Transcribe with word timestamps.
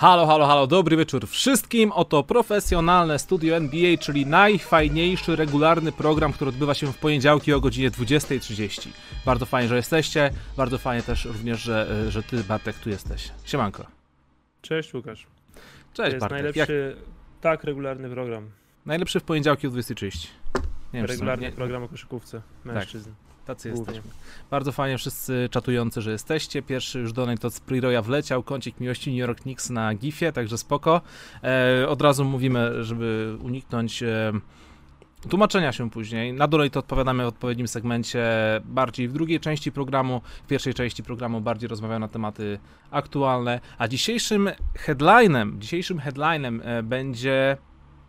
Halo, 0.00 0.26
halo, 0.26 0.46
halo, 0.46 0.66
dobry 0.66 0.96
wieczór 0.96 1.28
wszystkim. 1.28 1.92
Oto 1.92 2.22
profesjonalne 2.22 3.18
studio 3.18 3.56
NBA, 3.56 3.96
czyli 3.96 4.26
najfajniejszy 4.26 5.36
regularny 5.36 5.92
program, 5.92 6.32
który 6.32 6.48
odbywa 6.48 6.74
się 6.74 6.92
w 6.92 6.98
poniedziałki 6.98 7.52
o 7.52 7.60
godzinie 7.60 7.90
20.30. 7.90 8.88
Bardzo 9.26 9.46
fajnie, 9.46 9.68
że 9.68 9.76
jesteście. 9.76 10.30
Bardzo 10.56 10.78
fajnie 10.78 11.02
też 11.02 11.24
również, 11.24 11.60
że, 11.62 12.06
że 12.10 12.22
ty, 12.22 12.44
Bartek, 12.44 12.76
tu 12.76 12.90
jesteś. 12.90 13.30
Siemanko. 13.44 13.86
Cześć 14.62 14.94
Łukasz. 14.94 15.26
Cześć 15.92 15.94
to 15.94 16.02
jest 16.02 16.18
Bartek. 16.18 16.42
najlepszy, 16.42 16.96
Jak... 16.98 17.06
tak, 17.40 17.64
regularny 17.64 18.10
program. 18.10 18.50
Najlepszy 18.86 19.20
w 19.20 19.22
poniedziałki 19.22 19.66
o 19.66 19.70
20.30. 19.70 20.26
Nie 20.92 21.06
regularny 21.06 21.46
nie... 21.46 21.52
program 21.52 21.82
o 21.82 21.88
koszykówce 21.88 22.42
mężczyzn. 22.64 23.10
Tak. 23.10 23.29
Tacy 23.46 23.68
jesteśmy. 23.68 24.10
Bardzo 24.50 24.72
fajnie 24.72 24.98
wszyscy 24.98 25.48
czatujący, 25.50 26.02
że 26.02 26.10
jesteście. 26.10 26.62
Pierwszy 26.62 26.98
już 27.00 27.12
donate 27.12 27.46
od 27.46 27.54
Spriroya 27.54 28.02
wleciał, 28.02 28.42
kącik 28.42 28.80
miłości 28.80 29.10
New 29.10 29.18
York 29.18 29.40
Knicks 29.40 29.70
na 29.70 29.94
gifie, 29.94 30.32
także 30.32 30.58
spoko. 30.58 31.00
E, 31.44 31.88
od 31.88 32.02
razu 32.02 32.24
mówimy, 32.24 32.84
żeby 32.84 33.36
uniknąć 33.42 34.02
e, 34.02 34.32
tłumaczenia 35.28 35.72
się 35.72 35.90
później. 35.90 36.32
Na 36.32 36.48
donate 36.48 36.78
odpowiadamy 36.78 37.24
w 37.24 37.26
odpowiednim 37.26 37.68
segmencie, 37.68 38.24
bardziej 38.64 39.08
w 39.08 39.12
drugiej 39.12 39.40
części 39.40 39.72
programu. 39.72 40.20
W 40.44 40.46
pierwszej 40.46 40.74
części 40.74 41.02
programu 41.02 41.40
bardziej 41.40 41.68
rozmawiamy 41.68 42.00
na 42.00 42.08
tematy 42.08 42.58
aktualne, 42.90 43.60
a 43.78 43.88
dzisiejszym 43.88 44.50
headlinem, 44.74 45.60
dzisiejszym 45.60 45.98
headlinem 45.98 46.62
e, 46.64 46.82
będzie, 46.82 47.56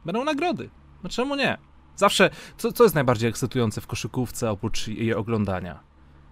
będą 0.06 0.24
nagrody. 0.24 0.70
No 1.04 1.10
czemu 1.10 1.36
nie? 1.36 1.71
Zawsze, 1.96 2.30
co, 2.58 2.72
co 2.72 2.84
jest 2.84 2.96
najbardziej 2.96 3.30
ekscytujące 3.30 3.82
w 3.82 3.88
koszykówce 3.88 4.52
oprócz 4.52 4.88
jej 4.88 5.14
oglądania? 5.14 5.80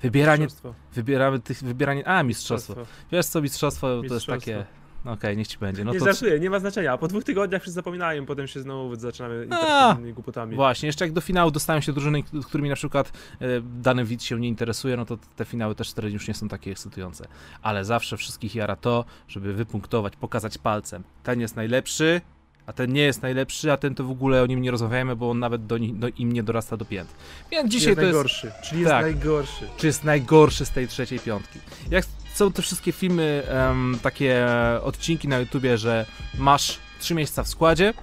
Wybieranie, 0.02 0.48
wybieramy 0.94 1.40
tych, 1.40 1.63
wybieranie, 1.63 2.08
a 2.08 2.23
mistrzostwo. 2.23 2.73
mistrzostwo. 2.73 3.08
Wiesz 3.12 3.26
co, 3.26 3.41
mistrzostwo, 3.41 3.88
mistrzostwo. 3.88 4.32
to 4.32 4.35
jest 4.35 4.45
takie, 4.45 4.66
Okej, 5.02 5.13
okay, 5.13 5.35
niech 5.35 5.48
ci 5.48 5.58
będzie. 5.58 5.85
No 5.85 5.94
nie 5.94 5.99
to... 5.99 6.05
żartuję, 6.05 6.40
nie 6.40 6.49
ma 6.49 6.59
znaczenia. 6.59 6.98
Po 6.98 7.08
dwóch 7.08 7.23
tygodniach 7.23 7.62
wszyscy 7.62 7.76
zapominają, 7.76 8.26
potem 8.26 8.48
się 8.48 8.62
znowu 8.62 8.95
zaczynamy 8.95 9.43
interesować 9.43 10.13
głupotami. 10.13 10.55
Właśnie, 10.55 10.88
jeszcze 10.88 11.05
jak 11.05 11.13
do 11.13 11.21
finału 11.21 11.51
dostają 11.51 11.82
się 11.82 11.94
drużyny, 11.94 12.23
którymi 12.48 12.70
na 12.70 12.76
przykład 12.76 13.12
e, 13.41 13.46
dany 13.62 14.05
widz 14.05 14.23
się 14.23 14.40
nie 14.40 14.48
interesuje, 14.48 14.98
no 14.98 15.05
to 15.05 15.18
te 15.35 15.46
finały 15.46 15.76
też 15.76 15.91
wtedy 15.91 16.12
już 16.12 16.27
nie 16.27 16.34
są 16.34 16.48
takie 16.48 16.71
ekscytujące. 16.71 17.27
Ale 17.62 17.85
zawsze 17.85 18.18
wszystkich 18.18 18.55
jara 18.55 18.76
to, 18.76 19.05
żeby 19.27 19.54
wypunktować, 19.54 20.16
pokazać 20.16 20.57
palcem. 20.57 21.04
Ten 21.23 21.40
jest 21.41 21.55
najlepszy, 21.55 22.21
a 22.70 22.73
ten 22.73 22.93
nie 22.93 23.01
jest 23.01 23.21
najlepszy, 23.21 23.71
a 23.71 23.77
ten 23.77 23.95
to 23.95 24.03
w 24.03 24.12
ogóle 24.12 24.43
o 24.43 24.45
nim 24.45 24.62
nie 24.62 24.71
rozmawiajmy, 24.71 25.15
bo 25.15 25.29
on 25.29 25.39
nawet 25.39 25.65
do, 25.65 25.77
do 25.79 26.07
im 26.07 26.31
nie 26.31 26.43
dorasta 26.43 26.77
do 26.77 26.85
pięt. 26.85 27.09
Więc 27.51 27.71
dzisiaj 27.71 27.87
jest 27.87 27.99
to 27.99 28.03
najgorszy, 28.03 28.48
jest... 28.48 28.61
czyli 28.61 28.81
jest 28.81 28.91
tak, 28.91 29.01
najgorszy. 29.01 29.67
Czy 29.77 29.87
jest 29.87 30.03
najgorszy 30.03 30.65
z 30.65 30.70
tej 30.70 30.87
trzeciej 30.87 31.20
piątki. 31.20 31.59
Jak 31.91 32.05
są 32.34 32.51
te 32.51 32.61
wszystkie 32.61 32.91
filmy, 32.91 33.43
um, 33.53 33.99
takie 34.01 34.48
odcinki 34.84 35.27
na 35.27 35.39
YouTubie, 35.39 35.77
że 35.77 36.05
masz 36.37 36.79
trzy 36.99 37.15
miejsca 37.15 37.43
w 37.43 37.48
składzie, 37.48 37.93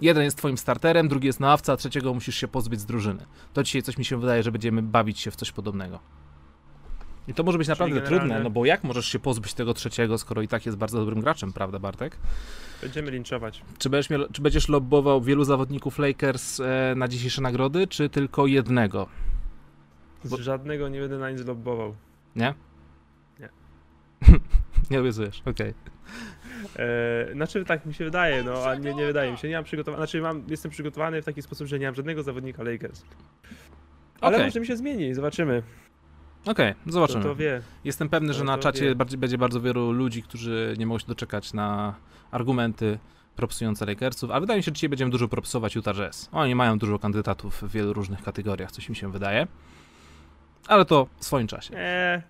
jeden 0.00 0.24
jest 0.24 0.36
twoim 0.36 0.58
starterem, 0.58 1.08
drugi 1.08 1.26
jest 1.26 1.40
na 1.40 1.48
ławce, 1.48 1.72
a 1.72 1.76
trzeciego 1.76 2.14
musisz 2.14 2.36
się 2.36 2.48
pozbyć 2.48 2.80
z 2.80 2.86
drużyny. 2.86 3.26
To 3.52 3.62
dzisiaj 3.62 3.82
coś 3.82 3.98
mi 3.98 4.04
się 4.04 4.20
wydaje, 4.20 4.42
że 4.42 4.52
będziemy 4.52 4.82
bawić 4.82 5.20
się 5.20 5.30
w 5.30 5.36
coś 5.36 5.52
podobnego. 5.52 6.00
I 7.28 7.34
to 7.34 7.42
może 7.42 7.58
być 7.58 7.68
naprawdę 7.68 7.94
generalnie... 7.94 8.18
trudne, 8.18 8.42
no 8.42 8.50
bo 8.50 8.64
jak 8.64 8.84
możesz 8.84 9.06
się 9.06 9.18
pozbyć 9.18 9.54
tego 9.54 9.74
trzeciego, 9.74 10.18
skoro 10.18 10.42
i 10.42 10.48
tak 10.48 10.66
jest 10.66 10.78
bardzo 10.78 10.98
dobrym 10.98 11.20
graczem, 11.20 11.52
prawda 11.52 11.78
Bartek? 11.78 12.16
Będziemy 12.82 13.10
linczować. 13.10 13.62
Czy 13.78 13.90
będziesz, 13.90 14.10
miał, 14.10 14.20
czy 14.32 14.42
będziesz 14.42 14.68
lobbował 14.68 15.20
wielu 15.20 15.44
zawodników 15.44 15.98
Lakers 15.98 16.60
e, 16.60 16.94
na 16.96 17.08
dzisiejsze 17.08 17.42
nagrody, 17.42 17.86
czy 17.86 18.08
tylko 18.08 18.46
jednego? 18.46 19.06
Bo... 20.24 20.36
Żadnego 20.36 20.88
nie 20.88 21.00
będę 21.00 21.18
na 21.18 21.30
nic 21.30 21.46
lobbował. 21.46 21.94
Nie? 22.36 22.54
Nie. 23.40 23.48
nie 24.90 25.00
obiecujesz, 25.00 25.40
okej. 25.40 25.50
Okay. 25.70 26.86
E, 26.86 27.32
znaczy 27.32 27.64
tak 27.64 27.86
mi 27.86 27.94
się 27.94 28.04
wydaje, 28.04 28.42
no 28.42 28.64
a 28.64 28.74
nie, 28.74 28.94
nie 28.94 29.06
wydaje 29.06 29.32
mi 29.32 29.38
się. 29.38 29.48
Nie 29.48 29.54
mam 29.54 29.64
przygotowania, 29.64 29.98
znaczy 29.98 30.20
mam, 30.20 30.44
jestem 30.48 30.70
przygotowany 30.70 31.22
w 31.22 31.24
taki 31.24 31.42
sposób, 31.42 31.66
że 31.66 31.78
nie 31.78 31.86
mam 31.86 31.94
żadnego 31.94 32.22
zawodnika 32.22 32.62
Lakers. 32.62 33.04
Ale 34.20 34.36
okay. 34.36 34.46
może 34.46 34.60
mi 34.60 34.66
się 34.66 34.76
zmieni, 34.76 35.14
zobaczymy. 35.14 35.62
Okej, 36.46 36.70
okay, 36.70 36.92
zobaczymy. 36.92 37.22
To, 37.22 37.36
wie. 37.36 37.62
Jestem 37.84 38.08
pewny, 38.08 38.32
że 38.32 38.38
to 38.38 38.44
na 38.44 38.58
czacie 38.58 38.94
bardziej, 38.94 39.18
będzie 39.18 39.38
bardzo 39.38 39.60
wielu 39.60 39.92
ludzi, 39.92 40.22
którzy 40.22 40.74
nie 40.78 40.86
mogą 40.86 40.98
się 40.98 41.06
doczekać 41.06 41.52
na 41.52 41.94
argumenty 42.30 42.98
propsujące 43.36 43.86
Lakersów, 43.86 44.30
a 44.30 44.40
wydaje 44.40 44.58
mi 44.58 44.62
się, 44.62 44.68
że 44.68 44.72
dzisiaj 44.72 44.88
będziemy 44.88 45.10
dużo 45.10 45.28
propsować 45.28 45.74
Utah 45.74 45.96
Jazz. 45.96 46.28
Oni 46.32 46.54
mają 46.54 46.78
dużo 46.78 46.98
kandydatów 46.98 47.62
w 47.62 47.72
wielu 47.72 47.92
różnych 47.92 48.22
kategoriach, 48.22 48.72
coś 48.72 48.88
mi 48.88 48.96
się 48.96 49.12
wydaje. 49.12 49.46
Ale 50.68 50.84
to 50.84 51.06
w 51.18 51.24
swoim 51.24 51.46
czasie. 51.46 51.76
Eee. 51.76 52.22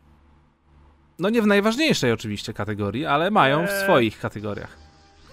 No 1.18 1.30
nie 1.30 1.42
w 1.42 1.46
najważniejszej 1.46 2.12
oczywiście 2.12 2.52
kategorii, 2.52 3.06
ale 3.06 3.30
mają 3.30 3.60
eee. 3.60 3.66
w 3.66 3.70
swoich 3.70 4.20
kategoriach. 4.20 4.76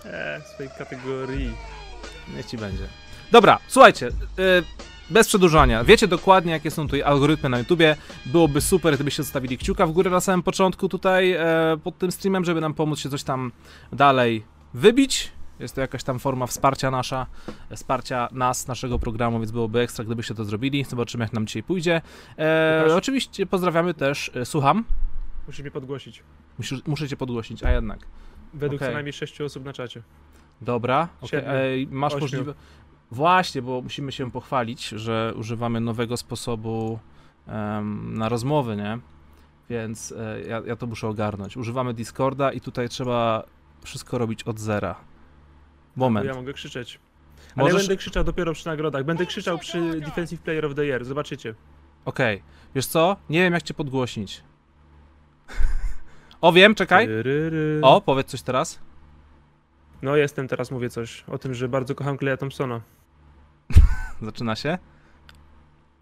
Eee, 0.05 0.41
w 0.41 0.45
swojej 0.45 0.71
kategorii. 0.77 1.51
Niech 2.35 2.45
ci 2.45 2.57
będzie. 2.57 2.87
Dobra, 3.31 3.59
słuchajcie, 3.67 4.05
yy, 4.37 4.63
bez 5.09 5.27
przedłużania. 5.27 5.83
Wiecie 5.83 6.07
dokładnie, 6.07 6.51
jakie 6.51 6.71
są 6.71 6.85
tutaj 6.85 7.01
algorytmy 7.01 7.49
na 7.49 7.59
YouTubie. 7.59 7.95
Byłoby 8.25 8.61
super, 8.61 8.95
gdybyście 8.95 9.23
zostawili 9.23 9.57
kciuka 9.57 9.87
w 9.87 9.91
górę 9.91 10.11
na 10.11 10.19
samym 10.19 10.43
początku 10.43 10.89
tutaj 10.89 11.31
e, 11.31 11.43
pod 11.83 11.97
tym 11.97 12.11
streamem, 12.11 12.45
żeby 12.45 12.61
nam 12.61 12.73
pomóc 12.73 12.99
się 12.99 13.09
coś 13.09 13.23
tam 13.23 13.51
dalej 13.91 14.43
wybić. 14.73 15.31
Jest 15.59 15.75
to 15.75 15.81
jakaś 15.81 16.03
tam 16.03 16.19
forma 16.19 16.47
wsparcia 16.47 16.91
nasza, 16.91 17.25
wsparcia 17.75 18.29
nas, 18.31 18.67
naszego 18.67 18.99
programu, 18.99 19.39
więc 19.39 19.51
byłoby 19.51 19.79
ekstra, 19.79 20.05
gdybyście 20.05 20.35
to 20.35 20.45
zrobili. 20.45 20.83
Zobaczymy, 20.83 21.23
jak 21.23 21.33
nam 21.33 21.47
dzisiaj 21.47 21.63
pójdzie. 21.63 22.01
E, 22.39 22.95
oczywiście 22.95 23.45
pozdrawiamy 23.45 23.93
też, 23.93 24.31
e, 24.35 24.45
słucham. 24.45 24.83
Musisz 25.47 25.61
mnie 25.61 25.71
podgłosić. 25.71 26.23
Musisz, 26.57 26.85
muszę 26.85 27.07
cię 27.07 27.17
podgłosić, 27.17 27.63
a 27.63 27.71
jednak. 27.71 27.99
Według 28.53 28.81
okay. 28.81 28.87
co 28.87 28.93
najmniej 28.93 29.13
6 29.13 29.41
osób 29.41 29.65
na 29.65 29.73
czacie. 29.73 30.01
Dobra, 30.61 31.07
okay. 31.21 31.87
masz 31.89 32.15
możliwość. 32.15 32.57
Właśnie, 33.11 33.61
bo 33.61 33.81
musimy 33.81 34.11
się 34.11 34.31
pochwalić, 34.31 34.87
że 34.87 35.33
używamy 35.35 35.79
nowego 35.79 36.17
sposobu 36.17 36.99
um, 37.47 38.17
na 38.17 38.29
rozmowy, 38.29 38.75
nie? 38.75 38.99
Więc 39.69 40.11
e, 40.11 40.41
ja, 40.41 40.61
ja, 40.65 40.75
to 40.75 40.87
muszę 40.87 41.07
ogarnąć. 41.07 41.57
Używamy 41.57 41.93
Discorda 41.93 42.51
i 42.51 42.61
tutaj 42.61 42.89
trzeba 42.89 43.43
wszystko 43.83 44.17
robić 44.17 44.43
od 44.43 44.59
zera. 44.59 44.95
Moment. 45.95 46.27
Ja 46.27 46.33
mogę 46.33 46.53
krzyczeć. 46.53 46.99
Ale 47.55 47.63
Możesz... 47.63 47.73
ja 47.73 47.87
będę 47.87 47.97
krzyczał 47.97 48.23
dopiero 48.23 48.53
przy 48.53 48.67
nagrodach. 48.67 49.03
Będę 49.03 49.25
krzyczał 49.25 49.57
przy 49.57 49.99
Defensive 49.99 50.41
Player 50.41 50.65
of 50.65 50.75
the 50.75 50.85
Year. 50.85 51.05
Zobaczycie. 51.05 51.55
Okej. 52.05 52.35
Okay. 52.35 52.47
Wiesz 52.75 52.85
co? 52.85 53.15
Nie 53.29 53.39
wiem, 53.39 53.53
jak 53.53 53.63
cię 53.63 53.73
podgłośnić. 53.73 54.43
o, 56.41 56.51
wiem, 56.51 56.75
czekaj. 56.75 57.09
O, 57.81 58.01
powiedz 58.01 58.27
coś 58.27 58.41
teraz. 58.41 58.79
No, 60.01 60.15
jestem 60.15 60.47
teraz, 60.47 60.71
mówię 60.71 60.89
coś 60.89 61.23
o 61.27 61.37
tym, 61.37 61.53
że 61.53 61.69
bardzo 61.69 61.95
kocham 61.95 62.17
Kleja 62.17 62.37
Thompsona. 62.37 62.81
Zaczyna 64.21 64.55
się? 64.55 64.77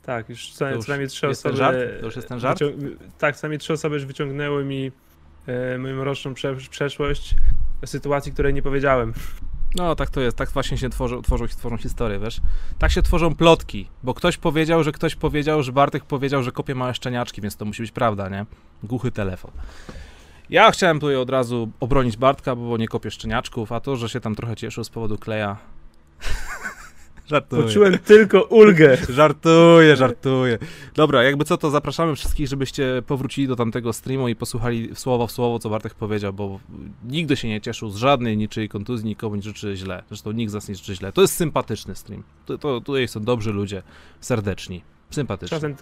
Tak, 0.01 0.29
już 0.29 0.53
co, 0.53 0.69
już 0.69 0.87
najmniej 0.87 1.09
trzy 1.09 1.27
osoby. 1.27 1.57
To 1.99 2.05
już 2.05 2.15
jest 2.15 2.27
ten 2.27 2.39
żart? 2.39 2.59
Tak, 3.17 3.35
co 3.35 3.47
najmniej 3.47 3.59
trzy 3.59 3.73
osoby 3.73 3.95
już 3.95 4.05
wyciągnęły 4.05 4.65
mi 4.65 4.91
e, 5.47 5.77
moją 5.77 6.03
roczną 6.03 6.33
prze 6.33 6.55
przeszłość 6.55 7.35
sytuacji, 7.85 8.31
której 8.31 8.53
nie 8.53 8.61
powiedziałem. 8.61 9.13
No, 9.75 9.95
tak 9.95 10.09
to 10.09 10.21
jest. 10.21 10.37
Tak 10.37 10.49
właśnie 10.49 10.77
się 10.77 10.89
tworzą, 10.89 11.21
tworzą, 11.21 11.47
tworzą 11.47 11.77
historie, 11.77 12.19
wiesz? 12.19 12.41
Tak 12.79 12.91
się 12.91 13.01
tworzą 13.01 13.35
plotki, 13.35 13.89
bo 14.03 14.13
ktoś 14.13 14.37
powiedział, 14.37 14.83
że 14.83 14.91
ktoś 14.91 15.15
powiedział, 15.15 15.63
że 15.63 15.71
Bartek 15.71 16.03
powiedział, 16.03 16.43
że 16.43 16.51
kopie 16.51 16.75
małe 16.75 16.93
szczeniaczki, 16.93 17.41
więc 17.41 17.57
to 17.57 17.65
musi 17.65 17.81
być 17.81 17.91
prawda, 17.91 18.29
nie? 18.29 18.45
Głuchy 18.83 19.11
telefon. 19.11 19.51
Ja 20.49 20.71
chciałem 20.71 20.99
tutaj 20.99 21.15
od 21.15 21.29
razu 21.29 21.71
obronić 21.79 22.17
Bartka, 22.17 22.55
bo 22.55 22.77
nie 22.77 22.87
kopię 22.87 23.11
szczeniaczków, 23.11 23.71
a 23.71 23.79
to, 23.79 23.95
że 23.95 24.09
się 24.09 24.19
tam 24.19 24.35
trochę 24.35 24.55
cieszył 24.55 24.83
z 24.83 24.89
powodu 24.89 25.17
kleja. 25.17 25.57
Żartuję. 27.27 27.63
Poczułem 27.63 27.99
tylko 27.99 28.43
ulgę. 28.43 28.97
Żartuję, 29.09 29.95
żartuję. 29.95 30.57
Dobra, 30.95 31.23
jakby 31.23 31.45
co, 31.45 31.57
to 31.57 31.69
zapraszamy 31.69 32.15
wszystkich, 32.15 32.47
żebyście 32.47 33.03
powrócili 33.07 33.47
do 33.47 33.55
tamtego 33.55 33.93
streamu 33.93 34.27
i 34.27 34.35
posłuchali 34.35 34.95
słowo 34.95 35.27
w 35.27 35.31
słowo, 35.31 35.59
co 35.59 35.69
Bartek 35.69 35.93
powiedział, 35.93 36.33
bo 36.33 36.59
nigdy 37.03 37.35
się 37.35 37.47
nie 37.47 37.61
cieszył 37.61 37.89
z 37.89 37.95
żadnej 37.95 38.37
niczyjej 38.37 38.69
kontuzji, 38.69 39.07
nikomu 39.07 39.35
nie 39.35 39.41
życzy 39.41 39.75
źle. 39.75 40.03
Zresztą 40.07 40.31
nikt 40.31 40.51
z 40.51 40.53
nas 40.53 40.69
nie 40.69 40.75
życzy 40.75 40.95
źle. 40.95 41.11
To 41.11 41.21
jest 41.21 41.35
sympatyczny 41.35 41.95
stream. 41.95 42.23
To, 42.45 42.57
to, 42.57 42.81
tutaj 42.81 43.07
są 43.07 43.19
dobrzy 43.19 43.51
ludzie, 43.51 43.83
serdeczni, 44.19 44.83
sympatyczni. 45.11 45.55
Czasem, 45.55 45.75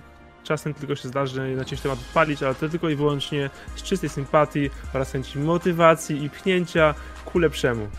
czasem 0.43 0.73
tylko 0.73 0.95
się 0.95 1.07
zdarzy 1.07 1.55
na 1.55 1.65
czymś 1.65 1.81
temat 1.81 1.99
odpalić, 1.99 2.43
ale 2.43 2.55
to 2.55 2.69
tylko 2.69 2.89
i 2.89 2.95
wyłącznie 2.95 3.49
z 3.75 3.83
czystej 3.83 4.09
sympatii 4.09 4.69
oraz 4.93 5.11
chęci 5.11 5.39
motywacji 5.39 6.23
i 6.23 6.29
pchnięcia 6.29 6.95
ku 7.25 7.39
lepszemu. 7.39 7.81
Tych 7.83 7.91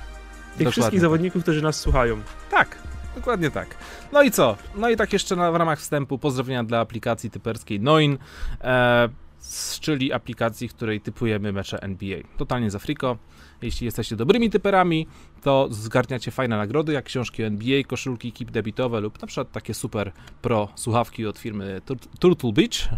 Dokładnie. 0.53 0.71
wszystkich 0.71 1.01
zawodników, 1.01 1.43
którzy 1.43 1.63
nas 1.63 1.81
słuchają. 1.81 2.21
Tak, 2.51 2.79
Dokładnie 3.17 3.51
tak. 3.51 3.77
No 4.13 4.23
i 4.23 4.31
co? 4.31 4.57
No 4.77 4.91
i 4.91 4.97
tak 4.97 5.13
jeszcze 5.13 5.37
na, 5.37 5.53
w 5.53 5.57
ramach 5.57 5.79
wstępu 5.79 6.19
pozdrowienia 6.19 6.65
dla 6.65 6.81
aplikacji 6.81 7.31
typerskiej 7.31 7.81
Noin. 7.81 8.19
E, 8.61 9.09
czyli 9.81 10.13
aplikacji, 10.13 10.69
której 10.69 11.01
typujemy 11.01 11.53
mecze 11.53 11.83
NBA. 11.83 12.19
Totalnie 12.37 12.71
za 12.71 12.79
friko. 12.79 13.17
Jeśli 13.63 13.85
jesteście 13.85 14.17
dobrymi 14.17 14.51
typerami, 14.51 15.07
to 15.43 15.69
zgarniacie 15.71 16.31
fajne 16.31 16.57
nagrody, 16.57 16.93
jak 16.93 17.05
książki 17.05 17.43
NBA, 17.43 17.83
koszulki, 17.87 18.33
kip 18.33 18.51
debitowe 18.51 19.01
lub 19.01 19.21
na 19.21 19.27
przykład 19.27 19.53
takie 19.53 19.75
super 19.75 20.13
pro 20.43 20.69
słuchawki 20.75 21.27
od 21.27 21.39
firmy 21.39 21.81
Tur- 21.87 22.09
Turtle 22.21 22.53
Beach. 22.53 22.89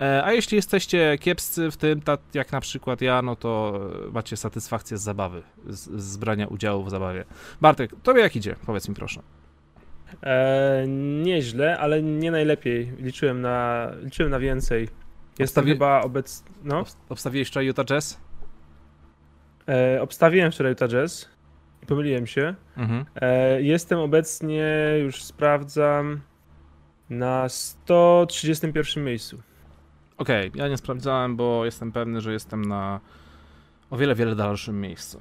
E, 0.00 0.24
A 0.24 0.32
jeśli 0.32 0.56
jesteście 0.56 1.18
kiepscy 1.20 1.70
w 1.70 1.76
tym, 1.76 2.00
tak 2.02 2.20
jak 2.34 2.52
na 2.52 2.60
przykład 2.60 3.00
ja, 3.00 3.22
no 3.22 3.36
to 3.36 3.80
macie 4.12 4.36
satysfakcję 4.36 4.98
z 4.98 5.02
zabawy, 5.02 5.42
z, 5.66 6.02
z 6.02 6.16
brania 6.16 6.46
udziału 6.46 6.84
w 6.84 6.90
zabawie. 6.90 7.24
Bartek, 7.60 7.90
tobie 8.02 8.20
jak 8.20 8.36
idzie? 8.36 8.56
Powiedz 8.66 8.88
mi 8.88 8.94
proszę. 8.94 9.22
E, 10.22 10.84
nieźle, 11.22 11.78
ale 11.78 12.02
nie 12.02 12.30
najlepiej. 12.30 12.92
Liczyłem 12.98 13.40
na, 13.40 13.86
liczyłem 14.02 14.30
na 14.30 14.38
więcej. 14.38 14.88
Jestem 15.38 15.64
Obstawi- 15.64 15.68
chyba 15.72 16.00
obecny. 16.00 16.50
No, 16.64 16.82
Obs- 16.82 16.96
Obstawiłeś 17.08 17.48
wczoraj 17.48 17.66
Utah 17.66 17.84
Jazz? 17.86 18.20
e, 19.68 20.02
obstawiłem 20.02 20.52
wczoraj 20.52 20.72
Utah 20.72 20.88
Jazz 20.88 21.28
i 21.82 21.86
pomyliłem 21.86 22.26
się. 22.26 22.54
Mhm. 22.76 23.04
E, 23.16 23.62
jestem 23.62 23.98
obecnie, 23.98 24.74
już 25.02 25.24
sprawdzam, 25.24 26.20
na 27.10 27.48
131 27.48 29.04
miejscu. 29.04 29.38
Okej, 30.18 30.50
ja 30.54 30.68
nie 30.68 30.76
sprawdzałem, 30.76 31.36
bo 31.36 31.64
jestem 31.64 31.92
pewny, 31.92 32.20
że 32.20 32.32
jestem 32.32 32.62
na 32.64 33.00
o 33.90 33.96
wiele, 33.96 34.14
wiele 34.14 34.34
dalszym 34.34 34.80
miejscu. 34.80 35.20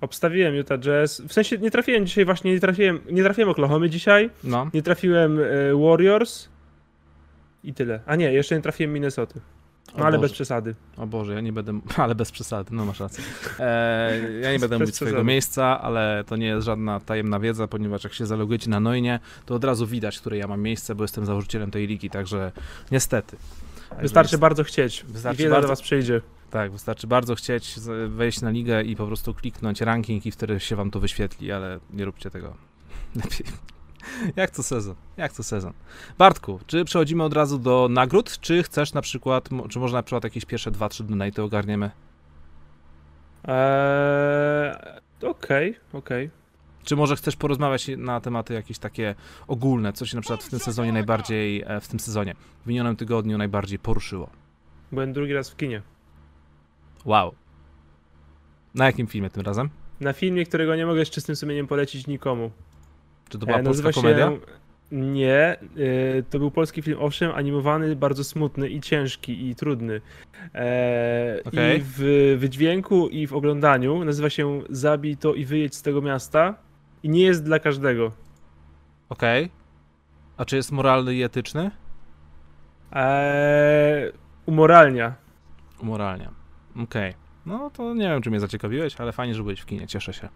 Obstawiłem 0.00 0.54
Utah 0.54 0.78
Jazz. 0.80 1.20
W 1.28 1.32
sensie 1.32 1.58
nie 1.58 1.70
trafiłem 1.70 2.06
dzisiaj 2.06 2.24
właśnie, 2.24 2.52
nie 2.52 2.60
trafiłem, 2.60 3.00
nie 3.10 3.22
trafiłem 3.22 3.50
Oklahomy 3.50 3.90
dzisiaj, 3.90 4.30
No, 4.44 4.70
nie 4.74 4.82
trafiłem 4.82 5.38
e, 5.40 5.42
Warriors 5.88 6.48
i 7.64 7.74
tyle. 7.74 8.00
A 8.06 8.16
nie, 8.16 8.32
jeszcze 8.32 8.56
nie 8.56 8.62
trafiłem 8.62 8.92
Minnesoty. 8.92 9.40
No 9.98 10.04
ale 10.04 10.16
Boże. 10.16 10.22
bez 10.28 10.32
przesady. 10.32 10.74
o 10.96 11.06
Boże, 11.06 11.34
ja 11.34 11.40
nie 11.40 11.52
będę, 11.52 11.80
ale 11.96 12.14
bez 12.14 12.32
przesady, 12.32 12.70
no 12.74 12.84
masz 12.84 13.00
rację. 13.00 13.24
E, 13.60 14.20
ja 14.42 14.52
nie 14.52 14.58
będę 14.58 14.78
mówić 14.78 14.96
swojego 14.96 15.24
miejsca, 15.24 15.80
ale 15.80 16.24
to 16.26 16.36
nie 16.36 16.46
jest 16.46 16.66
żadna 16.66 17.00
tajemna 17.00 17.40
wiedza, 17.40 17.68
ponieważ 17.68 18.04
jak 18.04 18.12
się 18.12 18.26
zalogujecie 18.26 18.70
na 18.70 18.80
Noinie, 18.80 19.20
to 19.46 19.54
od 19.54 19.64
razu 19.64 19.86
widać, 19.86 20.18
które 20.20 20.36
ja 20.36 20.46
mam 20.46 20.62
miejsce, 20.62 20.94
bo 20.94 21.04
jestem 21.04 21.26
założycielem 21.26 21.70
tej 21.70 21.86
ligi, 21.86 22.10
także 22.10 22.52
niestety. 22.90 23.36
Wystarczy 24.00 24.34
jest- 24.34 24.40
bardzo 24.40 24.64
chcieć. 24.64 25.04
Wystarczy 25.08 25.36
I 25.42 25.44
wiele 25.44 25.50
bardzo- 25.50 25.66
do 25.68 25.72
was 25.72 25.82
przyjdzie. 25.82 26.20
Tak, 26.56 26.72
wystarczy 26.72 27.06
bardzo 27.06 27.34
chcieć 27.34 27.74
wejść 28.08 28.40
na 28.40 28.50
ligę 28.50 28.82
i 28.82 28.96
po 28.96 29.06
prostu 29.06 29.34
kliknąć 29.34 29.80
ranking 29.80 30.26
i 30.26 30.30
wtedy 30.30 30.60
się 30.60 30.76
wam 30.76 30.90
to 30.90 31.00
wyświetli, 31.00 31.52
ale 31.52 31.80
nie 31.90 32.04
róbcie 32.04 32.30
tego. 32.30 32.54
Lepiej. 33.24 33.46
Jak 34.36 34.50
co 34.50 34.62
sezon? 34.62 34.94
Jak 35.16 35.32
co 35.32 35.42
sezon? 35.42 35.72
Bartku, 36.18 36.60
czy 36.66 36.84
przechodzimy 36.84 37.24
od 37.24 37.32
razu 37.32 37.58
do 37.58 37.88
nagród, 37.90 38.40
czy 38.40 38.62
chcesz 38.62 38.92
na 38.92 39.02
przykład, 39.02 39.48
czy 39.68 39.78
może 39.78 39.96
na 39.96 40.02
przykład 40.02 40.24
jakieś 40.24 40.44
pierwsze 40.44 40.70
dwa, 40.70 40.88
trzy 40.88 41.04
donaty 41.04 41.42
ogarniemy? 41.42 41.90
Eee, 43.44 44.76
Okej, 45.22 45.76
okej. 45.92 46.30
Czy 46.84 46.96
może 46.96 47.16
chcesz 47.16 47.36
porozmawiać 47.36 47.90
na 47.96 48.20
tematy 48.20 48.54
jakieś 48.54 48.78
takie 48.78 49.14
ogólne, 49.48 49.92
co 49.92 50.06
się 50.06 50.16
na 50.16 50.22
przykład 50.22 50.44
w 50.44 50.50
tym 50.50 50.58
sezonie 50.58 50.92
najbardziej, 50.92 51.62
e, 51.66 51.80
w 51.80 51.88
tym 51.88 52.00
sezonie, 52.00 52.34
w 52.64 52.66
minionym 52.66 52.96
tygodniu 52.96 53.38
najbardziej 53.38 53.78
poruszyło? 53.78 54.30
Byłem 54.92 55.12
drugi 55.12 55.32
raz 55.32 55.50
w 55.50 55.56
kinie. 55.56 55.82
Wow. 57.06 57.34
Na 58.74 58.86
jakim 58.86 59.06
filmie 59.06 59.30
tym 59.30 59.42
razem? 59.42 59.70
Na 60.00 60.12
filmie, 60.12 60.46
którego 60.46 60.76
nie 60.76 60.86
mogę 60.86 61.04
z 61.04 61.10
czystym 61.10 61.36
sumieniem 61.36 61.66
polecić 61.66 62.06
nikomu. 62.06 62.50
Czy 63.28 63.38
to 63.38 63.46
była 63.46 63.58
E, 63.58 63.62
polska 63.62 63.92
komedia? 63.92 64.32
Nie, 64.92 65.56
y, 65.76 66.24
to 66.30 66.38
był 66.38 66.50
polski 66.50 66.82
film, 66.82 66.98
owszem, 67.00 67.32
animowany, 67.34 67.96
bardzo 67.96 68.24
smutny 68.24 68.68
i 68.68 68.80
ciężki 68.80 69.48
i 69.48 69.54
trudny. 69.54 70.00
E, 70.54 71.40
Okej. 71.44 71.78
I 71.78 71.82
w 71.84 72.36
wydźwięku 72.38 73.08
i 73.08 73.26
w 73.26 73.32
oglądaniu 73.32 74.04
nazywa 74.04 74.30
się 74.30 74.62
Zabij 74.70 75.16
to 75.16 75.34
i 75.34 75.44
wyjedź 75.44 75.74
z 75.74 75.82
tego 75.82 76.00
miasta 76.02 76.54
i 77.02 77.08
nie 77.08 77.22
jest 77.22 77.44
dla 77.44 77.58
każdego. 77.58 78.12
Okej. 79.08 79.50
A 80.36 80.44
czy 80.44 80.56
jest 80.56 80.72
moralny 80.72 81.14
i 81.14 81.22
etyczny? 81.22 81.70
E, 82.92 84.12
umoralnia. 84.46 85.14
Moralnie. 85.82 86.28
Okej. 86.82 87.14
No 87.46 87.70
to 87.70 87.94
nie 87.94 88.08
wiem, 88.08 88.22
czy 88.22 88.30
mnie 88.30 88.40
zaciekawiłeś, 88.40 89.00
ale 89.00 89.12
fajnie, 89.12 89.34
że 89.34 89.42
byłeś 89.42 89.60
w 89.60 89.66
kinie, 89.66 89.86
cieszę 89.86 90.12
się. 90.12 90.28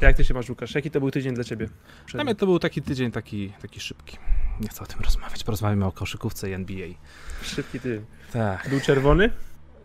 Jak 0.00 0.16
ty 0.16 0.24
się 0.24 0.34
masz, 0.34 0.50
Łukasz? 0.50 0.74
Jaki 0.74 0.90
to 0.90 1.00
był 1.00 1.10
tydzień 1.10 1.34
dla 1.34 1.44
ciebie? 1.44 1.68
Dla 2.12 2.24
mnie 2.24 2.34
to 2.34 2.46
był 2.46 2.58
taki 2.58 2.82
tydzień 2.82 3.10
taki, 3.10 3.52
taki 3.62 3.80
szybki. 3.80 4.16
Nie 4.60 4.68
chcę 4.68 4.82
o 4.82 4.86
tym 4.86 5.00
rozmawiać, 5.00 5.44
porozmawiamy 5.44 5.86
o 5.86 5.92
koszykówce 5.92 6.50
i 6.50 6.52
NBA. 6.52 6.88
Szybki 7.42 7.80
ty. 7.80 8.04
Tak. 8.32 8.68
Był 8.70 8.80
czerwony? 8.80 9.30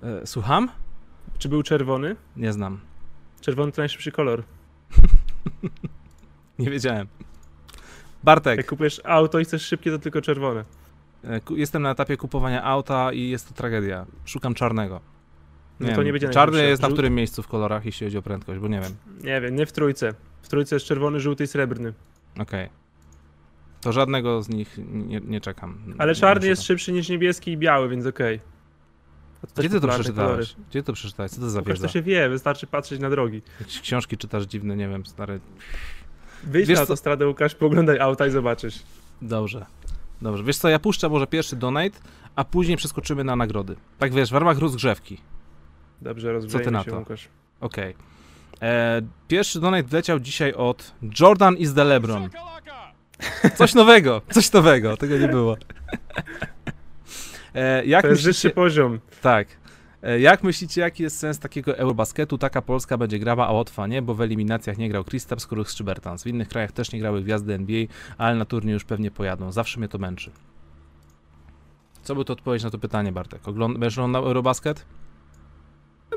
E, 0.03 0.27
słucham? 0.27 0.69
Czy 1.37 1.49
był 1.49 1.63
czerwony? 1.63 2.15
Nie 2.35 2.53
znam. 2.53 2.79
Czerwony 3.41 3.71
to 3.71 3.81
najszybszy 3.81 4.11
kolor. 4.11 4.43
Nie 6.59 6.69
wiedziałem. 6.69 7.07
Bartek, 8.23 8.57
Jak 8.57 8.67
kupujesz 8.67 9.01
auto 9.03 9.39
i 9.39 9.45
chcesz 9.45 9.65
szybkie, 9.65 9.91
to 9.91 9.99
tylko 9.99 10.21
czerwone. 10.21 10.63
E, 11.23 11.41
jestem 11.49 11.81
na 11.81 11.91
etapie 11.91 12.17
kupowania 12.17 12.63
auta 12.63 13.13
i 13.13 13.29
jest 13.29 13.47
to 13.47 13.53
tragedia. 13.53 14.05
Szukam 14.25 14.53
czarnego. 14.53 14.99
No 15.79 15.87
to 15.89 15.95
wiem, 15.95 16.05
nie 16.05 16.11
będzie 16.11 16.29
Czarny 16.29 16.63
jest 16.67 16.81
na 16.81 16.89
którym 16.89 17.15
miejscu 17.15 17.43
w 17.43 17.47
kolorach, 17.47 17.85
jeśli 17.85 18.07
chodzi 18.07 18.17
o 18.17 18.21
prędkość, 18.21 18.59
bo 18.59 18.67
nie 18.67 18.81
wiem. 18.81 18.95
Nie 19.23 19.41
wiem, 19.41 19.55
nie 19.55 19.65
w 19.65 19.71
trójce. 19.71 20.13
W 20.41 20.47
trójce 20.47 20.75
jest 20.75 20.85
czerwony, 20.85 21.19
żółty 21.19 21.43
i 21.43 21.47
srebrny. 21.47 21.93
Okej. 22.39 22.69
To 23.81 23.91
żadnego 23.91 24.41
z 24.41 24.49
nich 24.49 24.77
nie, 24.91 25.19
nie 25.19 25.41
czekam. 25.41 25.77
Ale 25.97 26.11
Nie 26.11 26.19
czarny 26.19 26.47
jest 26.47 26.61
szukam. 26.61 26.77
szybszy 26.77 26.91
niż 26.91 27.09
niebieski 27.09 27.51
i 27.51 27.57
biały, 27.57 27.89
więc 27.89 28.05
okej. 28.05 28.39
To 29.41 29.47
też 29.47 29.65
Gdzie 29.65 29.69
ty 29.79 29.87
to 29.87 29.93
przeczytałeś? 29.93 30.55
Gdzie 30.69 30.83
to 30.83 30.93
przeczytałeś? 30.93 31.31
Co 31.31 31.41
to 31.41 31.49
za 31.49 31.61
wiedza? 31.61 31.87
to 31.87 31.93
się 31.93 32.01
wie, 32.01 32.29
wystarczy 32.29 32.67
patrzeć 32.67 32.99
na 32.99 33.09
drogi. 33.09 33.41
Jakieś 33.59 33.81
książki 33.81 34.17
czytasz 34.17 34.43
dziwne, 34.43 34.75
nie 34.75 34.89
wiem, 34.89 35.05
stary. 35.05 35.39
Wyjdź 36.43 36.67
Wiesz 36.67 36.79
na 36.79 36.85
co- 36.85 36.91
autostradę, 36.91 37.27
Łukasz, 37.27 37.55
pooglądaj 37.55 37.99
auta 37.99 38.27
i 38.27 38.31
zobaczysz. 38.31 38.79
Dobrze. 39.21 39.65
Dobrze. 40.21 40.43
Wiesz 40.43 40.57
co, 40.57 40.69
ja 40.69 40.79
puszczę 40.79 41.09
może 41.09 41.27
pierwszy 41.27 41.55
donate, 41.55 41.99
a 42.35 42.43
później 42.43 42.77
przeskoczymy 42.77 43.23
na 43.23 43.35
nagrody. 43.35 43.75
Tak 43.99 44.13
wiesz, 44.13 44.29
w 44.31 44.33
ramach 44.33 44.57
rozgrzewki. 44.59 45.17
Dobrze, 46.01 46.31
rozgrzejmy 46.33 46.71
na 46.71 46.83
się, 46.83 46.91
to? 46.91 46.99
Łukasz. 46.99 47.27
Okej. 47.61 47.95
E, 48.61 49.01
Pierwszy 49.27 49.59
donate 49.59 49.83
wleciał 49.83 50.19
dzisiaj 50.19 50.53
od 50.53 50.91
Jordan 51.19 51.55
is 51.57 51.73
the 51.73 51.83
LeBron. 51.83 52.29
Coś 53.57 53.73
nowego, 53.73 54.21
coś 54.31 54.51
nowego, 54.53 54.97
tego 54.97 55.17
nie 55.17 55.27
było. 55.27 55.57
E, 57.55 57.85
jak 57.85 58.01
To 58.01 58.07
jest 58.07 58.19
myślicie, 58.19 58.33
wyższy 58.33 58.49
poziom. 58.49 58.99
tak. 59.21 59.47
E, 60.03 60.19
Jak 60.19 60.43
myślicie, 60.43 60.81
jaki 60.81 61.03
jest 61.03 61.19
sens 61.19 61.39
takiego 61.39 61.77
Eurobasketu? 61.77 62.37
Taka 62.37 62.61
Polska 62.61 62.97
będzie 62.97 63.19
grała, 63.19 63.47
a 63.47 63.51
Łotwa 63.51 63.87
nie, 63.87 64.01
bo 64.01 64.13
w 64.15 64.21
eliminacjach 64.21 64.77
nie 64.77 64.89
grał 64.89 65.03
Kristaps, 65.03 65.47
Kurus 65.47 65.75
czy 65.75 65.83
Bertans. 65.83 66.23
W 66.23 66.27
innych 66.27 66.47
krajach 66.49 66.71
też 66.71 66.91
nie 66.91 66.99
grały 66.99 67.21
gwiazdy 67.21 67.53
NBA, 67.53 67.85
ale 68.17 68.35
na 68.35 68.45
turniej 68.45 68.73
już 68.73 68.83
pewnie 68.85 69.11
pojadą. 69.11 69.51
Zawsze 69.51 69.79
mnie 69.79 69.87
to 69.87 69.97
męczy. 69.97 70.31
Co 72.03 72.15
by 72.15 72.25
to 72.25 72.33
odpowiedź 72.33 72.63
na 72.63 72.69
to 72.69 72.77
pytanie, 72.77 73.11
Bartek? 73.11 73.47
Ogląd- 73.47 73.77
Będziesz 73.77 73.97
oglądał 73.97 74.25
Eurobasket? 74.25 74.85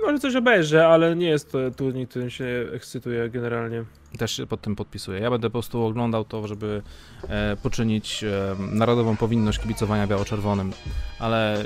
Może 0.03 0.19
coś 0.19 0.37
obejrzę, 0.37 0.89
ale 0.89 1.17
nie 1.17 1.29
jest 1.29 1.53
to 1.53 1.59
turniej, 1.71 2.07
którym 2.07 2.31
się 2.31 2.45
ekscytuję 2.75 3.31
generalnie. 3.31 3.85
Też 4.19 4.37
się 4.37 4.47
pod 4.47 4.61
tym 4.61 4.77
podpisuję. 4.77 5.21
Ja 5.21 5.31
będę 5.31 5.49
po 5.49 5.53
prostu 5.53 5.83
oglądał 5.85 6.25
to, 6.25 6.49
żeby 6.49 6.83
e, 7.29 7.57
poczynić 7.63 8.25
e, 8.25 8.57
narodową 8.73 9.17
powinność 9.17 9.59
kibicowania 9.59 10.07
biało-czerwonym, 10.07 10.73
ale 11.19 11.65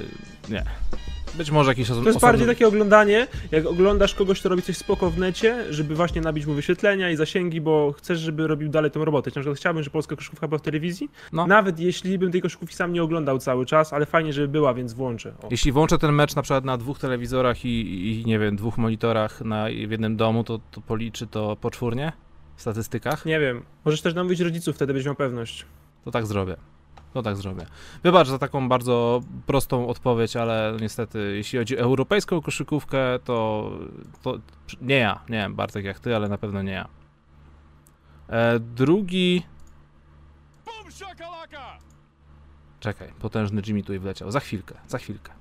nie. 0.49 0.65
Być 1.39 1.51
może 1.51 1.71
jakiś 1.71 1.89
To 1.89 1.95
jest 1.95 2.07
osobny... 2.09 2.21
bardziej 2.21 2.47
takie 2.47 2.69
oglądanie, 2.69 3.27
jak 3.51 3.67
oglądasz 3.67 4.15
kogoś, 4.15 4.41
kto 4.41 4.49
robi 4.49 4.63
coś 4.63 4.77
spoko 4.77 5.11
w 5.11 5.19
necie, 5.19 5.65
żeby 5.71 5.95
właśnie 5.95 6.21
nabić 6.21 6.47
mu 6.47 6.55
wyświetlenia 6.55 7.11
i 7.11 7.17
zasięgi, 7.17 7.61
bo 7.61 7.93
chcesz, 7.99 8.19
żeby 8.21 8.47
robił 8.47 8.69
dalej 8.69 8.91
tą 8.91 9.05
robotę. 9.05 9.31
Na 9.31 9.41
przykład 9.41 9.59
chciałbym, 9.59 9.83
żeby 9.83 9.93
polska 9.93 10.17
koszykówka 10.17 10.49
była 10.49 10.59
w 10.59 10.63
telewizji, 10.63 11.11
No. 11.33 11.47
nawet 11.47 11.81
jeśli 11.81 12.19
bym 12.19 12.33
tej 12.33 12.43
koszykówki 12.43 12.77
sam 12.77 12.93
nie 12.93 13.03
oglądał 13.03 13.39
cały 13.39 13.67
czas, 13.67 13.93
ale 13.93 14.07
fajnie, 14.07 14.33
żeby 14.33 14.49
była, 14.49 14.75
więc 14.75 14.93
włączę. 14.93 15.35
O. 15.43 15.49
Jeśli 15.51 15.73
włączę 15.73 15.99
ten 15.99 16.13
mecz 16.13 16.35
na 16.35 16.43
przykład 16.43 16.65
na 16.65 16.77
dwóch 16.77 16.99
telewizorach 16.99 17.65
i, 17.65 18.11
i 18.21 18.27
nie 18.27 18.39
wiem, 18.39 18.57
dwóch 18.57 18.79
monitorach 18.79 19.41
na, 19.41 19.67
w 19.67 19.91
jednym 19.91 20.17
domu, 20.17 20.45
to, 20.45 20.61
to 20.71 20.81
policzy 20.81 21.27
to 21.27 21.57
poczwórnie 21.57 22.13
w 22.57 22.61
statystykach? 22.61 23.27
Nie 23.27 23.41
wiem, 23.41 23.63
możesz 23.85 24.03
też 24.03 24.15
namówić 24.15 24.41
rodziców, 24.41 24.77
wtedy 24.77 24.93
będziesz 24.93 25.07
miał 25.07 25.15
pewność. 25.15 25.67
To 26.05 26.11
tak 26.11 26.27
zrobię. 26.27 26.57
To 27.15 27.23
tak 27.23 27.37
zrobię. 27.37 27.67
Wybacz 28.03 28.29
za 28.29 28.39
taką 28.39 28.69
bardzo 28.69 29.21
prostą 29.47 29.89
odpowiedź, 29.89 30.37
ale 30.37 30.77
niestety, 30.81 31.37
jeśli 31.37 31.59
chodzi 31.59 31.79
o 31.79 31.81
europejską 31.81 32.43
koszykówkę, 32.43 33.19
to, 33.25 33.71
to 34.23 34.39
nie 34.81 34.99
ja. 34.99 35.21
Nie 35.29 35.39
wiem, 35.39 35.55
Bartek 35.55 35.85
jak 35.85 36.01
ty, 36.01 36.17
ale 36.17 36.29
na 36.29 36.39
pewno 36.39 36.63
nie 36.63 36.73
ja. 36.73 36.89
E, 38.29 38.59
drugi. 38.61 39.43
Czekaj, 42.81 43.13
potężny 43.21 43.63
Jimmy 43.67 43.81
tutaj 43.83 43.99
wleciał. 43.99 44.31
Za 44.31 44.41
chwilkę, 44.41 44.75
za 44.89 44.99
chwilkę. 44.99 45.33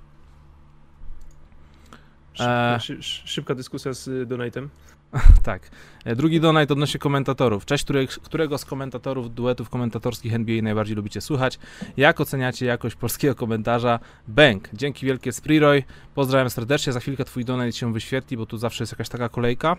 Szybka, 2.33 2.79
szybka 3.25 3.55
dyskusja 3.55 3.93
z 3.93 4.27
Donatem. 4.27 4.69
tak. 5.43 5.69
E, 6.05 6.15
drugi 6.15 6.39
donate 6.39 6.73
odnośnie 6.73 6.99
komentatorów. 6.99 7.65
Cześć, 7.65 7.85
którego 8.23 8.57
z 8.57 8.65
komentatorów 8.65 9.33
duetów 9.33 9.69
komentatorskich 9.69 10.33
NBA 10.33 10.61
najbardziej 10.61 10.95
lubicie 10.95 11.21
słuchać? 11.21 11.59
Jak 11.97 12.21
oceniacie 12.21 12.65
jakość 12.65 12.95
polskiego 12.95 13.35
komentarza? 13.35 13.99
Bęk. 14.27 14.69
Dzięki 14.73 15.05
wielkie 15.05 15.31
Spriroy. 15.31 15.83
Pozdrawiam 16.15 16.49
serdecznie. 16.49 16.93
Za 16.93 16.99
chwilkę 16.99 17.25
twój 17.25 17.45
donate 17.45 17.71
się 17.71 17.93
wyświetli, 17.93 18.37
bo 18.37 18.45
tu 18.45 18.57
zawsze 18.57 18.83
jest 18.83 18.93
jakaś 18.93 19.09
taka 19.09 19.29
kolejka. 19.29 19.77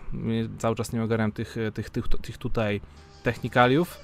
Cały 0.57 0.75
czas 0.75 0.93
nie 0.93 1.03
ogarniam 1.03 1.31
tych, 1.31 1.55
tych, 1.73 1.89
tych, 1.89 2.07
tych 2.07 2.37
tutaj 2.37 2.81
technikaliów. 3.23 3.99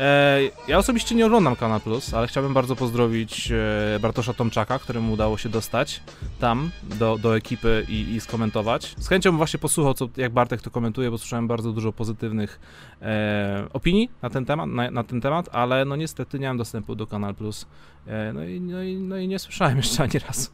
E, 0.00 0.40
ja 0.68 0.78
osobiście 0.78 1.14
nie 1.14 1.26
oglądam 1.26 1.56
Kanal 1.56 1.80
Plus, 1.80 2.14
ale 2.14 2.26
chciałbym 2.26 2.54
bardzo 2.54 2.76
pozdrowić 2.76 3.52
e, 3.52 3.98
Bartosza 4.00 4.34
Tomczaka, 4.34 4.78
któremu 4.78 5.12
udało 5.12 5.38
się 5.38 5.48
dostać 5.48 6.02
tam 6.38 6.70
do, 6.82 7.18
do 7.18 7.36
ekipy 7.36 7.86
i, 7.88 8.14
i 8.14 8.20
skomentować. 8.20 8.94
Z 8.98 9.08
chęcią 9.08 9.36
właśnie 9.36 9.58
posłuchał, 9.58 9.94
co, 9.94 10.08
jak 10.16 10.32
Bartek 10.32 10.62
to 10.62 10.70
komentuje, 10.70 11.10
bo 11.10 11.18
słyszałem 11.18 11.48
bardzo 11.48 11.72
dużo 11.72 11.92
pozytywnych 11.92 12.60
e, 13.02 13.66
opinii 13.72 14.10
na 14.22 14.30
ten, 14.30 14.44
temat, 14.44 14.70
na, 14.70 14.90
na, 14.90 15.04
ten 15.04 15.20
temat, 15.20 15.48
ale 15.52 15.84
no 15.84 15.96
niestety 15.96 16.38
nie 16.38 16.48
mam 16.48 16.58
dostępu 16.58 16.94
do 16.94 17.06
Kanal 17.06 17.34
Plus. 17.34 17.66
E, 18.06 18.32
no, 18.32 18.44
i, 18.44 18.60
no, 18.60 18.82
i, 18.82 18.96
no 18.96 19.16
i 19.16 19.28
nie 19.28 19.38
słyszałem 19.38 19.76
jeszcze 19.76 20.02
ani 20.02 20.18
razu, 20.28 20.50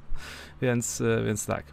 więc, 0.62 1.00
e, 1.00 1.22
więc 1.24 1.46
tak. 1.46 1.64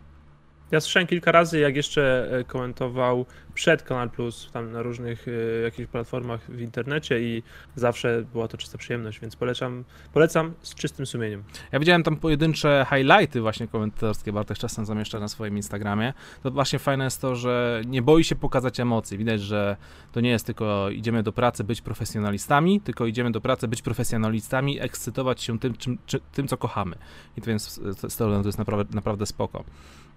Ja 0.71 0.81
słyszałem 0.81 1.07
kilka 1.07 1.31
razy, 1.31 1.59
jak 1.59 1.75
jeszcze 1.75 2.29
komentował 2.47 3.25
przed 3.53 3.83
Kanal 3.83 4.09
Plus, 4.09 4.49
tam 4.53 4.71
na 4.71 4.81
różnych 4.81 5.27
y, 5.27 5.61
jakichś 5.63 5.89
platformach 5.89 6.41
w 6.51 6.61
internecie 6.61 7.19
i 7.19 7.43
zawsze 7.75 8.23
była 8.33 8.47
to 8.47 8.57
czysta 8.57 8.77
przyjemność, 8.77 9.19
więc 9.19 9.35
polecam, 9.35 9.83
polecam 10.13 10.53
z 10.61 10.75
czystym 10.75 11.05
sumieniem. 11.05 11.43
Ja 11.71 11.79
widziałem 11.79 12.03
tam 12.03 12.17
pojedyncze 12.17 12.85
highlighty 12.89 13.41
właśnie 13.41 13.67
komentarskie, 13.67 14.33
Bartek 14.33 14.57
czasem 14.57 14.85
zamieszcza 14.85 15.19
na 15.19 15.27
swoim 15.27 15.57
Instagramie. 15.57 16.13
To 16.43 16.51
właśnie 16.51 16.79
fajne 16.79 17.03
jest 17.03 17.21
to, 17.21 17.35
że 17.35 17.81
nie 17.85 18.01
boi 18.01 18.23
się 18.23 18.35
pokazać 18.35 18.79
emocji. 18.79 19.17
Widać, 19.17 19.41
że 19.41 19.77
to 20.11 20.21
nie 20.21 20.29
jest 20.29 20.45
tylko 20.45 20.89
idziemy 20.89 21.23
do 21.23 21.31
pracy 21.31 21.63
być 21.63 21.81
profesjonalistami, 21.81 22.81
tylko 22.81 23.05
idziemy 23.05 23.31
do 23.31 23.41
pracy 23.41 23.67
być 23.67 23.81
profesjonalistami, 23.81 24.79
ekscytować 24.79 25.41
się 25.41 25.59
tym, 25.59 25.73
czym, 25.73 25.97
czy, 26.05 26.19
tym 26.33 26.47
co 26.47 26.57
kochamy. 26.57 26.95
I 27.37 27.41
to 27.41 27.47
więc 27.47 27.81
to 28.17 28.41
jest 28.45 28.57
naprawdę, 28.57 28.95
naprawdę 28.95 29.25
spoko. 29.25 29.63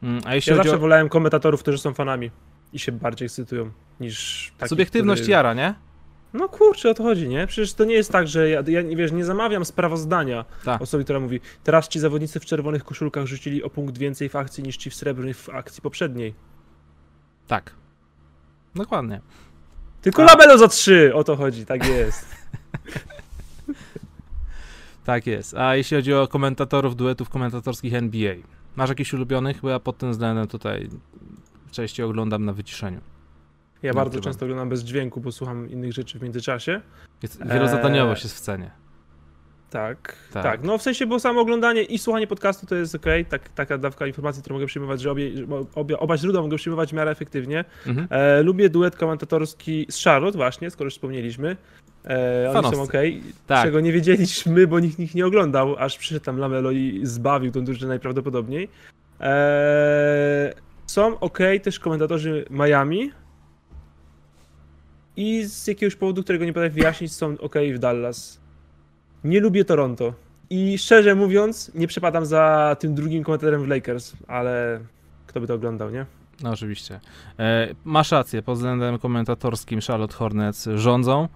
Mm, 0.03 0.21
a 0.25 0.35
jeśli 0.35 0.51
ja 0.51 0.57
zawsze 0.57 0.77
o... 0.77 0.79
wolałem 0.79 1.09
komentatorów, 1.09 1.61
którzy 1.61 1.79
są 1.79 1.95
fanami 1.95 2.31
i 2.73 2.79
się 2.79 2.93
bardziej 2.93 3.27
ekscytują 3.27 3.71
niż 4.01 4.53
taki, 4.59 4.69
Subiektywność 4.69 5.23
który... 5.23 5.33
jara, 5.33 5.55
nie? 5.55 5.75
No 6.33 6.49
kurczę, 6.49 6.91
o 6.91 6.95
to 6.95 7.03
chodzi, 7.03 7.29
nie? 7.29 7.47
Przecież 7.47 7.75
to 7.75 7.85
nie 7.85 7.95
jest 7.95 8.13
tak, 8.13 8.29
że 8.29 8.49
ja, 8.49 8.63
ja 8.67 8.83
wiesz, 8.83 9.13
nie 9.13 9.25
zamawiam 9.25 9.65
sprawozdania 9.65 10.45
tak. 10.65 10.83
osoby, 10.83 11.05
która 11.05 11.21
mówi 11.21 11.41
teraz 11.65 11.89
ci 11.89 12.01
zawodnicy 12.01 12.41
w 12.41 12.45
czerwonych 12.45 12.85
koszulkach 12.85 13.27
rzucili 13.27 13.63
o 13.63 13.71
punkt 13.71 13.99
więcej 13.99 14.29
w 14.29 14.37
akcji 14.37 14.65
niż 14.65 14.77
ci 14.77 14.91
w 14.91 14.95
srebrnych 14.95 15.37
w 15.37 15.49
akcji 15.49 15.83
poprzedniej. 15.83 16.35
Tak. 17.47 17.75
Dokładnie. 18.75 19.21
Tylko 20.03 20.23
A... 20.23 20.27
labelo 20.27 20.59
za 20.59 20.69
trzy, 20.69 21.15
o 21.15 21.25
to 21.25 21.37
chodzi, 21.37 21.67
tak 21.67 21.89
jest. 21.89 22.27
tak 25.05 25.27
jest. 25.27 25.55
A 25.55 25.77
jeśli 25.77 25.97
chodzi 25.97 26.15
o 26.15 26.29
komentatorów 26.29 26.97
duetów 26.97 27.29
komentatorskich 27.29 27.95
NBA, 27.95 28.35
masz 28.77 28.89
jakichś 28.89 29.13
ulubionych? 29.13 29.61
Bo 29.61 29.69
ja 29.69 29.81
pod 29.81 29.99
tym 29.99 30.11
względem 30.11 30.47
tutaj 30.47 30.89
częściej 31.77 32.07
oglądam 32.07 32.45
na 32.45 32.53
wyciszeniu. 32.53 33.01
Ja 33.83 33.93
no, 33.93 33.97
bardzo 33.97 34.21
często 34.21 34.45
oglądam 34.45 34.69
bez 34.69 34.85
dźwięku, 34.85 35.21
bo 35.21 35.33
słucham 35.33 35.71
innych 35.71 35.93
rzeczy 35.93 36.19
w 36.19 36.23
międzyczasie. 36.23 36.81
Jest, 37.23 37.47
wielozadaniowość 37.47 38.21
eee... 38.21 38.25
jest 38.25 38.37
w 38.37 38.41
cenie. 38.41 38.71
Tak, 39.71 40.17
tak, 40.33 40.43
tak, 40.43 40.63
No 40.63 40.79
w 40.79 40.83
sensie, 40.83 41.07
bo 41.07 41.21
samo 41.21 41.41
oglądanie 41.41 41.83
i 41.83 41.99
słuchanie 41.99 42.27
podcastu 42.27 42.67
to 42.67 42.75
jest 42.75 42.95
ok, 42.95 43.07
tak, 43.29 43.49
taka 43.49 43.79
dawka 43.79 44.07
informacji, 44.07 44.43
którą 44.43 44.57
mogę 44.57 44.67
przyjmować, 44.67 45.01
że 45.01 45.11
obie, 45.11 45.31
obie, 45.75 45.99
oba 45.99 46.17
źródła 46.17 46.43
mogę 46.43 46.57
przyjmować 46.57 46.91
w 46.91 46.93
miarę 46.93 47.11
efektywnie. 47.11 47.65
Mhm. 47.87 48.09
E, 48.11 48.43
lubię 48.43 48.69
duet 48.69 48.97
komentatorski 48.97 49.87
z 49.91 50.05
Charlotte 50.05 50.39
właśnie, 50.39 50.71
skoro 50.71 50.87
już 50.87 50.95
wspomnieliśmy. 50.95 51.57
E, 52.05 52.53
oni 52.55 52.77
są 52.77 52.83
ok, 52.83 52.93
tak. 53.47 53.65
czego 53.65 53.81
nie 53.81 53.93
wiedzieliśmy, 53.93 54.67
bo 54.67 54.81
nikt, 54.81 54.99
nikt 54.99 55.15
nie 55.15 55.27
oglądał, 55.27 55.77
aż 55.79 55.99
przyszedł 55.99 56.25
tam 56.25 56.39
Lamelo 56.39 56.71
i 56.71 57.01
zbawił 57.03 57.53
tą 57.53 57.65
drużynę 57.65 57.89
najprawdopodobniej. 57.89 58.69
E, 59.21 60.53
są 60.87 61.19
ok 61.19 61.39
też 61.63 61.79
komentatorzy 61.79 62.45
Miami. 62.51 63.13
I 65.17 65.45
z 65.45 65.67
jakiegoś 65.67 65.97
powodu, 65.97 66.23
którego 66.23 66.45
nie 66.45 66.53
potrafię 66.53 66.75
wyjaśnić, 66.75 67.13
są 67.13 67.37
ok 67.41 67.55
w 67.75 67.79
Dallas. 67.79 68.41
Nie 69.25 69.41
lubię 69.41 69.65
Toronto. 69.65 70.15
I 70.51 70.79
szczerze 70.79 71.15
mówiąc, 71.15 71.71
nie 71.75 71.87
przepadam 71.87 72.27
za 72.27 72.77
tym 72.81 72.95
drugim 72.95 73.25
komentatorem 73.25 73.63
w 73.63 73.69
Lakers, 73.69 74.13
ale 74.29 74.81
kto 75.27 75.41
by 75.41 75.47
to 75.47 75.55
oglądał, 75.55 75.91
nie? 75.91 76.07
No 76.43 76.51
oczywiście. 76.51 77.01
E, 77.39 77.75
masz 77.85 78.13
rację, 78.13 78.43
pod 78.43 78.57
względem 78.57 78.99
komentatorskim 78.99 79.81
Charlotte 79.81 80.15
Hornets 80.15 80.69
rządzą. 80.75 81.29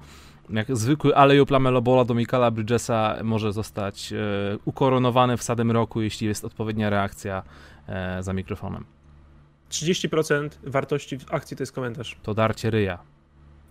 Jak 0.50 0.76
zwykły 0.76 1.16
alejop 1.16 1.50
Lamelobola 1.50 2.04
do 2.04 2.14
Mikala 2.14 2.50
Bridgesa 2.50 3.16
może 3.22 3.52
zostać 3.52 4.12
e, 4.12 4.16
ukoronowany 4.64 5.36
w 5.36 5.42
sadem 5.42 5.70
roku, 5.70 6.02
jeśli 6.02 6.26
jest 6.26 6.44
odpowiednia 6.44 6.90
reakcja 6.90 7.42
e, 7.88 8.22
za 8.22 8.32
mikrofonem. 8.32 8.84
30% 9.70 10.48
wartości 10.62 11.18
akcji 11.30 11.56
to 11.56 11.62
jest 11.62 11.72
komentarz. 11.72 12.16
To 12.22 12.34
darcie 12.34 12.70
ryja. 12.70 12.98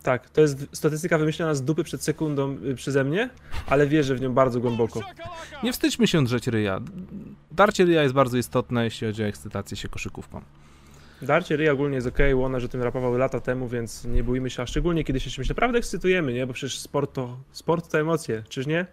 Tak, 0.04 0.30
to 0.30 0.42
jest 0.42 0.68
statystyka 0.74 1.18
wymyślona 1.18 1.54
z 1.54 1.64
dupy 1.64 1.84
przed 1.84 2.04
sekundą 2.04 2.58
y, 2.66 2.76
przeze 2.76 3.04
mnie, 3.04 3.30
ale 3.68 3.88
wierzę 3.88 4.16
w 4.16 4.22
nią 4.22 4.34
bardzo 4.34 4.60
głęboko. 4.60 5.02
Nie 5.64 5.74
wstydźmy 5.74 6.08
się 6.08 6.24
drzeć 6.24 6.48
ryja. 6.48 6.82
Darcie 7.52 7.86
ryja 7.86 8.04
jest 8.04 8.16
bardzo 8.16 8.38
istotne, 8.38 8.84
jeśli 8.84 9.08
chodzi 9.08 9.24
o 9.24 9.26
ekscytację 9.26 9.78
się 9.78 9.90
koszykówką. 9.90 10.42
Darcie 11.22 11.58
ryja 11.58 11.72
ogólnie 11.72 11.96
jest 11.96 12.08
ok, 12.08 12.18
Łona, 12.34 12.60
że 12.60 12.70
tym 12.70 12.82
rapował 12.82 13.18
lata 13.18 13.40
temu, 13.40 13.68
więc 13.68 14.06
nie 14.06 14.24
bójmy 14.24 14.50
się, 14.50 14.64
a 14.64 14.68
szczególnie 14.68 15.04
kiedy 15.04 15.20
się 15.20 15.30
czymś 15.30 15.50
naprawdę 15.50 15.78
ekscytujemy, 15.78 16.34
nie? 16.34 16.48
Bo 16.48 16.54
przecież 16.54 16.80
sport 16.80 17.14
to, 17.14 17.38
sport 17.52 17.92
to 17.92 18.00
emocje, 18.00 18.44
czyż 18.50 18.68
nie? 18.68 18.86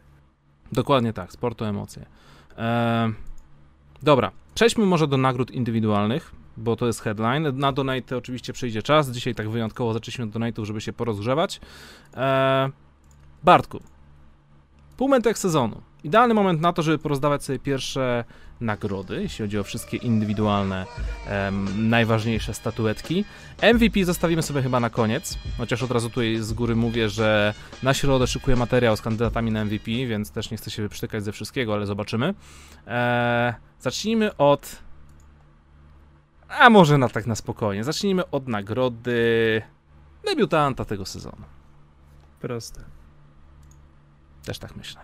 Dokładnie 0.73 1.13
tak, 1.13 1.33
sport 1.33 1.59
to 1.59 1.69
emocje. 1.69 2.07
Eee, 2.59 3.13
dobra, 4.03 4.33
przejdźmy 4.55 4.87
może 4.87 5.07
do 5.07 5.17
nagród 5.17 5.51
indywidualnych 5.51 6.33
bo 6.57 6.77
to 6.77 6.87
jest 6.87 7.01
headline. 7.01 7.59
Na 7.59 7.73
donate 7.73 8.17
oczywiście 8.17 8.53
przyjdzie 8.53 8.83
czas. 8.83 9.11
Dzisiaj 9.11 9.35
tak 9.35 9.51
wyjątkowo 9.51 9.93
zaczęliśmy 9.93 10.25
od 10.25 10.31
donate'ów, 10.31 10.65
żeby 10.65 10.81
się 10.81 10.93
porozgrzewać. 10.93 11.61
Eee, 12.15 12.71
Bartku, 13.45 13.81
półmetek 14.97 15.39
sezonu. 15.39 15.83
Idealny 16.05 16.35
moment 16.35 16.61
na 16.61 16.73
to, 16.73 16.83
żeby 16.83 16.99
porozdawać 16.99 17.45
sobie 17.45 17.59
pierwsze 17.59 18.25
nagrody, 18.61 19.23
jeśli 19.23 19.43
chodzi 19.43 19.59
o 19.59 19.65
wszystkie 19.65 19.97
indywidualne, 19.97 20.87
em, 21.27 21.89
najważniejsze 21.91 22.55
statuetki. 22.55 23.25
MVP 23.63 24.05
zostawimy 24.05 24.43
sobie 24.43 24.63
chyba 24.63 24.81
na 24.81 24.91
koniec, 24.91 25.39
chociaż 25.59 25.83
od 25.83 25.91
razu 25.91 26.09
tutaj 26.09 26.37
z 26.37 26.53
góry 26.53 26.77
mówię, 26.77 27.09
że 27.09 27.55
na 27.83 27.95
środę 27.95 28.27
szykuję 28.27 28.57
materiał 28.57 28.97
z 28.97 29.03
kandydatami 29.03 29.51
na 29.51 29.65
MVP, 29.65 29.91
więc 30.07 30.31
też 30.31 30.51
nie 30.51 30.57
chcę 30.57 30.71
się 30.71 30.89
przytykać 30.89 31.25
ze 31.25 31.33
wszystkiego, 31.33 31.75
ale 31.75 31.87
zobaczymy. 31.87 32.35
Eee, 32.87 33.55
zacznijmy 33.81 34.37
od 34.37 34.86
a 36.49 36.71
może 36.71 36.99
na 36.99 37.09
tak 37.09 37.27
na 37.27 37.35
spokojnie. 37.35 37.85
Zacznijmy 37.85 38.31
od 38.31 38.49
nagrody 38.49 39.63
debiutanta 40.25 40.85
tego 40.85 41.07
sezonu. 41.07 41.43
Proste. 42.41 42.81
Też 44.45 44.59
tak 44.59 44.77
myślę. 44.77 45.01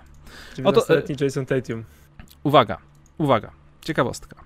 Oto, 0.65 0.97
e, 0.97 1.03
Jason 1.21 1.47
Tatum. 1.47 1.85
Uwaga, 2.43 2.79
uwaga. 3.19 3.51
Ciekawostka. 3.81 4.45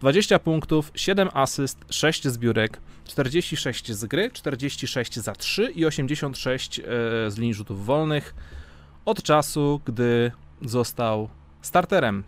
20 0.00 0.38
punktów, 0.38 0.90
7 0.94 1.28
asyst, 1.32 1.78
6 1.90 2.28
zbiórek, 2.28 2.80
46 3.04 3.92
z 3.92 4.04
gry, 4.04 4.30
46 4.30 5.20
za 5.20 5.32
3 5.32 5.70
i 5.70 5.86
86 5.86 6.78
e, 6.78 6.82
z 7.30 7.38
linii 7.38 7.54
rzutów 7.54 7.86
wolnych 7.86 8.34
od 9.04 9.22
czasu, 9.22 9.80
gdy 9.84 10.32
został 10.62 11.28
starterem 11.62 12.24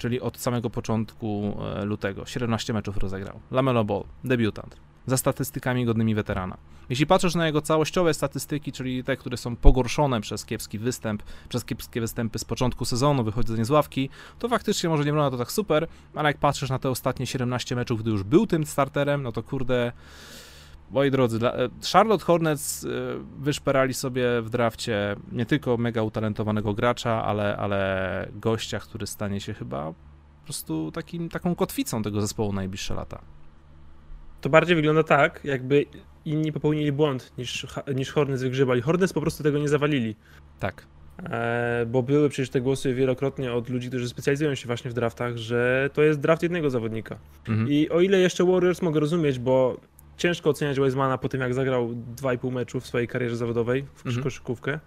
czyli 0.00 0.20
od 0.20 0.38
samego 0.38 0.70
początku 0.70 1.56
e, 1.76 1.84
lutego. 1.84 2.26
17 2.26 2.72
meczów 2.72 2.96
rozegrał. 2.96 3.40
Lamelo 3.50 3.84
Ball, 3.84 4.04
debiutant, 4.24 4.76
za 5.06 5.16
statystykami 5.16 5.84
godnymi 5.84 6.14
weterana. 6.14 6.56
Jeśli 6.88 7.06
patrzysz 7.06 7.34
na 7.34 7.46
jego 7.46 7.62
całościowe 7.62 8.14
statystyki, 8.14 8.72
czyli 8.72 9.04
te, 9.04 9.16
które 9.16 9.36
są 9.36 9.56
pogorszone 9.56 10.20
przez 10.20 10.44
kiepski 10.44 10.78
występ, 10.78 11.22
przez 11.48 11.64
kiepskie 11.64 12.00
występy 12.00 12.38
z 12.38 12.44
początku 12.44 12.84
sezonu, 12.84 13.24
wychodzenie 13.24 13.64
z 13.64 13.70
ławki, 13.70 14.10
to 14.38 14.48
faktycznie 14.48 14.88
może 14.88 15.04
nie 15.04 15.12
wygląda 15.12 15.30
to 15.30 15.44
tak 15.44 15.52
super, 15.52 15.86
ale 16.14 16.28
jak 16.28 16.38
patrzysz 16.38 16.70
na 16.70 16.78
te 16.78 16.90
ostatnie 16.90 17.26
17 17.26 17.76
meczów, 17.76 18.02
gdy 18.02 18.10
już 18.10 18.22
był 18.22 18.46
tym 18.46 18.66
starterem, 18.66 19.22
no 19.22 19.32
to 19.32 19.42
kurde 19.42 19.92
Moi 20.90 21.10
drodzy, 21.10 21.46
e, 21.46 21.68
Charlotte 21.92 22.24
Hornets 22.24 22.84
e, 22.84 22.88
wyszperali 23.38 23.94
sobie 23.94 24.42
w 24.42 24.50
drafcie 24.50 25.16
nie 25.32 25.46
tylko 25.46 25.76
mega 25.76 26.02
utalentowanego 26.02 26.74
gracza, 26.74 27.24
ale, 27.24 27.56
ale 27.56 28.28
gościa, 28.32 28.78
który 28.78 29.06
stanie 29.06 29.40
się 29.40 29.54
chyba 29.54 29.92
po 30.40 30.44
prostu 30.44 30.92
takim, 30.92 31.28
taką 31.28 31.54
kotwicą 31.54 32.02
tego 32.02 32.20
zespołu 32.20 32.52
najbliższe 32.52 32.94
lata. 32.94 33.20
To 34.40 34.48
bardziej 34.48 34.76
wygląda 34.76 35.02
tak, 35.02 35.40
jakby 35.44 35.86
inni 36.24 36.52
popełnili 36.52 36.92
błąd 36.92 37.32
niż, 37.38 37.66
niż 37.94 38.12
Hornets 38.12 38.42
wygrzebali. 38.42 38.82
Hornets 38.82 39.12
po 39.12 39.20
prostu 39.20 39.42
tego 39.42 39.58
nie 39.58 39.68
zawalili. 39.68 40.16
Tak. 40.58 40.86
E, 41.22 41.86
bo 41.86 42.02
były 42.02 42.28
przecież 42.28 42.50
te 42.50 42.60
głosy 42.60 42.94
wielokrotnie 42.94 43.52
od 43.52 43.68
ludzi, 43.68 43.88
którzy 43.88 44.08
specjalizują 44.08 44.54
się 44.54 44.66
właśnie 44.66 44.90
w 44.90 44.94
draftach, 44.94 45.36
że 45.36 45.90
to 45.92 46.02
jest 46.02 46.20
draft 46.20 46.42
jednego 46.42 46.70
zawodnika. 46.70 47.18
Mhm. 47.48 47.68
I 47.68 47.88
o 47.88 48.00
ile 48.00 48.18
jeszcze 48.18 48.44
Warriors 48.44 48.82
mogę 48.82 49.00
rozumieć, 49.00 49.38
bo 49.38 49.80
ciężko 50.20 50.50
oceniać 50.50 50.80
Wisemana 50.80 51.18
po 51.18 51.28
tym, 51.28 51.40
jak 51.40 51.54
zagrał 51.54 51.88
2,5 52.16 52.52
meczu 52.52 52.80
w 52.80 52.86
swojej 52.86 53.08
karierze 53.08 53.36
zawodowej 53.36 53.84
w 53.94 54.06
mhm. 54.06 54.24
koszykówkę 54.24 54.78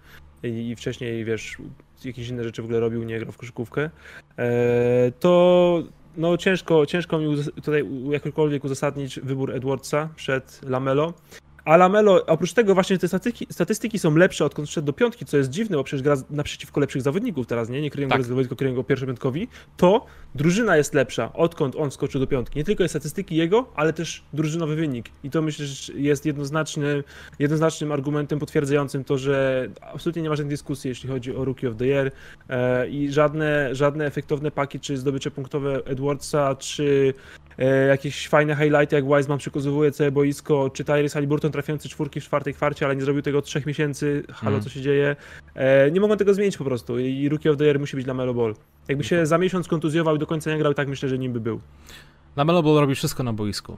i, 0.42 0.48
i 0.48 0.76
wcześniej, 0.76 1.24
wiesz, 1.24 1.56
jakieś 2.04 2.28
inne 2.28 2.44
rzeczy 2.44 2.62
w 2.62 2.64
ogóle 2.64 2.80
robił, 2.80 3.02
nie 3.02 3.18
grał 3.18 3.32
w 3.32 3.36
koszykówkę, 3.36 3.90
e, 4.38 5.12
to 5.20 5.82
no 6.16 6.36
ciężko, 6.36 6.86
ciężko 6.86 7.18
mi 7.18 7.44
tutaj 7.62 7.84
jakkolwiek 8.10 8.64
uzasadnić 8.64 9.20
wybór 9.20 9.50
Edwardsa 9.54 10.08
przed 10.16 10.60
Lamelo. 10.62 11.12
A 11.64 11.76
Lamelo, 11.76 12.26
oprócz 12.26 12.52
tego 12.52 12.74
właśnie 12.74 12.98
te 12.98 13.08
statystyki, 13.08 13.46
statystyki 13.50 13.98
są 13.98 14.16
lepsze 14.16 14.44
odkąd 14.44 14.70
szedł 14.70 14.86
do 14.86 14.92
piątki, 14.92 15.24
co 15.24 15.36
jest 15.36 15.50
dziwne, 15.50 15.76
bo 15.76 15.84
przecież 15.84 16.02
gra 16.02 16.16
naprzeciwko 16.30 16.80
lepszych 16.80 17.02
zawodników 17.02 17.46
teraz, 17.46 17.68
nie? 17.68 17.80
Nie 17.80 17.90
kryją 17.90 18.08
tak. 18.08 18.22
go 18.22 18.34
tylko 18.34 18.56
kryją 18.56 18.74
go 18.74 18.84
pierwszopiątkowi. 18.84 19.48
To 19.76 20.06
drużyna 20.34 20.76
jest 20.76 20.94
lepsza, 20.94 21.32
odkąd 21.32 21.76
on 21.76 21.90
skoczył 21.90 22.20
do 22.20 22.26
piątki. 22.26 22.58
Nie 22.58 22.64
tylko 22.64 22.82
jest 22.82 22.92
statystyki 22.92 23.36
jego, 23.36 23.72
ale 23.74 23.92
też 23.92 24.24
drużynowy 24.32 24.76
wynik. 24.76 25.10
I 25.24 25.30
to 25.30 25.42
myślę, 25.42 25.66
że 25.66 25.92
jest 25.92 26.26
jednoznacznym, 26.26 27.04
jednoznacznym 27.38 27.92
argumentem 27.92 28.38
potwierdzającym 28.38 29.04
to, 29.04 29.18
że 29.18 29.68
absolutnie 29.80 30.22
nie 30.22 30.28
ma 30.28 30.36
żadnej 30.36 30.50
dyskusji, 30.50 30.88
jeśli 30.88 31.08
chodzi 31.08 31.36
o 31.36 31.44
Rookie 31.44 31.68
of 31.68 31.76
the 31.76 31.86
Year 31.86 32.10
e, 32.48 32.88
i 32.88 33.12
żadne, 33.12 33.74
żadne 33.74 34.06
efektowne 34.06 34.50
paki, 34.50 34.80
czy 34.80 34.96
zdobycze 34.96 35.30
punktowe 35.30 35.80
Edwardsa, 35.84 36.54
czy 36.54 37.14
jakieś 37.88 38.28
fajne 38.28 38.56
highlighty, 38.56 38.96
jak 38.96 39.04
Wiseman 39.04 39.38
przekazuje 39.38 39.92
całe 39.92 40.10
boisko, 40.10 40.70
czy 40.70 40.84
Tyrese 40.84 41.14
Haliburton 41.14 41.52
trafiający 41.52 41.88
czwórki 41.88 42.20
w 42.20 42.24
czwartej 42.24 42.54
kwarcie, 42.54 42.86
ale 42.86 42.96
nie 42.96 43.02
zrobił 43.02 43.22
tego 43.22 43.38
od 43.38 43.44
trzech 43.44 43.66
miesięcy, 43.66 44.22
halo, 44.32 44.56
mm. 44.56 44.62
co 44.62 44.70
się 44.70 44.80
dzieje. 44.80 45.16
E, 45.54 45.90
nie 45.90 46.00
mogą 46.00 46.16
tego 46.16 46.34
zmienić 46.34 46.56
po 46.56 46.64
prostu 46.64 46.98
i 46.98 47.28
Rookie 47.28 47.50
of 47.50 47.56
the 47.56 47.64
Year 47.64 47.80
musi 47.80 47.96
być 47.96 48.04
dla 48.04 48.14
Melo 48.14 48.34
Ball. 48.34 48.54
Jakby 48.88 49.04
się 49.04 49.26
za 49.26 49.38
miesiąc 49.38 49.68
kontuzjował 49.68 50.16
i 50.16 50.18
do 50.18 50.26
końca 50.26 50.50
nie 50.50 50.58
grał, 50.58 50.74
tak 50.74 50.88
myślę, 50.88 51.08
że 51.08 51.18
nim 51.18 51.32
by 51.32 51.40
był. 51.40 51.60
Melo 52.36 52.62
Ball 52.62 52.74
robi 52.74 52.94
wszystko 52.94 53.22
na 53.22 53.32
boisku. 53.32 53.76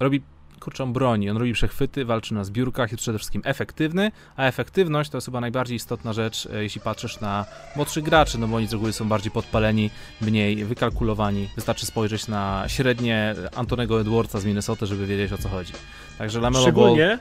Robi 0.00 0.22
kurczę, 0.58 0.84
on 0.84 0.92
broni, 0.92 1.30
on 1.30 1.36
robi 1.36 1.52
przechwyty, 1.52 2.04
walczy 2.04 2.34
na 2.34 2.44
zbiórkach, 2.44 2.92
jest 2.92 3.02
przede 3.02 3.18
wszystkim 3.18 3.42
efektywny, 3.44 4.12
a 4.36 4.44
efektywność 4.44 5.10
to 5.10 5.16
jest 5.16 5.26
chyba 5.26 5.40
najbardziej 5.40 5.76
istotna 5.76 6.12
rzecz, 6.12 6.48
e, 6.52 6.62
jeśli 6.62 6.80
patrzysz 6.80 7.20
na 7.20 7.44
młodszych 7.76 8.04
graczy, 8.04 8.38
no 8.38 8.48
bo 8.48 8.56
oni 8.56 8.66
z 8.66 8.72
reguły 8.72 8.92
są 8.92 9.08
bardziej 9.08 9.32
podpaleni, 9.32 9.90
mniej 10.20 10.64
wykalkulowani. 10.64 11.48
Wystarczy 11.56 11.86
spojrzeć 11.86 12.28
na 12.28 12.64
średnie 12.66 13.34
Antonego 13.56 14.00
Edwardsa 14.00 14.40
z 14.40 14.44
Minnesota, 14.44 14.86
żeby 14.86 15.06
wiedzieć 15.06 15.32
o 15.32 15.38
co 15.38 15.48
chodzi. 15.48 15.72
Także 16.18 16.40
Lamelo 16.40 16.62
szczególnie, 16.62 17.06
Ball... 17.06 17.18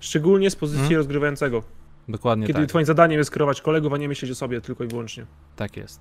szczególnie 0.00 0.50
z 0.50 0.56
pozycji 0.56 0.80
hmm? 0.80 0.96
rozgrywającego. 0.96 1.62
Dokładnie 2.08 2.46
Kiedy 2.46 2.60
tak. 2.60 2.68
twoim 2.68 2.86
zadaniem 2.86 3.18
jest 3.18 3.32
kierować 3.32 3.60
kolegów, 3.60 3.92
a 3.92 3.96
nie 3.96 4.08
myśleć 4.08 4.30
o 4.30 4.34
sobie 4.34 4.60
tylko 4.60 4.84
i 4.84 4.86
wyłącznie. 4.86 5.26
Tak 5.56 5.76
jest. 5.76 6.00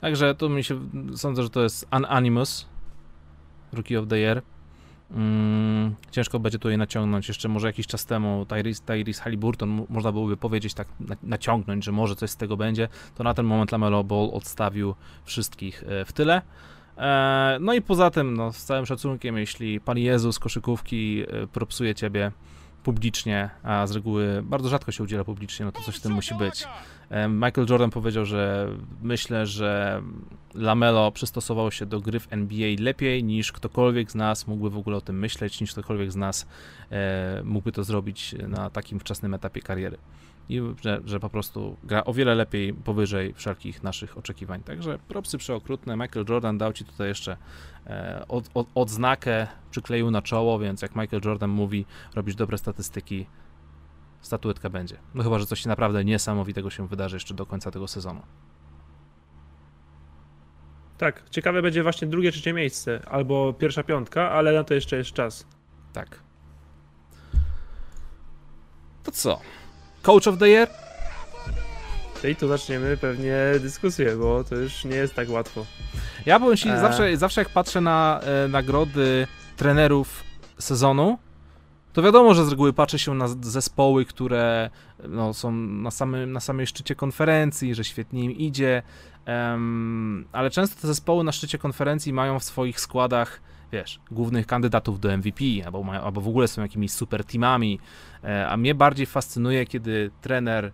Także 0.00 0.34
tu 0.34 0.50
mi 0.50 0.64
się, 0.64 0.80
sądzę, 1.16 1.42
że 1.42 1.50
to 1.50 1.62
jest 1.62 1.86
Unanimous, 1.92 2.66
Rookie 3.72 4.00
of 4.00 4.08
the 4.08 4.18
Year. 4.18 4.42
Mm, 5.10 5.94
ciężko 6.10 6.38
będzie 6.38 6.58
tutaj 6.58 6.78
naciągnąć. 6.78 7.28
Jeszcze 7.28 7.48
może 7.48 7.66
jakiś 7.66 7.86
czas 7.86 8.06
temu 8.06 8.46
Tyrese, 8.46 8.82
Tyrese 8.86 9.22
Halliburton, 9.22 9.86
można 9.88 10.12
byłoby 10.12 10.36
powiedzieć 10.36 10.74
tak, 10.74 10.88
naciągnąć, 11.22 11.84
że 11.84 11.92
może 11.92 12.16
coś 12.16 12.30
z 12.30 12.36
tego 12.36 12.56
będzie. 12.56 12.88
To 13.14 13.24
na 13.24 13.34
ten 13.34 13.46
moment 13.46 13.72
Lamelo 13.72 14.04
Ball 14.04 14.30
odstawił 14.32 14.94
wszystkich 15.24 15.84
e, 15.88 16.04
w 16.04 16.12
tyle. 16.12 16.42
E, 16.98 17.58
no 17.60 17.74
i 17.74 17.82
poza 17.82 18.10
tym, 18.10 18.36
no, 18.36 18.52
z 18.52 18.64
całym 18.64 18.86
szacunkiem, 18.86 19.38
jeśli 19.38 19.80
Pan 19.80 19.98
Jezus 19.98 20.38
koszykówki 20.38 21.22
e, 21.22 21.46
propsuje 21.46 21.94
ciebie 21.94 22.32
publicznie, 22.86 23.50
a 23.62 23.86
z 23.86 23.92
reguły 23.92 24.42
bardzo 24.42 24.68
rzadko 24.68 24.92
się 24.92 25.04
udziela 25.04 25.24
publicznie, 25.24 25.66
no 25.66 25.72
to 25.72 25.80
coś 25.80 25.96
w 25.96 26.00
tym 26.00 26.12
musi 26.12 26.34
być. 26.34 26.64
Michael 27.28 27.66
Jordan 27.70 27.90
powiedział, 27.90 28.24
że 28.24 28.68
myślę, 29.02 29.46
że 29.46 30.02
Lamelo 30.54 31.12
przystosował 31.12 31.70
się 31.70 31.86
do 31.86 32.00
gry 32.00 32.20
w 32.20 32.32
NBA 32.32 32.68
lepiej 32.78 33.24
niż 33.24 33.52
ktokolwiek 33.52 34.10
z 34.10 34.14
nas 34.14 34.46
mógłby 34.46 34.70
w 34.70 34.78
ogóle 34.78 34.96
o 34.96 35.00
tym 35.00 35.18
myśleć, 35.18 35.60
niż 35.60 35.72
ktokolwiek 35.72 36.12
z 36.12 36.16
nas 36.16 36.46
e, 36.90 37.42
mógłby 37.44 37.72
to 37.72 37.84
zrobić 37.84 38.34
na 38.48 38.70
takim 38.70 39.00
wczesnym 39.00 39.34
etapie 39.34 39.60
kariery. 39.60 39.98
I 40.48 40.60
że, 40.82 41.00
że, 41.04 41.20
po 41.20 41.30
prostu 41.30 41.76
gra 41.84 42.04
o 42.04 42.12
wiele 42.12 42.34
lepiej 42.34 42.74
powyżej 42.74 43.34
wszelkich 43.34 43.82
naszych 43.82 44.18
oczekiwań. 44.18 44.62
Także 44.62 44.98
propsy 45.08 45.38
przeokrutne. 45.38 45.96
Michael 45.96 46.26
Jordan 46.28 46.58
dał 46.58 46.72
ci 46.72 46.84
tutaj 46.84 47.08
jeszcze 47.08 47.36
od, 48.28 48.50
od, 48.54 48.66
odznakę, 48.74 49.46
przykleił 49.70 50.10
na 50.10 50.22
czoło, 50.22 50.58
więc 50.58 50.82
jak 50.82 50.96
Michael 50.96 51.22
Jordan 51.24 51.50
mówi, 51.50 51.86
robisz 52.14 52.34
dobre 52.34 52.58
statystyki, 52.58 53.26
statuetka 54.20 54.70
będzie. 54.70 54.96
No 55.14 55.22
chyba, 55.22 55.38
że 55.38 55.46
coś 55.46 55.66
naprawdę 55.66 56.04
niesamowitego 56.04 56.70
się 56.70 56.88
wydarzy 56.88 57.16
jeszcze 57.16 57.34
do 57.34 57.46
końca 57.46 57.70
tego 57.70 57.88
sezonu. 57.88 58.22
Tak, 60.98 61.30
ciekawe 61.30 61.62
będzie 61.62 61.82
właśnie 61.82 62.08
drugie, 62.08 62.32
trzecie 62.32 62.52
miejsce, 62.52 63.00
albo 63.10 63.52
pierwsza 63.52 63.82
piątka, 63.82 64.30
ale 64.30 64.52
na 64.52 64.64
to 64.64 64.74
jeszcze 64.74 64.96
jest 64.96 65.12
czas. 65.12 65.46
Tak. 65.92 66.18
To 69.02 69.12
co? 69.12 69.40
Coach 70.02 70.28
of 70.28 70.38
the 70.38 70.48
Year? 70.48 70.68
I 72.24 72.36
tu 72.36 72.48
zaczniemy 72.48 72.96
pewnie 72.96 73.36
dyskusję, 73.60 74.16
bo 74.16 74.44
to 74.44 74.54
już 74.54 74.84
nie 74.84 74.96
jest 74.96 75.14
tak 75.14 75.30
łatwo. 75.30 75.66
Ja 76.26 76.40
powiem 76.40 76.56
ci, 76.56 76.68
e... 76.68 76.80
zawsze, 76.80 77.16
zawsze 77.16 77.40
jak 77.40 77.48
patrzę 77.48 77.80
na 77.80 78.20
e, 78.44 78.48
nagrody 78.48 79.26
trenerów 79.56 80.24
sezonu, 80.58 81.18
to 81.92 82.02
wiadomo, 82.02 82.34
że 82.34 82.44
z 82.44 82.48
reguły 82.48 82.72
patrzy 82.72 82.98
się 82.98 83.14
na 83.14 83.28
zespoły, 83.28 84.04
które 84.04 84.70
no, 85.08 85.34
są 85.34 85.52
na 85.52 85.90
samym, 85.90 86.32
na 86.32 86.40
samej 86.40 86.66
szczycie 86.66 86.94
konferencji, 86.94 87.74
że 87.74 87.84
świetnie 87.84 88.24
im 88.24 88.32
idzie, 88.32 88.82
um, 89.26 90.26
ale 90.32 90.50
często 90.50 90.80
te 90.80 90.86
zespoły 90.86 91.24
na 91.24 91.32
szczycie 91.32 91.58
konferencji 91.58 92.12
mają 92.12 92.38
w 92.38 92.44
swoich 92.44 92.80
składach 92.80 93.40
wiesz, 93.72 94.00
głównych 94.10 94.46
kandydatów 94.46 95.00
do 95.00 95.16
MVP, 95.16 95.44
albo, 95.64 95.84
albo 96.02 96.20
w 96.20 96.28
ogóle 96.28 96.48
są 96.48 96.62
jakimiś 96.62 96.92
super 96.92 97.24
teamami, 97.24 97.80
e, 98.24 98.48
a 98.48 98.56
mnie 98.56 98.74
bardziej 98.74 99.06
fascynuje, 99.06 99.66
kiedy 99.66 100.10
trener 100.20 100.72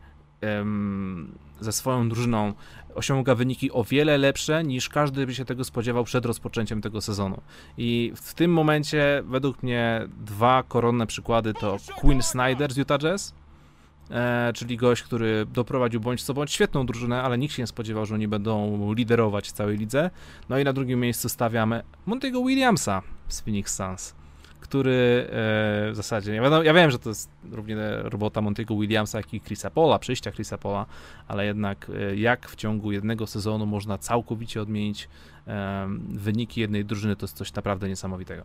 ze 1.60 1.72
swoją 1.72 2.08
drużyną 2.08 2.54
osiąga 2.94 3.34
wyniki 3.34 3.72
o 3.72 3.84
wiele 3.84 4.18
lepsze 4.18 4.64
niż 4.64 4.88
każdy 4.88 5.26
by 5.26 5.34
się 5.34 5.44
tego 5.44 5.64
spodziewał 5.64 6.04
przed 6.04 6.26
rozpoczęciem 6.26 6.80
tego 6.80 7.00
sezonu. 7.00 7.40
I 7.78 8.12
w 8.16 8.34
tym 8.34 8.52
momencie 8.52 9.22
według 9.26 9.62
mnie 9.62 10.08
dwa 10.24 10.62
koronne 10.68 11.06
przykłady 11.06 11.54
to 11.54 11.76
Quinn 12.00 12.22
Snyder 12.22 12.72
z 12.72 12.76
Utah 12.76 12.98
Jazz, 12.98 13.34
e, 14.10 14.52
czyli 14.54 14.76
gość, 14.76 15.02
który 15.02 15.46
doprowadził 15.46 16.00
bądź 16.00 16.22
co 16.22 16.34
bądź 16.34 16.52
świetną 16.52 16.86
drużynę, 16.86 17.22
ale 17.22 17.38
nikt 17.38 17.54
się 17.54 17.62
nie 17.62 17.66
spodziewał, 17.66 18.06
że 18.06 18.14
oni 18.14 18.28
będą 18.28 18.92
liderować 18.92 19.52
całej 19.52 19.78
lidze. 19.78 20.10
No 20.48 20.58
i 20.58 20.64
na 20.64 20.72
drugim 20.72 21.00
miejscu 21.00 21.28
stawiamy 21.28 21.82
Montego 22.06 22.44
Williamsa 22.44 23.02
z 23.28 23.40
Phoenix 23.40 23.74
Suns 23.74 24.21
który 24.62 25.26
e, 25.26 25.28
w 25.90 25.92
zasadzie, 25.94 26.34
ja, 26.34 26.62
ja 26.62 26.74
wiem, 26.74 26.90
że 26.90 26.98
to 26.98 27.08
jest 27.08 27.30
równie 27.50 27.76
robota 28.02 28.40
Monty'ego 28.40 28.80
Williamsa, 28.80 29.18
jak 29.18 29.34
i 29.34 29.40
Chrisa 29.40 29.70
Pola, 29.70 29.98
przyjścia 29.98 30.32
Chrisa 30.32 30.58
Pola, 30.58 30.86
ale 31.28 31.46
jednak 31.46 31.90
e, 31.94 32.16
jak 32.16 32.48
w 32.48 32.56
ciągu 32.56 32.92
jednego 32.92 33.26
sezonu 33.26 33.66
można 33.66 33.98
całkowicie 33.98 34.62
odmienić 34.62 35.08
e, 35.46 35.88
wyniki 36.08 36.60
jednej 36.60 36.84
drużyny, 36.84 37.16
to 37.16 37.24
jest 37.26 37.36
coś 37.36 37.54
naprawdę 37.54 37.88
niesamowitego. 37.88 38.42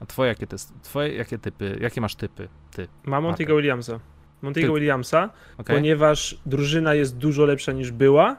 A 0.00 0.06
twoje 0.06 0.28
jakie, 0.28 0.46
te, 0.46 0.56
twoje 0.82 1.14
jakie 1.14 1.38
typy, 1.38 1.78
jakie 1.80 2.00
masz 2.00 2.14
typy, 2.14 2.48
ty? 2.70 2.88
Mam 3.04 3.24
Monty'ego 3.24 3.56
Williamsa. 3.56 4.00
Monty'ego 4.42 4.74
Williamsa, 4.74 5.30
okay. 5.58 5.76
ponieważ 5.76 6.38
drużyna 6.46 6.94
jest 6.94 7.16
dużo 7.16 7.44
lepsza 7.44 7.72
niż 7.72 7.90
była 7.90 8.36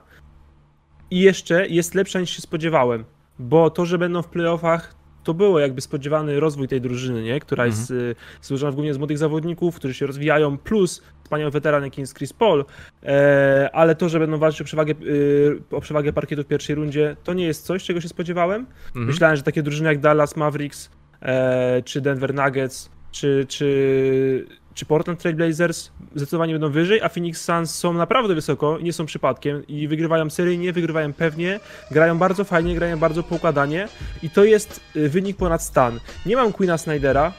i 1.12 1.20
jeszcze 1.20 1.68
jest 1.68 1.96
lepsza 1.96 2.20
niż 2.20 2.30
się 2.30 2.42
spodziewałem, 2.42 3.06
bo 3.40 3.70
to, 3.70 3.86
że 3.86 3.98
będą 3.98 4.22
w 4.22 4.28
playoffach, 4.28 4.97
to 5.28 5.34
było 5.34 5.60
jakby 5.60 5.82
spodziewany 5.82 6.40
rozwój 6.40 6.68
tej 6.68 6.82
drużyny, 6.82 7.24
nie? 7.24 7.40
która 7.40 7.64
mhm. 7.64 7.80
jest 7.80 7.92
y, 7.92 8.16
złożona 8.42 8.72
głównie 8.72 8.94
z 8.94 8.98
młodych 8.98 9.18
zawodników, 9.18 9.76
którzy 9.76 9.94
się 9.94 10.08
rozwijają, 10.08 10.58
plus 10.58 11.02
wspaniały 11.24 11.52
weteran, 11.52 11.84
jakim 11.84 12.02
jest 12.02 12.18
Chris 12.18 12.34
Paul, 12.34 12.66
e, 13.04 13.70
ale 13.74 13.96
to, 13.96 14.10
że 14.10 14.20
będą 14.20 14.38
walczyć 14.38 14.62
o 14.62 14.64
przewagę, 14.64 14.94
y, 15.04 15.62
o 15.72 15.82
przewagę 15.82 16.14
parkietu 16.14 16.44
w 16.44 16.46
pierwszej 16.46 16.76
rundzie, 16.76 17.16
to 17.24 17.34
nie 17.34 17.46
jest 17.46 17.66
coś, 17.66 17.84
czego 17.84 18.02
się 18.02 18.10
spodziewałem. 18.10 18.66
Mhm. 18.88 19.06
Myślałem, 19.06 19.38
że 19.38 19.44
takie 19.44 19.64
drużyny 19.64 19.90
jak 19.90 20.00
Dallas 20.00 20.36
Mavericks, 20.36 20.90
e, 21.22 21.82
czy 21.82 22.02
Denver 22.02 22.34
Nuggets, 22.34 22.90
czy, 23.12 23.46
czy 23.50 24.46
czy 24.78 24.86
Portland 24.86 25.20
Trail 25.20 25.36
Blazers 25.36 25.92
zdecydowanie 26.16 26.54
będą 26.54 26.70
wyżej, 26.70 27.02
a 27.02 27.10
Phoenix 27.10 27.46
Suns 27.46 27.76
są 27.76 27.94
naprawdę 27.94 28.36
wysoko, 28.36 28.80
nie 28.82 28.94
są 28.94 29.06
przypadkiem 29.06 29.68
i 29.68 29.88
wygrywają 29.88 30.30
seryjnie, 30.30 30.74
wygrywają 30.74 31.14
pewnie, 31.14 31.60
grają 31.92 32.18
bardzo 32.18 32.44
fajnie, 32.44 32.76
grają 32.76 32.98
bardzo 32.98 33.24
poukładanie 33.24 33.88
i 34.24 34.30
to 34.30 34.44
jest 34.44 34.80
y, 34.96 35.10
wynik 35.10 35.38
ponad 35.38 35.64
stan. 35.64 36.00
Nie 36.26 36.36
mam 36.36 36.54
Queena 36.54 36.78
Snydera, 36.78 37.34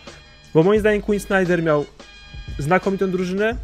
bo 0.55 0.63
moim 0.63 0.81
zdaniem 0.81 1.03
Queen 1.03 1.21
Snyder 1.21 1.63
miał 1.63 1.85
znakomitą 2.59 3.11
drużynę, 3.11 3.57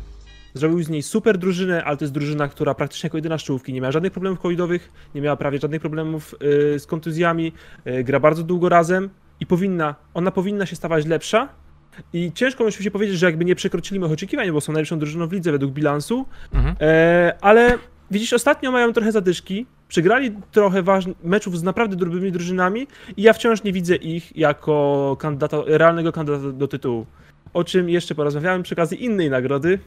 zrobił 0.54 0.82
z 0.82 0.88
niej 0.88 1.02
super 1.02 1.38
drużynę, 1.38 1.84
ale 1.84 1.96
to 1.96 2.04
jest 2.04 2.14
drużyna, 2.14 2.48
która 2.48 2.74
praktycznie 2.74 3.06
jako 3.06 3.18
jedyna 3.18 3.38
z 3.38 3.68
nie 3.68 3.80
miała 3.80 3.92
żadnych 3.92 4.12
problemów 4.12 4.40
covidowych, 4.40 4.92
nie 5.14 5.20
miała 5.20 5.36
prawie 5.36 5.58
żadnych 5.58 5.80
problemów 5.80 6.34
y, 6.74 6.78
z 6.78 6.86
kontuzjami, 6.86 7.52
y, 7.86 8.04
gra 8.04 8.20
bardzo 8.20 8.42
długo 8.42 8.68
razem 8.68 9.10
i 9.40 9.46
powinna, 9.46 9.94
ona 10.14 10.30
powinna 10.30 10.66
się 10.66 10.76
stawać 10.76 11.06
lepsza, 11.06 11.63
i 12.12 12.32
ciężko 12.34 12.70
się 12.70 12.90
powiedzieć, 12.90 13.18
że 13.18 13.26
jakby 13.26 13.44
nie 13.44 13.54
przekroczyli 13.54 14.00
moich 14.00 14.12
oczekiwań, 14.12 14.52
bo 14.52 14.60
są 14.60 14.72
najlepszą 14.72 14.98
drużyną 14.98 15.26
w 15.28 15.32
lidze 15.32 15.52
według 15.52 15.72
bilansu, 15.72 16.26
mhm. 16.54 16.76
e, 16.80 17.36
ale 17.40 17.78
widzisz, 18.10 18.32
ostatnio 18.32 18.72
mają 18.72 18.92
trochę 18.92 19.12
zadyszki, 19.12 19.66
przegrali 19.88 20.32
trochę 20.52 20.82
ważnych 20.82 21.24
meczów 21.24 21.58
z 21.58 21.62
naprawdę 21.62 21.96
dobrymi 21.96 22.32
drużynami 22.32 22.86
i 23.16 23.22
ja 23.22 23.32
wciąż 23.32 23.62
nie 23.62 23.72
widzę 23.72 23.96
ich 23.96 24.36
jako 24.36 25.16
kandydata, 25.20 25.56
realnego 25.66 26.12
kandydata 26.12 26.52
do 26.52 26.68
tytułu. 26.68 27.06
O 27.52 27.64
czym 27.64 27.88
jeszcze 27.88 28.14
porozmawiałem 28.14 28.62
przy 28.62 28.74
okazji 28.74 29.04
innej 29.04 29.30
nagrody, 29.30 29.78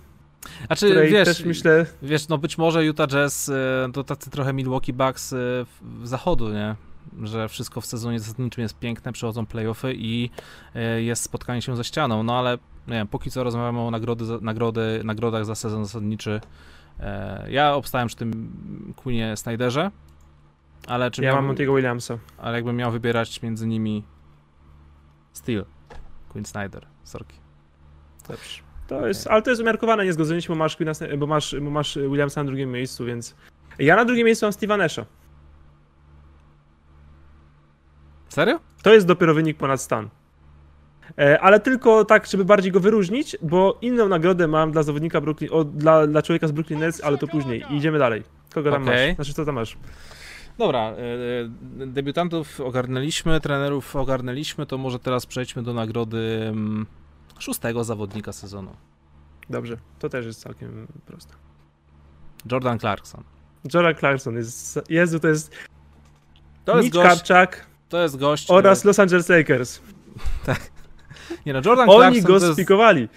a 0.70 0.76
czy 0.76 1.08
wiesz, 1.12 1.28
też 1.28 1.46
myślę... 1.46 1.86
Wiesz, 2.02 2.28
no 2.28 2.38
być 2.38 2.58
może 2.58 2.86
Utah 2.86 3.08
Jazz 3.08 3.50
e, 3.50 3.89
to 3.93 4.04
tacy 4.04 4.30
trochę 4.30 4.54
Milwaukee 4.54 4.93
Bucks 4.93 5.34
e, 5.34 5.38
w 5.82 6.08
zachodu, 6.08 6.50
nie? 6.50 6.76
Że 7.24 7.50
wszystko 7.50 7.82
w 7.82 7.86
sezonie 7.86 8.20
zasadniczym 8.20 8.62
jest 8.62 8.80
piękne, 8.80 9.13
przychodzą 9.13 9.46
playoffy 9.46 9.93
i 9.93 10.30
e, 10.76 11.02
jest 11.02 11.24
spotkanie 11.24 11.62
się 11.62 11.76
ze 11.76 11.84
ścianą, 11.84 12.24
no 12.24 12.39
ale 12.39 12.58
nie 12.88 12.93
wiem, 12.93 13.08
póki 13.08 13.32
co 13.32 13.43
rozmawiamy 13.43 13.80
o 13.80 13.91
nagrody, 13.91 14.26
nagrody, 14.41 15.02
nagrodach 15.04 15.46
za 15.46 15.56
sezon 15.56 15.86
zasadniczy. 15.86 16.41
Ja 17.50 17.76
obstałem 17.76 18.08
przy 18.08 18.17
tym 18.17 18.93
Queenie 18.96 19.38
Snyderze, 19.38 19.91
ale 20.88 21.12
czy 21.12 21.24
Ja 21.24 21.36
mam 21.36 21.46
Montiego 21.46 21.76
Williamsa. 21.76 22.17
Ale 22.38 22.58
jakbym 22.58 22.76
miał 22.76 22.91
wybierać 22.91 23.41
między 23.41 23.67
nimi 23.67 24.04
Steel, 25.34 25.65
Queen 26.30 26.46
Snyder, 26.46 26.88
sorki. 27.04 27.36
Dobrze. 28.28 28.62
To 28.88 29.08
jest, 29.08 29.28
ale 29.28 29.41
to 29.41 29.50
jest 29.50 29.62
umiarkowane 29.62 30.06
niezgodzenie 30.06 30.41
się, 30.41 30.48
bo 30.48 30.56
masz, 30.56 30.78
bo 31.17 31.28
masz, 31.28 31.56
bo 31.62 31.70
masz 31.70 31.98
Williamsa 31.98 32.43
na 32.43 32.48
drugim 32.48 32.72
miejscu, 32.72 33.06
więc... 33.06 33.36
Ja 33.80 33.96
na 33.96 34.06
drugim 34.06 34.26
miejscu 34.26 34.46
mam 34.46 34.54
Steve'a 34.54 34.78
Nasha. 34.78 35.06
Serio? 38.38 38.60
To 38.82 38.93
jest 38.93 39.08
dopiero 39.08 39.34
wynik 39.34 39.58
ponad 39.58 39.82
stan. 39.82 40.10
E, 41.17 41.39
ale 41.41 41.60
tylko 41.60 42.06
tak, 42.06 42.28
żeby 42.28 42.45
bardziej 42.45 42.71
go 42.71 42.80
wyróżnić, 42.80 43.38
bo 43.41 43.78
inną 43.82 44.08
nagrodę 44.08 44.47
mam 44.47 44.71
dla 44.71 44.84
zawodnika 44.84 45.21
Brooklyn, 45.21 45.50
o, 45.54 45.63
dla, 45.63 46.08
dla 46.08 46.21
człowieka 46.21 46.47
z 46.47 46.52
Brooklyn 46.52 46.80
Nets, 46.80 47.04
ale 47.04 47.17
to 47.17 47.28
później. 47.28 47.65
I 47.69 47.76
idziemy 47.76 48.00
dalej. 48.00 48.23
Kogo 48.54 48.71
tam 48.71 48.84
okay. 48.84 49.08
masz? 49.08 49.15
Znaczy, 49.15 49.34
co 49.34 49.45
tam 49.45 49.56
masz? 49.56 49.78
Dobra, 50.58 50.80
e, 50.80 50.93
e, 51.84 51.88
debiutantów 51.88 52.62
ogarnęliśmy, 52.62 53.41
trenerów 53.41 53.95
ogarnęliśmy, 53.95 54.65
to 54.65 54.78
może 54.78 55.00
teraz 55.00 55.26
przejdźmy 55.26 55.63
do 55.63 55.73
nagrody 55.73 56.45
mm, 56.50 56.86
szóstego 57.39 57.84
zawodnika 57.84 58.34
sezonu. 58.34 58.71
Dobrze, 59.50 59.78
to 60.00 60.10
też 60.10 60.26
jest 60.26 60.41
całkiem 60.41 60.88
proste. 61.06 61.34
Jordan 62.52 62.80
Clarkson. 62.80 63.23
Jordan 63.73 63.95
Clarkson 63.95 64.36
jest. 64.36 64.80
Jezu, 64.89 65.19
to 65.19 65.28
jest. 65.28 65.56
To 66.65 66.78
jest 66.78 66.89
gość, 66.89 67.10
Kapczak. 67.10 67.77
To 67.89 68.02
jest 68.02 68.17
gość. 68.17 68.52
Oraz 68.52 68.84
Los 68.84 69.00
Angeles 69.00 69.30
Lakers. 69.30 69.82
tak. 70.45 70.71
Nie 71.45 71.54
no, 71.54 71.62
Jordan 71.65 71.89
Oni 71.89 72.00
Clarkson. 72.00 72.36
Oni 72.36 72.41
go 72.41 72.54
spikowali. 72.54 73.10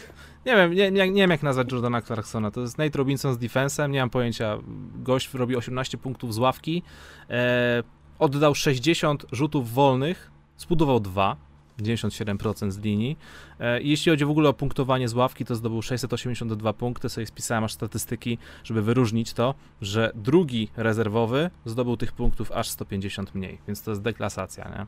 Nie 0.46 0.56
wiem, 0.56 0.74
nie, 0.74 0.90
nie, 0.90 1.11
nie 1.11 1.22
wiem 1.22 1.30
jak 1.30 1.42
nazwać 1.42 1.72
Jordana 1.72 2.02
Clarksona. 2.02 2.50
To 2.50 2.61
jest 2.61 2.78
Nate 2.78 2.98
Robinson 2.98 3.35
z 3.35 3.38
defensem, 3.38 3.92
nie 3.92 4.00
mam 4.00 4.11
pojęcia. 4.11 4.59
Gość 4.94 5.35
robi 5.35 5.56
18 5.56 5.98
punktów 5.98 6.35
z 6.35 6.38
ławki. 6.38 6.83
E, 7.30 7.83
oddał 8.18 8.54
60 8.54 9.26
rzutów 9.33 9.72
wolnych, 9.72 10.30
zbudował 10.59 11.00
dwa 11.00 11.50
97% 11.83 12.71
z 12.71 12.79
linii. 12.79 13.19
E, 13.61 13.83
jeśli 13.83 14.12
chodzi 14.12 14.25
w 14.25 14.31
ogóle 14.31 14.49
o 14.49 14.53
punktowanie 14.53 15.09
z 15.09 15.14
ławki, 15.14 15.45
to 15.45 15.55
zdobył 15.55 15.83
682 15.83 16.73
punkty, 16.73 17.09
sobie 17.09 17.27
spisałem 17.27 17.64
aż 17.64 17.73
statystyki, 17.73 18.38
żeby 18.64 18.83
wyróżnić 18.83 19.33
to, 19.33 19.55
że 19.81 20.12
drugi 20.14 20.69
rezerwowy 20.77 21.51
zdobył 21.64 21.97
tych 21.97 22.12
punktów 22.12 22.53
aż 22.53 22.69
150 22.69 23.35
mniej, 23.35 23.59
więc 23.66 23.83
to 23.83 23.90
jest 23.90 24.03
deklasacja, 24.03 24.64
nie? 24.64 24.87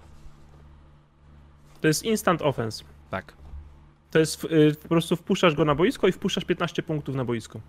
To 1.81 1.89
jest 1.89 2.03
instant 2.03 2.43
offense. 2.43 2.85
Tak. 3.11 3.37
To 4.11 4.19
jest 4.19 4.45
y, 4.45 4.77
po 4.83 4.89
prostu 4.89 5.17
wpuszczasz 5.17 5.55
go 5.55 5.65
na 5.65 5.75
boisko 5.75 6.09
i 6.09 6.13
wpuszczasz 6.13 6.45
15 6.45 6.83
punktów 6.83 7.15
na 7.15 7.25
boisko 7.25 7.61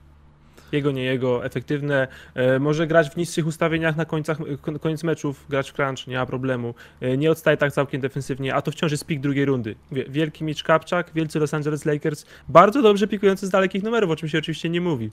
jego, 0.74 0.92
nie 0.92 1.04
jego, 1.04 1.46
efektywne. 1.46 2.08
E, 2.36 2.60
może 2.60 2.88
grać 2.88 3.10
w 3.10 3.18
niższych 3.18 3.48
ustawieniach 3.48 3.96
na 3.96 4.06
końcach, 4.06 4.38
koniec 4.82 5.04
meczów, 5.04 5.46
grać 5.50 5.72
w 5.72 5.74
crunch, 5.74 6.08
nie 6.08 6.18
ma 6.18 6.26
problemu. 6.26 6.74
E, 7.02 7.18
nie 7.18 7.32
odstaje 7.32 7.58
tak 7.58 7.74
całkiem 7.74 8.02
defensywnie, 8.02 8.56
a 8.56 8.62
to 8.62 8.72
wciąż 8.72 8.92
jest 8.92 9.06
pik 9.06 9.20
drugiej 9.20 9.46
rundy. 9.46 9.76
Wielki 9.92 10.44
Mitch 10.44 10.64
Kapczak, 10.64 11.12
wielcy 11.16 11.40
Los 11.40 11.54
Angeles 11.54 11.86
Lakers, 11.86 12.26
bardzo 12.50 12.82
dobrze 12.82 13.08
pikujący 13.08 13.48
z 13.48 13.50
dalekich 13.50 13.84
numerów, 13.84 14.12
o 14.12 14.16
czym 14.16 14.30
się 14.30 14.38
oczywiście 14.38 14.70
nie 14.70 14.82
mówi. 14.82 15.12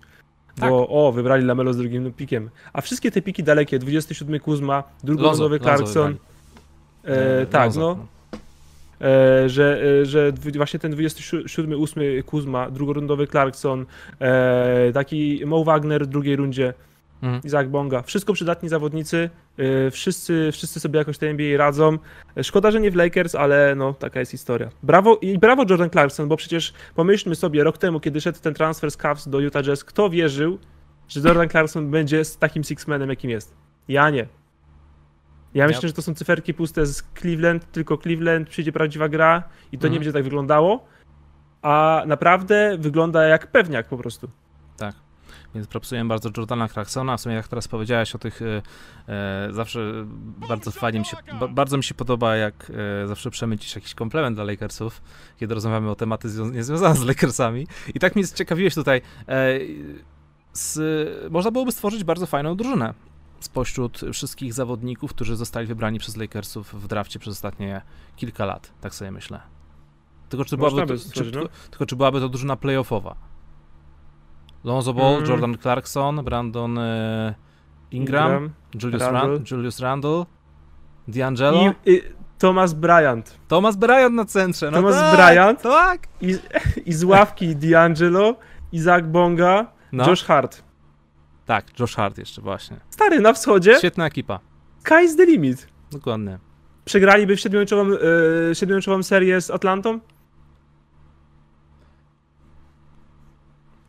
Tak. 0.56 0.70
Bo 0.70 0.88
o, 0.88 1.12
wybrali 1.12 1.44
Lamelo 1.44 1.72
z 1.72 1.76
drugim 1.76 2.12
pikiem. 2.12 2.50
A 2.72 2.80
wszystkie 2.80 3.10
te 3.10 3.22
piki 3.22 3.42
dalekie, 3.42 3.78
27 3.78 4.40
Kuzma, 4.40 4.84
drugonowy 5.04 5.60
Clarkson. 5.60 6.16
E, 7.04 7.46
tak, 7.46 7.74
no. 7.74 7.80
no. 7.80 8.19
E, 9.00 9.48
że, 9.48 9.82
e, 10.02 10.06
że 10.06 10.32
właśnie 10.56 10.80
ten 10.80 10.92
27-8 10.92 12.22
Kuzma, 12.22 12.70
drugorundowy 12.70 13.26
Clarkson, 13.26 13.86
e, 14.20 14.92
taki 14.92 15.42
Mo 15.46 15.64
Wagner 15.64 16.04
w 16.04 16.06
drugiej 16.06 16.36
rundzie, 16.36 16.74
mhm. 17.22 17.42
Izak 17.44 17.68
Bonga. 17.68 18.02
Wszystko 18.02 18.32
przydatni 18.32 18.68
zawodnicy, 18.68 19.30
wszyscy, 19.90 20.48
wszyscy 20.52 20.80
sobie 20.80 20.98
jakoś 20.98 21.18
te 21.18 21.28
NBA 21.28 21.58
radzą. 21.58 21.98
Szkoda, 22.42 22.70
że 22.70 22.80
nie 22.80 22.90
w 22.90 22.96
Lakers, 22.96 23.34
ale 23.34 23.74
no, 23.74 23.92
taka 23.92 24.20
jest 24.20 24.32
historia. 24.32 24.70
Brawo 24.82 25.18
i 25.22 25.38
brawo 25.38 25.64
Jordan 25.70 25.90
Clarkson, 25.90 26.28
bo 26.28 26.36
przecież 26.36 26.72
pomyślmy 26.94 27.34
sobie, 27.34 27.64
rok 27.64 27.78
temu, 27.78 28.00
kiedy 28.00 28.20
szedł 28.20 28.38
ten 28.40 28.54
transfer 28.54 28.90
z 28.90 28.96
Cavs 28.96 29.28
do 29.28 29.40
Utah 29.40 29.62
Jazz, 29.62 29.84
kto 29.84 30.10
wierzył, 30.10 30.58
że 31.08 31.20
Jordan 31.20 31.48
Clarkson 31.48 31.90
będzie 31.90 32.24
z 32.24 32.38
takim 32.38 32.62
six-manem, 32.62 33.08
jakim 33.08 33.30
jest? 33.30 33.54
Ja 33.88 34.10
nie. 34.10 34.39
Ja 35.54 35.66
myślę, 35.66 35.88
że 35.88 35.92
to 35.92 36.02
są 36.02 36.14
cyferki 36.14 36.54
puste 36.54 36.86
z 36.86 37.02
Cleveland, 37.20 37.72
tylko 37.72 37.98
Cleveland 37.98 38.48
przyjdzie 38.48 38.72
prawdziwa 38.72 39.08
gra 39.08 39.42
i 39.72 39.78
to 39.78 39.86
mhm. 39.86 39.92
nie 39.92 39.98
będzie 39.98 40.12
tak 40.12 40.24
wyglądało, 40.24 40.84
a 41.62 42.02
naprawdę 42.06 42.76
wygląda 42.78 43.24
jak 43.24 43.46
pewniak 43.46 43.88
po 43.88 43.96
prostu. 43.96 44.30
Tak. 44.76 44.94
Więc 45.54 45.66
propsuję 45.66 46.04
bardzo 46.04 46.30
Jordana 46.36 46.68
Clarksona. 46.68 47.16
W 47.16 47.20
sumie 47.20 47.34
jak 47.34 47.48
teraz 47.48 47.68
powiedziałeś 47.68 48.14
o 48.14 48.18
tych, 48.18 48.42
e, 48.42 48.62
e, 49.08 49.52
zawsze 49.52 49.80
bardzo 50.48 50.70
fajnie 50.70 50.98
mi 50.98 51.04
się, 51.04 51.16
ba, 51.40 51.48
bardzo 51.48 51.76
mi 51.76 51.84
się 51.84 51.94
podoba, 51.94 52.36
jak 52.36 52.72
e, 53.04 53.08
zawsze 53.08 53.30
przemycisz 53.30 53.74
jakiś 53.74 53.94
komplement 53.94 54.36
dla 54.36 54.44
Lakersów, 54.44 55.02
kiedy 55.36 55.54
rozmawiamy 55.54 55.90
o 55.90 55.94
tematy 55.94 56.28
zwią 56.28 56.50
niezwiązane 56.50 56.94
z 56.96 57.04
Lakersami. 57.04 57.66
I 57.94 57.98
tak 57.98 58.16
mnie 58.16 58.26
ciekawiłeś 58.26 58.74
tutaj. 58.74 59.02
E, 59.28 59.58
z, 60.52 61.32
można 61.32 61.50
byłoby 61.50 61.72
stworzyć 61.72 62.04
bardzo 62.04 62.26
fajną 62.26 62.56
drużynę 62.56 62.94
spośród 63.44 64.00
wszystkich 64.12 64.54
zawodników, 64.54 65.14
którzy 65.14 65.36
zostali 65.36 65.66
wybrani 65.66 65.98
przez 65.98 66.16
Lakersów 66.16 66.74
w 66.74 66.86
drafcie 66.86 67.18
przez 67.18 67.32
ostatnie 67.32 67.82
kilka 68.16 68.44
lat, 68.44 68.72
tak 68.80 68.94
sobie 68.94 69.10
myślę. 69.10 69.40
Tylko 70.28 70.44
czy, 70.44 70.56
byłaby 70.56 70.86
to, 70.86 70.94
czy, 71.12 71.30
no? 71.34 71.42
tylko 71.70 71.86
czy 71.86 71.96
byłaby 71.96 72.20
to 72.20 72.28
drużyna 72.28 72.56
playoffowa? 72.56 73.16
Lonzo 74.64 74.94
Ball, 74.94 75.14
mm. 75.14 75.30
Jordan 75.30 75.58
Clarkson, 75.58 76.24
Brandon 76.24 76.78
e, 76.78 77.34
Ingram, 77.90 78.32
Ingram, 78.32 78.50
Julius, 78.82 79.02
Randle. 79.02 79.32
Rand, 79.32 79.50
Julius 79.50 79.80
D'Angelo. 81.08 81.74
I, 81.86 81.90
I, 81.90 82.02
Thomas 82.38 82.74
Bryant. 82.74 83.38
Thomas 83.48 83.76
Bryant 83.76 84.14
na 84.14 84.24
centrze. 84.24 84.70
No 84.70 84.76
Thomas 84.76 84.94
tak, 84.94 85.16
Bryant. 85.16 85.62
Tak. 85.62 86.08
I, 86.20 86.38
I 86.86 86.92
z 86.92 87.04
ławki 87.04 87.56
D'Angelo, 87.56 88.36
Isaac 88.72 89.04
Bonga, 89.06 89.66
no. 89.92 90.06
Josh 90.08 90.24
Hart. 90.24 90.62
Tak, 91.46 91.80
Josh 91.80 91.94
Hart 91.94 92.18
jeszcze 92.18 92.42
właśnie. 92.42 92.76
Stary, 92.90 93.20
na 93.20 93.32
wschodzie. 93.32 93.78
Świetna 93.78 94.06
ekipa. 94.06 94.40
Sky's 94.84 95.16
the 95.16 95.26
limit. 95.26 95.66
Dokładnie. 95.92 96.38
Przegraliby 96.84 97.36
w 97.36 97.40
siedmiomeczową, 97.40 97.88
yy, 97.88 97.98
siedmiomeczową 98.54 99.02
serię 99.02 99.40
z 99.40 99.50
Atlantą? 99.50 100.00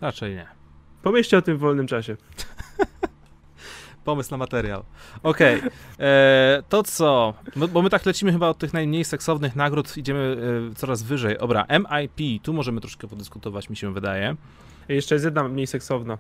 Raczej 0.02 0.36
nie. 0.36 0.48
Pomyślcie 1.04 1.38
o 1.38 1.42
tym 1.42 1.58
w 1.58 1.60
wolnym 1.60 1.88
czasie. 1.88 2.18
Pomysł 4.06 4.32
na 4.32 4.38
materiał. 4.38 4.84
Okej. 5.24 5.58
Okay. 5.58 5.72
E, 6.00 6.64
to 6.70 6.84
co? 6.84 7.34
Bo 7.56 7.82
my 7.82 7.90
tak 7.90 8.06
lecimy 8.06 8.32
chyba 8.32 8.48
od 8.48 8.58
tych 8.58 8.74
najmniej 8.74 9.06
seksownych 9.06 9.56
nagród, 9.56 9.98
idziemy 9.98 10.38
e, 10.72 10.76
coraz 10.76 11.04
wyżej. 11.04 11.38
Dobra, 11.40 11.66
MIP, 11.70 12.44
tu 12.44 12.54
możemy 12.54 12.82
troszkę 12.82 13.08
podyskutować, 13.08 13.70
mi 13.70 13.76
się 13.76 13.94
wydaje. 13.94 14.36
Jeszcze 14.90 15.16
jest 15.16 15.26
jedna 15.26 15.44
mniej 15.44 15.68
seksowna. 15.68 16.18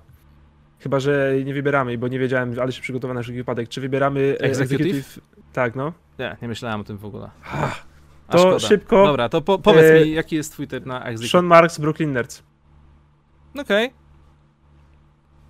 Chyba, 0.84 1.00
że 1.00 1.34
nie 1.46 1.54
wybieramy, 1.54 1.98
bo 1.98 2.08
nie 2.08 2.20
wiedziałem, 2.20 2.56
ale 2.62 2.72
się 2.72 2.82
przygotowałem 2.82 3.16
na 3.16 3.24
wszelki 3.24 3.38
wypadek. 3.38 3.70
Czy 3.70 3.82
wybieramy 3.82 4.20
e, 4.20 4.44
executive? 4.44 4.88
executive? 4.88 5.20
Tak, 5.54 5.76
no. 5.76 5.94
Nie, 6.20 6.38
nie 6.42 6.48
myślałem 6.48 6.82
o 6.82 6.84
tym 6.84 6.98
w 6.98 7.06
ogóle. 7.06 7.30
To 8.30 8.38
szkoda. 8.38 8.60
szybko. 8.60 9.06
Dobra, 9.06 9.30
to 9.30 9.42
po, 9.42 9.60
powiedz 9.60 9.86
e... 9.86 10.06
mi, 10.06 10.12
jaki 10.12 10.36
jest 10.36 10.52
twój 10.52 10.68
typ 10.68 10.86
na 10.86 11.04
executive? 11.04 11.32
Sean 11.32 11.46
Marks, 11.46 11.80
Brooklyn 11.80 12.14
Nets. 12.14 12.44
Okej. 13.60 13.92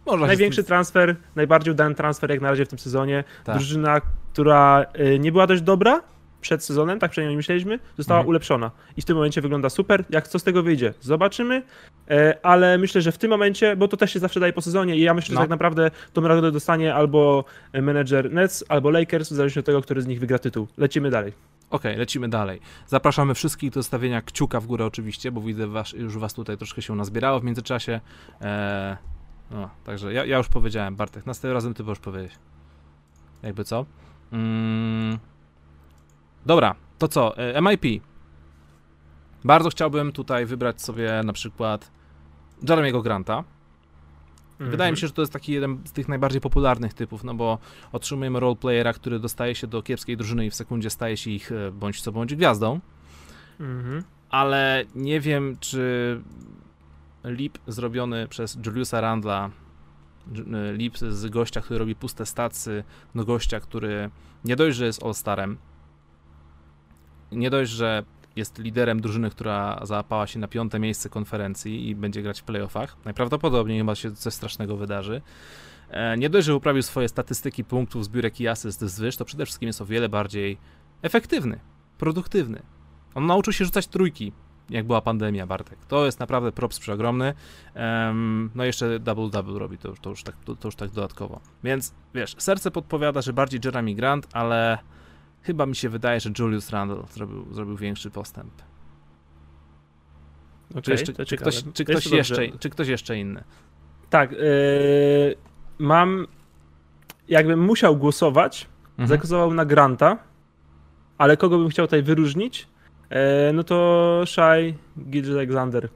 Okay. 0.05 0.27
Największy 0.27 0.63
transfer, 0.63 1.15
najbardziej 1.35 1.73
udany 1.73 1.95
transfer 1.95 2.29
jak 2.29 2.41
na 2.41 2.49
razie 2.49 2.65
w 2.65 2.69
tym 2.69 2.79
sezonie. 2.79 3.23
Tak. 3.43 3.55
Drużyna, 3.55 4.01
która 4.33 4.85
e, 4.93 5.19
nie 5.19 5.31
była 5.31 5.47
dość 5.47 5.61
dobra, 5.61 6.01
przed 6.41 6.63
sezonem, 6.63 6.99
tak 6.99 7.11
przynajmniej 7.11 7.37
myśleliśmy, 7.37 7.79
została 7.97 8.19
mhm. 8.19 8.29
ulepszona. 8.29 8.71
I 8.97 9.01
w 9.01 9.05
tym 9.05 9.15
momencie 9.15 9.41
wygląda 9.41 9.69
super. 9.69 10.05
Jak 10.09 10.27
co 10.27 10.39
z 10.39 10.43
tego 10.43 10.63
wyjdzie? 10.63 10.93
Zobaczymy. 11.01 11.63
E, 12.09 12.45
ale 12.45 12.77
myślę, 12.77 13.01
że 13.01 13.11
w 13.11 13.17
tym 13.17 13.29
momencie, 13.29 13.75
bo 13.75 13.87
to 13.87 13.97
też 13.97 14.13
się 14.13 14.19
zawsze 14.19 14.39
daje 14.39 14.53
po 14.53 14.61
sezonie 14.61 14.97
i 14.97 15.01
ja 15.01 15.13
myślę, 15.13 15.35
no. 15.35 15.41
że 15.41 15.43
tak 15.43 15.49
naprawdę 15.49 15.91
tą 16.13 16.21
nagrodę 16.21 16.51
dostanie 16.51 16.95
albo 16.95 17.45
menedżer 17.73 18.31
Nets, 18.31 18.63
albo 18.69 18.89
Lakers, 18.89 19.29
w 19.29 19.35
zależności 19.35 19.59
od 19.59 19.65
tego, 19.65 19.81
który 19.81 20.01
z 20.01 20.07
nich 20.07 20.19
wygra 20.19 20.39
tytuł. 20.39 20.67
Lecimy 20.77 21.09
dalej. 21.09 21.33
Okej, 21.69 21.91
okay, 21.91 21.99
lecimy 21.99 22.29
dalej. 22.29 22.59
Zapraszamy 22.87 23.33
wszystkich 23.33 23.71
do 23.71 23.83
stawienia 23.83 24.21
kciuka 24.21 24.59
w 24.59 24.67
górę 24.67 24.85
oczywiście, 24.85 25.31
bo 25.31 25.41
widzę 25.41 25.67
was, 25.67 25.93
już 25.93 26.17
was 26.17 26.33
tutaj 26.33 26.57
troszkę 26.57 26.81
się 26.81 26.95
nazbierało 26.95 27.39
w 27.39 27.43
międzyczasie. 27.43 27.99
Eee, 28.41 28.95
No, 29.51 29.69
także 29.83 30.13
ja, 30.13 30.25
ja 30.25 30.37
już 30.37 30.47
powiedziałem, 30.47 30.95
Bartek, 30.95 31.25
następnym 31.25 31.53
razem 31.53 31.73
ty 31.73 31.83
możesz 31.83 31.99
powiedzieć. 31.99 32.31
Jakby 33.43 33.63
co? 33.63 33.85
Mm. 34.31 35.19
Dobra, 36.45 36.75
to 36.97 37.07
co? 37.07 37.37
E, 37.37 37.61
MIP. 37.61 38.03
Bardzo 39.43 39.69
chciałbym 39.69 40.11
tutaj 40.11 40.45
wybrać 40.45 40.81
sobie 40.81 41.21
na 41.25 41.33
przykład 41.33 41.91
Jeremiego 42.69 43.01
Granta. 43.01 43.43
Wydaje 44.59 44.91
mi 44.91 44.93
mhm. 44.93 44.95
się, 44.95 45.07
że 45.07 45.13
to 45.13 45.21
jest 45.21 45.33
taki 45.33 45.51
jeden 45.51 45.81
z 45.85 45.91
tych 45.91 46.07
najbardziej 46.07 46.41
popularnych 46.41 46.93
typów, 46.93 47.23
no 47.23 47.33
bo 47.33 47.57
otrzymujemy 47.91 48.39
roleplayera, 48.39 48.93
który 48.93 49.19
dostaje 49.19 49.55
się 49.55 49.67
do 49.67 49.83
kiepskiej 49.83 50.17
drużyny 50.17 50.45
i 50.45 50.49
w 50.49 50.55
sekundzie 50.55 50.89
staje 50.89 51.17
się 51.17 51.31
ich 51.31 51.51
e, 51.51 51.71
bądź 51.71 52.01
co 52.01 52.11
bądź 52.11 52.35
gwiazdą. 52.35 52.79
Mhm. 53.59 54.03
Ale 54.29 54.85
nie 54.95 55.19
wiem, 55.19 55.57
czy 55.59 56.21
lip 57.23 57.57
zrobiony 57.67 58.27
przez 58.27 58.57
Juliusa 58.65 59.01
Randla, 59.01 59.49
e, 60.29 60.73
lip 60.73 60.97
z 60.97 61.29
gościa, 61.29 61.61
który 61.61 61.79
robi 61.79 61.95
puste 61.95 62.25
stacy, 62.25 62.83
do 63.15 63.25
gościa, 63.25 63.59
który 63.59 64.09
nie 64.45 64.55
dość, 64.55 64.77
że 64.77 64.85
jest 64.85 65.03
All-Starem, 65.03 65.55
nie 67.31 67.49
dość, 67.49 67.71
że 67.71 68.03
jest 68.35 68.59
liderem 68.59 69.01
drużyny, 69.01 69.29
która 69.29 69.79
załapała 69.83 70.27
się 70.27 70.39
na 70.39 70.47
piąte 70.47 70.79
miejsce 70.79 71.09
konferencji 71.09 71.89
i 71.89 71.95
będzie 71.95 72.21
grać 72.21 72.41
w 72.41 72.43
playoffach. 72.43 72.97
Najprawdopodobniej 73.05 73.77
chyba 73.77 73.95
się 73.95 74.11
coś 74.11 74.33
strasznego 74.33 74.77
wydarzy. 74.77 75.21
E, 75.89 76.17
nie 76.17 76.29
dość, 76.29 76.45
że 76.47 76.55
uprawił 76.55 76.81
swoje 76.81 77.09
statystyki 77.09 77.63
punktów, 77.63 78.05
zbiórek 78.05 78.41
i 78.41 78.47
asyst 78.47 78.81
zwyż, 78.81 79.17
to 79.17 79.25
przede 79.25 79.45
wszystkim 79.45 79.67
jest 79.67 79.81
o 79.81 79.85
wiele 79.85 80.09
bardziej 80.09 80.57
efektywny, 81.01 81.59
produktywny. 81.97 82.61
On 83.15 83.25
nauczył 83.25 83.53
się 83.53 83.65
rzucać 83.65 83.87
trójki, 83.87 84.31
jak 84.69 84.87
była 84.87 85.01
pandemia, 85.01 85.47
Bartek. 85.47 85.85
To 85.85 86.05
jest 86.05 86.19
naprawdę 86.19 86.51
props 86.51 86.79
przeogromny. 86.79 87.33
Um, 87.75 88.49
no 88.55 88.63
jeszcze 88.63 88.99
double-double 88.99 89.57
robi, 89.57 89.77
to, 89.77 89.93
to, 90.01 90.09
już 90.09 90.23
tak, 90.23 90.35
to, 90.45 90.55
to 90.55 90.67
już 90.67 90.75
tak 90.75 90.89
dodatkowo. 90.91 91.39
Więc, 91.63 91.93
wiesz, 92.15 92.35
serce 92.37 92.71
podpowiada, 92.71 93.21
że 93.21 93.33
bardziej 93.33 93.59
Jeremy 93.65 93.95
Grant, 93.95 94.27
ale 94.33 94.77
Chyba 95.41 95.65
mi 95.65 95.75
się 95.75 95.89
wydaje, 95.89 96.19
że 96.19 96.29
Julius 96.39 96.69
Randle 96.69 97.03
zrobił, 97.11 97.45
zrobił 97.51 97.77
większy 97.77 98.11
postęp. 98.11 98.53
Okay, 100.71 100.81
czy, 100.81 100.91
jeszcze, 100.91 101.25
czy, 101.25 101.37
ktoś, 101.37 101.63
czy, 101.73 101.85
ktoś 101.85 102.05
jeszcze, 102.05 102.57
czy 102.59 102.69
ktoś 102.69 102.87
jeszcze 102.87 103.17
inny? 103.17 103.43
Tak. 104.09 104.31
Yy, 104.31 104.39
mam. 105.79 106.27
Jakbym 107.27 107.59
musiał 107.65 107.97
głosować, 107.97 108.67
mhm. 108.91 109.09
zagłosował 109.09 109.53
na 109.53 109.65
Granta, 109.65 110.17
ale 111.17 111.37
kogo 111.37 111.57
bym 111.57 111.69
chciał 111.69 111.87
tutaj 111.87 112.03
wyróżnić? 112.03 112.67
Yy, 113.09 113.17
no 113.53 113.63
to 113.63 114.23
Shai 114.25 114.75
Gilgis 114.99 115.31
Alexander. 115.35 115.89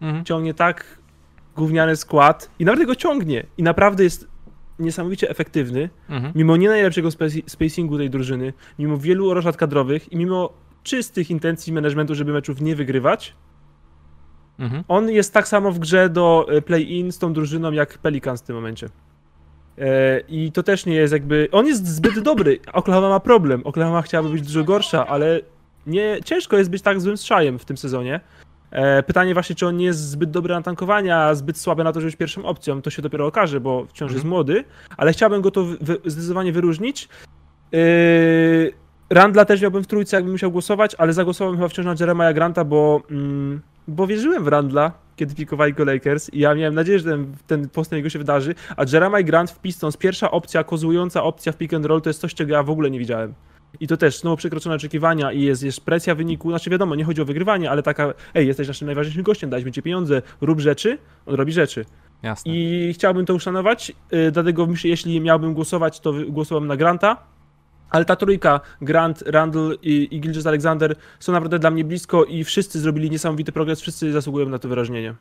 Mhm. 0.00 0.24
Ciągnie 0.24 0.54
tak 0.54 0.98
gówniany 1.56 1.96
skład 1.96 2.50
i 2.58 2.64
nawet 2.64 2.86
go 2.86 2.94
ciągnie. 2.94 3.46
I 3.58 3.62
naprawdę 3.62 4.04
jest 4.04 4.28
niesamowicie 4.78 5.30
efektywny, 5.30 5.90
mhm. 6.08 6.32
mimo 6.34 6.56
nie 6.56 6.68
najlepszego 6.68 7.08
spacingu 7.46 7.98
tej 7.98 8.10
drużyny, 8.10 8.52
mimo 8.78 8.98
wielu 8.98 9.34
roszad 9.34 9.56
kadrowych 9.56 10.12
i 10.12 10.16
mimo 10.16 10.52
czystych 10.82 11.30
intencji 11.30 11.72
managementu, 11.72 12.14
żeby 12.14 12.32
meczów 12.32 12.60
nie 12.60 12.76
wygrywać, 12.76 13.34
mhm. 14.58 14.84
on 14.88 15.10
jest 15.10 15.32
tak 15.32 15.48
samo 15.48 15.72
w 15.72 15.78
grze 15.78 16.08
do 16.08 16.46
e, 16.48 16.62
play-in 16.62 17.12
z 17.12 17.18
tą 17.18 17.32
drużyną 17.32 17.72
jak 17.72 17.98
Pelicans 17.98 18.42
w 18.42 18.46
tym 18.46 18.56
momencie. 18.56 18.88
E, 19.78 20.20
I 20.28 20.52
to 20.52 20.62
też 20.62 20.86
nie 20.86 20.94
jest 20.94 21.12
jakby. 21.12 21.48
On 21.52 21.66
jest 21.66 21.86
zbyt 21.86 22.20
dobry. 22.20 22.58
Oklahoma 22.72 23.08
ma 23.08 23.20
problem. 23.20 23.62
Oklahoma 23.64 24.02
chciałaby 24.02 24.30
być 24.30 24.42
dużo 24.42 24.64
gorsza, 24.64 25.06
ale 25.06 25.40
nie 25.86 26.18
ciężko 26.24 26.56
jest 26.56 26.70
być 26.70 26.82
tak 26.82 27.00
złym 27.00 27.16
szajem 27.16 27.58
w 27.58 27.64
tym 27.64 27.76
sezonie. 27.76 28.20
E, 28.76 29.02
pytanie 29.02 29.34
właśnie, 29.34 29.56
czy 29.56 29.66
on 29.66 29.76
nie 29.76 29.84
jest 29.84 30.10
zbyt 30.10 30.30
dobry 30.30 30.54
na 30.54 30.62
tankowanie, 30.62 31.16
a 31.16 31.34
zbyt 31.34 31.58
słaby 31.58 31.84
na 31.84 31.92
to, 31.92 32.00
żeby 32.00 32.10
być 32.10 32.16
pierwszą 32.16 32.44
opcją, 32.44 32.82
to 32.82 32.90
się 32.90 33.02
dopiero 33.02 33.26
okaże, 33.26 33.60
bo 33.60 33.86
wciąż 33.86 34.12
jest 34.12 34.24
mhm. 34.24 34.30
młody, 34.30 34.64
ale 34.96 35.12
chciałbym 35.12 35.42
go 35.42 35.50
to 35.50 35.64
wy 35.80 35.98
zdecydowanie 36.04 36.52
wyróżnić. 36.52 37.08
Yy, 37.72 37.78
Randla 39.10 39.44
też 39.44 39.62
miałbym 39.62 39.84
w 39.84 39.86
trójce, 39.86 40.16
jakbym 40.16 40.32
musiał 40.32 40.50
głosować, 40.50 40.94
ale 40.94 41.12
zagłosowałem 41.12 41.56
chyba 41.56 41.68
wciąż 41.68 41.86
na 41.86 41.94
Jeremiah 42.00 42.34
Granta, 42.34 42.64
bo, 42.64 43.02
mm, 43.10 43.60
bo 43.88 44.06
wierzyłem 44.06 44.44
w 44.44 44.48
Randla, 44.48 44.92
kiedy 45.16 45.34
pikowali 45.34 45.72
go 45.72 45.84
Lakers 45.84 46.30
i 46.30 46.38
ja 46.38 46.54
miałem 46.54 46.74
nadzieję, 46.74 46.98
że 46.98 47.04
ten, 47.04 47.34
ten 47.46 47.68
postęp 47.68 47.96
jego 47.96 48.08
się 48.08 48.18
wydarzy, 48.18 48.54
a 48.76 48.84
Jeremiah 48.92 49.24
Grant 49.24 49.50
w 49.50 49.60
Pistons, 49.60 49.96
pierwsza 49.96 50.30
opcja, 50.30 50.64
kozłująca 50.64 51.22
opcja 51.22 51.52
w 51.52 51.56
pick 51.56 51.74
and 51.74 51.86
roll, 51.86 52.02
to 52.02 52.10
jest 52.10 52.20
coś, 52.20 52.34
czego 52.34 52.52
ja 52.52 52.62
w 52.62 52.70
ogóle 52.70 52.90
nie 52.90 52.98
widziałem. 52.98 53.34
I 53.80 53.86
to 53.86 53.96
też 53.96 54.20
znowu 54.20 54.36
przekroczone 54.36 54.74
oczekiwania 54.74 55.32
i 55.32 55.42
jest, 55.42 55.62
jest 55.62 55.80
presja 55.80 56.14
wyniku. 56.14 56.50
Znaczy 56.50 56.70
wiadomo, 56.70 56.94
nie 56.94 57.04
chodzi 57.04 57.22
o 57.22 57.24
wygrywanie, 57.24 57.70
ale 57.70 57.82
taka, 57.82 58.14
ej, 58.34 58.46
jesteś 58.46 58.68
naszym 58.68 58.86
najważniejszym 58.86 59.22
gościem, 59.22 59.50
daliśmy 59.50 59.72
ci 59.72 59.82
pieniądze, 59.82 60.22
rób 60.40 60.60
rzeczy, 60.60 60.98
on 61.26 61.34
robi 61.34 61.52
rzeczy. 61.52 61.84
Jasne. 62.22 62.52
I 62.52 62.92
chciałbym 62.94 63.26
to 63.26 63.34
uszanować, 63.34 63.92
yy, 64.10 64.30
dlatego 64.30 64.68
jeśli 64.84 65.20
miałbym 65.20 65.54
głosować, 65.54 66.00
to 66.00 66.12
głosowałbym 66.28 66.68
na 66.68 66.76
Granta, 66.76 67.16
ale 67.90 68.04
ta 68.04 68.16
trójka, 68.16 68.60
Grant, 68.80 69.22
Randall 69.26 69.78
i, 69.82 70.08
i 70.10 70.20
Gilgis 70.20 70.46
Alexander 70.46 70.96
są 71.20 71.32
naprawdę 71.32 71.58
dla 71.58 71.70
mnie 71.70 71.84
blisko 71.84 72.24
i 72.24 72.44
wszyscy 72.44 72.80
zrobili 72.80 73.10
niesamowity 73.10 73.52
progres, 73.52 73.80
wszyscy 73.80 74.12
zasługują 74.12 74.48
na 74.48 74.58
to 74.58 74.68
wyrażenie. 74.68 75.14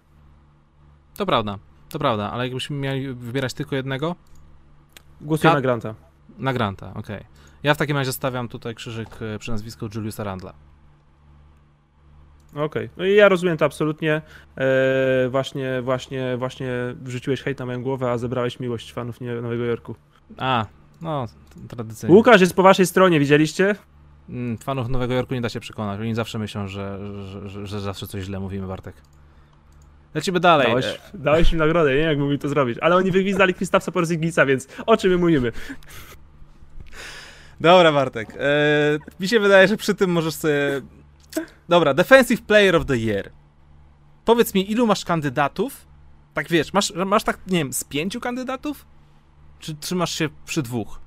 To 1.18 1.26
prawda, 1.26 1.58
to 1.90 2.00
prawda, 2.00 2.32
ale 2.32 2.44
jakbyśmy 2.44 2.76
mieli 2.76 3.14
wybierać 3.14 3.54
tylko 3.54 3.76
jednego? 3.76 4.16
Głosuję 5.22 5.54
na 5.54 5.62
Granta. 5.62 5.96
Na 6.38 6.54
Granta, 6.54 6.90
okej. 6.96 7.18
Okay. 7.18 7.45
Ja 7.66 7.74
w 7.74 7.78
takim 7.78 7.98
razie 7.98 8.14
stawiam 8.14 8.48
tutaj 8.48 8.76
krzyżyk 8.76 9.10
e, 9.22 9.40
przy 9.40 9.52
nazwisku 9.52 9.90
Juliusa 9.96 10.24
Randla. 10.24 10.54
Okej, 12.52 12.64
okay. 12.64 12.90
no 12.98 13.06
i 13.06 13.16
ja 13.16 13.30
rozumiem 13.30 13.58
to 13.58 13.66
absolutnie. 13.66 14.22
Eee, 14.58 15.30
właśnie, 15.30 15.82
właśnie, 15.82 16.38
właśnie 16.38 16.72
wrzuciłeś 17.02 17.42
hejt 17.42 17.60
na 17.60 17.66
moją 17.66 17.84
głowę, 17.84 18.12
a 18.12 18.18
zebrałeś 18.18 18.60
miłość 18.60 18.94
fanów 18.94 19.22
Nowego 19.22 19.64
Jorku. 19.64 19.96
A, 20.38 20.66
no, 21.02 21.26
tradycyjnie. 21.68 22.16
Łukasz 22.16 22.42
jest 22.42 22.54
po 22.54 22.64
waszej 22.64 22.86
stronie, 22.86 23.20
widzieliście? 23.20 23.76
Mm, 24.30 24.58
fanów 24.58 24.90
Nowego 24.90 25.14
Jorku 25.14 25.34
nie 25.34 25.42
da 25.42 25.50
się 25.50 25.60
przekonać. 25.60 26.00
Oni 26.00 26.16
zawsze 26.16 26.40
myślą, 26.40 26.68
że, 26.68 27.00
że, 27.26 27.50
że, 27.50 27.68
że 27.68 27.82
zawsze 27.82 28.08
coś 28.08 28.24
źle 28.24 28.40
mówimy, 28.40 28.68
Bartek. 28.68 28.96
Lecimy 30.14 30.40
dalej. 30.40 30.68
Dałeś, 30.68 31.00
dałeś 31.14 31.54
im 31.54 31.60
nagrodę, 31.60 31.96
nie? 31.96 32.02
Jak 32.02 32.20
mógł 32.20 32.38
to 32.38 32.50
zrobić. 32.50 32.78
Ale 32.82 32.96
oni 32.96 33.12
wygwizdali 33.12 33.54
Krzysztofa 33.54 33.92
Porzingisa, 33.92 34.46
więc 34.46 34.68
o 34.86 34.98
czym 34.98 35.12
my 35.12 35.18
mówimy? 35.18 35.52
Dobra, 37.62 37.92
Bartek. 37.92 38.30
E, 38.40 38.40
mi 39.20 39.28
się 39.28 39.40
wydaje, 39.40 39.68
że 39.68 39.78
przy 39.78 39.96
tym 39.96 40.12
możesz 40.12 40.36
sobie... 40.36 40.82
Dobra, 41.70 41.94
Defensive 41.94 42.42
Player 42.42 42.76
of 42.76 42.86
the 42.86 42.98
Year. 42.98 43.32
Powiedz 44.26 44.54
mi, 44.54 44.72
ilu 44.72 44.88
masz 44.88 45.06
kandydatów? 45.06 45.88
Tak 46.34 46.50
wiesz, 46.50 46.74
masz, 46.74 46.94
masz 47.06 47.24
tak, 47.24 47.40
nie 47.48 47.58
wiem, 47.58 47.74
z 47.74 47.84
pięciu 47.84 48.20
kandydatów? 48.20 48.86
Czy 49.60 49.76
trzymasz 49.76 50.16
się 50.16 50.30
przy 50.46 50.62
dwóch? 50.62 51.00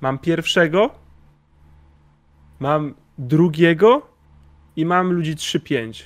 Mam 0.00 0.18
pierwszego, 0.18 0.90
mam 2.60 2.94
drugiego 3.18 4.06
i 4.76 4.86
mam 4.86 5.12
ludzi 5.12 5.36
3-5. 5.36 6.02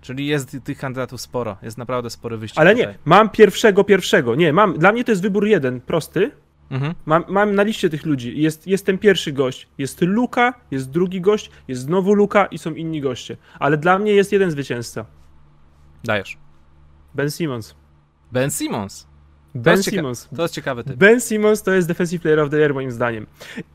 Czyli 0.00 0.26
jest 0.26 0.56
tych 0.64 0.78
kandydatów 0.78 1.20
sporo, 1.20 1.56
jest 1.62 1.78
naprawdę 1.78 2.10
spory 2.10 2.36
wyścig. 2.36 2.58
Ale 2.58 2.74
tutaj. 2.74 2.92
nie, 2.92 2.98
mam 3.04 3.30
pierwszego, 3.30 3.84
pierwszego. 3.84 4.34
Nie, 4.34 4.52
mam, 4.52 4.78
dla 4.78 4.92
mnie 4.92 5.04
to 5.04 5.12
jest 5.12 5.22
wybór 5.22 5.46
jeden, 5.46 5.80
prosty. 5.80 6.30
Mhm. 6.70 6.94
Mam, 7.06 7.24
mam 7.28 7.54
na 7.54 7.62
liście 7.62 7.90
tych 7.90 8.06
ludzi. 8.06 8.42
Jest, 8.42 8.66
jest 8.66 8.86
ten 8.86 8.98
pierwszy 8.98 9.32
gość, 9.32 9.68
jest 9.78 10.02
Luka, 10.02 10.54
jest 10.70 10.90
drugi 10.90 11.20
gość, 11.20 11.50
jest 11.68 11.82
znowu 11.82 12.14
Luka 12.14 12.46
i 12.46 12.58
są 12.58 12.74
inni 12.74 13.00
goście. 13.00 13.36
Ale 13.58 13.78
dla 13.78 13.98
mnie 13.98 14.12
jest 14.12 14.32
jeden 14.32 14.50
zwycięzca. 14.50 15.06
Dajesz. 16.04 16.38
Ben 17.14 17.30
Simmons. 17.30 17.74
Ben 18.32 18.50
Simmons. 18.50 19.06
Ben 19.54 19.76
to 19.76 19.82
Simmons. 19.82 20.28
To 20.36 20.42
jest 20.42 20.54
ciekawy 20.54 20.84
typ. 20.84 20.96
Ben 20.96 21.20
Simmons 21.20 21.62
to 21.62 21.72
jest 21.72 21.88
Defensive 21.88 22.22
Player 22.22 22.40
of 22.40 22.50
the 22.50 22.56
Year 22.56 22.74
moim 22.74 22.90
zdaniem. 22.90 23.26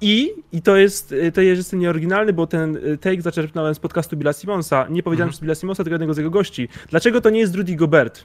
I, 0.02 0.34
i 0.52 0.62
to 0.62 0.78
jest, 0.78 1.16
to 1.34 1.42
jest 1.42 1.74
nieoryginalny, 1.74 2.34
bo 2.34 2.48
ten 2.48 2.76
y, 2.76 2.98
take 2.98 3.22
zaczerpnąłem 3.22 3.76
z 3.76 3.80
podcastu 3.80 4.18
Billa 4.18 4.34
Simmonsa. 4.34 4.88
Nie 4.90 5.04
powiedziałem 5.04 5.28
mhm. 5.28 5.32
przez 5.32 5.42
Billa 5.42 5.56
Simmonsa, 5.56 5.84
tylko 5.84 5.94
jednego 5.94 6.14
z 6.14 6.18
jego 6.18 6.30
gości. 6.30 6.70
Dlaczego 6.90 7.22
to 7.22 7.30
nie 7.30 7.40
jest 7.40 7.56
Rudy 7.56 7.76
Gobert? 7.76 8.24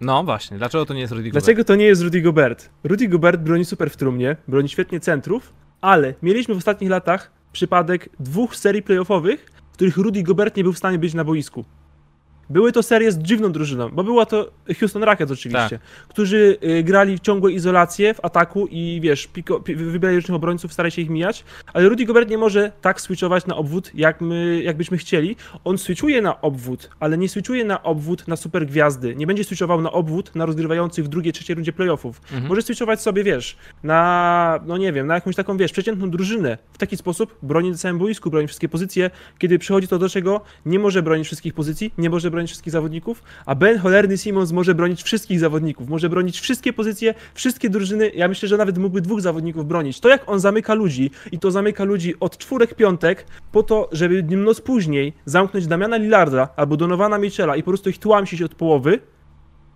No 0.00 0.24
właśnie, 0.24 0.58
dlaczego 0.58 0.86
to 0.86 0.94
nie 0.94 1.00
jest 1.00 1.12
Rudy 1.12 1.22
Gobert? 1.22 1.44
Dlaczego 1.44 1.64
to 1.64 1.74
nie 1.74 1.84
jest 1.84 2.02
Rudy 2.02 2.20
Gobert? 2.22 2.70
Rudy 2.84 3.08
Gobert 3.08 3.40
broni 3.40 3.64
super 3.64 3.90
w 3.90 3.96
trumnie, 3.96 4.36
broni 4.48 4.68
świetnie 4.68 5.00
centrów, 5.00 5.52
ale 5.80 6.14
mieliśmy 6.22 6.54
w 6.54 6.58
ostatnich 6.58 6.90
latach 6.90 7.30
przypadek 7.52 8.08
dwóch 8.20 8.56
serii 8.56 8.82
playoffowych, 8.82 9.52
w 9.72 9.72
których 9.72 9.96
Rudy 9.96 10.22
Gobert 10.22 10.56
nie 10.56 10.62
był 10.62 10.72
w 10.72 10.78
stanie 10.78 10.98
być 10.98 11.14
na 11.14 11.24
boisku. 11.24 11.64
Były 12.50 12.72
to 12.72 12.82
serie 12.82 13.12
z 13.12 13.18
dziwną 13.18 13.52
drużyną, 13.52 13.88
bo 13.88 14.04
była 14.04 14.26
to 14.26 14.50
Houston 14.80 15.02
Rockets 15.02 15.32
oczywiście, 15.32 15.78
tak. 15.78 16.08
którzy 16.08 16.58
y, 16.64 16.82
grali 16.82 17.16
w 17.16 17.20
ciągłe 17.20 17.52
izolacje 17.52 18.14
w 18.14 18.24
ataku 18.24 18.66
i 18.70 19.00
wiesz, 19.02 19.26
piko, 19.26 19.60
wybierali 19.60 20.16
różnych 20.16 20.36
obrońców, 20.36 20.72
starali 20.72 20.92
się 20.92 21.02
ich 21.02 21.10
mijać, 21.10 21.44
ale 21.72 21.88
Rudy 21.88 22.04
Gobert 22.04 22.30
nie 22.30 22.38
może 22.38 22.72
tak 22.80 23.00
switchować 23.00 23.46
na 23.46 23.56
obwód, 23.56 23.90
jak 23.94 24.20
my, 24.20 24.62
jakbyśmy 24.62 24.98
chcieli. 24.98 25.36
On 25.64 25.78
switchuje 25.78 26.22
na 26.22 26.40
obwód, 26.40 26.90
ale 27.00 27.18
nie 27.18 27.28
switchuje 27.28 27.64
na 27.64 27.82
obwód 27.82 28.28
na 28.28 28.36
super 28.36 28.66
gwiazdy. 28.66 29.16
Nie 29.16 29.26
będzie 29.26 29.44
switchował 29.44 29.82
na 29.82 29.92
obwód 29.92 30.34
na 30.34 30.46
rozgrywających 30.46 31.04
w 31.04 31.08
drugiej, 31.08 31.32
trzeciej 31.32 31.56
rundzie 31.56 31.72
playoffów. 31.72 32.20
Mhm. 32.22 32.46
Może 32.48 32.62
switchować 32.62 33.00
sobie, 33.00 33.24
wiesz, 33.24 33.56
na, 33.82 34.60
no 34.66 34.76
nie 34.76 34.92
wiem, 34.92 35.06
na 35.06 35.14
jakąś 35.14 35.36
taką, 35.36 35.56
wiesz, 35.56 35.72
przeciętną 35.72 36.10
drużynę. 36.10 36.58
W 36.72 36.78
taki 36.78 36.96
sposób 36.96 37.38
broni 37.42 37.70
na 37.70 37.76
całym 37.76 37.98
boisku, 37.98 38.30
broni 38.30 38.46
wszystkie 38.46 38.68
pozycje. 38.68 39.10
Kiedy 39.38 39.58
przychodzi 39.58 39.88
to 39.88 39.98
do 39.98 40.08
czego, 40.08 40.40
nie 40.66 40.78
może 40.78 41.02
bronić 41.02 41.26
wszystkich 41.26 41.54
pozycji, 41.54 41.94
nie 41.98 42.10
może 42.10 42.30
bronić 42.30 42.35
wszystkich 42.46 42.72
zawodników, 42.72 43.22
a 43.46 43.54
Ben 43.54 43.78
Cholerny 43.78 44.18
Simons 44.18 44.52
może 44.52 44.74
bronić 44.74 45.02
wszystkich 45.02 45.40
zawodników, 45.40 45.88
może 45.88 46.08
bronić 46.08 46.40
wszystkie 46.40 46.72
pozycje, 46.72 47.14
wszystkie 47.34 47.70
drużyny. 47.70 48.10
Ja 48.14 48.28
myślę, 48.28 48.48
że 48.48 48.56
nawet 48.56 48.78
mógłby 48.78 49.00
dwóch 49.00 49.20
zawodników 49.20 49.66
bronić. 49.66 50.00
To 50.00 50.08
jak 50.08 50.28
on 50.28 50.40
zamyka 50.40 50.74
ludzi 50.74 51.10
i 51.32 51.38
to 51.38 51.50
zamyka 51.50 51.84
ludzi 51.84 52.14
od 52.20 52.38
czwórek, 52.38 52.74
piątek, 52.74 53.26
po 53.52 53.62
to, 53.62 53.88
żeby 53.92 54.22
noc 54.22 54.60
później 54.60 55.12
zamknąć 55.24 55.66
Damiana 55.66 55.96
Lillarda 55.96 56.48
albo 56.56 56.76
Donowana 56.76 57.18
Michela 57.18 57.56
i 57.56 57.62
po 57.62 57.70
prostu 57.70 57.90
ich 57.90 57.98
tłamsić 57.98 58.42
od 58.42 58.54
połowy, 58.54 59.00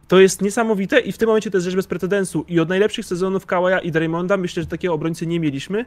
to 0.09 0.21
jest 0.21 0.43
niesamowite 0.43 1.01
i 1.01 1.13
w 1.13 1.19
tym 1.19 1.27
momencie 1.27 1.51
to 1.51 1.57
jest 1.57 1.65
rzecz 1.65 1.77
bez 1.77 1.87
precedensu. 1.87 2.45
I 2.49 2.61
od 2.61 2.69
najlepszych 2.69 3.05
sezonów 3.05 3.47
Kawaja 3.47 3.79
i 3.79 3.91
Draymonda 3.91 4.37
myślę, 4.37 4.63
że 4.63 4.69
takiego 4.69 4.95
obrońcy 4.95 5.27
nie 5.27 5.41
mieliśmy. 5.41 5.85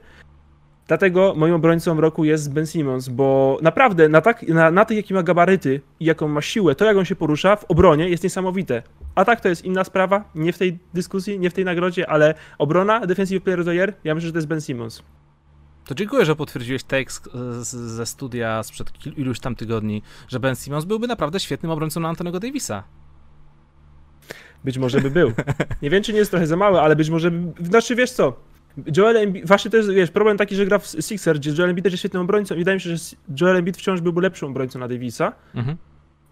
Dlatego 0.87 1.33
moim 1.37 1.53
obrońcą 1.53 2.01
roku 2.01 2.23
jest 2.23 2.53
Ben 2.53 2.67
Simmons, 2.67 3.09
bo 3.09 3.57
naprawdę 3.61 4.09
na, 4.09 4.21
tak, 4.21 4.47
na, 4.47 4.71
na 4.71 4.85
tych, 4.85 4.97
jakie 4.97 5.13
ma 5.13 5.23
gabaryty 5.23 5.81
i 5.99 6.05
jaką 6.05 6.27
ma 6.27 6.41
siłę, 6.41 6.75
to 6.75 6.85
jak 6.85 6.97
on 6.97 7.05
się 7.05 7.15
porusza 7.15 7.55
w 7.55 7.65
obronie 7.65 8.09
jest 8.09 8.23
niesamowite. 8.23 8.83
A 9.15 9.25
tak 9.25 9.41
to 9.41 9.49
jest 9.49 9.65
inna 9.65 9.83
sprawa, 9.83 10.23
nie 10.35 10.53
w 10.53 10.57
tej 10.57 10.79
dyskusji, 10.93 11.39
nie 11.39 11.49
w 11.49 11.53
tej 11.53 11.65
nagrodzie, 11.65 12.09
ale 12.09 12.33
obrona, 12.57 13.07
Defensive 13.07 13.43
Player 13.43 13.59
of 13.59 13.65
the 13.65 13.75
Year, 13.75 13.93
ja 14.03 14.15
myślę, 14.15 14.27
że 14.27 14.33
to 14.33 14.37
jest 14.37 14.47
Ben 14.47 14.61
Simmons. 14.61 15.03
To 15.85 15.95
dziękuję, 15.95 16.25
że 16.25 16.35
potwierdziłeś 16.35 16.83
tekst 16.83 17.29
ze 17.61 18.05
studia 18.05 18.63
sprzed 18.63 18.91
iluś 19.17 19.39
tam 19.39 19.55
tygodni, 19.55 20.01
że 20.27 20.39
Ben 20.39 20.55
Simmons 20.55 20.85
byłby 20.85 21.07
naprawdę 21.07 21.39
świetnym 21.39 21.71
obrońcą 21.71 21.99
na 21.99 22.09
Antonego 22.09 22.39
Davisa. 22.39 22.83
Być 24.63 24.77
może 24.77 25.01
by 25.01 25.11
był. 25.11 25.31
Nie 25.81 25.89
wiem, 25.89 26.03
czy 26.03 26.13
nie 26.13 26.19
jest 26.19 26.31
trochę 26.31 26.47
za 26.47 26.55
mały, 26.55 26.81
ale 26.81 26.95
być 26.95 27.09
może 27.09 27.31
by... 27.31 27.65
Znaczy, 27.65 27.95
wiesz 27.95 28.11
co, 28.11 28.33
Joel 28.97 29.17
Embiid, 29.17 29.47
właśnie 29.47 29.71
to 29.71 29.77
jest, 29.77 29.91
wiesz, 29.91 30.11
problem 30.11 30.37
taki, 30.37 30.55
że 30.55 30.65
gra 30.65 30.79
w 30.79 30.87
Sixer, 30.87 31.39
gdzie 31.39 31.51
Joel 31.51 31.69
Embiid 31.69 31.83
też 31.83 31.93
jest 31.93 32.01
świetnym 32.01 32.23
obrońcą 32.23 32.55
i 32.55 32.57
wydaje 32.57 32.75
mi 32.75 32.81
się, 32.81 32.97
że 32.97 33.15
Joel 33.41 33.57
Embiid 33.57 33.77
wciąż 33.77 34.01
byłby 34.01 34.21
lepszym 34.21 34.49
obrońcą 34.49 34.79
na 34.79 34.87
Davisa. 34.87 35.33
Mhm. 35.55 35.77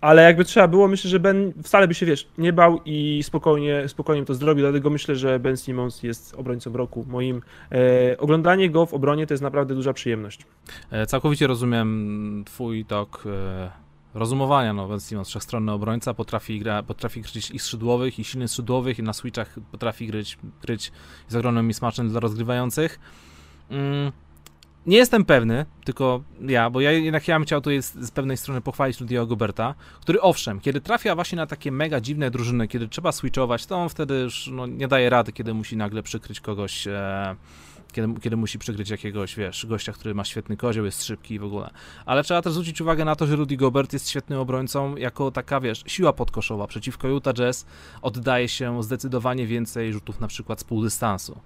Ale 0.02 0.24
jakby 0.24 0.46
trzeba 0.46 0.68
było, 0.68 0.88
myślę, 0.88 1.10
że 1.10 1.20
Ben 1.20 1.54
wcale 1.64 1.88
by 1.88 1.94
się, 1.94 2.06
wiesz, 2.06 2.28
nie 2.38 2.54
bał 2.54 2.80
i 2.86 3.24
spokojnie, 3.24 3.88
spokojnie 3.88 4.26
to 4.26 4.36
zrobił, 4.36 4.64
dlatego 4.64 4.90
myślę, 4.90 5.16
że 5.16 5.40
Ben 5.40 5.58
Simmons 5.58 6.04
jest 6.04 6.36
obrońcą 6.38 6.74
roku 6.74 7.06
moim. 7.10 7.42
E, 7.72 8.18
oglądanie 8.18 8.70
go 8.70 8.86
w 8.86 8.94
obronie 8.94 9.28
to 9.28 9.34
jest 9.34 9.44
naprawdę 9.44 9.76
duża 9.76 9.94
przyjemność. 9.94 10.46
E, 10.92 11.06
całkowicie 11.06 11.48
rozumiem 11.48 12.44
twój 12.46 12.86
tok 12.86 13.24
e, 13.26 13.72
rozumowania. 14.14 14.74
No, 14.74 14.88
Ben 14.88 15.00
Simmons, 15.00 15.30
wszechstronny 15.30 15.72
obrońca, 15.72 16.14
potrafi, 16.14 16.60
gra, 16.60 16.84
potrafi 16.84 17.24
kryć 17.24 17.52
i 17.52 17.60
skrzydłowych, 17.60 18.20
i 18.20 18.24
silnych 18.24 18.50
skrzydłowych, 18.50 19.00
i 19.00 19.04
na 19.04 19.14
switchach 19.14 19.56
potrafi 19.72 20.08
gryć, 20.08 20.38
kryć 20.62 20.92
z 21.28 21.36
ogromnym 21.36 21.68
mismatchem 21.68 22.10
dla 22.10 22.20
rozgrywających. 22.20 23.00
Mm, 23.70 24.12
nie 24.86 24.98
jestem 24.98 25.26
pewny, 25.26 25.66
tylko 25.86 26.24
ja, 26.42 26.70
bo 26.70 26.82
ja 26.82 26.92
jednak 26.92 27.28
ja 27.28 27.36
bym 27.36 27.46
chciał 27.46 27.62
tutaj 27.62 27.84
z, 27.84 27.94
z 27.94 28.12
pewnej 28.12 28.38
strony 28.38 28.62
pochwalić 28.62 29.00
Ludiego 29.00 29.28
Goberta, 29.28 29.76
który 30.02 30.22
owszem, 30.22 30.60
kiedy 30.60 30.82
trafia 30.82 31.16
właśnie 31.16 31.36
na 31.36 31.48
takie 31.48 31.72
mega 31.72 32.02
dziwne 32.02 32.32
drużyny, 32.32 32.68
kiedy 32.68 32.88
trzeba 32.88 33.12
switchować, 33.12 33.66
to 33.66 33.76
on 33.76 33.90
wtedy 33.90 34.20
już 34.20 34.50
no, 34.54 34.68
nie 34.68 34.88
daje 34.88 35.10
rady, 35.10 35.32
kiedy 35.32 35.54
musi 35.54 35.78
nagle 35.78 36.04
przykryć 36.04 36.40
kogoś 36.40 36.88
e, 36.88 37.36
kiedy, 37.92 38.20
kiedy 38.20 38.38
musi 38.38 38.60
przykryć 38.60 38.90
jakiegoś, 38.90 39.36
wiesz, 39.36 39.66
gościa, 39.66 39.94
który 39.94 40.16
ma 40.16 40.26
świetny 40.26 40.58
kozioł, 40.58 40.86
jest 40.86 41.04
szybki 41.04 41.34
i 41.34 41.40
w 41.40 41.44
ogóle. 41.44 41.70
Ale 42.06 42.24
trzeba 42.24 42.42
też 42.42 42.54
zwrócić 42.54 42.82
uwagę 42.82 43.06
na 43.06 43.16
to, 43.16 43.28
że 43.28 43.36
Rudy 43.36 43.58
Gobert 43.58 43.94
jest 43.94 44.10
świetnym 44.10 44.40
obrońcą 44.40 44.96
jako 44.96 45.32
taka, 45.32 45.60
wiesz, 45.60 45.84
siła 45.88 46.14
podkoszowa. 46.14 46.68
Przeciwko 46.68 47.08
Utah 47.08 47.34
Jazz 47.34 47.66
oddaje 48.02 48.48
się 48.48 48.84
zdecydowanie 48.84 49.48
więcej 49.48 49.94
rzutów 49.94 50.20
na 50.20 50.28
przykład 50.28 50.60
z 50.60 50.64
półdystansu. 50.64 51.40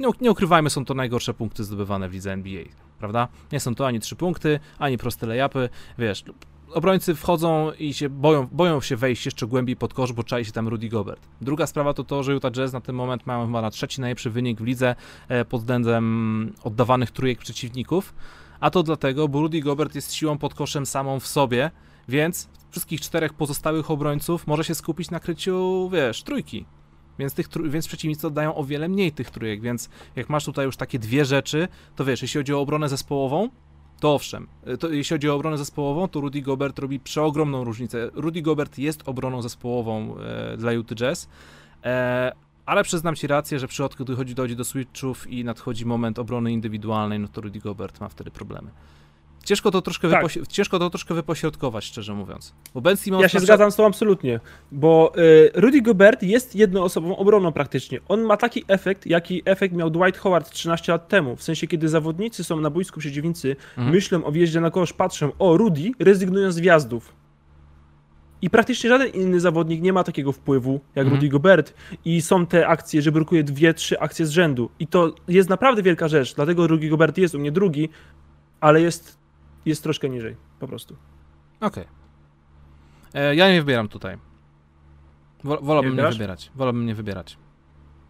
Nie, 0.00 0.06
nie 0.20 0.30
ukrywajmy, 0.30 0.70
są 0.70 0.84
to 0.84 0.94
najgorsze 0.94 1.34
punkty 1.34 1.64
zdobywane 1.64 2.08
w 2.08 2.12
lidze 2.12 2.32
NBA, 2.32 2.64
prawda? 2.98 3.28
Nie 3.52 3.60
są 3.60 3.74
to 3.74 3.86
ani 3.86 4.00
trzy 4.00 4.16
punkty, 4.16 4.60
ani 4.78 4.98
proste 4.98 5.26
layupy, 5.26 5.68
wiesz, 5.98 6.24
obrońcy 6.74 7.14
wchodzą 7.14 7.72
i 7.78 7.94
się 7.94 8.08
boją, 8.08 8.46
boją 8.52 8.80
się 8.80 8.96
wejść 8.96 9.26
jeszcze 9.26 9.46
głębiej 9.46 9.76
pod 9.76 9.94
kosz, 9.94 10.12
bo 10.12 10.22
czai 10.22 10.44
się 10.44 10.52
tam 10.52 10.68
Rudy 10.68 10.88
Gobert. 10.88 11.28
Druga 11.40 11.66
sprawa 11.66 11.94
to 11.94 12.04
to, 12.04 12.22
że 12.22 12.32
Utah 12.32 12.52
Jazz 12.52 12.72
na 12.72 12.80
ten 12.80 12.94
moment 12.94 13.26
mają 13.26 13.46
chyba 13.46 13.62
na 13.62 13.70
trzeci 13.70 14.00
najlepszy 14.00 14.30
wynik 14.30 14.60
w 14.60 14.64
lidze 14.64 14.94
e, 15.28 15.44
pod 15.44 15.60
względem 15.60 16.52
oddawanych 16.64 17.10
trójek 17.10 17.38
przeciwników, 17.38 18.14
a 18.60 18.70
to 18.70 18.82
dlatego, 18.82 19.28
bo 19.28 19.40
Rudy 19.40 19.60
Gobert 19.60 19.94
jest 19.94 20.14
siłą 20.14 20.38
pod 20.38 20.54
koszem 20.54 20.86
samą 20.86 21.20
w 21.20 21.26
sobie, 21.26 21.70
więc 22.08 22.48
wszystkich 22.70 23.00
czterech 23.00 23.34
pozostałych 23.34 23.90
obrońców 23.90 24.46
może 24.46 24.64
się 24.64 24.74
skupić 24.74 25.10
na 25.10 25.20
kryciu, 25.20 25.90
wiesz, 25.92 26.22
trójki. 26.22 26.66
Więc, 27.18 27.34
tych, 27.34 27.48
więc 27.68 27.86
przeciwnicy 27.88 28.26
oddają 28.26 28.54
o 28.54 28.64
wiele 28.64 28.88
mniej 28.88 29.12
tych 29.12 29.30
trójek, 29.30 29.60
więc 29.60 29.88
jak 30.16 30.28
masz 30.28 30.44
tutaj 30.44 30.66
już 30.66 30.76
takie 30.76 30.98
dwie 30.98 31.24
rzeczy, 31.24 31.68
to 31.96 32.04
wiesz, 32.04 32.22
jeśli 32.22 32.40
chodzi 32.40 32.54
o 32.54 32.60
obronę 32.60 32.88
zespołową, 32.88 33.48
to 34.00 34.14
owszem, 34.14 34.46
e, 34.64 34.76
to 34.76 34.88
jeśli 34.88 35.14
chodzi 35.14 35.30
o 35.30 35.34
obronę 35.34 35.58
zespołową, 35.58 36.08
to 36.08 36.20
Rudy 36.20 36.42
Gobert 36.42 36.78
robi 36.78 37.00
przeogromną 37.00 37.64
różnicę. 37.64 38.10
Rudy 38.14 38.42
Gobert 38.42 38.78
jest 38.78 39.02
obroną 39.08 39.42
zespołową 39.42 40.16
e, 40.18 40.56
dla 40.56 40.72
Utah 40.72 40.96
Jazz, 40.98 41.28
e, 41.84 42.32
ale 42.66 42.84
przyznam 42.84 43.16
ci 43.16 43.26
rację, 43.26 43.58
że 43.58 43.66
w 43.66 43.70
przypadku, 43.70 44.04
gdy 44.04 44.16
chodzi, 44.16 44.34
dojdzie 44.34 44.56
do 44.56 44.64
switchów 44.64 45.26
i 45.26 45.44
nadchodzi 45.44 45.86
moment 45.86 46.18
obrony 46.18 46.52
indywidualnej, 46.52 47.18
no 47.18 47.28
to 47.28 47.40
Rudy 47.40 47.58
Gobert 47.58 48.00
ma 48.00 48.08
wtedy 48.08 48.30
problemy. 48.30 48.70
Ciężko 49.46 49.70
to 49.70 49.82
troszkę, 49.82 50.10
tak. 50.10 50.24
wypoś- 50.24 50.46
ciężko 50.48 50.78
to 50.78 50.90
troszkę 50.90 51.14
wypośrodkować, 51.14 51.84
szczerze 51.84 52.14
mówiąc. 52.14 52.54
Bo 52.74 52.80
Ben 52.80 52.96
Simmons 52.96 53.22
ja 53.22 53.28
się 53.28 53.40
zgadzam 53.40 53.70
z 53.70 53.76
tobą 53.76 53.86
absolutnie, 53.88 54.40
bo 54.72 55.12
y, 55.18 55.50
Rudy 55.54 55.82
Gobert 55.82 56.22
jest 56.22 56.56
jednoosobową 56.56 57.16
obroną 57.16 57.52
praktycznie. 57.52 58.00
On 58.08 58.22
ma 58.22 58.36
taki 58.36 58.64
efekt, 58.68 59.06
jaki 59.06 59.42
efekt 59.44 59.74
miał 59.74 59.90
Dwight 59.90 60.18
Howard 60.18 60.50
13 60.50 60.92
lat 60.92 61.08
temu. 61.08 61.36
W 61.36 61.42
sensie, 61.42 61.66
kiedy 61.66 61.88
zawodnicy 61.88 62.44
są 62.44 62.60
na 62.60 62.70
boisku 62.70 63.00
przeciwnicy, 63.00 63.56
mhm. 63.76 63.94
myślą 63.94 64.24
o 64.24 64.32
wjeździe 64.32 64.60
na 64.60 64.70
kosz, 64.70 64.92
patrzą, 64.92 65.32
o 65.38 65.56
Rudy, 65.56 65.90
rezygnują 65.98 66.52
z 66.52 66.60
wjazdów. 66.60 67.12
I 68.42 68.50
praktycznie 68.50 68.90
żaden 68.90 69.08
inny 69.08 69.40
zawodnik 69.40 69.82
nie 69.82 69.92
ma 69.92 70.04
takiego 70.04 70.32
wpływu 70.32 70.80
jak 70.94 71.06
mhm. 71.06 71.14
Rudy 71.14 71.28
Gobert. 71.28 71.74
I 72.04 72.22
są 72.22 72.46
te 72.46 72.66
akcje, 72.66 73.02
że 73.02 73.12
brukuje 73.12 73.44
dwie, 73.44 73.74
trzy 73.74 74.00
akcje 74.00 74.26
z 74.26 74.30
rzędu. 74.30 74.70
I 74.78 74.86
to 74.86 75.14
jest 75.28 75.48
naprawdę 75.48 75.82
wielka 75.82 76.08
rzecz. 76.08 76.34
Dlatego 76.34 76.66
Rudy 76.66 76.88
Gobert 76.88 77.18
jest 77.18 77.34
u 77.34 77.38
mnie 77.38 77.52
drugi, 77.52 77.88
ale 78.60 78.80
jest 78.80 79.25
jest 79.66 79.82
troszkę 79.82 80.08
niżej, 80.08 80.36
po 80.60 80.68
prostu. 80.68 80.96
Okej. 81.60 81.84
Okay. 81.84 83.22
E, 83.22 83.34
ja 83.34 83.52
nie 83.52 83.62
wybieram 83.62 83.88
tutaj. 83.88 84.18
Wol, 85.44 85.58
wolałbym 85.62 85.96
nie, 85.96 86.02
nie 86.02 86.08
wybierać. 86.08 86.50
Wolałbym 86.54 86.86
nie 86.86 86.94
wybierać. 86.94 87.38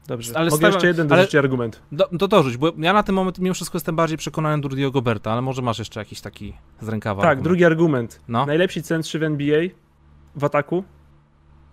Dobrze, 0.07 0.38
ale 0.38 0.51
mogę 0.51 0.66
jeszcze 0.66 0.87
jeden 0.87 1.09
dorzucić 1.09 1.35
argument. 1.35 1.83
Do, 1.92 2.09
to 2.19 2.29
dorzuć, 2.29 2.57
bo 2.57 2.73
ja 2.79 2.92
na 2.92 3.03
ten 3.03 3.14
moment 3.14 3.38
mimo 3.38 3.55
wszystko 3.55 3.77
jestem 3.77 3.97
bardziej 3.97 4.19
przekonany 4.19 4.62
do 4.62 4.69
Rudy'ego 4.69 4.92
Goberta, 4.92 5.33
ale 5.33 5.42
może 5.42 5.62
masz 5.62 5.79
jeszcze 5.79 6.01
jakiś 6.01 6.21
taki 6.21 6.55
z 6.81 6.88
rękawa. 6.88 7.23
Tak, 7.23 7.29
argument. 7.29 7.45
drugi 7.45 7.64
argument. 7.64 8.21
No. 8.29 8.47
Najlepsi 8.47 8.83
centrzy 8.83 9.19
w 9.19 9.23
NBA 9.23 9.61
w 10.37 10.45
ataku. 10.45 10.85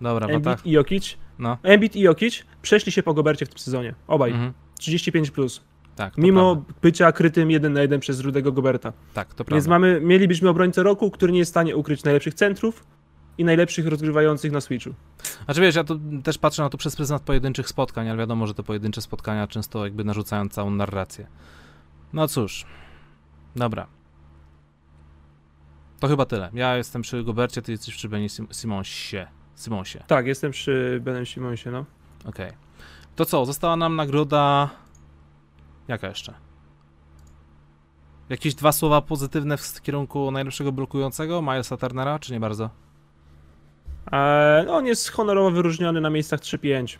Dobra, 0.01 0.27
Embiid 0.27 0.61
w 0.61 0.65
i 0.65 0.71
Jokic. 0.71 1.17
No. 1.39 1.57
Embiid 1.63 1.95
i 1.95 1.99
Jokic 1.99 2.43
przeszli 2.61 2.91
się 2.91 3.03
po 3.03 3.13
Gobercie 3.13 3.45
w 3.45 3.49
tym 3.49 3.57
sezonie. 3.57 3.95
Obaj. 4.07 4.31
Mhm. 4.31 4.53
35+. 4.79 5.31
Plus. 5.31 5.61
Tak, 5.95 6.17
Mimo 6.17 6.55
prawda. 6.55 6.73
bycia 6.81 7.11
krytym 7.11 7.51
jeden 7.51 7.73
na 7.73 7.81
jeden 7.81 7.99
przez 7.99 8.19
Rudego 8.19 8.51
Goberta. 8.51 8.93
Tak, 9.13 9.27
to 9.27 9.35
prawda. 9.35 9.55
Więc 9.55 9.67
mamy, 9.67 10.01
mielibyśmy 10.01 10.49
obrońcę 10.49 10.83
roku, 10.83 11.11
który 11.11 11.33
nie 11.33 11.39
jest 11.39 11.49
w 11.49 11.53
stanie 11.53 11.75
ukryć 11.75 12.03
najlepszych 12.03 12.33
centrów 12.33 12.83
i 13.37 13.43
najlepszych 13.43 13.87
rozgrywających 13.87 14.51
na 14.51 14.61
Switchu. 14.61 14.93
Znaczy 15.45 15.61
wiesz, 15.61 15.75
ja 15.75 15.83
to 15.83 15.99
też 16.23 16.37
patrzę 16.37 16.63
na 16.63 16.69
to 16.69 16.77
przez 16.77 16.95
pryzmat 16.95 17.21
pojedynczych 17.21 17.69
spotkań, 17.69 18.09
ale 18.09 18.17
wiadomo, 18.17 18.47
że 18.47 18.53
te 18.53 18.63
pojedyncze 18.63 19.01
spotkania 19.01 19.47
często 19.47 19.83
jakby 19.85 20.03
narzucają 20.03 20.49
całą 20.49 20.69
narrację. 20.69 21.27
No 22.13 22.27
cóż, 22.27 22.65
dobra. 23.55 23.87
To 25.99 26.07
chyba 26.07 26.25
tyle. 26.25 26.49
Ja 26.53 26.77
jestem 26.77 27.01
przy 27.01 27.23
Gobercie, 27.23 27.61
ty 27.61 27.71
jesteś 27.71 27.95
przy 27.95 28.09
Benie 28.09 28.27
Simonsie. 28.51 29.27
Simonsie. 29.55 30.03
Tak, 30.07 30.27
jestem 30.27 30.51
przy 30.51 30.99
Benem 31.03 31.25
Simonsie, 31.25 31.71
no. 31.71 31.85
Okej. 32.25 32.47
Okay. 32.47 32.57
To 33.15 33.25
co, 33.25 33.45
została 33.45 33.75
nam 33.75 33.95
nagroda 33.95 34.69
Jaka 35.87 36.07
jeszcze? 36.07 36.33
Jakieś 38.29 38.55
dwa 38.55 38.71
słowa 38.71 39.01
pozytywne 39.01 39.57
w 39.57 39.81
kierunku 39.81 40.31
najlepszego 40.31 40.71
blokującego, 40.71 41.41
Milesa 41.41 41.77
Turnera, 41.77 42.19
czy 42.19 42.33
nie 42.33 42.39
bardzo? 42.39 42.69
Eee, 44.11 44.67
on 44.67 44.85
jest 44.85 45.11
honorowo 45.11 45.51
wyróżniony 45.51 46.01
na 46.01 46.09
miejscach 46.09 46.39
3-5. 46.39 46.97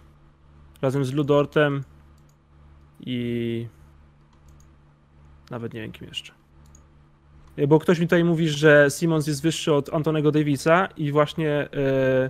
Razem 0.82 1.06
z 1.06 1.14
Ludortem 1.14 1.84
i... 3.00 3.68
Nawet 5.52 5.74
nie 5.74 5.82
wiem 5.82 5.92
kim 5.92 6.08
jeszcze. 6.08 6.34
Bo 7.68 7.80
ktoś 7.80 8.00
mi 8.00 8.08
tutaj 8.08 8.24
mówi, 8.24 8.50
że 8.50 8.88
Simons 8.90 9.28
jest 9.28 9.44
wyższy 9.44 9.74
od 9.74 9.94
Antonego 9.94 10.32
Davisa 10.32 10.88
i 10.98 11.12
właśnie 11.12 11.52
e, 11.52 12.30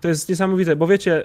to 0.00 0.08
jest 0.08 0.28
niesamowite, 0.28 0.76
bo 0.76 0.86
wiecie, 0.86 1.24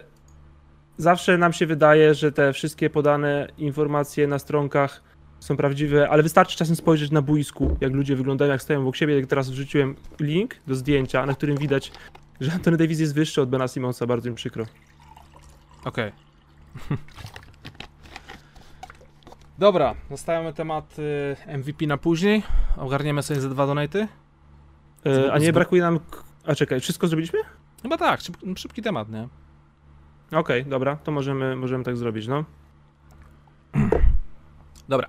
zawsze 0.98 1.38
nam 1.38 1.54
się 1.54 1.66
wydaje, 1.66 2.14
że 2.14 2.32
te 2.32 2.54
wszystkie 2.54 2.90
podane 2.90 3.48
informacje 3.58 4.28
na 4.28 4.40
stronkach 4.40 5.04
są 5.40 5.58
prawdziwe, 5.58 6.10
ale 6.10 6.24
wystarczy 6.24 6.58
czasem 6.58 6.76
spojrzeć 6.76 7.12
na 7.12 7.22
boisku, 7.22 7.78
jak 7.82 7.94
ludzie 7.94 8.16
wyglądają, 8.16 8.52
jak 8.52 8.62
stoją 8.62 8.82
obok 8.82 8.96
siebie. 8.96 9.16
Jak 9.16 9.28
teraz 9.28 9.50
wrzuciłem 9.50 9.96
link 10.20 10.56
do 10.68 10.76
zdjęcia, 10.76 11.26
na 11.26 11.34
którym 11.34 11.58
widać, 11.58 11.92
że 12.42 12.52
Antony 12.52 12.78
Davis 12.78 13.00
jest 13.00 13.16
wyższy 13.16 13.42
od 13.42 13.50
Bena 13.50 13.68
Simonsa, 13.68 14.08
bardzo 14.08 14.30
mi 14.30 14.36
przykro. 14.36 14.66
Okej. 15.86 16.12
Okay. 16.86 16.98
Dobra, 19.58 19.96
zostawiamy 20.10 20.54
temat 20.54 21.00
y, 21.00 21.58
MVP 21.58 21.88
na 21.88 21.98
później. 21.98 22.44
Ogarniemy 22.78 23.24
sobie 23.24 23.42
ze 23.42 23.50
dwa 23.50 23.68
donaty. 23.68 24.08
Yy, 25.06 25.32
a 25.32 25.38
nie 25.38 25.54
brakuje 25.54 25.82
nam 25.82 26.00
A 26.46 26.56
czekaj, 26.56 26.80
wszystko 26.80 27.08
zrobiliśmy? 27.08 27.40
Chyba 27.82 27.98
tak, 27.98 28.20
szybki 28.56 28.82
temat, 28.82 29.10
nie? 29.10 29.28
Okej, 30.34 30.62
okay, 30.62 30.70
dobra, 30.70 30.96
to 30.96 31.12
możemy, 31.12 31.56
możemy 31.56 31.84
tak 31.84 31.98
zrobić, 31.98 32.28
no. 32.28 32.44
Dobra. 34.90 35.08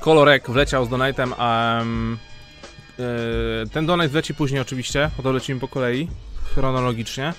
Kolorek 0.00 0.50
wleciał 0.50 0.84
z 0.84 0.88
donatem, 0.88 1.34
a 1.38 1.76
um, 1.78 2.18
yy, 2.98 3.04
ten 3.72 3.86
donate 3.86 4.08
wleci 4.08 4.34
później 4.34 4.60
oczywiście, 4.60 5.10
bo 5.16 5.22
to 5.22 5.32
lecimy 5.32 5.60
po 5.60 5.68
kolei, 5.68 6.08
chronologicznie. 6.54 7.34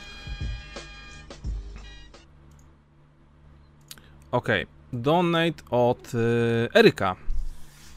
Ok, 4.32 4.48
donate 4.94 5.64
od 5.70 6.14
yy, 6.14 6.70
Eryka. 6.74 7.16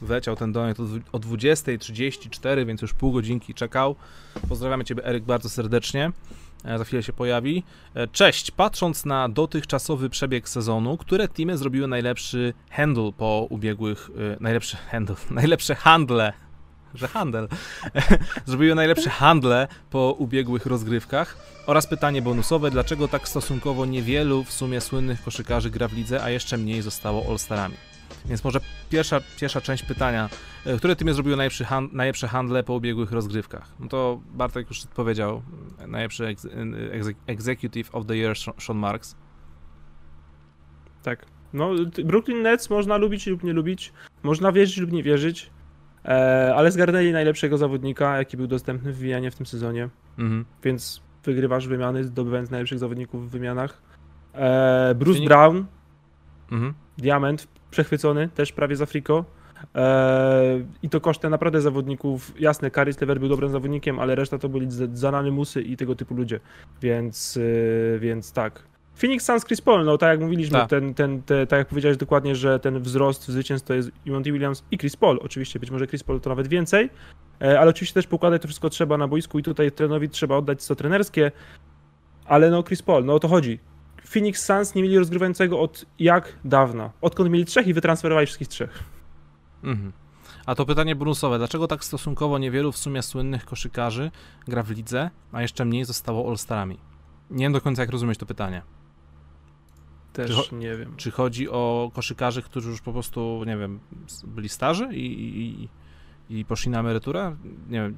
Wleciał 0.01 0.35
ten 0.35 0.51
donate 0.51 0.83
o 1.11 1.19
20.34, 1.19 2.65
więc 2.65 2.81
już 2.81 2.93
pół 2.93 3.11
godzinki 3.11 3.53
czekał. 3.53 3.95
Pozdrawiamy 4.49 4.85
Ciebie, 4.85 5.05
Eryk, 5.05 5.23
bardzo 5.23 5.49
serdecznie. 5.49 6.11
E, 6.67 6.77
za 6.77 6.83
chwilę 6.83 7.03
się 7.03 7.13
pojawi. 7.13 7.63
E, 7.93 8.07
cześć, 8.07 8.51
patrząc 8.51 9.05
na 9.05 9.29
dotychczasowy 9.29 10.09
przebieg 10.09 10.49
sezonu, 10.49 10.97
które 10.97 11.27
teamy 11.27 11.57
zrobiły 11.57 11.87
najlepszy 11.87 12.53
handle 12.69 13.11
po 13.17 13.47
ubiegłych, 13.49 14.09
e, 14.33 14.37
najlepszy 14.39 14.77
handle, 14.77 15.15
najlepsze 15.41 15.75
handle, 15.75 16.33
że 16.93 17.07
handel, 17.07 17.47
zrobiły 18.45 18.75
najlepsze 18.75 19.09
handle 19.09 19.67
po 19.89 20.11
ubiegłych 20.11 20.65
rozgrywkach 20.65 21.37
oraz 21.65 21.87
pytanie 21.87 22.21
bonusowe, 22.21 22.71
dlaczego 22.71 23.07
tak 23.07 23.27
stosunkowo 23.27 23.85
niewielu 23.85 24.43
w 24.43 24.51
sumie 24.51 24.81
słynnych 24.81 25.23
koszykarzy 25.23 25.69
gra 25.69 25.87
w 25.87 25.93
lidze, 25.93 26.23
a 26.23 26.29
jeszcze 26.29 26.57
mniej 26.57 26.81
zostało 26.81 27.25
All-Starami. 27.29 27.96
Więc 28.25 28.43
może 28.43 28.59
pierwsza, 28.89 29.21
pierwsza 29.39 29.61
część 29.61 29.83
pytania. 29.83 30.29
E, 30.65 30.77
które 30.77 30.95
teamy 30.95 31.13
zrobiły 31.13 31.37
najlepszy 31.37 31.65
hand, 31.65 31.93
najlepsze 31.93 32.27
handle 32.27 32.63
po 32.63 32.73
ubiegłych 32.73 33.11
rozgrywkach? 33.11 33.69
No 33.79 33.87
to 33.87 34.21
Bartek 34.33 34.69
już 34.69 34.85
powiedział. 34.95 35.41
Najlepszy 35.87 36.25
ex, 36.25 36.47
ex, 36.91 37.07
Executive 37.27 37.95
of 37.95 38.05
the 38.05 38.15
Year 38.17 38.37
Sean 38.59 38.77
Marks. 38.77 39.15
Tak. 41.03 41.25
No, 41.53 41.71
Brooklyn 42.05 42.41
Nets 42.41 42.69
można 42.69 42.97
lubić 42.97 43.27
lub 43.27 43.43
nie 43.43 43.53
lubić. 43.53 43.93
Można 44.23 44.51
wierzyć 44.51 44.77
lub 44.77 44.91
nie 44.91 45.03
wierzyć. 45.03 45.49
E, 46.05 46.53
ale 46.55 46.71
zgarnęli 46.71 47.11
najlepszego 47.11 47.57
zawodnika, 47.57 48.17
jaki 48.17 48.37
był 48.37 48.47
dostępny 48.47 48.93
w 48.93 48.97
wymianie 48.97 49.31
w 49.31 49.35
tym 49.35 49.45
sezonie. 49.45 49.89
Mhm. 50.17 50.45
Więc 50.63 51.01
wygrywasz 51.23 51.67
wymiany, 51.67 52.03
zdobywając 52.03 52.49
najlepszych 52.49 52.79
zawodników 52.79 53.27
w 53.27 53.31
wymianach. 53.31 53.81
E, 54.33 54.95
Bruce 54.95 55.21
Brown. 55.21 55.65
Mhm. 56.51 56.73
Diament 56.97 57.47
przechwycony, 57.77 58.29
też 58.29 58.51
prawie 58.51 58.75
z 58.75 58.81
Afriko. 58.81 59.25
Eee, 59.75 60.65
I 60.83 60.89
to 60.89 61.01
kosztem 61.01 61.31
naprawdę 61.31 61.61
zawodników. 61.61 62.33
Jasne, 62.39 62.71
Karis 62.71 63.01
Lever 63.01 63.19
był 63.19 63.29
dobrym 63.29 63.51
zawodnikiem, 63.51 63.99
ale 63.99 64.15
reszta 64.15 64.37
to 64.37 64.49
byli 64.49 64.67
Zanany 64.93 65.31
Musy 65.31 65.61
i 65.61 65.77
tego 65.77 65.95
typu 65.95 66.15
ludzie. 66.15 66.39
Więc, 66.81 67.35
yy, 67.35 67.99
więc 67.99 68.33
tak. 68.33 68.63
Phoenix 68.95 69.25
Suns 69.25 69.45
Chris 69.45 69.61
Paul, 69.61 69.85
no 69.85 69.97
tak 69.97 70.09
jak 70.09 70.19
mówiliśmy, 70.19 70.59
tak. 70.59 70.69
ten, 70.69 70.93
ten, 70.93 71.21
te, 71.23 71.47
tak 71.47 71.57
jak 71.57 71.67
powiedziałeś 71.67 71.97
dokładnie, 71.97 72.35
że 72.35 72.59
ten 72.59 72.79
wzrost 72.79 73.27
zwycięstw 73.27 73.67
to 73.67 73.73
jest 73.73 73.91
Monty 74.05 74.31
Williams 74.31 74.63
i 74.71 74.77
Chris 74.77 74.95
Paul. 74.95 75.19
Oczywiście, 75.23 75.59
być 75.59 75.71
może 75.71 75.87
Chris 75.87 76.03
Paul 76.03 76.19
to 76.19 76.29
nawet 76.29 76.47
więcej, 76.47 76.89
e, 77.41 77.59
ale 77.59 77.69
oczywiście 77.69 77.93
też 77.93 78.07
pokładać 78.07 78.41
to 78.41 78.47
wszystko 78.47 78.69
trzeba 78.69 78.97
na 78.97 79.07
boisku 79.07 79.39
i 79.39 79.43
tutaj 79.43 79.71
trenowi 79.71 80.09
trzeba 80.09 80.37
oddać 80.37 80.63
co 80.63 80.75
trenerskie, 80.75 81.31
ale 82.25 82.49
no 82.49 82.63
Chris 82.63 82.81
Paul, 82.81 83.05
no 83.05 83.13
o 83.13 83.19
to 83.19 83.27
chodzi. 83.27 83.59
Phoenix 84.07 84.45
Suns 84.45 84.75
nie 84.75 84.83
mieli 84.83 84.97
rozgrywającego 84.97 85.59
od 85.59 85.85
jak 85.99 86.39
dawna. 86.45 86.91
Odkąd 87.01 87.29
mieli 87.29 87.45
trzech 87.45 87.67
i 87.67 87.73
wytransferowali 87.73 88.27
wszystkich 88.27 88.47
trzech. 88.47 88.83
Mhm. 89.63 89.93
A 90.45 90.55
to 90.55 90.65
pytanie 90.65 90.95
bonusowe. 90.95 91.37
Dlaczego 91.37 91.67
tak 91.67 91.83
stosunkowo 91.83 92.37
niewielu 92.37 92.71
w 92.71 92.77
sumie 92.77 93.01
słynnych 93.01 93.45
koszykarzy 93.45 94.11
gra 94.47 94.63
w 94.63 94.69
lidze, 94.69 95.09
a 95.31 95.41
jeszcze 95.41 95.65
mniej 95.65 95.85
zostało 95.85 96.29
All-Starami? 96.29 96.77
Nie 97.29 97.45
wiem 97.45 97.53
do 97.53 97.61
końca 97.61 97.81
jak 97.81 97.91
rozumieć 97.91 98.17
to 98.17 98.25
pytanie. 98.25 98.61
Też 100.13 100.49
czy, 100.49 100.55
nie 100.55 100.77
wiem. 100.77 100.95
Czy 100.97 101.11
chodzi 101.11 101.49
o 101.49 101.91
koszykarzy, 101.93 102.41
którzy 102.41 102.69
już 102.69 102.81
po 102.81 102.93
prostu, 102.93 103.43
nie 103.47 103.57
wiem, 103.57 103.79
byli 104.23 104.49
starzy 104.49 104.89
i, 104.93 105.39
i, 105.39 105.69
i 106.39 106.45
poszli 106.45 106.71
na 106.71 106.79
emeryturę? 106.79 107.35
Nie 107.69 107.81
wiem. 107.81 107.97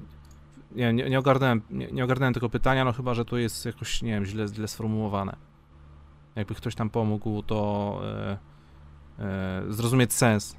Nie, 0.71 0.93
nie, 0.93 1.09
nie, 1.09 1.19
ogarnąłem, 1.19 1.61
nie, 1.69 1.87
nie 1.91 2.03
ogarnąłem 2.03 2.33
tego 2.33 2.49
pytania, 2.49 2.85
no 2.85 2.93
chyba, 2.93 3.13
że 3.13 3.25
to 3.25 3.37
jest 3.37 3.65
jakoś, 3.65 4.01
nie 4.01 4.11
wiem, 4.11 4.25
źle, 4.25 4.47
źle 4.47 4.67
sformułowane. 4.67 5.48
Jakby 6.39 6.55
ktoś 6.55 6.75
tam 6.75 6.89
pomógł, 6.89 7.43
to 7.43 8.01
e, 8.03 8.37
e, 9.19 9.63
zrozumieć 9.69 10.13
sens. 10.13 10.55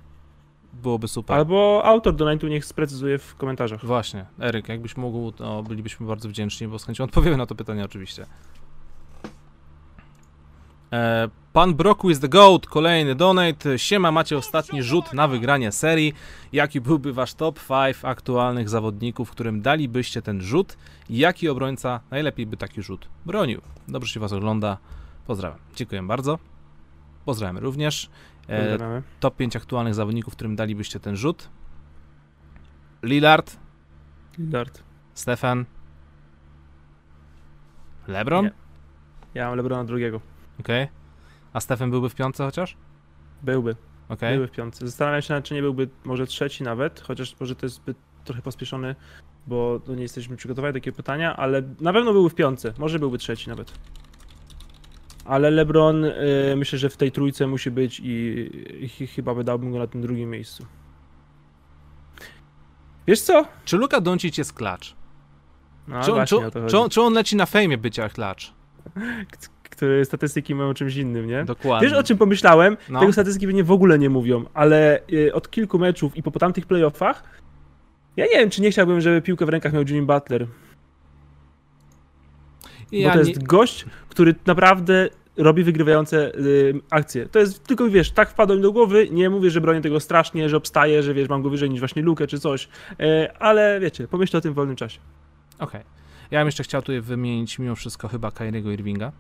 Byłoby 0.73 1.09
super. 1.09 1.37
Albo 1.37 1.83
autor 1.85 2.15
donate'u 2.15 2.49
niech 2.49 2.65
sprecyzuje 2.65 3.19
w 3.19 3.37
komentarzach. 3.37 3.87
Właśnie. 3.87 4.27
Eryk, 4.41 4.69
jakbyś 4.69 4.97
mógł, 4.97 5.33
to 5.33 5.63
bylibyśmy 5.63 6.07
bardzo 6.07 6.29
wdzięczni, 6.29 6.69
bo 6.69 6.79
z 6.79 6.85
chęcią 6.85 7.05
odpowiemy 7.05 7.37
na 7.37 7.47
to 7.47 7.55
pytanie 7.55 7.85
oczywiście. 7.85 8.27
E, 10.93 11.29
pan 11.53 11.75
Broku 11.75 12.11
is 12.11 12.21
the 12.21 12.29
GOAT, 12.29 12.67
kolejny 12.67 13.15
donate. 13.15 13.79
Siema, 13.79 14.13
macie 14.13 14.39
ostatni 14.39 14.83
rzut 14.83 15.13
na 15.13 15.29
wygranie 15.29 15.73
serii. 15.73 16.15
Jaki 16.53 16.81
byłby 16.81 17.13
wasz 17.13 17.35
top 17.35 17.61
5 17.69 17.97
aktualnych 18.03 18.69
zawodników, 18.69 19.31
którym 19.31 19.63
dalibyście 19.63 20.23
ten 20.23 20.41
rzut? 20.41 20.77
Jaki 21.11 21.49
obrońca 21.49 22.01
najlepiej 22.11 22.47
by 22.47 22.57
taki 22.57 22.83
rzut 22.83 23.09
bronił? 23.27 23.61
Dobrze 23.89 24.13
się 24.13 24.21
was 24.21 24.33
ogląda. 24.33 24.79
Pozdrawiam. 25.31 25.59
Dziękuję 25.75 26.03
bardzo. 26.03 26.39
Pozdrawiam 27.25 27.59
również. 27.59 28.11
E, 28.49 29.03
top 29.21 29.37
5 29.37 29.57
aktualnych 29.57 29.95
zawodników, 29.95 30.35
którym 30.37 30.57
dalibyście 30.57 31.01
ten 31.01 31.17
rzut. 31.17 31.51
Lillard. 33.03 33.57
Lillard. 34.39 34.83
Stefan. 35.15 35.65
LeBron? 38.09 38.45
Nie. 38.45 38.53
Ja 39.35 39.49
mam 39.49 39.57
LeBrona 39.57 39.85
drugiego. 39.85 40.21
Okej. 40.61 40.85
Okay. 40.85 40.95
A 41.53 41.61
Stefan 41.61 41.91
byłby 41.91 42.09
w 42.09 42.15
piątce 42.15 42.45
chociaż? 42.45 42.77
Byłby. 43.43 43.77
Okay. 44.09 44.31
Byłby 44.31 44.49
w 44.49 44.51
piątce. 44.51 44.87
Zastanawiam 44.87 45.23
się, 45.23 45.43
czy 45.43 45.55
nie 45.55 45.63
byłby 45.63 45.89
może 46.05 46.27
trzeci 46.27 46.65
nawet, 46.65 47.01
chociaż 47.01 47.41
może 47.41 47.55
to 47.55 47.67
jest 47.67 47.77
zbyt 47.77 47.97
trochę 48.25 48.43
pospieszony, 48.43 48.95
bo 49.47 49.81
nie 49.89 50.03
jesteśmy 50.03 50.37
przygotowani 50.37 50.73
do 50.73 50.81
takiego 50.81 50.97
pytania, 50.97 51.37
ale 51.37 51.63
na 51.81 51.93
pewno 51.93 52.13
byłby 52.13 52.31
w 52.31 52.35
piątce. 52.35 52.73
Może 52.79 52.99
byłby 52.99 53.19
trzeci 53.19 53.49
nawet. 53.49 53.73
Ale 55.25 55.51
LeBron 55.51 56.05
y, 56.05 56.13
myślę, 56.57 56.79
że 56.79 56.89
w 56.89 56.97
tej 56.97 57.13
trójce 57.13 57.47
musi 57.47 57.71
być 57.71 58.01
i, 58.05 58.51
i 59.01 59.07
chyba 59.07 59.35
wydałbym 59.35 59.73
go 59.73 59.79
na 59.79 59.87
tym 59.87 60.03
drugim 60.03 60.31
miejscu. 60.31 60.67
Wiesz 63.07 63.21
co? 63.21 63.47
Czy 63.65 63.77
Luka 63.77 64.01
Doncic 64.01 64.39
jest 64.39 64.53
klacz? 64.53 64.97
No, 65.89 66.03
czy, 66.03 66.13
on, 66.13 66.27
czy, 66.27 66.37
czy, 66.69 66.79
on, 66.79 66.91
czy 66.91 67.03
on 67.03 67.15
leci 67.15 67.37
na 67.37 67.47
fejmie 67.47 67.79
bycia 67.79 68.09
klacz? 68.09 68.55
Które 69.63 70.05
statystyki 70.05 70.55
o 70.55 70.75
czymś 70.75 70.97
innym, 70.97 71.27
nie? 71.27 71.45
Dokładnie. 71.45 71.89
Wiesz 71.89 71.99
o 71.99 72.03
czym 72.03 72.19
pomyślałem? 72.19 72.77
No. 72.89 73.01
Tego 73.01 73.13
statystyki 73.13 73.47
pewnie 73.47 73.65
w 73.65 73.71
ogóle 73.71 73.99
nie 73.99 74.11
mówią, 74.11 74.45
ale 74.55 75.01
y, 75.13 75.35
od 75.35 75.51
kilku 75.51 75.79
meczów 75.79 76.17
i 76.17 76.23
po 76.23 76.31
tamtych 76.31 76.67
playoffach 76.67 77.41
ja 78.17 78.25
nie 78.25 78.39
wiem, 78.39 78.51
czy 78.51 78.63
nie 78.63 78.71
chciałbym, 78.71 79.01
żeby 79.01 79.23
piłkę 79.23 79.47
w 79.47 79.49
rękach 79.49 79.73
miał 79.73 79.83
Jimmy 79.83 80.07
Butler. 80.07 80.47
Ja 82.93 83.09
Bo 83.09 83.13
to 83.13 83.19
jest 83.19 83.41
nie... 83.41 83.47
gość, 83.47 83.87
który 84.09 84.35
naprawdę 84.47 85.09
robi 85.37 85.65
wygrywające 85.65 86.35
y, 86.35 86.81
akcje. 86.91 87.27
To 87.27 87.39
jest 87.39 87.65
tylko, 87.65 87.89
wiesz, 87.89 88.11
tak 88.11 88.31
wpadło 88.31 88.57
mi 88.57 88.63
do 88.63 88.73
głowy, 88.73 89.09
nie 89.11 89.31
mówię, 89.31 89.51
że 89.51 89.61
bronię 89.61 89.81
tego 89.81 90.01
strasznie, 90.01 90.49
że 90.49 90.57
obstaję, 90.57 91.03
że 91.03 91.15
wiesz, 91.15 91.29
mam 91.29 91.43
go 91.43 91.51
wyżej 91.51 91.71
niż 91.71 91.81
właśnie 91.81 92.03
Lukę 92.03 92.27
czy 92.27 92.41
coś, 92.41 92.69
y, 93.01 93.33
ale 93.39 93.81
wiecie, 93.81 94.09
pomyślę 94.09 94.39
o 94.39 94.41
tym 94.41 94.53
w 94.53 94.57
wolnym 94.57 94.77
czasie. 94.77 95.01
Okej. 95.59 95.81
Okay. 95.81 95.85
Ja 96.31 96.41
bym 96.41 96.47
jeszcze 96.47 96.63
chciał 96.63 96.83
tutaj 96.83 97.01
wymienić 97.01 97.59
mimo 97.59 97.75
wszystko 97.75 98.09
chyba 98.09 98.31
Kyriego 98.31 98.71
Irvinga. 98.71 99.13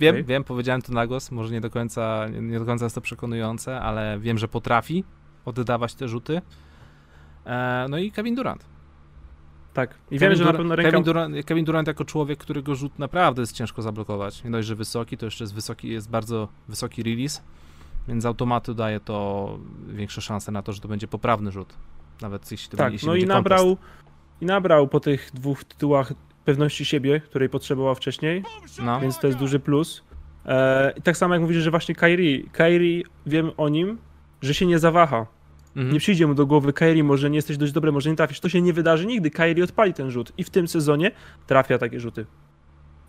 Wiem, 0.00 0.14
okay. 0.14 0.24
wiem, 0.24 0.44
powiedziałem 0.44 0.82
to 0.82 0.92
na 0.92 1.06
głos, 1.06 1.30
może 1.30 1.52
nie 1.52 1.60
do 1.60 1.70
końca, 1.70 2.26
nie 2.40 2.58
do 2.58 2.64
końca 2.64 2.84
jest 2.84 2.94
to 2.94 3.00
przekonujące, 3.00 3.80
ale 3.80 4.18
wiem, 4.18 4.38
że 4.38 4.48
potrafi 4.48 5.04
oddawać 5.44 5.94
te 5.94 6.08
rzuty. 6.08 6.42
E, 7.46 7.86
no 7.90 7.98
i 7.98 8.12
Kevin 8.12 8.34
Durant. 8.34 8.73
Tak. 9.74 9.94
I 10.10 10.18
wiemy, 10.18 10.36
że 10.36 10.44
na 10.44 10.52
pewno 10.52 10.76
ręka... 10.76 10.90
Kevin 10.90 11.04
Durant, 11.04 11.46
Kevin 11.46 11.64
Durant 11.64 11.88
jako 11.88 12.04
człowiek, 12.04 12.38
którego 12.38 12.74
rzut 12.74 12.98
naprawdę 12.98 13.42
jest 13.42 13.52
ciężko 13.52 13.82
zablokować. 13.82 14.44
Nie 14.44 14.50
dość, 14.50 14.68
że 14.68 14.74
wysoki, 14.74 15.16
to 15.16 15.26
jeszcze 15.26 15.44
jest 15.44 15.54
wysoki, 15.54 15.88
jest 15.88 16.10
bardzo 16.10 16.48
wysoki 16.68 17.02
release, 17.02 17.42
więc 18.08 18.22
z 18.22 18.26
automatu 18.26 18.74
daje 18.74 19.00
to 19.00 19.58
większe 19.88 20.20
szanse 20.20 20.52
na 20.52 20.62
to, 20.62 20.72
że 20.72 20.80
to 20.80 20.88
będzie 20.88 21.08
poprawny 21.08 21.52
rzut. 21.52 21.74
Nawet 22.22 22.50
jeśli 22.52 22.70
to 22.70 22.76
tak, 22.76 22.92
jeśli 22.92 23.08
no 23.08 23.14
i 23.14 23.26
nabrał, 23.26 23.76
i 24.40 24.46
nabrał 24.46 24.88
po 24.88 25.00
tych 25.00 25.30
dwóch 25.34 25.64
tytułach 25.64 26.12
pewności 26.44 26.84
siebie, 26.84 27.20
której 27.20 27.48
potrzebował 27.48 27.94
wcześniej, 27.94 28.42
no. 28.82 29.00
więc 29.00 29.18
to 29.18 29.26
jest 29.26 29.38
duży 29.38 29.60
plus. 29.60 30.02
E, 30.46 30.94
tak 31.04 31.16
samo 31.16 31.34
jak 31.34 31.42
mówisz, 31.42 31.62
że 31.62 31.70
właśnie 31.70 31.94
Kairi, 31.94 32.48
Kairi 32.52 33.04
wiem 33.26 33.50
o 33.56 33.68
nim, 33.68 33.98
że 34.42 34.54
się 34.54 34.66
nie 34.66 34.78
zawaha. 34.78 35.26
Mhm. 35.76 35.92
Nie 35.92 35.98
przyjdzie 36.00 36.26
mu 36.26 36.34
do 36.34 36.46
głowy 36.46 36.72
Kairi, 36.72 37.02
może 37.02 37.30
nie 37.30 37.36
jesteś 37.36 37.56
dość 37.56 37.72
dobry, 37.72 37.92
może 37.92 38.10
nie 38.10 38.16
trafisz. 38.16 38.40
To 38.40 38.48
się 38.48 38.62
nie 38.62 38.72
wydarzy 38.72 39.06
nigdy. 39.06 39.30
Kairi 39.30 39.62
odpali 39.62 39.94
ten 39.94 40.10
rzut 40.10 40.32
i 40.38 40.44
w 40.44 40.50
tym 40.50 40.68
sezonie 40.68 41.10
trafia 41.46 41.78
takie 41.78 42.00
rzuty. 42.00 42.26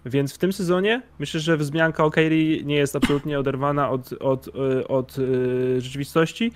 Więc 0.05 0.33
w 0.33 0.37
tym 0.37 0.53
sezonie 0.53 1.01
myślę, 1.19 1.39
że 1.39 1.57
wzmianka 1.57 2.05
o 2.05 2.11
Kairi 2.11 2.65
nie 2.65 2.75
jest 2.75 2.95
absolutnie 2.95 3.39
oderwana 3.39 3.89
od, 3.89 4.13
od, 4.13 4.19
od, 4.19 4.49
od 4.87 5.17
yy, 5.17 5.81
rzeczywistości. 5.81 6.51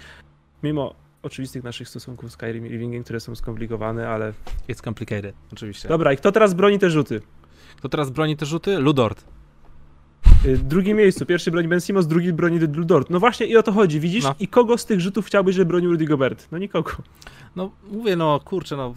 Mimo 0.64 0.96
oczywistych 1.24 1.64
naszych 1.64 1.90
stosunków 1.90 2.32
z 2.32 2.34
Skyrim 2.34 2.68
i 2.68 2.70
Livingiem, 2.70 3.04
które 3.04 3.20
są 3.20 3.36
skomplikowane, 3.36 4.10
ale... 4.10 4.34
It's 4.70 4.84
complicated, 4.84 5.36
oczywiście. 5.54 5.88
Dobra, 5.90 6.14
i 6.14 6.18
kto 6.18 6.32
teraz 6.32 6.54
broni 6.54 6.80
te 6.80 6.90
rzuty? 6.90 7.22
Kto 7.78 7.90
teraz 7.90 8.10
broni 8.10 8.38
te 8.38 8.46
rzuty? 8.46 8.80
Ludort. 8.80 9.26
Y, 10.46 10.58
drugie 10.58 10.94
miejscu, 10.94 11.26
pierwszy 11.26 11.52
broni 11.52 11.68
Ben 11.68 11.82
Simmons, 11.82 12.08
drugi 12.08 12.34
broni 12.34 12.60
Ludort. 12.60 13.10
No 13.10 13.20
właśnie 13.20 13.46
i 13.46 13.58
o 13.58 13.64
to 13.64 13.72
chodzi, 13.72 14.00
widzisz? 14.00 14.24
No. 14.24 14.36
I 14.40 14.48
kogo 14.48 14.78
z 14.78 14.86
tych 14.86 15.02
rzutów 15.02 15.26
chciałbyś, 15.26 15.56
żeby 15.56 15.70
bronił 15.70 15.92
Rudy 15.92 16.06
Gobert? 16.06 16.48
No 16.52 16.58
nikogo. 16.58 16.92
No 17.56 17.72
mówię, 17.92 18.16
no 18.16 18.40
kurczę, 18.40 18.78
no 18.78 18.96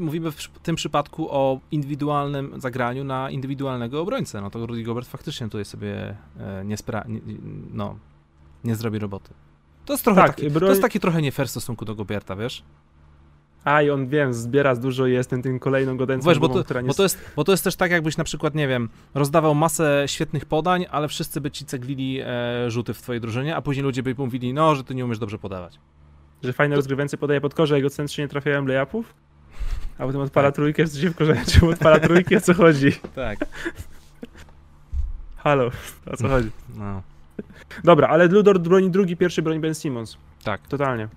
mówimy 0.00 0.32
w 0.32 0.48
tym 0.62 0.76
przypadku 0.76 1.28
o 1.30 1.60
indywidualnym 1.70 2.60
zagraniu 2.60 3.04
na 3.04 3.30
indywidualnego 3.30 4.00
obrońcę. 4.00 4.40
No 4.40 4.50
to 4.50 4.66
Rudy 4.66 4.82
Gobert 4.82 5.08
faktycznie 5.08 5.46
tutaj 5.46 5.64
sobie 5.64 6.16
e, 6.38 6.64
nie, 6.64 6.76
spra 6.76 7.04
nie, 7.08 7.20
no, 7.72 7.98
nie 8.64 8.76
zrobi 8.76 8.98
roboty. 8.98 9.34
To 9.84 9.92
jest 9.92 10.04
trochę 10.04 10.20
tak, 10.20 10.36
taki, 10.36 10.50
broń... 10.50 10.60
to 10.60 10.70
jest 10.70 10.82
taki 10.82 11.00
trochę 11.00 11.22
nie 11.22 11.32
fair 11.32 11.48
w 11.48 11.50
stosunku 11.50 11.84
do 11.84 11.94
Goberta, 11.94 12.36
wiesz? 12.36 12.62
A 13.66 13.82
i 13.82 13.90
on 13.90 14.08
wiem, 14.08 14.34
zbiera 14.34 14.76
dużo 14.76 15.06
i 15.06 15.12
jest 15.12 15.30
ten, 15.30 15.42
tym 15.42 15.58
kolejną 15.58 15.96
godencą, 15.96 16.28
Wiesz, 16.28 16.38
bo, 16.38 16.48
to, 16.48 16.64
która 16.64 16.80
nie... 16.80 16.88
bo, 16.88 16.94
to 16.94 17.02
jest, 17.02 17.18
bo 17.36 17.44
to 17.44 17.52
jest 17.52 17.64
też 17.64 17.76
tak, 17.76 17.90
jakbyś 17.90 18.16
na 18.16 18.24
przykład, 18.24 18.54
nie 18.54 18.68
wiem, 18.68 18.88
rozdawał 19.14 19.54
masę 19.54 20.04
świetnych 20.06 20.44
podań, 20.44 20.86
ale 20.90 21.08
wszyscy 21.08 21.40
by 21.40 21.50
ci 21.50 21.64
ceglili 21.64 22.20
e, 22.20 22.70
rzuty 22.70 22.94
w 22.94 23.02
twojej 23.02 23.20
drużynie, 23.20 23.56
a 23.56 23.62
później 23.62 23.84
ludzie 23.84 24.02
by 24.02 24.14
mówili, 24.18 24.54
no, 24.54 24.74
że 24.74 24.84
ty 24.84 24.94
nie 24.94 25.04
umiesz 25.04 25.18
dobrze 25.18 25.38
podawać. 25.38 25.78
Że 26.42 26.52
fajne 26.52 26.74
to... 26.74 26.76
rozgrywający 26.76 27.16
podaje 27.16 27.40
pod 27.40 27.54
korze, 27.54 27.74
a 27.74 27.76
jego 27.76 27.90
centrzy 27.90 28.20
nie 28.20 28.28
trafiają 28.28 28.66
layupów? 28.66 29.14
A 29.98 30.06
potem 30.06 30.20
odpala 30.20 30.48
tak. 30.48 30.54
trójkę, 30.54 30.84
w 30.84 30.88
sensie 30.88 31.10
w 31.10 31.16
korze, 31.16 31.36
czemu 31.46 31.72
odpala 31.72 32.00
trójkę, 32.00 32.36
o 32.36 32.40
co 32.40 32.54
chodzi? 32.54 32.92
Tak. 33.14 33.38
Halo, 35.36 35.70
o 36.06 36.16
co 36.16 36.28
chodzi? 36.28 36.50
No. 36.76 37.02
Dobra, 37.84 38.08
ale 38.08 38.26
Ludor 38.26 38.60
broni 38.60 38.90
drugi, 38.90 39.16
pierwszy 39.16 39.42
broni 39.42 39.60
Ben 39.60 39.74
Simmons. 39.74 40.16
Tak. 40.44 40.68
Totalnie. 40.68 41.08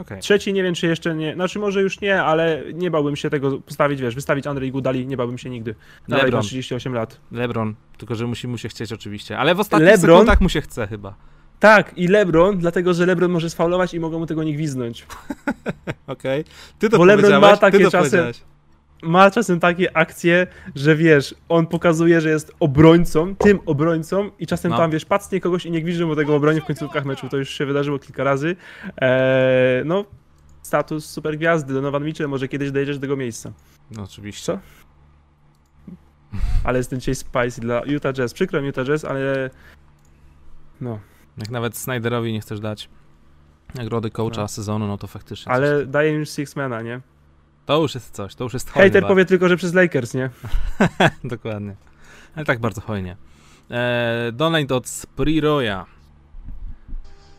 Okay. 0.00 0.18
Trzeci 0.18 0.52
nie 0.52 0.62
wiem, 0.62 0.74
czy 0.74 0.86
jeszcze 0.86 1.14
nie, 1.14 1.34
znaczy 1.34 1.58
może 1.58 1.82
już 1.82 2.00
nie, 2.00 2.22
ale 2.22 2.62
nie 2.74 2.90
bałbym 2.90 3.16
się 3.16 3.30
tego 3.30 3.58
postawić, 3.58 4.00
wiesz, 4.00 4.14
wystawić 4.14 4.46
Andrzej 4.46 4.72
Gudali, 4.72 5.06
nie 5.06 5.16
bałbym 5.16 5.38
się 5.38 5.50
nigdy. 5.50 5.74
Lebron. 6.08 6.32
Ma 6.32 6.40
38 6.40 6.94
lat. 6.94 7.20
Lebron, 7.32 7.74
tylko 7.98 8.14
że 8.14 8.26
musi 8.26 8.48
mu 8.48 8.58
się 8.58 8.68
chcieć 8.68 8.92
oczywiście, 8.92 9.38
ale 9.38 9.54
w 9.54 9.60
ostatnich 9.60 9.90
Lebron, 9.90 10.16
sekundach 10.16 10.40
mu 10.40 10.48
się 10.48 10.60
chce 10.60 10.86
chyba. 10.86 11.14
Tak, 11.60 11.92
i 11.96 12.08
LeBron, 12.08 12.58
dlatego 12.58 12.94
że 12.94 13.06
LeBron 13.06 13.30
może 13.30 13.50
sfaulować 13.50 13.94
i 13.94 14.00
mogą 14.00 14.18
mu 14.18 14.26
tego 14.26 14.42
nie 14.42 14.54
gwiznąć. 14.54 15.06
Okej. 16.06 16.40
Okay. 16.40 16.44
Ty 16.78 16.88
to 16.88 16.98
Bo 16.98 17.04
LeBron 17.04 17.40
ma 17.40 17.56
takie 17.56 17.90
czasem 17.90 18.32
ma 19.02 19.30
czasem 19.30 19.60
takie 19.60 19.96
akcje, 19.96 20.46
że 20.74 20.96
wiesz, 20.96 21.34
on 21.48 21.66
pokazuje, 21.66 22.20
że 22.20 22.28
jest 22.28 22.52
obrońcą, 22.60 23.36
tym 23.36 23.58
obrońcą 23.66 24.30
i 24.38 24.46
czasem 24.46 24.70
no. 24.70 24.76
tam, 24.76 24.90
wiesz, 24.90 25.04
pacnie 25.04 25.40
kogoś 25.40 25.66
i 25.66 25.70
nie 25.70 25.82
gwizdże 25.82 26.06
mu 26.06 26.16
tego 26.16 26.36
obrony 26.36 26.60
w 26.60 26.64
końcówkach 26.64 27.04
meczu. 27.04 27.28
To 27.28 27.36
już 27.36 27.50
się 27.50 27.66
wydarzyło 27.66 27.98
kilka 27.98 28.24
razy. 28.24 28.56
Eee, 28.96 29.84
no, 29.84 30.04
status 30.62 31.06
super 31.06 31.36
gwiazdy. 31.36 31.74
Donovan 31.74 32.04
Mitchell 32.04 32.28
może 32.28 32.48
kiedyś 32.48 32.70
dojdziesz 32.70 32.98
do 32.98 33.00
tego 33.00 33.16
miejsca. 33.16 33.52
No 33.96 34.02
oczywiście. 34.02 34.44
Co? 34.44 34.58
Ale 36.64 36.78
jestem 36.78 36.98
dzisiaj 36.98 37.14
spicy 37.14 37.60
dla 37.60 37.82
Utah 37.86 38.12
Jazz. 38.12 38.34
Przykro 38.34 38.60
mi 38.60 38.66
Utah 38.66 38.86
Jazz, 38.86 39.04
ale 39.04 39.50
no. 40.80 40.98
Jak 41.38 41.50
nawet 41.50 41.76
Snyderowi 41.76 42.32
nie 42.32 42.40
chcesz 42.40 42.60
dać 42.60 42.88
nagrody 43.74 44.10
coacha 44.10 44.40
no. 44.40 44.48
sezonu, 44.48 44.86
no 44.86 44.98
to 44.98 45.06
faktycznie. 45.06 45.52
Ale 45.52 45.86
daje 45.86 46.12
już 46.12 46.30
Sixmana, 46.30 46.82
nie? 46.82 47.00
To 47.70 47.82
już 47.82 47.94
jest 47.94 48.14
coś, 48.14 48.34
to 48.34 48.44
już 48.44 48.54
jest 48.54 48.70
hojnie. 48.70 48.90
Hater 48.90 49.08
powie 49.08 49.24
tylko, 49.24 49.48
że 49.48 49.56
przez 49.56 49.74
Lakers, 49.74 50.14
nie? 50.14 50.30
Dokładnie. 51.24 51.76
Ale 52.34 52.44
tak 52.44 52.58
bardzo 52.58 52.80
hojnie. 52.80 53.16
Eee, 53.70 54.32
donate 54.32 54.74
od 54.74 54.88
Spriroya. 54.88 55.86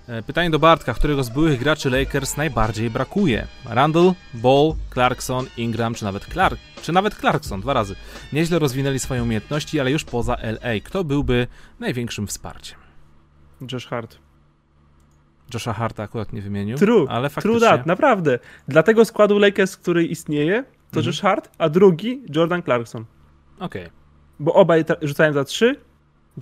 Eee, 0.10 0.24
pytanie 0.24 0.50
do 0.50 0.60
Bartka, 0.60 0.94
którego 0.94 1.24
z 1.24 1.30
byłych 1.30 1.60
graczy 1.60 1.90
Lakers 1.90 2.38
najbardziej 2.38 2.90
brakuje? 2.90 3.48
Randall, 3.66 4.14
Ball, 4.34 4.74
Clarkson, 4.94 5.46
Ingram, 5.58 5.94
czy 5.94 6.04
nawet 6.04 6.26
Clark, 6.26 6.60
czy 6.82 6.92
nawet 6.92 7.16
Clarkson, 7.16 7.62
dwa 7.62 7.74
razy. 7.74 7.96
Nieźle 8.34 8.60
rozwinęli 8.60 9.00
swoje 9.00 9.24
umiejętności, 9.24 9.80
ale 9.80 9.92
już 9.92 10.04
poza 10.04 10.36
LA. 10.36 10.80
Kto 10.84 11.04
byłby 11.04 11.48
największym 11.80 12.28
wsparciem? 12.28 12.80
Josh 13.72 13.88
Hart. 13.88 14.31
Josha 15.54 15.74
Harta 15.74 16.04
akurat 16.04 16.34
nie 16.34 16.41
wymienił. 16.41 16.78
True, 16.78 17.06
ale 17.10 17.30
faktycznie... 17.30 17.60
true 17.60 17.70
that, 17.70 17.86
naprawdę. 17.86 18.39
Dlatego 18.68 19.06
składu 19.06 19.39
Lakers, 19.39 19.78
który 19.78 20.06
istnieje, 20.06 20.64
to 20.64 20.99
mhm. 20.99 21.06
Josh 21.06 21.22
Hart, 21.22 21.49
a 21.58 21.70
drugi 21.70 22.22
Jordan 22.36 22.64
Clarkson. 22.64 23.06
Okej. 23.60 23.86
Okay. 23.86 23.93
Bo 24.39 24.54
obaj 24.54 24.86
rzucają 25.02 25.34
za 25.34 25.43
trzy. 25.43 25.76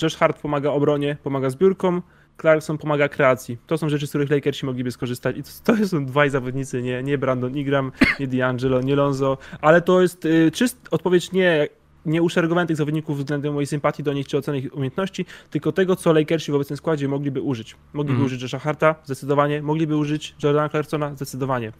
Josh 0.01 0.15
Hart 0.15 0.41
pomaga 0.41 0.71
obronie, 0.71 1.17
pomaga 1.23 1.49
zbiórkom, 1.49 2.01
Clarkson 2.41 2.77
pomaga 2.77 3.09
kreacji. 3.09 3.57
To 3.67 3.77
są 3.77 3.89
rzeczy, 3.89 4.07
z 4.07 4.09
których 4.09 4.29
Lakersi 4.29 4.65
mogliby 4.65 4.91
skorzystać. 4.91 5.37
I 5.37 5.43
to, 5.43 5.49
to 5.63 5.87
są 5.87 6.05
dwaj 6.05 6.29
zawodnicy, 6.29 6.81
nie, 6.81 7.03
nie 7.03 7.17
Brandon 7.17 7.57
Ingram, 7.57 7.91
nie 8.19 8.27
D'Angelo, 8.27 8.83
nie 8.83 8.95
Lonzo, 8.95 9.37
ale 9.61 9.81
to 9.81 10.01
jest 10.01 10.25
y, 10.25 10.51
czyst 10.51 10.87
odpowiedź 10.91 11.31
nie 11.31 11.67
nie 12.09 12.21
uszeregowałem 12.21 12.67
tych 12.67 12.77
zawodników 12.77 13.17
względem 13.17 13.53
mojej 13.53 13.67
sympatii 13.67 14.03
do 14.03 14.13
nich 14.13 14.27
czy 14.27 14.37
oceny 14.37 14.57
ich 14.57 14.73
umiejętności, 14.73 15.25
tylko 15.49 15.71
tego, 15.71 15.95
co 15.95 16.13
Lakersi 16.13 16.51
w 16.51 16.55
obecnym 16.55 16.77
składzie 16.77 17.07
mogliby 17.07 17.41
użyć. 17.41 17.75
Mogliby 17.93 18.15
mm. 18.15 18.25
użyć 18.25 18.41
Josha 18.41 18.59
Harta, 18.59 18.95
zdecydowanie, 19.03 19.61
mogliby 19.61 19.97
użyć 19.97 20.35
Jordana 20.43 20.69
Clarksona, 20.69 21.15
zdecydowanie. 21.15 21.71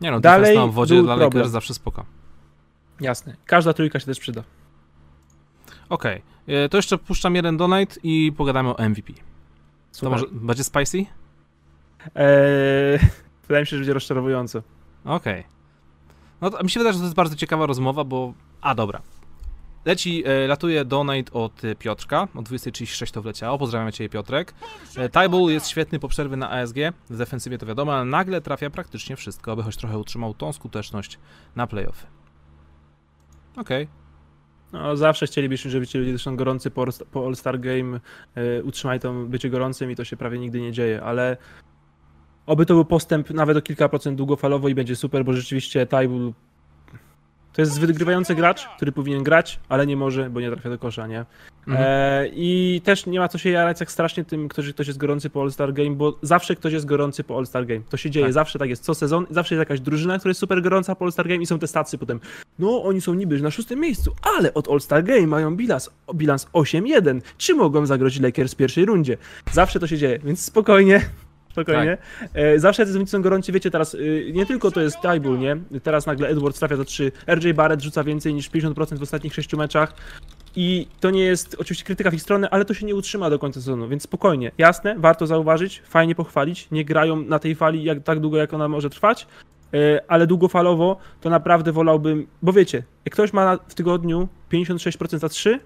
Nie 0.00 0.10
no, 0.10 0.20
Dalej 0.20 0.56
na 0.56 0.66
wodzie 0.66 1.02
dla 1.02 1.16
Lakers 1.16 1.50
zawsze 1.50 1.74
spoko. 1.74 2.04
Jasne. 3.00 3.36
Każda 3.46 3.72
trójka 3.72 4.00
się 4.00 4.06
też 4.06 4.20
przyda. 4.20 4.42
Okej. 5.88 6.22
Okay. 6.46 6.56
E, 6.56 6.68
to 6.68 6.78
jeszcze 6.78 6.98
puszczam 6.98 7.34
jeden 7.34 7.56
donate 7.56 7.94
i 8.02 8.32
pogadamy 8.36 8.76
o 8.76 8.88
MVP. 8.88 9.12
Super. 9.92 10.06
To 10.06 10.10
może 10.10 10.26
będzie 10.32 10.64
spicy? 10.64 10.98
Eee, 12.14 12.98
wydaje 13.48 13.62
mi 13.62 13.66
się, 13.66 13.70
że 13.70 13.76
będzie 13.76 13.92
rozczarowująco. 13.92 14.62
Okej. 15.04 15.40
Okay. 15.40 15.44
No 16.40 16.50
to 16.50 16.62
mi 16.62 16.70
się 16.70 16.80
wydaje, 16.80 16.92
że 16.92 16.98
to 16.98 17.04
jest 17.04 17.16
bardzo 17.16 17.36
ciekawa 17.36 17.66
rozmowa, 17.66 18.04
bo... 18.04 18.34
A, 18.60 18.74
dobra. 18.74 19.00
Leci, 19.84 20.22
e, 20.26 20.46
latuje 20.46 20.84
donate 20.84 21.32
od 21.32 21.62
Piotrka, 21.78 22.28
o 22.34 22.42
20.36 22.42 23.12
to 23.12 23.22
wleciało, 23.22 23.58
pozdrawiam 23.58 23.92
Cię 23.92 24.08
Piotrek. 24.08 24.54
E, 24.96 25.08
Tyball 25.08 25.42
jest 25.42 25.68
świetny 25.68 25.98
po 25.98 26.08
przerwie 26.08 26.36
na 26.36 26.50
ASG, 26.50 26.76
w 27.10 27.16
defensywie 27.16 27.58
to 27.58 27.66
wiadomo, 27.66 27.94
ale 27.94 28.04
nagle 28.04 28.40
trafia 28.40 28.70
praktycznie 28.70 29.16
wszystko, 29.16 29.52
aby 29.52 29.62
choć 29.62 29.76
trochę 29.76 29.98
utrzymał 29.98 30.34
tą 30.34 30.52
skuteczność 30.52 31.18
na 31.56 31.66
playoffy. 31.66 32.06
Okej. 33.56 33.82
Okay. 33.84 34.00
No, 34.72 34.96
zawsze 34.96 35.26
chcielibyśmy, 35.26 35.70
żeby 35.70 35.86
ci 35.86 35.98
ludzie 35.98 36.10
zresztą 36.10 36.36
gorący 36.36 36.70
po, 36.70 36.84
po 37.10 37.26
All-Star 37.26 37.60
Game 37.60 38.00
e, 38.34 38.62
utrzymali 38.62 39.00
to 39.00 39.12
bycie 39.12 39.50
gorącym 39.50 39.90
i 39.90 39.96
to 39.96 40.04
się 40.04 40.16
prawie 40.16 40.38
nigdy 40.38 40.60
nie 40.60 40.72
dzieje, 40.72 41.02
ale 41.02 41.36
oby 42.46 42.66
to 42.66 42.74
był 42.74 42.84
postęp 42.84 43.30
nawet 43.30 43.56
o 43.56 43.62
kilka 43.62 43.88
procent 43.88 44.18
długofalowo 44.18 44.68
i 44.68 44.74
będzie 44.74 44.96
super, 44.96 45.24
bo 45.24 45.32
rzeczywiście 45.32 45.86
Tyball 45.86 46.32
to 47.52 47.62
jest 47.62 47.80
wygrywający 47.80 48.34
gracz, 48.34 48.68
który 48.76 48.92
powinien 48.92 49.22
grać, 49.22 49.60
ale 49.68 49.86
nie 49.86 49.96
może, 49.96 50.30
bo 50.30 50.40
nie 50.40 50.50
trafia 50.50 50.70
do 50.70 50.78
kosza, 50.78 51.06
nie? 51.06 51.24
Mhm. 51.68 51.86
E, 51.88 52.28
I 52.32 52.80
też 52.84 53.06
nie 53.06 53.18
ma 53.18 53.28
co 53.28 53.38
się 53.38 53.50
jarać 53.50 53.78
tak 53.78 53.92
strasznie 53.92 54.24
tym, 54.24 54.48
ktoś, 54.48 54.72
ktoś 54.72 54.86
jest 54.86 54.98
gorący 54.98 55.30
po 55.30 55.42
All-Star 55.42 55.72
Game, 55.72 55.90
bo 55.90 56.18
zawsze 56.22 56.56
ktoś 56.56 56.72
jest 56.72 56.86
gorący 56.86 57.24
po 57.24 57.36
All-Star 57.38 57.66
Game. 57.66 57.80
To 57.88 57.96
się 57.96 58.10
dzieje, 58.10 58.26
tak. 58.26 58.32
zawsze 58.32 58.58
tak 58.58 58.70
jest. 58.70 58.84
Co 58.84 58.94
sezon, 58.94 59.26
zawsze 59.30 59.54
jest 59.54 59.60
jakaś 59.60 59.80
drużyna, 59.80 60.18
która 60.18 60.30
jest 60.30 60.40
super 60.40 60.62
gorąca 60.62 60.94
po 60.94 61.04
All-Star 61.04 61.28
Game 61.28 61.42
i 61.42 61.46
są 61.46 61.58
te 61.58 61.66
stacje 61.66 61.98
potem. 61.98 62.20
No, 62.58 62.82
oni 62.82 63.00
są 63.00 63.14
niby 63.14 63.40
na 63.40 63.50
szóstym 63.50 63.80
miejscu, 63.80 64.14
ale 64.36 64.54
od 64.54 64.68
All-Star 64.68 65.04
Game 65.04 65.26
mają 65.26 65.56
bilans, 65.56 65.90
bilans 66.14 66.46
8-1. 66.52 67.20
Czy 67.38 67.54
mogą 67.54 67.86
zagrozić 67.86 68.22
Lakers 68.22 68.52
w 68.52 68.56
pierwszej 68.56 68.84
rundzie? 68.84 69.16
Zawsze 69.52 69.80
to 69.80 69.86
się 69.86 69.98
dzieje, 69.98 70.18
więc 70.24 70.44
spokojnie, 70.44 71.00
Spokojnie. 71.52 71.98
Tak. 72.20 72.30
E, 72.34 72.58
zawsze 72.58 72.86
zawodnicy 72.86 73.12
są 73.12 73.22
gorący, 73.22 73.52
wiecie, 73.52 73.70
teraz 73.70 73.94
y, 73.94 74.30
nie 74.34 74.46
tylko 74.46 74.70
to 74.70 74.80
jest 74.80 75.00
Tybull, 75.00 75.38
nie? 75.38 75.56
Teraz 75.82 76.06
nagle 76.06 76.28
Edwards 76.28 76.58
trafia 76.58 76.76
za 76.76 76.84
3, 76.84 77.12
RJ 77.26 77.52
Barrett 77.54 77.82
rzuca 77.82 78.04
więcej 78.04 78.34
niż 78.34 78.50
50% 78.50 78.98
w 78.98 79.02
ostatnich 79.02 79.34
6 79.34 79.54
meczach 79.54 79.94
i 80.56 80.86
to 81.00 81.10
nie 81.10 81.24
jest 81.24 81.56
oczywiście 81.58 81.84
krytyka 81.84 82.10
w 82.10 82.14
ich 82.14 82.22
stronę, 82.22 82.50
ale 82.50 82.64
to 82.64 82.74
się 82.74 82.86
nie 82.86 82.94
utrzyma 82.94 83.30
do 83.30 83.38
końca 83.38 83.60
sezonu, 83.60 83.88
więc 83.88 84.02
spokojnie. 84.02 84.52
Jasne, 84.58 84.94
warto 84.98 85.26
zauważyć, 85.26 85.82
fajnie 85.86 86.14
pochwalić, 86.14 86.68
nie 86.70 86.84
grają 86.84 87.16
na 87.16 87.38
tej 87.38 87.54
fali 87.54 87.84
jak, 87.84 88.02
tak 88.02 88.20
długo, 88.20 88.36
jak 88.36 88.54
ona 88.54 88.68
może 88.68 88.90
trwać, 88.90 89.26
e, 89.74 90.00
ale 90.08 90.26
długofalowo 90.26 90.96
to 91.20 91.30
naprawdę 91.30 91.72
wolałbym, 91.72 92.26
bo 92.42 92.52
wiecie, 92.52 92.82
jak 93.04 93.12
ktoś 93.12 93.32
ma 93.32 93.58
w 93.68 93.74
tygodniu 93.74 94.28
56% 94.52 95.18
za 95.18 95.28
3, 95.28 95.60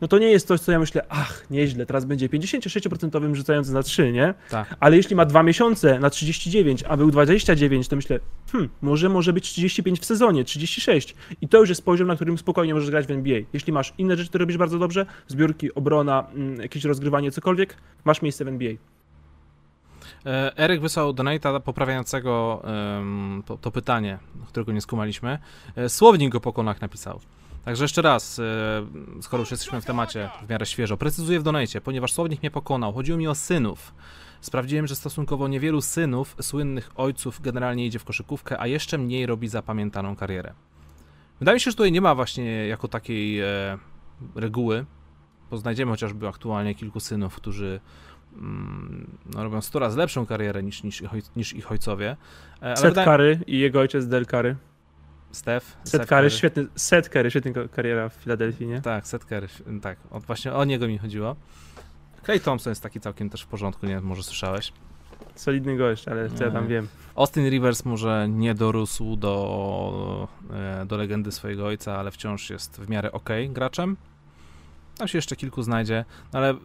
no 0.00 0.08
to 0.08 0.18
nie 0.18 0.30
jest 0.30 0.48
coś, 0.48 0.60
co 0.60 0.72
ja 0.72 0.78
myślę, 0.78 1.02
ach, 1.08 1.50
nieźle, 1.50 1.86
teraz 1.86 2.04
będzie 2.04 2.28
56% 2.28 3.34
rzucający 3.34 3.72
na 3.72 3.82
3, 3.82 4.12
nie? 4.12 4.34
Tak. 4.50 4.76
Ale 4.80 4.96
jeśli 4.96 5.16
ma 5.16 5.24
dwa 5.24 5.42
miesiące 5.42 5.98
na 5.98 6.10
39, 6.10 6.84
a 6.88 6.96
był 6.96 7.10
29, 7.10 7.88
to 7.88 7.96
myślę, 7.96 8.20
hmm, 8.52 8.70
może 8.82 9.08
może 9.08 9.32
być 9.32 9.52
35 9.52 10.00
w 10.00 10.04
sezonie, 10.04 10.44
36. 10.44 11.14
I 11.40 11.48
to 11.48 11.58
już 11.58 11.68
jest 11.68 11.84
poziom, 11.84 12.08
na 12.08 12.16
którym 12.16 12.38
spokojnie 12.38 12.74
możesz 12.74 12.90
grać 12.90 13.06
w 13.06 13.10
NBA. 13.10 13.40
Jeśli 13.52 13.72
masz 13.72 13.92
inne 13.98 14.16
rzeczy, 14.16 14.28
które 14.28 14.42
robisz 14.42 14.56
bardzo 14.56 14.78
dobrze, 14.78 15.06
zbiórki, 15.26 15.74
obrona, 15.74 16.26
mm, 16.34 16.60
jakieś 16.60 16.84
rozgrywanie, 16.84 17.30
cokolwiek, 17.30 17.76
masz 18.04 18.22
miejsce 18.22 18.44
w 18.44 18.48
NBA. 18.48 18.72
E, 20.26 20.58
Eryk 20.58 20.80
wysłał 20.80 21.12
donata 21.12 21.60
poprawiającego 21.60 22.62
um, 22.64 23.42
to, 23.46 23.56
to, 23.56 23.70
pytanie, 23.70 24.18
którego 24.48 24.72
nie 24.72 24.80
skumaliśmy. 24.80 25.38
E, 25.76 25.88
Słownik 25.88 26.32
go 26.32 26.40
po 26.40 26.52
konach 26.52 26.80
napisał. 26.80 27.20
Także 27.68 27.84
jeszcze 27.84 28.02
raz, 28.02 28.38
e, 28.38 29.22
skoro 29.22 29.40
już 29.40 29.50
jesteśmy 29.50 29.80
w 29.80 29.84
temacie 29.84 30.30
w 30.46 30.50
miarę 30.50 30.66
świeżo, 30.66 30.96
precyzuję 30.96 31.40
w 31.40 31.42
donajcie, 31.42 31.80
ponieważ 31.80 32.12
słownik 32.12 32.42
mnie 32.42 32.50
pokonał. 32.50 32.92
Chodziło 32.92 33.18
mi 33.18 33.28
o 33.28 33.34
synów. 33.34 33.94
sprawdziłem, 34.40 34.86
że 34.86 34.96
stosunkowo 34.96 35.48
niewielu 35.48 35.80
synów 35.80 36.36
słynnych 36.40 36.90
ojców 36.96 37.40
generalnie 37.40 37.86
idzie 37.86 37.98
w 37.98 38.04
koszykówkę, 38.04 38.60
a 38.60 38.66
jeszcze 38.66 38.98
mniej 38.98 39.26
robi 39.26 39.48
zapamiętaną 39.48 40.16
karierę. 40.16 40.52
Wydaje 41.38 41.56
mi 41.56 41.60
się, 41.60 41.70
że 41.70 41.76
tutaj 41.76 41.92
nie 41.92 42.00
ma 42.00 42.14
właśnie 42.14 42.66
jako 42.66 42.88
takiej 42.88 43.40
e, 43.40 43.78
reguły, 44.34 44.86
bo 45.50 45.56
znajdziemy 45.56 45.90
chociażby 45.90 46.28
aktualnie 46.28 46.74
kilku 46.74 47.00
synów, 47.00 47.36
którzy 47.36 47.80
mm, 48.36 49.18
no, 49.34 49.42
robią 49.42 49.60
100 49.60 49.78
razy 49.78 49.98
lepszą 49.98 50.26
karierę 50.26 50.62
niż, 50.62 50.82
niż, 50.82 51.00
ich, 51.00 51.36
niż 51.36 51.52
ich 51.52 51.72
ojcowie. 51.72 52.16
E, 52.60 52.76
Set 52.76 52.94
wydaje... 52.94 53.40
i 53.46 53.58
jego 53.58 53.80
ojciec 53.80 54.06
Del 54.06 54.26
Curry. 54.26 54.56
Steph. 55.38 55.76
Set 55.84 56.06
Curry, 56.06 56.30
świetny, 56.30 56.66
Set 56.74 57.08
Curry, 57.08 57.30
świetna 57.30 57.52
kariera 57.72 58.08
w 58.08 58.12
Filadelfii, 58.12 58.66
nie? 58.66 58.80
Tak, 58.80 59.06
Set 59.06 59.24
Curry, 59.24 59.48
tak, 59.82 59.98
o, 60.10 60.20
właśnie 60.20 60.52
o 60.52 60.64
niego 60.64 60.88
mi 60.88 60.98
chodziło. 60.98 61.36
Clay 62.24 62.40
Thompson 62.40 62.70
jest 62.70 62.82
taki 62.82 63.00
całkiem 63.00 63.30
też 63.30 63.42
w 63.42 63.46
porządku, 63.46 63.86
nie 63.86 64.00
może 64.00 64.22
słyszałeś. 64.22 64.72
Solidny 65.34 65.76
gość, 65.76 66.08
ale 66.08 66.30
co 66.30 66.44
ja 66.44 66.50
tam 66.50 66.66
wiem. 66.66 66.88
Austin 67.14 67.50
Rivers 67.50 67.84
może 67.84 68.26
nie 68.28 68.54
dorósł 68.54 69.16
do, 69.16 70.28
e, 70.52 70.86
do 70.86 70.96
legendy 70.96 71.32
swojego 71.32 71.66
ojca, 71.66 71.96
ale 71.96 72.10
wciąż 72.10 72.50
jest 72.50 72.80
w 72.80 72.88
miarę 72.88 73.12
ok 73.12 73.28
graczem. 73.48 73.96
Tam 74.98 75.08
się 75.08 75.18
jeszcze 75.18 75.36
kilku 75.36 75.62
znajdzie, 75.62 76.04
no 76.32 76.38
ale 76.38 76.52
y, 76.52 76.56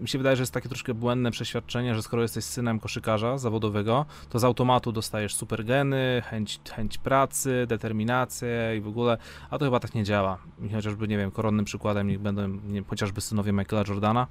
mi 0.00 0.08
się 0.08 0.18
wydaje, 0.18 0.36
że 0.36 0.42
jest 0.42 0.54
takie 0.54 0.68
troszkę 0.68 0.94
błędne 0.94 1.30
przeświadczenie, 1.30 1.94
że 1.94 2.02
skoro 2.02 2.22
jesteś 2.22 2.44
synem 2.44 2.80
koszykarza 2.80 3.38
zawodowego, 3.38 4.06
to 4.30 4.38
z 4.38 4.44
automatu 4.44 4.92
dostajesz 4.92 5.34
super 5.34 5.64
geny, 5.64 6.22
chęć, 6.24 6.60
chęć 6.74 6.98
pracy, 6.98 7.64
determinację 7.68 8.76
i 8.76 8.80
w 8.80 8.88
ogóle, 8.88 9.18
a 9.50 9.58
to 9.58 9.64
chyba 9.64 9.80
tak 9.80 9.94
nie 9.94 10.04
działa. 10.04 10.38
I 10.62 10.68
chociażby, 10.68 11.08
nie 11.08 11.16
wiem, 11.18 11.30
koronnym 11.30 11.64
przykładem 11.64 12.08
niech 12.08 12.20
będą 12.20 12.48
nie, 12.48 12.82
chociażby 12.82 13.20
synowie 13.20 13.52
Michaela 13.52 13.84
Jordana, 13.88 14.26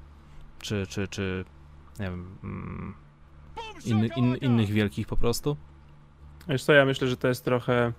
czy, 0.59 0.87
czy, 0.87 1.07
czy 1.07 1.45
nie 1.99 2.05
wiem, 2.05 2.37
mm, 2.43 2.93
in, 3.85 4.09
in, 4.15 4.35
innych 4.35 4.69
wielkich 4.69 5.07
po 5.07 5.17
prostu. 5.17 5.57
Wiesz 6.47 6.63
co, 6.63 6.73
ja 6.73 6.85
myślę, 6.85 7.07
że 7.07 7.17
to 7.17 7.27
jest 7.27 7.45
trochę 7.45 7.93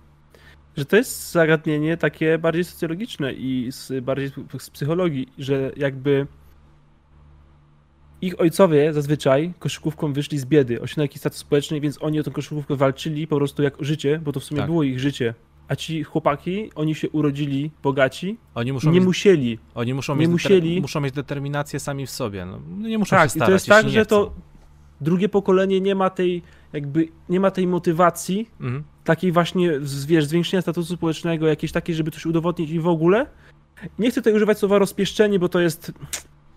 że 0.77 0.85
to 0.85 0.95
jest 0.95 1.31
zagadnienie 1.31 1.97
takie 1.97 2.37
bardziej 2.37 2.63
socjologiczne 2.63 3.33
i 3.33 3.71
z, 3.71 4.03
bardziej 4.03 4.31
z 4.59 4.69
psychologii, 4.69 5.27
że 5.37 5.71
jakby 5.77 6.27
ich 8.21 8.41
ojcowie 8.41 8.93
zazwyczaj 8.93 9.53
koszykówką 9.59 10.13
wyszli 10.13 10.39
z 10.39 10.45
biedy, 10.45 10.81
osiągnęli 10.81 11.05
jakiś 11.05 11.19
status 11.19 11.39
społeczny, 11.39 11.81
więc 11.81 11.97
oni 12.01 12.19
o 12.19 12.23
tę 12.23 12.31
koszykówkę 12.31 12.75
walczyli 12.75 13.27
po 13.27 13.35
prostu 13.35 13.63
jak 13.63 13.73
życie, 13.79 14.19
bo 14.23 14.31
to 14.31 14.39
w 14.39 14.43
sumie 14.43 14.61
tak. 14.61 14.69
było 14.69 14.83
ich 14.83 14.99
życie. 14.99 15.33
A 15.67 15.75
ci 15.75 16.03
chłopaki, 16.03 16.71
oni 16.75 16.95
się 16.95 17.09
urodzili 17.09 17.71
bogaci, 17.83 18.37
oni 18.55 18.73
muszą 18.73 18.91
nie 18.91 18.99
mieć, 18.99 19.07
musieli. 19.07 19.59
Oni 19.75 19.93
muszą 19.93 20.15
nie 20.15 20.19
mieć, 20.19 20.29
musieli. 20.29 20.81
muszą 20.81 21.01
mieć 21.01 21.13
determinację 21.13 21.79
sami 21.79 22.05
w 22.05 22.09
sobie. 22.09 22.45
No, 22.45 22.59
nie 22.77 22.97
muszą 22.97 23.15
tak, 23.15 23.25
się 23.25 23.29
starać, 23.29 23.47
i 23.47 23.49
to 23.49 23.53
jest 23.53 23.67
tak, 23.67 23.89
że 23.89 24.05
to 24.05 24.33
drugie 25.01 25.29
pokolenie 25.29 25.81
nie 25.81 25.95
ma 25.95 26.09
tej 26.09 26.43
jakby 26.73 27.07
nie 27.29 27.39
ma 27.39 27.51
tej 27.51 27.67
motywacji, 27.67 28.49
mhm. 28.61 28.83
takiej 29.03 29.31
właśnie, 29.31 29.71
wiesz, 30.07 30.25
zwiększenia 30.25 30.61
statusu 30.61 30.95
społecznego, 30.95 31.47
jakiejś 31.47 31.71
takiej, 31.71 31.95
żeby 31.95 32.11
coś 32.11 32.25
udowodnić 32.25 32.69
i 32.69 32.79
w 32.79 32.87
ogóle. 32.87 33.25
Nie 33.99 34.11
chcę 34.11 34.21
tutaj 34.21 34.33
używać 34.33 34.59
słowa 34.59 34.79
rozpieszczenie, 34.79 35.39
bo 35.39 35.49
to 35.49 35.59
jest 35.59 35.91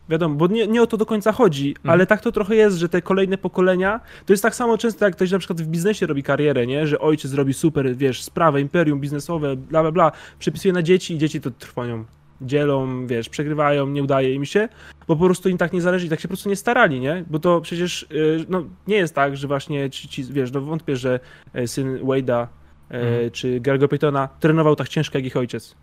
wiadomo, 0.08 0.34
bo 0.34 0.46
nie, 0.46 0.66
nie 0.66 0.82
o 0.82 0.86
to 0.86 0.96
do 0.96 1.06
końca 1.06 1.32
chodzi, 1.32 1.68
mhm. 1.68 1.90
ale 1.90 2.06
tak 2.06 2.20
to 2.20 2.32
trochę 2.32 2.54
jest, 2.54 2.76
że 2.76 2.88
te 2.88 3.02
kolejne 3.02 3.38
pokolenia, 3.38 4.00
to 4.26 4.32
jest 4.32 4.42
tak 4.42 4.54
samo 4.54 4.78
często, 4.78 5.04
jak 5.04 5.16
ktoś 5.16 5.30
na 5.30 5.38
przykład 5.38 5.60
w 5.60 5.66
biznesie 5.66 6.06
robi 6.06 6.22
karierę, 6.22 6.66
nie, 6.66 6.86
że 6.86 6.98
ojciec 6.98 7.32
robi 7.32 7.54
super, 7.54 7.96
wiesz, 7.96 8.22
sprawę, 8.22 8.60
imperium 8.60 9.00
biznesowe, 9.00 9.56
bla, 9.56 9.82
bla, 9.82 9.92
bla, 9.92 10.12
przepisuje 10.38 10.72
na 10.72 10.82
dzieci 10.82 11.14
i 11.14 11.18
dzieci 11.18 11.40
to 11.40 11.50
trwonią 11.50 12.04
dzielą, 12.40 13.06
wiesz, 13.06 13.28
przegrywają, 13.28 13.86
nie 13.86 14.02
udaje 14.02 14.34
im 14.34 14.44
się, 14.44 14.68
bo 15.10 15.16
po 15.16 15.24
prostu 15.24 15.48
im 15.48 15.58
tak 15.58 15.72
nie 15.72 15.80
zależy 15.80 16.06
i 16.06 16.08
tak 16.08 16.20
się 16.20 16.28
po 16.28 16.34
prostu 16.34 16.48
nie 16.48 16.56
starali, 16.56 17.00
nie? 17.00 17.24
Bo 17.30 17.38
to 17.38 17.60
przecież, 17.60 18.02
y, 18.02 18.44
no, 18.48 18.64
nie 18.86 18.96
jest 18.96 19.14
tak, 19.14 19.36
że 19.36 19.48
właśnie 19.48 19.90
ci, 19.90 20.08
ci 20.08 20.24
wiesz, 20.24 20.52
no 20.52 20.60
wątpię, 20.60 20.96
że 20.96 21.20
e, 21.52 21.66
syn 21.66 21.98
Wade'a 21.98 22.46
mhm. 22.90 23.30
czy 23.30 23.60
Gargo 23.60 23.88
Paytona 23.88 24.28
trenował 24.40 24.76
tak 24.76 24.88
ciężko 24.88 25.18
jak 25.18 25.26
ich 25.26 25.36
ojciec. 25.36 25.76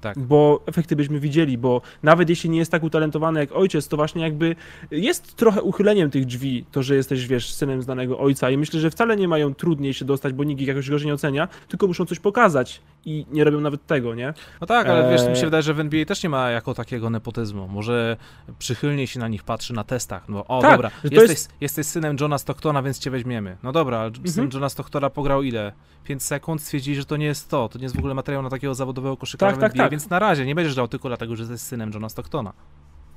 Tak. 0.00 0.18
Bo 0.18 0.60
efekty 0.66 0.96
byśmy 0.96 1.20
widzieli, 1.20 1.58
bo 1.58 1.82
nawet 2.02 2.28
jeśli 2.28 2.50
nie 2.50 2.58
jest 2.58 2.70
tak 2.70 2.82
utalentowany 2.82 3.40
jak 3.40 3.52
ojciec, 3.52 3.88
to 3.88 3.96
właśnie 3.96 4.22
jakby 4.22 4.56
jest 4.90 5.36
trochę 5.36 5.62
uchyleniem 5.62 6.10
tych 6.10 6.26
drzwi, 6.26 6.64
to, 6.72 6.82
że 6.82 6.94
jesteś, 6.94 7.26
wiesz, 7.26 7.52
synem 7.52 7.82
znanego 7.82 8.18
ojca 8.18 8.50
i 8.50 8.56
myślę, 8.58 8.80
że 8.80 8.90
wcale 8.90 9.16
nie 9.16 9.28
mają 9.28 9.54
trudniej 9.54 9.94
się 9.94 10.04
dostać, 10.04 10.32
bo 10.32 10.44
nikt 10.44 10.62
ich 10.62 10.68
jakoś 10.68 10.90
gorzej 10.90 11.06
nie 11.06 11.14
ocenia, 11.14 11.48
tylko 11.68 11.86
muszą 11.86 12.06
coś 12.06 12.18
pokazać 12.18 12.80
i 13.04 13.26
nie 13.30 13.44
robią 13.44 13.60
nawet 13.60 13.86
tego, 13.86 14.14
nie? 14.14 14.34
No 14.60 14.66
tak, 14.66 14.88
ale 14.88 15.10
wiesz, 15.10 15.28
mi 15.28 15.36
się 15.36 15.42
e, 15.42 15.44
wydaje, 15.44 15.62
że 15.62 15.74
w 15.74 15.80
NBA 15.80 16.04
też 16.04 16.22
nie 16.22 16.28
ma 16.28 16.50
jako 16.50 16.74
takiego 16.74 17.10
nepotyzmu. 17.10 17.68
Może 17.68 18.16
przychylniej 18.58 19.06
się 19.06 19.20
na 19.20 19.28
nich 19.28 19.42
patrzy 19.42 19.74
na 19.74 19.84
testach. 19.84 20.28
No 20.28 20.46
o, 20.46 20.62
tak, 20.62 20.72
dobra, 20.72 20.90
jesteś, 21.04 21.30
jest... 21.30 21.52
jesteś 21.60 21.86
synem 21.86 22.16
Johna 22.20 22.38
Stocktona, 22.38 22.82
więc 22.82 22.98
cię 22.98 23.10
weźmiemy. 23.10 23.56
No 23.62 23.72
dobra, 23.72 23.98
ale 23.98 24.08
mhm. 24.08 24.28
syn 24.28 24.50
Johna 24.52 24.68
Stocktona 24.68 25.10
pograł 25.10 25.42
ile? 25.42 25.72
5 26.04 26.22
sekund, 26.22 26.62
stwierdzili, 26.62 26.96
że 26.96 27.04
to 27.04 27.16
nie 27.16 27.26
jest 27.26 27.48
to, 27.50 27.68
to 27.68 27.78
nie 27.78 27.82
jest 27.84 27.96
w 27.96 27.98
ogóle 27.98 28.14
materiał 28.14 28.42
na 28.42 28.50
takiego 28.50 28.74
zawodowego 28.74 29.16
koszykarza 29.16 29.52
tak, 29.52 29.60
tak, 29.60 29.70
NBA, 29.70 29.84
tak. 29.84 29.87
Więc 29.90 30.10
na 30.10 30.18
razie 30.18 30.46
nie 30.46 30.54
będziesz 30.54 30.74
dał 30.74 30.88
tylko 30.88 31.08
dlatego, 31.08 31.36
że 31.36 31.42
jesteś 31.42 31.60
synem 31.60 31.90
Johna 31.94 32.08
Stocktona. 32.08 32.52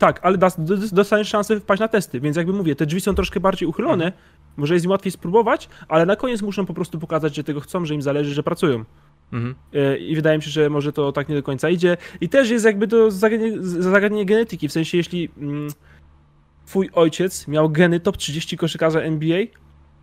Tak, 0.02 0.20
ale 0.24 0.38
dostaniesz 0.92 1.28
szansę 1.28 1.60
wpaść 1.60 1.80
na 1.80 1.88
testy, 1.88 2.20
więc 2.20 2.38
jakby 2.38 2.54
mówię, 2.54 2.76
te 2.76 2.86
drzwi 2.86 3.02
są 3.02 3.16
troszkę 3.16 3.40
bardziej 3.40 3.68
uchylone, 3.70 4.06
mhm. 4.06 4.24
może 4.58 4.74
jest 4.74 4.86
im 4.86 4.92
łatwiej 4.92 5.12
spróbować, 5.12 5.70
ale 5.88 6.06
na 6.06 6.16
koniec 6.16 6.42
muszą 6.42 6.66
po 6.66 6.74
prostu 6.74 7.00
pokazać, 7.00 7.36
że 7.36 7.44
tego 7.44 7.60
chcą, 7.60 7.86
że 7.86 7.96
im 7.96 8.02
zależy, 8.02 8.34
że 8.34 8.44
pracują. 8.44 8.86
Mhm. 9.34 9.56
E, 9.74 9.98
I 9.98 10.16
wydaje 10.16 10.38
mi 10.38 10.44
się, 10.44 10.50
że 10.50 10.70
może 10.70 10.94
to 10.94 11.12
tak 11.12 11.30
nie 11.30 11.36
do 11.36 11.44
końca 11.44 11.70
idzie. 11.70 11.98
I 12.22 12.30
też 12.30 12.50
jest 12.50 12.66
jakby 12.66 12.88
to 12.88 13.12
zagadnienie, 13.12 13.58
zagadnienie 13.62 14.26
genetyki, 14.26 14.68
w 14.68 14.72
sensie 14.72 14.98
jeśli 14.98 15.30
mm, 15.38 15.70
twój 16.66 16.90
ojciec 16.94 17.48
miał 17.48 17.70
geny 17.70 18.00
top 18.00 18.18
30 18.18 18.58
koszykarza 18.58 19.02
NBA, 19.02 19.40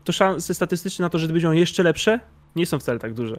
to 0.05 0.13
szanse 0.13 0.55
statystyczne 0.55 1.03
na 1.03 1.11
to, 1.11 1.19
że 1.19 1.29
będą 1.29 1.53
jeszcze 1.53 1.83
lepsze, 1.83 2.21
nie 2.57 2.67
są 2.67 2.79
wcale 2.79 2.99
tak 2.99 3.15
duże. 3.15 3.39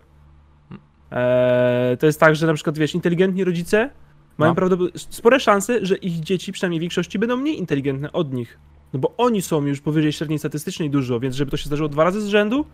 Eee, 1.12 1.98
to 1.98 2.06
jest 2.06 2.20
tak, 2.20 2.36
że 2.36 2.48
na 2.48 2.54
przykład, 2.54 2.78
wiesz, 2.78 2.96
inteligentni 2.96 3.44
rodzice 3.44 3.90
mają 4.38 4.56
no. 4.70 4.78
spore 4.96 5.40
szanse, 5.40 5.86
że 5.86 5.96
ich 5.96 6.20
dzieci, 6.20 6.52
przynajmniej 6.52 6.80
w 6.80 6.82
większości, 6.82 7.20
będą 7.20 7.38
mniej 7.38 7.60
inteligentne 7.60 8.12
od 8.12 8.34
nich. 8.34 8.60
No 8.94 9.00
bo 9.00 9.14
oni 9.18 9.42
są 9.42 9.66
już 9.66 9.82
powyżej 9.82 10.14
średniej 10.14 10.40
statystycznej 10.40 10.90
dużo, 10.90 11.20
więc 11.20 11.36
żeby 11.36 11.52
to 11.52 11.58
się 11.58 11.66
zdarzyło 11.66 11.90
dwa 11.90 12.04
razy 12.04 12.22
z 12.22 12.28
rzędu, 12.28 12.66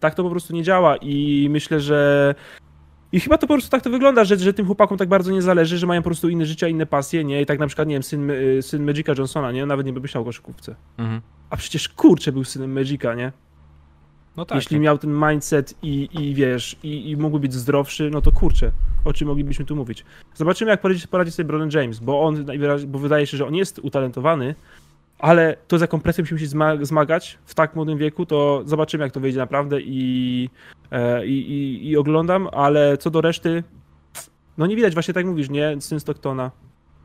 tak 0.00 0.14
to 0.14 0.22
po 0.22 0.30
prostu 0.30 0.54
nie 0.54 0.62
działa 0.62 0.96
i 0.96 1.46
myślę, 1.50 1.80
że 1.80 2.34
i 3.12 3.20
chyba 3.20 3.38
to 3.38 3.46
po 3.46 3.54
prostu 3.54 3.70
tak 3.70 3.82
to 3.82 3.90
wygląda, 3.90 4.24
że, 4.24 4.36
że 4.36 4.52
tym 4.52 4.66
chłopakom 4.66 4.98
tak 4.98 5.08
bardzo 5.08 5.32
nie 5.32 5.42
zależy, 5.42 5.78
że 5.78 5.86
mają 5.86 6.02
po 6.02 6.08
prostu 6.08 6.28
inne 6.28 6.46
życia, 6.46 6.68
inne 6.68 6.86
pasje, 6.86 7.24
nie? 7.24 7.42
I 7.42 7.46
tak 7.46 7.58
na 7.58 7.66
przykład, 7.66 7.88
nie 7.88 7.94
wiem, 7.94 8.02
syn, 8.02 8.30
y, 8.30 8.62
syn 8.62 8.84
Magica 8.84 9.12
Johnsona, 9.18 9.52
nie? 9.52 9.66
Nawet 9.66 9.86
nie 9.86 9.92
by 9.92 10.00
myślał 10.00 10.22
o 10.22 10.26
koszykówce. 10.26 10.74
Mhm. 10.98 11.20
A 11.50 11.56
przecież 11.56 11.88
kurczę 11.88 12.32
był 12.32 12.44
synem 12.44 12.72
Magica, 12.72 13.14
nie? 13.14 13.32
No 14.36 14.44
tak, 14.44 14.56
Jeśli 14.56 14.76
tak. 14.76 14.82
miał 14.82 14.98
ten 14.98 15.20
mindset 15.28 15.74
i, 15.82 16.08
i 16.12 16.34
wiesz, 16.34 16.76
i, 16.82 17.10
i 17.10 17.16
mógłby 17.16 17.40
być 17.40 17.54
zdrowszy, 17.54 18.10
no 18.12 18.20
to 18.20 18.32
kurczę, 18.32 18.72
o 19.04 19.12
czym 19.12 19.28
moglibyśmy 19.28 19.64
tu 19.64 19.76
mówić. 19.76 20.04
Zobaczymy, 20.34 20.70
jak 20.70 20.80
poradzi, 20.80 21.08
poradzi 21.08 21.30
sobie 21.32 21.46
Bronny 21.46 21.80
James, 21.80 21.98
bo 21.98 22.22
on, 22.22 22.46
bo 22.86 22.98
wydaje 22.98 23.26
się, 23.26 23.36
że 23.36 23.46
on 23.46 23.54
jest 23.54 23.78
utalentowany, 23.78 24.54
ale 25.18 25.56
to 25.68 25.78
z 25.78 25.80
jaką 25.80 26.00
presją 26.00 26.24
się 26.24 26.46
zmagać 26.82 27.38
w 27.44 27.54
tak 27.54 27.76
młodym 27.76 27.98
wieku, 27.98 28.26
to 28.26 28.62
zobaczymy, 28.66 29.04
jak 29.04 29.12
to 29.12 29.20
wyjdzie 29.20 29.38
naprawdę 29.38 29.80
i, 29.80 30.50
e, 30.90 31.26
i, 31.26 31.52
i, 31.52 31.88
i 31.88 31.96
oglądam, 31.96 32.48
ale 32.52 32.98
co 32.98 33.10
do 33.10 33.20
reszty, 33.20 33.64
no 34.58 34.66
nie 34.66 34.76
widać, 34.76 34.94
właśnie 34.94 35.14
tak 35.14 35.26
mówisz, 35.26 35.50
nie? 35.50 35.80
Syn 35.80 36.00
Stocktona, 36.00 36.50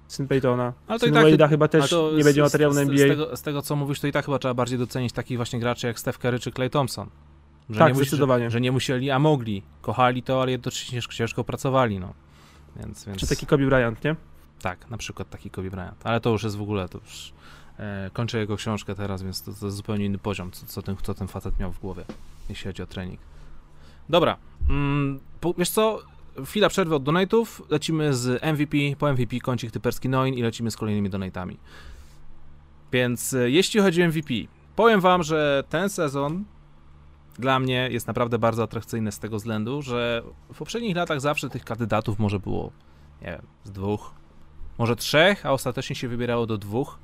syn 0.08 0.28
Peytona, 0.28 0.74
ale 0.88 1.00
to 1.00 1.06
syn 1.06 1.14
tak, 1.14 1.26
Wade'a 1.26 1.50
chyba 1.50 1.68
też 1.68 1.96
nie 2.18 2.24
będzie 2.24 2.42
materiału 2.42 2.74
na 2.74 2.82
NBA. 2.82 2.98
Z 2.98 3.10
tego, 3.10 3.38
z 3.38 3.42
tego, 3.42 3.62
co 3.62 3.76
mówisz, 3.76 4.00
to 4.00 4.08
i 4.08 4.12
tak 4.12 4.26
chyba 4.26 4.40
trzeba 4.40 4.54
bardziej 4.54 4.80
docenić 4.80 5.14
takich 5.14 5.38
właśnie 5.38 5.60
graczy 5.60 5.88
jak 5.88 6.00
Steph 6.00 6.20
Curry 6.20 6.40
czy 6.40 6.52
Clay 6.52 6.70
Thompson. 6.70 7.10
Że 7.70 7.80
tak, 7.80 7.94
nie 7.94 7.96
zdecydowanie. 7.96 8.46
Że, 8.46 8.52
że, 8.52 8.62
nie 8.62 8.72
musieli, 8.72 9.12
a 9.12 9.20
mogli. 9.20 9.64
Kochali 9.82 10.24
to, 10.24 10.42
ale 10.42 10.52
jednocześnie 10.52 10.92
ciężko, 10.92 11.14
ciężko 11.14 11.44
pracowali, 11.44 12.00
no. 12.00 12.14
Więc, 12.76 13.06
więc... 13.06 13.20
Czy 13.20 13.28
taki 13.28 13.46
Kobe 13.46 13.66
Bryant, 13.66 14.04
nie? 14.04 14.16
Tak, 14.62 14.90
na 14.90 14.98
przykład 14.98 15.30
taki 15.30 15.50
Kobe 15.50 15.70
Bryant. 15.70 15.98
Ale 16.04 16.20
to 16.20 16.30
już 16.30 16.44
jest 16.44 16.56
w 16.56 16.62
ogóle, 16.62 16.90
to 16.90 16.98
już 16.98 17.34
E, 17.80 18.10
kończę 18.14 18.38
jego 18.40 18.58
książkę 18.58 18.96
teraz, 18.96 19.24
więc 19.24 19.42
to, 19.42 19.54
to 19.54 19.66
jest 19.66 19.78
zupełnie 19.78 20.06
inny 20.06 20.18
poziom, 20.18 20.52
co, 20.52 20.66
co, 20.66 20.82
ten, 20.82 20.96
co 21.04 21.14
ten 21.14 21.28
facet 21.28 21.60
miał 21.60 21.72
w 21.72 21.80
głowie, 21.80 22.04
jeśli 22.50 22.68
chodzi 22.68 22.84
o 22.84 22.88
trening. 22.88 23.20
Dobra, 24.10 24.38
mm, 24.70 25.20
po, 25.42 25.54
wiesz 25.54 25.70
co, 25.70 26.00
chwila 26.44 26.70
przerwy 26.70 26.96
od 26.96 27.04
donate'ów, 27.04 27.46
lecimy 27.70 28.14
z 28.14 28.44
MVP, 28.44 28.78
po 29.00 29.14
MVP 29.14 29.40
kącik 29.40 29.72
typerski 29.72 30.10
Noin 30.10 30.34
i 30.34 30.42
lecimy 30.42 30.72
z 30.72 30.78
kolejnymi 30.78 31.10
donatami. 31.10 31.58
Więc 32.92 33.34
e, 33.34 33.50
jeśli 33.50 33.80
chodzi 33.80 34.04
o 34.04 34.08
MVP, 34.08 34.34
powiem 34.76 35.02
wam, 35.02 35.24
że 35.24 35.64
ten 35.70 35.90
sezon 35.90 36.46
dla 37.40 37.60
mnie 37.60 37.90
jest 37.92 38.08
naprawdę 38.08 38.40
bardzo 38.40 38.64
atrakcyjny 38.64 39.12
z 39.12 39.20
tego 39.20 39.38
względu, 39.38 39.82
że 39.82 40.24
w 40.54 40.58
poprzednich 40.58 40.96
latach 40.96 41.22
zawsze 41.22 41.50
tych 41.50 41.64
kandydatów 41.64 42.20
może 42.20 42.40
było, 42.40 42.72
nie 43.22 43.28
wiem, 43.28 43.46
z 43.64 43.72
dwóch, 43.72 44.14
może 44.78 44.96
trzech, 44.96 45.46
a 45.46 45.52
ostatecznie 45.52 45.96
się 45.96 46.08
wybierało 46.08 46.46
do 46.46 46.58
dwóch. 46.58 47.00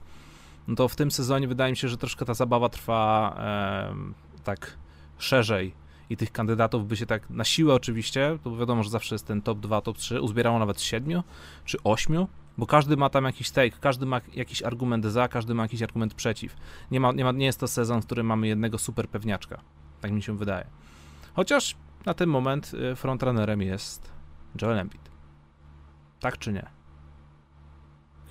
No 0.67 0.75
to 0.75 0.87
w 0.87 0.95
tym 0.95 1.11
sezonie 1.11 1.47
wydaje 1.47 1.71
mi 1.71 1.77
się, 1.77 1.87
że 1.87 1.97
troszkę 1.97 2.25
ta 2.25 2.33
zabawa 2.33 2.69
trwa 2.69 3.35
e, 3.39 4.43
tak 4.43 4.77
szerzej 5.17 5.73
i 6.11 6.17
tych 6.17 6.31
kandydatów 6.31 6.87
by 6.87 6.97
się 6.97 7.05
tak 7.05 7.29
na 7.29 7.43
siłę 7.43 7.73
oczywiście, 7.73 8.37
to 8.43 8.57
wiadomo, 8.57 8.83
że 8.83 8.89
zawsze 8.89 9.15
jest 9.15 9.27
ten 9.27 9.41
top 9.41 9.59
2, 9.59 9.81
top 9.81 9.97
3, 9.97 10.21
uzbierało 10.21 10.59
nawet 10.59 10.81
7 10.81 11.23
czy 11.65 11.77
8 11.83 12.27
bo 12.57 12.67
każdy 12.67 12.97
ma 12.97 13.09
tam 13.09 13.25
jakiś 13.25 13.51
take, 13.51 13.77
każdy 13.81 14.05
ma 14.05 14.21
jakiś 14.33 14.63
argument 14.63 15.05
za, 15.05 15.27
każdy 15.27 15.53
ma 15.53 15.63
jakiś 15.63 15.81
argument 15.81 16.13
przeciw. 16.13 16.55
Nie, 16.91 16.99
ma, 16.99 17.11
nie, 17.11 17.23
ma, 17.23 17.31
nie 17.31 17.45
jest 17.45 17.59
to 17.59 17.67
sezon, 17.67 18.01
w 18.01 18.05
którym 18.05 18.25
mamy 18.25 18.47
jednego 18.47 18.77
super 18.77 19.09
pewniaczka. 19.09 19.61
Tak 20.01 20.11
mi 20.11 20.21
się 20.23 20.37
wydaje. 20.37 20.65
Chociaż 21.33 21.75
na 22.05 22.13
ten 22.13 22.29
moment 22.29 22.71
y, 22.73 22.95
frontrunnerem 22.95 23.61
jest 23.61 24.11
Joel 24.61 24.79
Embiid. 24.79 25.09
Tak 26.19 26.37
czy 26.37 26.53
nie? 26.53 26.65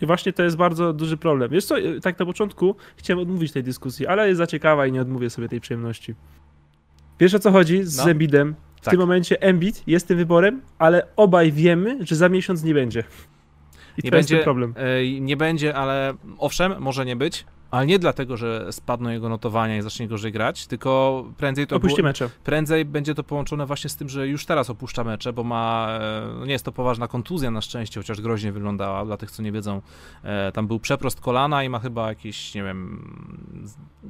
I 0.03 0.07
właśnie 0.07 0.33
to 0.33 0.43
jest 0.43 0.57
bardzo 0.57 0.93
duży 0.93 1.17
problem. 1.17 1.51
Wiesz 1.51 1.65
co, 1.65 1.79
y, 1.79 2.01
tak 2.01 2.19
na 2.19 2.27
początku 2.27 2.77
chciałem 2.97 3.23
odmówić 3.23 3.53
tej 3.53 3.63
dyskusji, 3.63 4.07
ale 4.07 4.29
jest 4.29 4.39
za 4.39 4.47
ciekawa 4.47 4.87
i 4.87 4.93
nie 4.93 5.01
odmówię 5.01 5.31
sobie 5.31 5.49
tej 5.49 5.61
przyjemności. 5.61 6.15
Wiesz 7.21 7.35
o 7.35 7.39
co 7.39 7.53
chodzi 7.53 7.85
z 7.85 7.97
no. 7.97 8.11
Embidem? 8.11 8.55
W 8.77 8.85
tak. 8.85 8.91
tym 8.93 9.01
momencie 9.01 9.43
Embid 9.43 9.83
jest 9.87 10.09
tym 10.09 10.17
wyborem, 10.17 10.61
ale 10.79 11.07
obaj 11.17 11.53
wiemy, 11.53 12.07
że 12.07 12.17
za 12.17 12.29
miesiąc 12.29 12.63
nie 12.63 12.75
będzie. 12.75 13.01
I 13.01 14.01
nie 14.05 14.11
to 14.11 14.17
będzie, 14.17 14.17
jest 14.17 14.29
ten 14.29 14.45
problem. 14.45 14.75
Yy, 15.03 15.21
nie 15.21 15.37
będzie, 15.37 15.75
ale 15.75 16.15
owszem, 16.39 16.75
może 16.79 17.05
nie 17.05 17.17
być, 17.17 17.45
ale 17.71 17.87
nie 17.87 17.99
dlatego, 17.99 18.37
że 18.37 18.73
spadną 18.73 19.11
jego 19.11 19.29
notowania 19.29 19.77
i 19.77 19.83
zacznie 19.83 20.09
gorzej 20.09 20.33
grać, 20.33 20.67
tylko 20.67 21.25
prędzej 21.37 21.67
to 21.67 21.77
opuści 21.77 22.03
mecze. 22.03 22.31
Prędzej 22.45 22.85
będzie 22.85 23.15
to 23.15 23.25
połączone 23.25 23.67
właśnie 23.67 23.91
z 23.91 23.97
tym, 23.97 24.09
że 24.09 24.29
już 24.29 24.47
teraz 24.47 24.71
opuszcza 24.71 25.05
mecze, 25.05 25.33
bo 25.33 25.45
ma 25.45 25.89
no 26.39 26.47
nie 26.47 26.53
jest 26.53 26.65
to 26.65 26.73
poważna 26.73 27.09
kontuzja 27.09 27.51
na 27.51 27.61
szczęście, 27.61 28.01
chociaż 28.01 28.21
groźnie 28.21 28.53
wyglądała. 28.53 29.05
Dla 29.05 29.17
tych, 29.17 29.31
co 29.31 29.43
nie 29.43 29.53
wiedzą, 29.53 29.83
e, 30.23 30.53
tam 30.53 30.67
był 30.67 30.81
przeprost 30.81 31.21
kolana 31.21 31.65
i 31.65 31.69
ma 31.69 31.79
chyba 31.79 32.09
jakieś, 32.09 32.55
nie 32.55 32.63
wiem, 32.63 33.05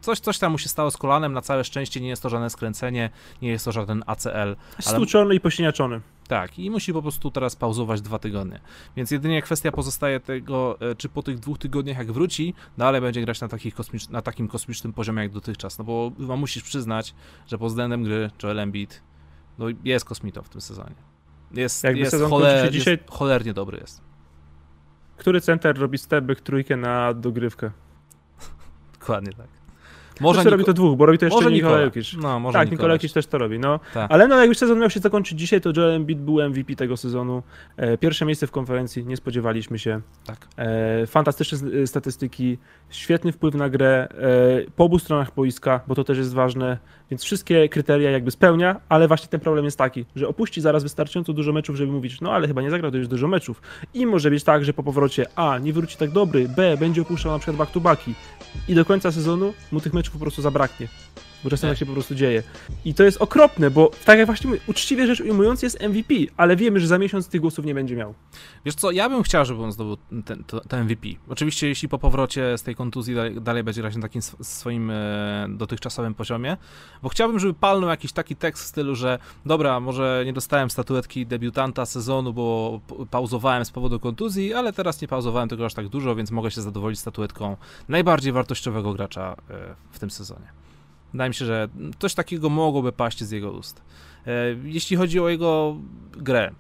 coś, 0.01 0.21
coś 0.21 0.39
tam 0.39 0.53
mu 0.53 0.59
się 0.59 0.69
stało 0.69 0.91
z 0.91 0.97
kolanem. 0.97 1.33
Na 1.33 1.43
całe 1.43 1.65
szczęście 1.65 2.01
nie 2.01 2.09
jest 2.09 2.23
to 2.23 2.29
żadne 2.29 2.51
skręcenie, 2.51 3.11
nie 3.43 3.49
jest 3.49 3.65
to 3.65 3.73
żaden 3.73 4.03
ACL. 4.07 4.57
Stłuczony 4.81 5.25
ale... 5.25 5.35
i 5.35 5.41
posiniaczony. 5.41 6.01
Tak, 6.31 6.59
i 6.59 6.71
musi 6.71 6.93
po 6.93 7.03
prostu 7.03 7.31
teraz 7.31 7.57
pauzować 7.57 8.01
dwa 8.01 8.19
tygodnie. 8.19 8.61
Więc 8.97 9.11
jedynie 9.11 9.43
kwestia 9.43 9.73
pozostaje 9.73 10.21
tego, 10.21 10.81
e, 10.81 10.95
czy 10.95 11.09
po 11.09 11.23
tych 11.23 11.39
dwóch 11.39 11.59
tygodniach, 11.59 11.99
jak 11.99 12.13
wróci, 12.13 12.55
dalej 12.79 13.01
będzie 13.01 13.21
grać 13.21 13.41
na, 13.41 13.49
kosmicz, 13.75 14.09
na 14.09 14.23
takim 14.23 14.49
kosmicznym 14.49 14.93
poziomie 14.93 15.23
jak 15.23 15.33
dotychczas. 15.33 15.79
No 15.79 15.85
bo 15.85 16.13
chyba 16.19 16.37
musisz 16.37 16.63
przyznać, 16.63 17.15
że 17.47 17.59
pod 17.59 17.69
względem 17.69 18.05
gry 18.05 18.31
Joel 18.43 18.59
Embiid 18.59 19.03
no, 19.59 19.67
jest 19.85 20.05
kosmitą 20.05 20.43
w 20.43 20.49
tym 20.49 20.61
sezonie. 20.61 20.95
Jest, 21.53 21.85
Jakby 21.85 22.01
jest, 22.01 22.11
sezon 22.11 22.31
choler, 22.31 22.73
dzisiaj... 22.73 22.99
jest 22.99 23.11
cholernie 23.11 23.55
dobry 23.55 23.79
jest. 23.79 24.03
Który 25.17 25.41
center 25.41 25.79
robi 25.79 25.99
stepback 25.99 26.41
trójkę 26.41 26.77
na 26.77 27.15
dogrywkę? 27.15 27.71
Dokładnie 29.01 29.33
tak. 29.33 29.49
Może 30.21 30.39
Niko... 30.39 30.51
robi 30.51 30.65
to 30.65 30.73
dwóch, 30.73 30.97
bo 30.97 31.07
robi 31.07 31.19
to 31.19 31.25
jeszcze 31.25 31.51
Nikola 31.51 31.81
Jokic. 31.81 32.17
No, 32.23 32.41
może 32.41 32.59
tak, 32.59 32.71
Nikola 32.71 32.93
Jokic 32.93 33.13
też 33.13 33.27
to 33.27 33.39
robi. 33.39 33.59
No. 33.59 33.81
Tak. 33.95 34.13
Ale 34.13 34.29
no, 34.29 34.39
jak 34.39 34.49
już 34.49 34.59
sezon 34.59 34.79
miał 34.79 34.91
się 34.91 35.01
zakończyć 35.01 35.39
dzisiaj, 35.39 35.61
to 35.61 35.73
Joel 35.77 35.91
Embiid 35.91 36.21
był 36.21 36.49
MVP 36.49 36.77
tego 36.77 36.97
sezonu. 36.97 37.43
E, 37.77 37.99
pierwsze 37.99 38.25
miejsce 38.25 38.47
w 38.47 38.51
konferencji, 38.51 39.07
nie 39.07 39.17
spodziewaliśmy 39.17 39.79
się. 39.79 40.01
Tak. 40.27 40.49
E, 40.57 41.07
fantastyczne 41.07 41.59
e, 41.83 41.87
statystyki, 41.87 42.59
świetny 42.91 43.33
wpływ 43.33 43.55
na 43.55 43.69
grę 43.69 44.09
po 44.77 44.85
obu 44.85 44.99
stronach 44.99 45.35
boiska, 45.35 45.81
bo 45.89 45.95
to 45.95 46.05
też 46.05 46.19
jest 46.19 46.35
ważne. 46.35 46.79
Więc 47.11 47.25
wszystkie 47.25 47.69
kryteria 47.69 48.11
jakby 48.11 48.31
spełnia, 48.31 48.81
ale 48.89 49.09
właśnie 49.09 49.29
ten 49.29 49.41
problem 49.41 49.65
jest 49.65 49.79
taki, 49.79 50.05
że 50.17 50.29
opuści 50.29 50.61
zaraz 50.61 50.83
wystarczająco 50.83 51.33
dużo 51.33 51.53
meczów, 51.53 51.77
żeby 51.77 51.93
mówić, 51.93 52.21
no 52.21 52.33
ale 52.33 52.49
chyba 52.49 52.63
nie 52.63 52.71
zagrał 52.71 52.91
to 52.91 52.97
już 52.97 53.09
dużo 53.09 53.29
meczów. 53.29 53.63
I 53.95 54.07
może 54.07 54.31
być 54.31 54.45
tak, 54.45 54.65
że 54.65 54.73
po 54.73 54.83
powrocie 54.83 55.27
A, 55.37 55.59
nie 55.59 55.73
wróci 55.73 55.97
tak 55.97 56.11
dobry, 56.11 56.49
B, 56.49 56.77
będzie 56.77 57.03
opuszczał 57.03 57.33
na 57.33 57.39
przykład 57.39 57.57
back-to-backi 57.57 58.15
i 58.69 58.75
do 58.75 58.85
końca 58.85 59.13
sezonu 59.13 59.53
mu 59.73 59.81
tych 59.81 59.95
meczów 59.95 60.10
po 60.13 60.19
prostu 60.19 60.43
zabraknie 60.43 60.89
bo 61.45 61.51
czasem 61.51 61.71
tak 61.71 61.79
się 61.79 61.87
po 61.87 61.93
prostu 61.93 62.15
dzieje. 62.15 62.43
I 62.85 62.95
to 62.95 63.03
jest 63.03 63.23
okropne, 63.23 63.71
bo 63.71 63.91
tak 64.05 64.19
jak 64.19 64.27
właśnie 64.27 64.51
uczciwie 64.67 65.07
rzecz 65.07 65.21
ujmując 65.21 65.63
jest 65.63 65.81
MVP, 65.81 66.15
ale 66.37 66.57
wiemy, 66.57 66.81
że 66.81 66.87
za 66.87 66.99
miesiąc 66.99 67.29
tych 67.29 67.41
głosów 67.41 67.65
nie 67.65 67.75
będzie 67.75 67.97
miał. 67.97 68.15
Wiesz 68.65 68.75
co, 68.75 68.91
ja 68.91 69.09
bym 69.09 69.23
chciał, 69.23 69.45
żeby 69.45 69.63
on 69.63 69.73
zdobył 69.73 69.97
ten, 70.25 70.45
to, 70.45 70.77
MVP. 70.85 71.09
Oczywiście 71.29 71.69
jeśli 71.69 71.89
po 71.89 71.99
powrocie 71.99 72.59
z 72.59 72.63
tej 72.63 72.75
kontuzji 72.75 73.15
dalej, 73.15 73.41
dalej 73.41 73.65
będzie 73.65 73.81
grać 73.81 73.97
na 73.97 74.03
takim 74.03 74.23
swoim 74.23 74.91
e, 74.91 75.47
dotychczasowym 75.49 76.15
poziomie, 76.15 76.57
bo 77.03 77.09
chciałbym, 77.09 77.39
żeby 77.39 77.55
palnął 77.55 77.91
jakiś 77.91 78.13
taki 78.13 78.37
tekst 78.37 78.65
w 78.65 78.67
stylu, 78.67 78.95
że 78.95 79.19
dobra, 79.47 79.81
może 79.81 80.23
nie 80.27 80.33
dostałem 80.33 80.71
statuetki 80.71 81.27
debiutanta 81.27 81.87
sezonu, 81.87 82.33
bo 82.33 82.81
pauzowałem 83.11 83.65
z 83.65 83.71
powodu 83.71 84.01
kontuzji, 84.01 84.55
ale 84.55 84.73
teraz 84.73 85.01
nie 85.01 85.09
pauzowałem 85.09 85.49
tego 85.49 85.67
aż 85.67 85.75
tak 85.75 85.89
dużo, 85.89 86.15
więc 86.15 86.31
mogę 86.31 86.51
się 86.51 86.63
zadowolić 86.63 86.99
statuetką 86.99 87.57
najbardziej 87.89 88.33
wartościowego 88.33 88.93
gracza 88.93 89.37
e, 89.51 89.75
w 89.91 89.99
tym 89.99 90.11
sezonie. 90.11 90.60
Wydaje 91.13 91.31
mi 91.31 91.35
się, 91.35 91.45
że 91.45 91.69
coś 91.99 92.15
takiego 92.15 92.51
mogłoby 92.51 92.93
paść 92.93 93.25
z 93.25 93.31
jego 93.31 93.53
ust. 93.53 93.83
E, 94.27 94.33
jeśli 94.65 94.97
chodzi 94.97 95.21
o 95.21 95.29
jego 95.29 95.77
grę, 96.13 96.51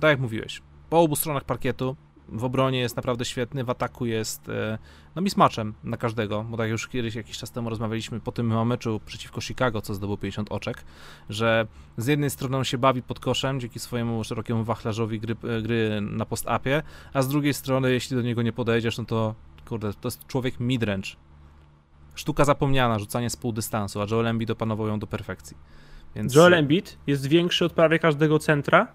tak 0.00 0.10
jak 0.10 0.20
mówiłeś, 0.20 0.62
po 0.90 1.00
obu 1.00 1.16
stronach 1.16 1.44
parkietu, 1.44 1.96
w 2.32 2.44
obronie 2.44 2.80
jest 2.80 2.96
naprawdę 2.96 3.24
świetny, 3.24 3.64
w 3.64 3.70
ataku 3.70 4.06
jest 4.06 4.48
e, 4.48 4.78
no 5.16 5.22
mismatchem 5.22 5.74
na 5.84 5.96
każdego, 5.96 6.44
bo 6.44 6.56
tak 6.56 6.70
już 6.70 6.88
kiedyś 6.88 7.14
jakiś 7.14 7.38
czas 7.38 7.50
temu 7.50 7.70
rozmawialiśmy 7.70 8.20
po 8.20 8.32
tym 8.32 8.66
meczu 8.66 9.00
przeciwko 9.06 9.40
Chicago, 9.40 9.82
co 9.82 9.94
zdobył 9.94 10.16
50 10.16 10.52
oczek, 10.52 10.84
że 11.28 11.66
z 11.96 12.06
jednej 12.06 12.30
strony 12.30 12.56
on 12.56 12.64
się 12.64 12.78
bawi 12.78 13.02
pod 13.02 13.20
koszem 13.20 13.60
dzięki 13.60 13.78
swojemu 13.78 14.24
szerokiemu 14.24 14.64
wachlarzowi 14.64 15.20
gry, 15.20 15.36
e, 15.44 15.62
gry 15.62 16.00
na 16.00 16.26
post-upie, 16.26 16.82
a 17.12 17.22
z 17.22 17.28
drugiej 17.28 17.54
strony 17.54 17.92
jeśli 17.92 18.16
do 18.16 18.22
niego 18.22 18.42
nie 18.42 18.52
podejdziesz, 18.52 18.98
no 18.98 19.04
to 19.04 19.34
kurde, 19.68 19.92
to 19.94 20.06
jest 20.08 20.26
człowiek 20.26 20.60
midrange, 20.60 21.10
sztuka 22.14 22.44
zapomniana, 22.44 22.98
rzucanie 22.98 23.30
z 23.30 23.36
pół 23.36 23.52
dystansu, 23.52 24.00
a 24.00 24.06
Joel 24.10 24.26
Embiid 24.26 24.50
opanował 24.50 24.86
ją 24.86 24.98
do 24.98 25.06
perfekcji. 25.06 25.56
Więc... 26.16 26.34
Joel 26.34 26.54
Embiid 26.54 26.98
jest 27.06 27.26
większy 27.26 27.64
od 27.64 27.72
prawie 27.72 27.98
każdego 27.98 28.38
centra, 28.38 28.86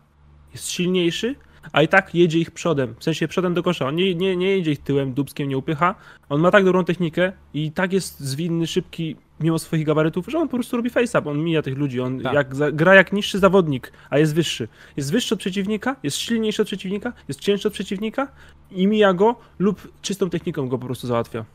jest 0.54 0.70
silniejszy, 0.70 1.36
a 1.72 1.82
i 1.82 1.88
tak 1.88 2.16
jedzie 2.16 2.40
ich 2.40 2.52
przodem, 2.52 2.96
w 3.00 3.04
sensie 3.04 3.28
przodem 3.28 3.54
do 3.54 3.64
kosza. 3.64 3.88
On 3.88 3.96
nie, 3.96 4.16
nie, 4.16 4.38
nie 4.38 4.48
jedzie 4.48 4.72
ich 4.72 4.80
tyłem, 4.80 5.14
dubskiem 5.14 5.50
nie 5.50 5.58
upycha. 5.58 5.96
On 6.30 6.42
ma 6.42 6.52
tak 6.52 6.66
dobrą 6.66 6.84
technikę 6.84 7.32
i 7.54 7.72
tak 7.72 7.94
jest 7.94 8.20
zwinny, 8.20 8.68
szybki, 8.68 9.16
mimo 9.40 9.60
swoich 9.60 9.86
gabarytów, 9.86 10.26
że 10.28 10.38
on 10.38 10.48
po 10.48 10.58
prostu 10.58 10.78
robi 10.78 10.90
face-up, 10.90 11.30
on 11.30 11.44
mija 11.44 11.62
tych 11.62 11.78
ludzi, 11.78 12.02
on 12.02 12.20
tak. 12.20 12.34
jak, 12.34 12.76
gra 12.76 12.96
jak 12.96 13.14
niższy 13.14 13.40
zawodnik, 13.40 13.92
a 14.10 14.18
jest 14.18 14.36
wyższy. 14.36 14.68
Jest 14.98 15.12
wyższy 15.12 15.34
od 15.34 15.40
przeciwnika, 15.40 15.96
jest 16.04 16.18
silniejszy 16.18 16.62
od 16.62 16.68
przeciwnika, 16.68 17.14
jest 17.28 17.40
cięższy 17.40 17.68
od 17.68 17.74
przeciwnika 17.74 18.28
i 18.72 18.88
mija 18.88 19.14
go 19.14 19.36
lub 19.60 19.92
czystą 20.02 20.30
techniką 20.30 20.68
go 20.68 20.78
po 20.78 20.86
prostu 20.86 21.08
załatwia. 21.08 21.46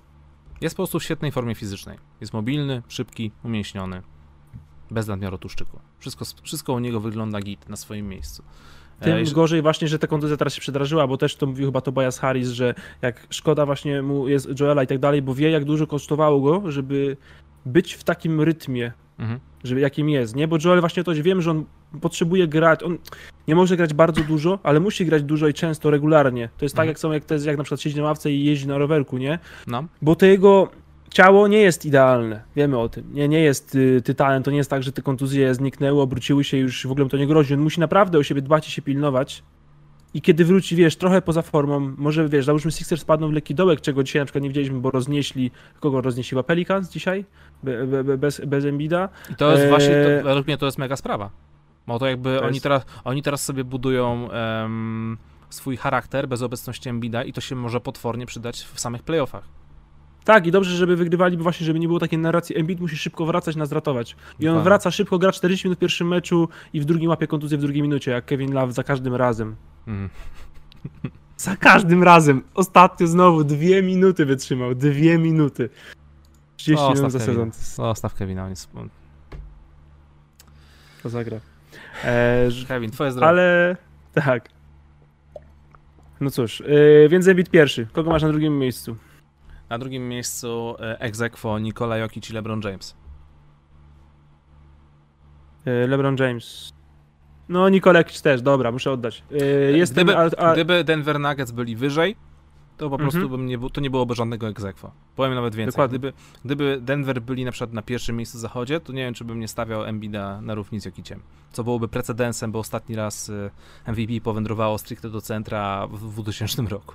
Jest 0.60 0.76
po 0.76 0.82
prostu 0.82 1.00
w 1.00 1.04
świetnej 1.04 1.32
formie 1.32 1.54
fizycznej. 1.54 1.98
Jest 2.20 2.32
mobilny, 2.32 2.82
szybki, 2.88 3.32
umięśniony, 3.44 4.02
bez 4.90 5.08
nadmiaru 5.08 5.38
tłuszczyku. 5.38 5.80
Wszystko, 5.98 6.24
wszystko 6.42 6.72
u 6.72 6.78
niego 6.78 7.00
wygląda 7.00 7.40
git 7.40 7.68
na 7.68 7.76
swoim 7.76 8.08
miejscu. 8.08 8.42
Tym 9.00 9.16
e, 9.16 9.24
gorzej 9.24 9.62
właśnie, 9.62 9.88
że 9.88 9.98
ta 9.98 10.06
kontuzja 10.06 10.36
teraz 10.36 10.54
się 10.54 10.60
przedrażyła, 10.60 11.06
bo 11.06 11.16
też 11.16 11.36
to 11.36 11.46
mówił 11.46 11.66
chyba 11.66 11.80
Tobias 11.80 12.18
Harris, 12.18 12.48
że 12.48 12.74
jak 13.02 13.26
szkoda 13.30 13.66
właśnie 13.66 14.02
mu 14.02 14.28
jest 14.28 14.60
Joela 14.60 14.82
i 14.82 14.86
tak 14.86 14.98
dalej, 14.98 15.22
bo 15.22 15.34
wie 15.34 15.50
jak 15.50 15.64
dużo 15.64 15.86
kosztowało 15.86 16.40
go, 16.40 16.70
żeby 16.70 17.16
być 17.66 17.94
w 17.94 18.04
takim 18.04 18.40
rytmie, 18.40 18.92
mhm. 19.18 19.40
żeby 19.64 19.80
jakim 19.80 20.08
jest, 20.08 20.36
nie? 20.36 20.48
Bo 20.48 20.56
Joel 20.64 20.80
właśnie 20.80 21.04
to, 21.04 21.12
wiem, 21.14 21.42
że 21.42 21.50
on 21.50 21.64
potrzebuje 22.00 22.48
grać, 22.48 22.82
on 22.82 22.98
nie 23.48 23.54
może 23.54 23.76
grać 23.76 23.94
bardzo 23.94 24.22
dużo, 24.22 24.58
ale 24.62 24.80
musi 24.80 25.06
grać 25.06 25.22
dużo 25.22 25.48
i 25.48 25.54
często, 25.54 25.90
regularnie. 25.90 26.48
To 26.58 26.64
jest 26.64 26.74
tak, 26.74 26.82
mhm. 26.82 26.88
jak 26.88 26.98
są, 26.98 27.12
jak 27.12 27.24
to 27.24 27.34
jest, 27.34 27.46
jak 27.46 27.56
na 27.56 27.64
przykład 27.64 27.80
siedzi 27.80 27.96
na 27.96 28.02
ławce 28.02 28.32
i 28.32 28.44
jeździ 28.44 28.68
na 28.68 28.78
rowerku, 28.78 29.18
nie? 29.18 29.38
No. 29.66 29.84
Bo 30.02 30.14
to 30.14 30.26
jego 30.26 30.70
ciało 31.10 31.48
nie 31.48 31.58
jest 31.58 31.86
idealne, 31.86 32.42
wiemy 32.56 32.78
o 32.78 32.88
tym. 32.88 33.14
Nie, 33.14 33.28
nie 33.28 33.40
jest 33.40 33.74
y, 33.74 34.02
tytanem, 34.04 34.42
to 34.42 34.50
nie 34.50 34.56
jest 34.56 34.70
tak, 34.70 34.82
że 34.82 34.92
te 34.92 35.02
kontuzje 35.02 35.54
zniknęły, 35.54 36.00
obróciły 36.00 36.44
się 36.44 36.56
już 36.56 36.86
w 36.86 36.90
ogóle 36.90 37.08
to 37.08 37.16
nie 37.16 37.26
grozi. 37.26 37.54
On 37.54 37.60
musi 37.60 37.80
naprawdę 37.80 38.18
o 38.18 38.22
siebie 38.22 38.42
dbać 38.42 38.68
i 38.68 38.70
się 38.70 38.82
pilnować. 38.82 39.42
I 40.14 40.22
kiedy 40.22 40.44
wróci, 40.44 40.76
wiesz, 40.76 40.96
trochę 40.96 41.22
poza 41.22 41.42
formą, 41.42 41.94
może 41.96 42.28
wiesz, 42.28 42.44
załóżmy 42.44 42.70
Sixers 42.70 43.02
spadną 43.02 43.28
w 43.28 43.32
lekki 43.32 43.54
dołek, 43.54 43.80
czego 43.80 44.02
dzisiaj 44.02 44.22
na 44.22 44.26
przykład 44.26 44.42
nie 44.42 44.48
widzieliśmy, 44.48 44.80
bo 44.80 44.90
roznieśli, 44.90 45.50
kogo 45.80 46.00
roznieśli 46.00 46.44
Pelicans 46.44 46.90
dzisiaj? 46.90 47.24
Be, 47.62 47.86
be, 47.86 48.18
bez, 48.18 48.40
bez 48.46 48.64
Embida. 48.64 49.08
I 49.30 49.34
to 49.34 49.50
jest 49.50 49.64
e... 49.64 49.68
właśnie, 49.68 49.94
to, 50.18 50.24
według 50.24 50.46
mnie 50.46 50.58
to 50.58 50.66
jest 50.66 50.78
mega 50.78 50.96
sprawa. 50.96 51.30
Bo 51.90 51.98
to 51.98 52.06
jakby 52.06 52.36
to 52.36 52.44
oni, 52.44 52.54
jest... 52.54 52.62
teraz, 52.62 52.82
oni 53.04 53.22
teraz 53.22 53.44
sobie 53.44 53.64
budują 53.64 54.28
um, 54.62 55.18
swój 55.50 55.76
charakter 55.76 56.28
bez 56.28 56.42
obecności 56.42 56.88
Embida 56.88 57.24
i 57.24 57.32
to 57.32 57.40
się 57.40 57.56
może 57.56 57.80
potwornie 57.80 58.26
przydać 58.26 58.62
w 58.74 58.80
samych 58.80 59.02
playoffach. 59.02 59.44
Tak, 60.24 60.46
i 60.46 60.50
dobrze, 60.50 60.76
żeby 60.76 60.96
wygrywali, 60.96 61.36
bo 61.36 61.42
właśnie, 61.42 61.66
żeby 61.66 61.78
nie 61.78 61.86
było 61.86 61.98
takiej 61.98 62.18
narracji, 62.18 62.58
Embiid 62.58 62.80
musi 62.80 62.96
szybko 62.96 63.26
wracać, 63.26 63.56
nas 63.56 63.72
ratować. 63.72 64.16
I 64.40 64.48
on 64.48 64.62
wraca 64.62 64.90
szybko, 64.90 65.18
gra 65.18 65.32
40 65.32 65.68
minut 65.68 65.78
w 65.78 65.80
pierwszym 65.80 66.08
meczu 66.08 66.48
i 66.72 66.80
w 66.80 66.84
drugim 66.84 67.10
łapie 67.10 67.26
kontuzję 67.26 67.58
w 67.58 67.60
drugiej 67.60 67.82
minucie, 67.82 68.10
jak 68.10 68.24
Kevin 68.24 68.52
Love 68.52 68.72
za 68.72 68.82
każdym 68.82 69.14
razem. 69.14 69.56
Mm. 69.86 70.08
za 71.36 71.56
każdym 71.56 72.02
razem. 72.02 72.42
Ostatnio 72.54 73.06
znowu 73.06 73.44
dwie 73.44 73.82
minuty 73.82 74.26
wytrzymał, 74.26 74.74
dwie 74.74 75.18
minuty. 75.18 75.70
30 76.56 76.86
o, 76.86 76.94
minut 76.94 77.12
za 77.12 77.20
sezon. 77.20 77.50
O, 77.78 77.94
staw 77.94 78.14
Kevina, 78.14 78.44
on 78.44 78.50
jest... 78.50 78.70
To 81.02 81.08
zagra. 81.08 81.40
E, 82.04 82.48
Kevin, 82.68 82.90
twoje 82.90 83.12
zdrowie. 83.12 83.28
Ale 83.28 83.76
tak. 84.14 84.48
No 86.20 86.30
cóż, 86.30 86.60
yy, 86.60 87.08
więc 87.08 87.28
Embiid 87.28 87.50
pierwszy. 87.50 87.86
Kogo 87.92 88.10
masz 88.10 88.22
na 88.22 88.28
drugim 88.28 88.58
miejscu? 88.58 88.96
Na 89.68 89.78
drugim 89.78 90.08
miejscu 90.08 90.76
e, 90.80 91.00
Exequo 91.00 91.58
Nikola 91.58 91.96
Jokic 91.96 92.30
i 92.30 92.32
LeBron 92.32 92.60
James. 92.64 92.96
Yy, 95.66 95.88
LeBron 95.88 96.16
James. 96.18 96.72
No, 97.48 97.68
Nikola 97.68 97.98
Jokic 97.98 98.22
też, 98.22 98.42
dobra, 98.42 98.72
muszę 98.72 98.92
oddać. 98.92 99.24
Yy, 99.30 99.78
jestem, 99.78 100.04
gdyby, 100.04 100.18
a, 100.18 100.30
a... 100.36 100.52
gdyby 100.52 100.84
Denver 100.84 101.20
Nuggets 101.20 101.50
byli 101.50 101.76
wyżej, 101.76 102.16
to 102.80 102.90
po 102.90 102.98
prostu 102.98 103.20
mhm. 103.20 103.30
bym 103.30 103.46
nie, 103.46 103.70
to 103.70 103.80
nie 103.80 103.90
byłoby 103.90 104.14
żadnego 104.14 104.48
egzekwo. 104.48 104.90
Powiem 105.16 105.34
nawet 105.34 105.54
więcej. 105.54 105.88
Gdyby, 105.88 106.12
gdyby 106.44 106.78
Denver 106.80 107.22
byli 107.22 107.44
na 107.44 107.52
przykład 107.52 107.72
na 107.72 107.82
pierwszym 107.82 108.16
miejscu 108.16 108.38
w 108.38 108.40
zachodzie, 108.40 108.80
to 108.80 108.92
nie 108.92 109.04
wiem, 109.04 109.14
czy 109.14 109.24
bym 109.24 109.40
nie 109.40 109.48
stawiał 109.48 109.84
Embida 109.84 110.40
na 110.40 110.54
równi 110.54 110.80
z 110.80 110.84
Jokiciem. 110.84 111.20
Co 111.52 111.64
byłoby 111.64 111.88
precedensem, 111.88 112.52
bo 112.52 112.58
ostatni 112.58 112.96
raz 112.96 113.28
y, 113.28 113.50
MVP 113.86 114.20
powędrowało 114.22 114.78
stricte 114.78 115.10
do 115.10 115.20
centra 115.20 115.86
w 115.86 116.22
2000 116.22 116.62
roku. 116.62 116.94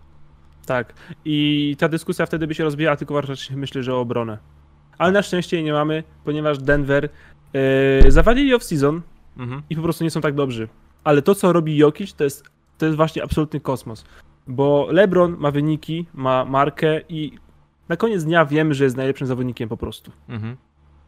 Tak. 0.66 0.94
I 1.26 1.76
ta 1.80 1.90
dyskusja 1.90 2.26
wtedy 2.26 2.48
by 2.48 2.56
się 2.56 2.64
rozbijała, 2.64 2.96
tylko 2.96 3.22
raczej 3.22 3.58
myślę, 3.58 3.84
że 3.84 3.96
o 3.96 4.00
obronę. 4.00 4.38
Ale 4.98 5.12
na 5.12 5.22
szczęście 5.22 5.58
jej 5.58 5.66
nie 5.66 5.74
mamy, 5.74 6.04
ponieważ 6.24 6.58
Denver 6.58 7.10
yy, 8.04 8.12
zawalili 8.12 8.56
off-season 8.56 9.02
mhm. 9.38 9.62
i 9.70 9.76
po 9.76 9.82
prostu 9.82 10.04
nie 10.04 10.12
są 10.12 10.22
tak 10.22 10.36
dobrzy. 10.36 10.68
Ale 11.04 11.22
to, 11.22 11.36
co 11.36 11.54
robi 11.54 11.78
Jokic, 11.78 12.14
to 12.14 12.24
jest, 12.24 12.44
to 12.78 12.86
jest 12.86 12.98
właśnie 12.98 13.24
absolutny 13.24 13.60
kosmos. 13.60 14.06
Bo 14.48 14.88
LeBron 14.92 15.36
ma 15.40 15.52
wyniki, 15.52 16.06
ma 16.14 16.46
markę 16.46 17.02
i 17.10 17.32
na 17.90 17.98
koniec 17.98 18.24
dnia 18.24 18.46
wiemy, 18.46 18.74
że 18.74 18.84
jest 18.84 18.98
najlepszym 18.98 19.28
zawodnikiem 19.28 19.70
po 19.70 19.78
prostu. 19.78 20.12
Mhm. 20.30 20.58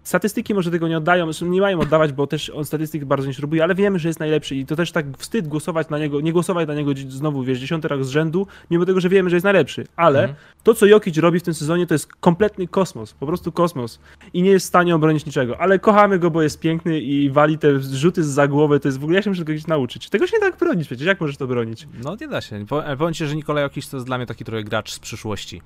Statystyki 0.08 0.54
może 0.54 0.72
tego 0.72 0.88
nie 0.88 0.98
oddają, 0.98 1.30
nie 1.42 1.62
mają 1.62 1.80
oddawać, 1.80 2.12
bo 2.12 2.28
też 2.28 2.50
on 2.50 2.66
statystyk 2.66 3.06
bardzo 3.06 3.28
nie 3.28 3.34
śrubuje, 3.34 3.64
ale 3.64 3.76
wiemy, 3.76 4.00
że 4.00 4.08
jest 4.10 4.20
najlepszy 4.20 4.56
i 4.56 4.66
to 4.66 4.76
też 4.76 4.92
tak 4.92 5.06
wstyd 5.18 5.48
głosować 5.48 5.90
na 5.90 6.00
niego, 6.00 6.22
nie 6.22 6.34
głosować 6.34 6.68
na 6.68 6.74
niego 6.74 6.92
znowu, 7.10 7.44
wiesz, 7.44 7.60
dziesiąty 7.60 7.88
raz 7.88 8.08
z 8.08 8.10
rzędu, 8.10 8.48
mimo 8.72 8.86
tego, 8.86 9.00
że 9.00 9.10
wiemy, 9.10 9.30
że 9.30 9.36
jest 9.36 9.44
najlepszy. 9.44 9.88
Ale 9.96 10.20
mhm. 10.20 10.40
to, 10.64 10.74
co 10.74 10.86
Jokic 10.86 11.18
robi 11.18 11.40
w 11.40 11.44
tym 11.44 11.54
sezonie, 11.54 11.88
to 11.88 11.94
jest 11.94 12.14
kompletny 12.14 12.68
kosmos, 12.68 13.14
po 13.14 13.26
prostu 13.26 13.52
kosmos 13.52 14.00
i 14.34 14.42
nie 14.42 14.50
jest 14.50 14.66
w 14.66 14.70
stanie 14.70 14.96
obronić 14.96 15.26
niczego, 15.26 15.62
ale 15.62 15.80
kochamy 15.80 16.20
go, 16.20 16.32
bo 16.32 16.42
jest 16.42 16.60
piękny 16.60 17.00
i 17.00 17.30
wali 17.30 17.58
te 17.58 17.80
rzuty 17.80 18.24
z 18.24 18.50
głowy, 18.50 18.80
to 18.80 18.88
jest 18.88 19.00
w 19.00 19.04
ogóle, 19.04 19.16
ja 19.16 19.24
się 19.24 19.30
muszę 19.30 19.42
tego 19.42 19.54
gdzieś 19.54 19.68
nauczyć. 19.68 20.10
Tego 20.10 20.28
się 20.28 20.38
nie 20.38 20.42
tak 20.42 20.60
bronić 20.60 20.88
przecież, 20.88 21.08
jak 21.08 21.22
możesz 21.22 21.38
to 21.38 21.48
bronić? 21.48 21.88
No 22.04 22.16
nie 22.22 22.28
da 22.28 22.42
się. 22.42 22.66
Powiem 22.98 23.14
ci, 23.14 23.26
że 23.26 23.36
Nikola 23.36 23.62
Jokic 23.62 23.90
to 23.90 23.98
jest 23.98 24.08
dla 24.08 24.18
mnie 24.18 24.28
taki 24.28 24.46
trochę 24.46 24.64
gracz 24.64 24.92
z 24.92 25.00
przyszłości. 25.00 25.62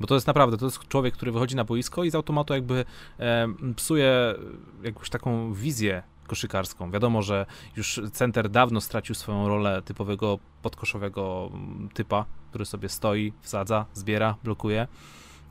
Bo 0.00 0.06
to 0.06 0.14
jest 0.14 0.26
naprawdę, 0.26 0.56
to 0.56 0.64
jest 0.64 0.88
człowiek, 0.88 1.14
który 1.14 1.32
wychodzi 1.32 1.56
na 1.56 1.64
boisko 1.64 2.04
i 2.04 2.10
z 2.10 2.14
automatu 2.14 2.54
jakby 2.54 2.84
e, 3.18 3.48
psuje 3.76 4.34
jakąś 4.82 5.10
taką 5.10 5.54
wizję 5.54 6.02
koszykarską. 6.26 6.90
Wiadomo, 6.90 7.22
że 7.22 7.46
już 7.76 8.00
center 8.12 8.48
dawno 8.48 8.80
stracił 8.80 9.14
swoją 9.14 9.48
rolę 9.48 9.82
typowego 9.82 10.38
podkoszowego 10.62 11.50
mm, 11.52 11.88
typa, 11.94 12.24
który 12.50 12.64
sobie 12.64 12.88
stoi, 12.88 13.32
wsadza, 13.40 13.86
zbiera, 13.94 14.36
blokuje. 14.44 14.86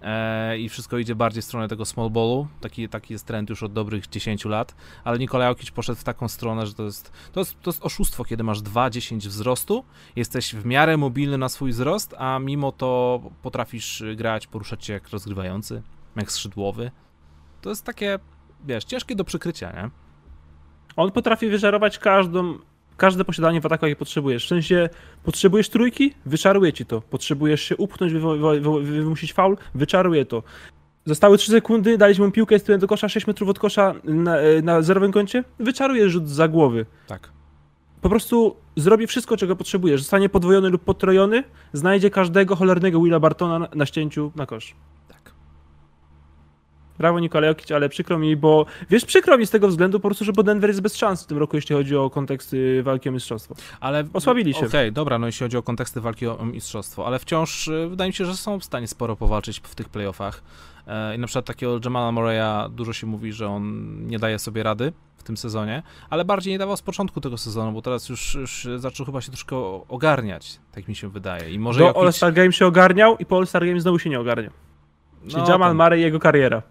E, 0.06 0.58
i 0.58 0.70
wszystko 0.70 0.98
idzie 0.98 1.16
bardziej 1.16 1.42
w 1.42 1.46
stronę 1.46 1.68
tego 1.68 1.86
small 1.86 2.10
ballu. 2.10 2.48
Taki, 2.62 2.90
taki 2.90 3.14
jest 3.14 3.26
trend 3.26 3.50
już 3.50 3.64
od 3.64 3.74
dobrych 3.74 4.08
10 4.08 4.46
lat, 4.46 4.76
ale 5.04 5.20
Nikolaj 5.20 5.48
Jokic 5.48 5.72
poszedł 5.72 6.00
w 6.00 6.04
taką 6.04 6.28
stronę, 6.28 6.68
że 6.68 6.74
to 6.74 6.84
jest, 6.84 7.12
to 7.32 7.40
jest, 7.40 7.62
to 7.62 7.70
jest 7.70 7.86
oszustwo, 7.86 8.26
kiedy 8.26 8.44
masz 8.44 8.62
2-10 8.62 9.18
wzrostu, 9.18 9.86
jesteś 10.16 10.56
w 10.56 10.66
miarę 10.66 10.98
mobilny 10.98 11.38
na 11.38 11.50
swój 11.50 11.72
wzrost, 11.72 12.16
a 12.18 12.40
mimo 12.40 12.72
to 12.72 13.22
potrafisz 13.42 14.04
grać, 14.16 14.48
poruszać 14.48 14.86
się 14.86 14.94
jak 14.94 15.10
rozgrywający, 15.10 15.82
jak 16.16 16.32
skrzydłowy. 16.32 16.92
To 17.62 17.70
jest 17.70 17.84
takie, 17.84 18.20
wiesz, 18.66 18.84
ciężkie 18.84 19.16
do 19.16 19.24
przykrycia, 19.24 19.72
nie? 19.72 19.90
On 20.96 21.12
potrafi 21.12 21.48
wyżarować 21.48 22.00
każdą 22.00 22.58
każde 22.98 23.26
posiadanie 23.26 23.62
w 23.62 23.66
ataku, 23.66 23.86
jakie 23.86 24.00
potrzebujesz. 24.00 24.46
W 24.46 24.48
sensie, 24.48 24.90
potrzebujesz 25.24 25.70
trójki? 25.70 26.14
Wyczaruje 26.26 26.74
ci 26.74 26.86
to. 26.86 27.02
Potrzebujesz 27.02 27.62
się 27.62 27.78
upchnąć, 27.78 28.14
wymusić 28.84 29.34
faul? 29.34 29.58
Wyczaruje 29.76 30.26
to. 30.26 30.44
Zostały 31.06 31.38
3 31.38 31.52
sekundy, 31.52 31.98
daliśmy 31.98 32.26
mu 32.26 32.32
piłkę, 32.32 32.56
jest 32.56 32.76
do 32.76 32.88
kosza, 32.88 33.10
6 33.10 33.28
metrów 33.28 33.50
od 33.50 33.60
kosza 33.60 33.94
na, 34.04 34.36
na 34.64 34.82
zerowym 34.82 35.12
kącie? 35.12 35.44
Wyczaruje 35.60 36.10
rzut 36.10 36.30
za 36.30 36.48
głowy. 36.48 36.86
Tak. 37.08 37.30
Po 38.02 38.10
prostu 38.10 38.56
zrobi 38.76 39.08
wszystko, 39.08 39.38
czego 39.38 39.56
potrzebujesz. 39.56 40.02
Zostanie 40.02 40.30
podwojony 40.30 40.70
lub 40.70 40.84
potrojony, 40.84 41.44
znajdzie 41.74 42.10
każdego 42.10 42.56
cholernego 42.56 43.02
Willa 43.02 43.20
Bartona 43.20 43.60
na, 43.60 43.68
na 43.76 43.86
ścięciu 43.86 44.32
na 44.36 44.46
kosz. 44.46 44.76
Brawo 46.98 47.20
Nikola 47.20 47.48
Jokic, 47.48 47.72
ale 47.72 47.90
przykro 47.90 48.20
mi, 48.20 48.36
bo 48.36 48.66
wiesz, 48.90 49.06
przykro 49.06 49.38
mi 49.38 49.46
z 49.46 49.50
tego 49.50 49.68
względu 49.68 50.00
po 50.00 50.10
prostu, 50.10 50.26
że 50.26 50.34
bo 50.34 50.44
Denver 50.44 50.70
jest 50.70 50.82
bez 50.82 50.96
szans 50.96 51.24
w 51.24 51.28
tym 51.28 51.38
roku, 51.38 51.56
jeśli 51.56 51.76
chodzi 51.76 51.96
o 51.96 52.10
konteksty 52.10 52.84
walki 52.84 53.10
o 53.10 53.12
mistrzostwo. 53.12 53.56
Ale 53.80 54.04
osłabili 54.14 54.54
się. 54.54 54.60
Okej, 54.60 54.70
okay, 54.70 54.92
dobra, 54.92 55.20
no 55.20 55.26
jeśli 55.26 55.44
chodzi 55.44 55.58
o 55.58 55.64
konteksty 55.64 56.02
walki 56.02 56.28
o 56.28 56.46
mistrzostwo, 56.46 57.08
ale 57.08 57.20
wciąż 57.20 57.68
y, 57.68 57.88
wydaje 57.90 58.10
mi 58.10 58.14
się, 58.14 58.26
że 58.26 58.36
są 58.36 58.60
w 58.60 58.64
stanie 58.64 58.88
sporo 58.88 59.16
powalczyć 59.16 59.62
w 59.64 59.76
tych 59.76 59.90
playoffach. 59.90 60.44
E, 60.88 61.16
I 61.16 61.20
na 61.20 61.28
przykład 61.28 61.46
takiego 61.46 61.80
Jamala 61.86 62.12
Murray'a 62.12 62.70
dużo 62.70 62.94
się 62.94 63.08
mówi, 63.08 63.34
że 63.34 63.48
on 63.48 63.96
nie 64.08 64.20
daje 64.20 64.40
sobie 64.40 64.64
rady 64.64 64.94
w 65.18 65.24
tym 65.24 65.38
sezonie, 65.38 65.84
ale 66.10 66.26
bardziej 66.26 66.54
nie 66.54 66.60
dawał 66.60 66.78
z 66.78 66.82
początku 66.82 67.22
tego 67.22 67.38
sezonu, 67.38 67.72
bo 67.72 67.82
teraz 67.82 68.10
już, 68.10 68.36
już 68.36 68.68
zaczął 68.76 69.06
chyba 69.06 69.22
się 69.22 69.32
troszkę 69.32 69.56
ogarniać, 69.90 70.60
tak 70.72 70.88
mi 70.88 70.96
się 70.96 71.10
wydaje. 71.10 71.52
I 71.52 71.60
może 71.60 71.80
Do 71.80 71.86
Jokic... 71.86 72.02
All-Star 72.02 72.34
Game 72.34 72.52
się 72.52 72.66
ogarniał 72.66 73.18
i 73.18 73.26
po 73.26 73.38
All-Star 73.38 73.66
Game 73.66 73.80
znowu 73.80 74.00
się 74.00 74.10
nie 74.10 74.20
ogarniał. 74.20 74.52
Czyli 75.28 75.42
no, 75.42 75.50
Jamal 75.50 75.76
Murray 75.76 76.00
i 76.00 76.04
jego 76.04 76.20
kariera. 76.20 76.62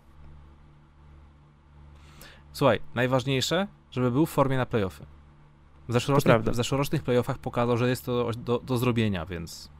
Słuchaj, 2.54 2.80
najważniejsze, 2.94 3.66
żeby 3.90 4.10
był 4.10 4.26
w 4.26 4.30
formie 4.30 4.56
na 4.56 4.66
playoffy. 4.66 5.06
W 5.88 5.92
zeszłorocznych, 5.92 6.42
w 6.42 6.54
zeszłorocznych 6.54 7.02
playoffach 7.02 7.38
pokazał, 7.38 7.76
że 7.76 7.88
jest 7.88 8.06
to 8.06 8.30
do, 8.36 8.58
do 8.58 8.78
zrobienia, 8.78 9.26
więc 9.26 9.70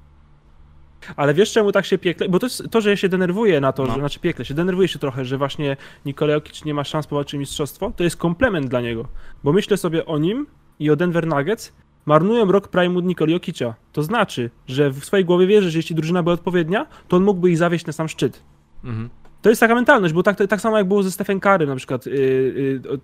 ale 1.17 1.35
wiesz 1.35 1.53
czemu 1.53 1.73
tak 1.73 1.87
się 1.87 1.99
piekle? 1.99 2.29
Bo 2.29 2.39
to 2.39 2.47
jest 2.47 2.63
to, 2.71 2.81
że 2.81 2.91
ja 2.91 2.97
się 2.97 3.09
denerwuję 3.09 3.61
na 3.61 3.73
to, 3.73 3.87
no. 3.87 3.93
że, 3.93 3.99
znaczy 3.99 4.21
piekle 4.21 4.45
się, 4.45 4.55
denerwuję 4.55 4.89
się 4.89 4.99
trochę, 4.99 5.25
że 5.25 5.39
właśnie 5.39 5.77
Nikola 6.07 6.33
Jokic 6.33 6.65
nie 6.65 6.75
ma 6.75 6.85
szans 6.85 7.07
powalczyć 7.07 7.41
mistrzostwo, 7.41 7.93
to 7.97 8.05
jest 8.05 8.17
komplement 8.17 8.69
dla 8.69 8.81
niego. 8.81 9.09
Bo 9.45 9.53
myślę 9.53 9.77
sobie 9.77 10.07
o 10.07 10.19
nim 10.19 10.47
i 10.79 10.91
o 10.91 10.97
Denver 10.97 11.27
Nuggets, 11.27 11.73
marnują 12.07 12.53
rok 12.53 12.69
prime'u 12.69 13.03
Nikola 13.03 13.33
Jokicza. 13.33 13.75
To 13.93 14.03
znaczy, 14.03 14.51
że 14.67 14.91
w 14.91 15.05
swojej 15.05 15.25
głowie 15.25 15.47
wierzy, 15.47 15.71
że 15.71 15.79
jeśli 15.79 15.97
drużyna 15.97 16.23
by 16.23 16.31
odpowiednia, 16.31 16.87
to 17.09 17.17
on 17.17 17.25
mógłby 17.25 17.51
ich 17.51 17.59
zawieść 17.59 17.87
na 17.87 17.93
sam 17.93 18.09
szczyt. 18.09 18.43
Mhm. 18.85 19.11
To 19.45 19.49
jest 19.49 19.61
taka 19.61 19.75
mentalność, 19.75 20.15
bo 20.15 20.23
tak, 20.23 20.37
tak 20.49 20.61
samo 20.61 20.79
jak 20.79 20.89
było 20.89 21.03
ze 21.03 21.11
Stephen 21.11 21.41
Curry 21.41 21.67
na 21.67 21.77
przykład, 21.77 22.07
yy, 22.07 22.13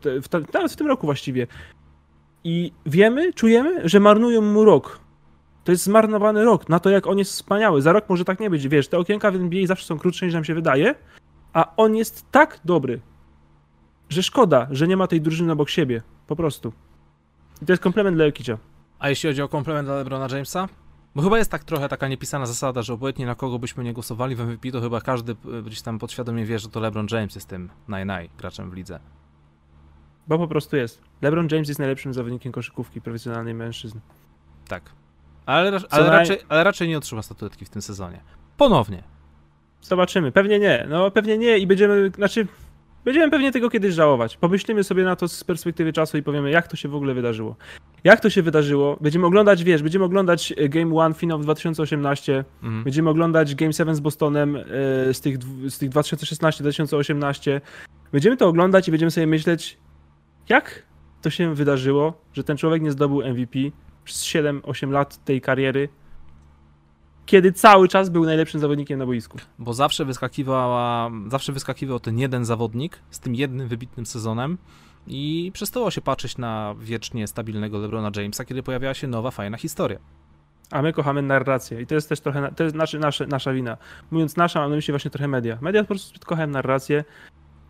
yy, 0.04 0.20
w, 0.22 0.52
nawet 0.54 0.72
w 0.72 0.76
tym 0.76 0.86
roku 0.86 1.06
właściwie. 1.06 1.46
I 2.44 2.72
wiemy, 2.86 3.32
czujemy, 3.32 3.88
że 3.88 4.00
marnują 4.00 4.40
mu 4.40 4.64
rok. 4.64 5.00
To 5.64 5.72
jest 5.72 5.84
zmarnowany 5.84 6.44
rok 6.44 6.68
na 6.68 6.80
to, 6.80 6.90
jak 6.90 7.06
on 7.06 7.18
jest 7.18 7.32
wspaniały. 7.32 7.82
Za 7.82 7.92
rok 7.92 8.04
może 8.08 8.24
tak 8.24 8.40
nie 8.40 8.50
być. 8.50 8.68
Wiesz, 8.68 8.88
te 8.88 8.98
okienka 8.98 9.30
w 9.30 9.34
NBA 9.34 9.66
zawsze 9.66 9.86
są 9.86 9.98
krótsze 9.98 10.26
niż 10.26 10.34
nam 10.34 10.44
się 10.44 10.54
wydaje, 10.54 10.94
a 11.52 11.72
on 11.76 11.96
jest 11.96 12.30
tak 12.30 12.60
dobry, 12.64 13.00
że 14.08 14.22
szkoda, 14.22 14.66
że 14.70 14.88
nie 14.88 14.96
ma 14.96 15.06
tej 15.06 15.20
drużyny 15.20 15.52
obok 15.52 15.70
siebie. 15.70 16.02
Po 16.26 16.36
prostu. 16.36 16.72
I 17.62 17.66
to 17.66 17.72
jest 17.72 17.82
komplement 17.82 18.16
dla 18.16 18.24
Jokicia. 18.24 18.58
A 18.98 19.08
jeśli 19.08 19.28
chodzi 19.28 19.42
o 19.42 19.48
komplement 19.48 19.88
dla 19.88 19.96
LeBrona 19.96 20.26
Jamesa? 20.30 20.68
Bo 21.14 21.22
chyba 21.22 21.38
jest 21.38 21.50
tak 21.50 21.64
trochę 21.64 21.88
taka 21.88 22.08
niepisana 22.08 22.46
zasada, 22.46 22.82
że 22.82 22.92
obojętnie 22.92 23.26
na 23.26 23.34
kogo 23.34 23.58
byśmy 23.58 23.84
nie 23.84 23.92
głosowali 23.92 24.36
w 24.36 24.40
MVP, 24.40 24.70
to 24.70 24.80
chyba 24.80 25.00
każdy 25.00 25.32
e, 25.32 25.62
gdzieś 25.62 25.82
tam 25.82 25.98
podświadomie 25.98 26.44
wie, 26.44 26.58
że 26.58 26.68
to 26.68 26.80
LeBron 26.80 27.06
James 27.10 27.34
jest 27.34 27.48
tym 27.48 27.70
naj-naj 27.88 28.30
graczem 28.38 28.70
w 28.70 28.74
lidze. 28.74 29.00
Bo 30.28 30.38
po 30.38 30.48
prostu 30.48 30.76
jest. 30.76 31.02
LeBron 31.22 31.48
James 31.52 31.68
jest 31.68 31.80
najlepszym 31.80 32.14
zawodnikiem 32.14 32.52
koszykówki 32.52 33.00
profesjonalnej 33.00 33.54
mężczyzn. 33.54 33.98
Tak. 34.68 34.82
Ale, 35.46 35.80
ale, 35.90 36.06
naj... 36.06 36.18
raczej, 36.18 36.38
ale 36.48 36.64
raczej 36.64 36.88
nie 36.88 36.98
otrzyma 36.98 37.22
statuetki 37.22 37.64
w 37.64 37.70
tym 37.70 37.82
sezonie. 37.82 38.20
Ponownie. 38.56 39.02
Zobaczymy. 39.82 40.32
Pewnie 40.32 40.58
nie. 40.58 40.86
No 40.88 41.10
pewnie 41.10 41.38
nie 41.38 41.58
i 41.58 41.66
będziemy, 41.66 42.10
znaczy 42.10 42.46
Będziemy 43.04 43.30
pewnie 43.30 43.52
tego 43.52 43.70
kiedyś 43.70 43.94
żałować. 43.94 44.36
Pomyślimy 44.36 44.84
sobie 44.84 45.04
na 45.04 45.16
to 45.16 45.28
z 45.28 45.44
perspektywy 45.44 45.92
czasu 45.92 46.18
i 46.18 46.22
powiemy, 46.22 46.50
jak 46.50 46.68
to 46.68 46.76
się 46.76 46.88
w 46.88 46.94
ogóle 46.94 47.14
wydarzyło. 47.14 47.56
Jak 48.04 48.20
to 48.20 48.30
się 48.30 48.42
wydarzyło? 48.42 48.96
Będziemy 49.00 49.26
oglądać, 49.26 49.64
wiesz, 49.64 49.82
będziemy 49.82 50.04
oglądać 50.04 50.54
e, 50.56 50.68
Game 50.68 50.94
One 50.94 51.14
finał 51.14 51.38
w 51.38 51.42
2018, 51.42 52.44
mhm. 52.62 52.84
będziemy 52.84 53.10
oglądać 53.10 53.54
Game 53.54 53.72
7 53.72 53.94
z 53.94 54.00
Bostonem 54.00 54.56
e, 54.56 54.62
z 55.14 55.20
tych, 55.20 55.38
z 55.68 55.78
tych 55.78 55.90
2016-2018. 55.90 57.60
Będziemy 58.12 58.36
to 58.36 58.48
oglądać 58.48 58.88
i 58.88 58.90
będziemy 58.90 59.10
sobie 59.10 59.26
myśleć, 59.26 59.78
jak 60.48 60.82
to 61.22 61.30
się 61.30 61.54
wydarzyło, 61.54 62.24
że 62.32 62.44
ten 62.44 62.56
człowiek 62.56 62.82
nie 62.82 62.92
zdobył 62.92 63.22
MVP 63.22 63.58
przez 64.04 64.22
7-8 64.22 64.90
lat 64.90 65.24
tej 65.24 65.40
kariery, 65.40 65.88
kiedy 67.26 67.52
cały 67.52 67.88
czas 67.88 68.08
był 68.08 68.24
najlepszym 68.24 68.60
zawodnikiem 68.60 68.98
na 68.98 69.06
boisku. 69.06 69.38
Bo 69.58 69.74
zawsze 69.74 70.04
wyskakiwała, 70.04 71.10
zawsze 71.28 71.52
wyskakiwał 71.52 72.00
ten 72.00 72.18
jeden 72.18 72.44
zawodnik 72.44 72.98
z 73.10 73.20
tym 73.20 73.34
jednym 73.34 73.68
wybitnym 73.68 74.06
sezonem 74.06 74.58
i 75.06 75.50
przestało 75.54 75.90
się 75.90 76.00
patrzeć 76.00 76.38
na 76.38 76.74
wiecznie 76.78 77.26
stabilnego 77.26 77.78
LeBrona 77.78 78.10
Jamesa, 78.16 78.44
kiedy 78.44 78.62
pojawiała 78.62 78.94
się 78.94 79.06
nowa, 79.06 79.30
fajna 79.30 79.56
historia. 79.56 79.98
A 80.70 80.82
my 80.82 80.92
kochamy 80.92 81.22
narrację 81.22 81.80
i 81.80 81.86
to 81.86 81.94
jest 81.94 82.08
też 82.08 82.20
trochę, 82.20 82.52
to 82.56 82.64
jest 82.64 82.76
nasze, 82.76 82.98
nasze, 82.98 83.26
nasza 83.26 83.52
wina. 83.52 83.76
Mówiąc 84.10 84.36
nasza, 84.36 84.60
mam 84.60 84.70
na 84.70 84.76
myśli 84.76 84.92
właśnie 84.92 85.10
trochę 85.10 85.28
media. 85.28 85.58
Media 85.60 85.82
po 85.82 85.88
prostu 85.88 86.20
kochają 86.26 86.46
narrację 86.46 87.04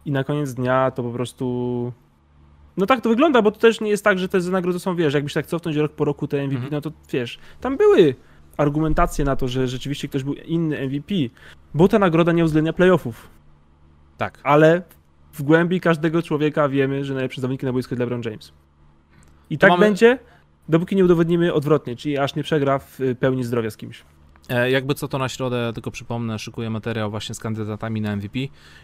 i 0.04 0.12
na 0.12 0.24
koniec 0.24 0.54
dnia 0.54 0.90
to 0.90 1.02
po 1.02 1.10
prostu... 1.10 1.92
No 2.76 2.86
tak 2.86 3.00
to 3.00 3.08
wygląda, 3.08 3.42
bo 3.42 3.50
to 3.50 3.60
też 3.60 3.80
nie 3.80 3.90
jest 3.90 4.04
tak, 4.04 4.18
że 4.18 4.28
te 4.28 4.38
nagrody 4.38 4.78
są, 4.78 4.96
wiesz, 4.96 5.14
jakbyś 5.14 5.32
tak 5.32 5.46
cofnąć 5.46 5.76
rok 5.76 5.92
po 5.92 6.04
roku 6.04 6.28
te 6.28 6.46
MVP, 6.46 6.54
mhm. 6.54 6.72
no 6.72 6.80
to 6.80 6.92
wiesz, 7.12 7.38
tam 7.60 7.76
były 7.76 8.14
argumentację 8.56 9.24
na 9.24 9.36
to, 9.36 9.48
że 9.48 9.68
rzeczywiście 9.68 10.08
ktoś 10.08 10.24
był 10.24 10.34
inny 10.34 10.86
MVP, 10.86 11.14
bo 11.74 11.88
ta 11.88 11.98
nagroda 11.98 12.32
nie 12.32 12.44
uwzględnia 12.44 12.72
playoffów. 12.72 13.30
Tak. 14.16 14.40
Ale 14.42 14.82
w 15.32 15.42
głębi 15.42 15.80
każdego 15.80 16.22
człowieka 16.22 16.68
wiemy, 16.68 17.04
że 17.04 17.14
najlepszy 17.14 17.40
zawodnik 17.40 17.62
na 17.62 17.72
boisku 17.72 17.94
jest 17.94 18.00
LeBron 18.00 18.22
James. 18.24 18.52
I 19.50 19.58
to 19.58 19.60
tak 19.60 19.70
mamy... 19.70 19.86
będzie, 19.86 20.18
dopóki 20.68 20.96
nie 20.96 21.04
udowodnimy 21.04 21.54
odwrotnie, 21.54 21.96
czyli 21.96 22.18
aż 22.18 22.34
nie 22.34 22.42
przegra 22.42 22.78
w 22.78 22.98
pełni 23.20 23.44
zdrowia 23.44 23.70
z 23.70 23.76
kimś. 23.76 24.04
E, 24.50 24.70
jakby 24.70 24.94
co 24.94 25.08
to 25.08 25.18
na 25.18 25.28
środę, 25.28 25.70
tylko 25.74 25.90
przypomnę, 25.90 26.38
szykuję 26.38 26.70
materiał 26.70 27.10
właśnie 27.10 27.34
z 27.34 27.40
kandydatami 27.40 28.00
na 28.00 28.16
MVP 28.16 28.38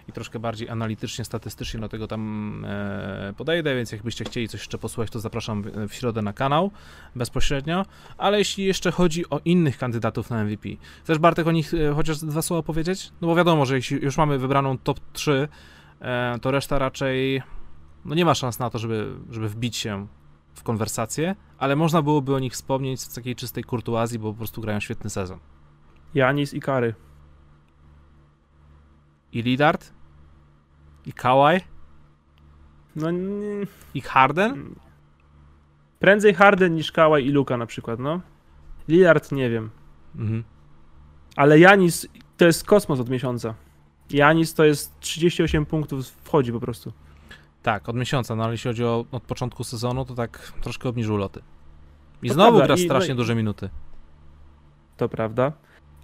i 0.08 0.12
troszkę 0.12 0.38
bardziej 0.38 0.68
analitycznie, 0.68 1.24
statystycznie 1.24 1.80
do 1.80 1.88
tego 1.88 2.06
tam 2.06 2.64
e, 2.68 3.34
podejdę, 3.36 3.74
więc 3.74 3.92
jakbyście 3.92 4.24
chcieli 4.24 4.48
coś 4.48 4.60
jeszcze 4.60 4.78
posłuchać, 4.78 5.10
to 5.10 5.20
zapraszam 5.20 5.62
w, 5.62 5.88
w 5.88 5.94
środę 5.94 6.22
na 6.22 6.32
kanał 6.32 6.70
bezpośrednio. 7.16 7.84
Ale 8.18 8.38
jeśli 8.38 8.64
jeszcze 8.64 8.90
chodzi 8.90 9.30
o 9.30 9.40
innych 9.44 9.78
kandydatów 9.78 10.30
na 10.30 10.44
MVP, 10.44 10.68
chcesz 11.04 11.18
Bartek 11.18 11.46
o 11.46 11.52
nich 11.52 11.74
e, 11.74 11.94
chociaż 11.94 12.18
dwa 12.18 12.42
słowa 12.42 12.62
powiedzieć? 12.62 13.12
No 13.20 13.28
bo 13.28 13.34
wiadomo, 13.34 13.66
że 13.66 13.76
jeśli 13.76 14.02
już 14.02 14.16
mamy 14.16 14.38
wybraną 14.38 14.78
top 14.78 15.00
3, 15.12 15.48
to 16.40 16.50
reszta 16.50 16.78
raczej 16.78 17.42
no 18.06 18.14
nie 18.14 18.24
ma 18.24 18.34
szans 18.34 18.58
na 18.58 18.70
to, 18.70 18.78
żeby, 18.78 19.14
żeby 19.30 19.48
wbić 19.48 19.76
się 19.76 20.06
w 20.54 20.62
konwersację, 20.62 21.36
ale 21.58 21.76
można 21.76 22.02
byłoby 22.02 22.34
o 22.34 22.38
nich 22.38 22.52
wspomnieć 22.52 23.00
z 23.00 23.14
takiej 23.14 23.36
czystej 23.36 23.64
kurtuazji, 23.64 24.18
bo 24.18 24.32
po 24.32 24.38
prostu 24.38 24.60
grają 24.60 24.80
świetny 24.80 25.10
sezon. 25.10 25.38
Janis 26.14 26.54
i 26.54 26.60
Kary. 26.60 26.94
I 29.32 29.42
Lidard? 29.42 29.92
I 31.06 31.12
Kawaj? 31.12 31.60
No 32.96 33.10
nie... 33.10 33.66
I 33.94 34.00
Harden? 34.00 34.74
Prędzej 35.98 36.34
Harden 36.34 36.74
niż 36.74 36.92
Kawaj 36.92 37.26
i 37.26 37.30
Luka 37.30 37.56
na 37.56 37.66
przykład, 37.66 38.00
no. 38.00 38.20
Lillard 38.88 39.32
nie 39.32 39.50
wiem. 39.50 39.70
Mhm. 40.16 40.44
Ale 41.36 41.58
Janis 41.58 42.08
to 42.36 42.44
jest 42.44 42.64
kosmos 42.64 43.00
od 43.00 43.08
miesiąca. 43.08 43.54
Janis 44.10 44.54
to 44.54 44.64
jest 44.64 45.00
38 45.00 45.66
punktów, 45.66 46.06
wchodzi 46.08 46.52
po 46.52 46.60
prostu. 46.60 46.92
Tak, 47.62 47.88
od 47.88 47.96
miesiąca, 47.96 48.36
no 48.36 48.44
ale 48.44 48.52
jeśli 48.52 48.68
chodzi 48.68 48.84
o 48.84 49.04
od 49.12 49.22
początku 49.22 49.64
sezonu, 49.64 50.04
to 50.04 50.14
tak 50.14 50.52
troszkę 50.60 50.88
obniżył 50.88 51.16
loty. 51.16 51.42
I 52.22 52.28
to 52.28 52.34
znowu 52.34 52.58
prawda. 52.58 52.74
gra 52.74 52.84
strasznie 52.84 53.12
I, 53.12 53.16
no, 53.16 53.16
duże 53.16 53.34
minuty. 53.34 53.70
To 54.96 55.08
prawda 55.08 55.52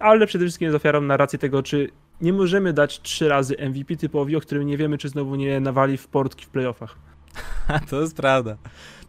ale 0.03 0.27
przede 0.27 0.45
wszystkim 0.45 0.65
jest 0.65 0.75
ofiarą 0.75 1.01
narracji 1.01 1.39
tego, 1.39 1.63
czy 1.63 1.89
nie 2.21 2.33
możemy 2.33 2.73
dać 2.73 3.01
trzy 3.01 3.29
razy 3.29 3.55
MVP 3.69 3.95
typowi, 3.95 4.35
o 4.35 4.41
którym 4.41 4.67
nie 4.67 4.77
wiemy, 4.77 4.97
czy 4.97 5.09
znowu 5.09 5.35
nie 5.35 5.59
nawali 5.59 5.97
w 5.97 6.07
portki 6.07 6.45
w 6.45 6.49
playoffach. 6.49 6.95
to 7.89 8.01
jest 8.01 8.15
prawda. 8.15 8.57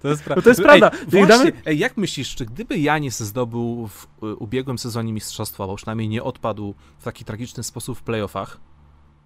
To 0.00 0.08
jest, 0.08 0.24
pra... 0.24 0.36
no 0.36 0.42
to 0.42 0.48
jest 0.48 0.62
prawda. 0.62 0.90
Ej, 0.92 1.06
właśnie, 1.06 1.26
damy... 1.26 1.52
ej, 1.66 1.78
jak 1.78 1.96
myślisz, 1.96 2.34
czy 2.34 2.46
gdyby 2.46 2.78
Janis 2.78 3.20
zdobył 3.20 3.88
w 3.88 4.06
ubiegłym 4.38 4.78
sezonie 4.78 5.12
mistrzostwa, 5.12 5.66
bo 5.66 5.76
przynajmniej 5.76 6.08
nie 6.08 6.22
odpadł 6.22 6.74
w 6.98 7.04
taki 7.04 7.24
tragiczny 7.24 7.62
sposób 7.62 7.98
w 7.98 8.02
playoffach, 8.02 8.60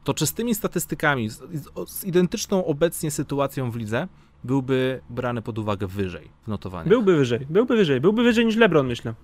to 0.05 0.15
czy 0.15 0.27
z 0.27 0.33
tymi 0.33 0.55
statystykami, 0.55 1.29
z, 1.29 1.41
z 1.87 2.05
identyczną 2.05 2.65
obecnie 2.65 3.11
sytuacją 3.11 3.71
w 3.71 3.77
lidze, 3.77 4.09
byłby 4.45 5.01
brany 5.11 5.43
pod 5.43 5.59
uwagę 5.59 5.87
wyżej 5.87 6.31
w 6.43 6.49
notowaniu? 6.49 6.89
Byłby 6.89 7.17
wyżej, 7.17 7.47
byłby 7.51 7.77
wyżej, 7.77 8.01
byłby 8.01 8.23
wyżej 8.23 8.47
niż 8.47 8.57
LeBron, 8.57 8.87
myślę. 8.87 9.15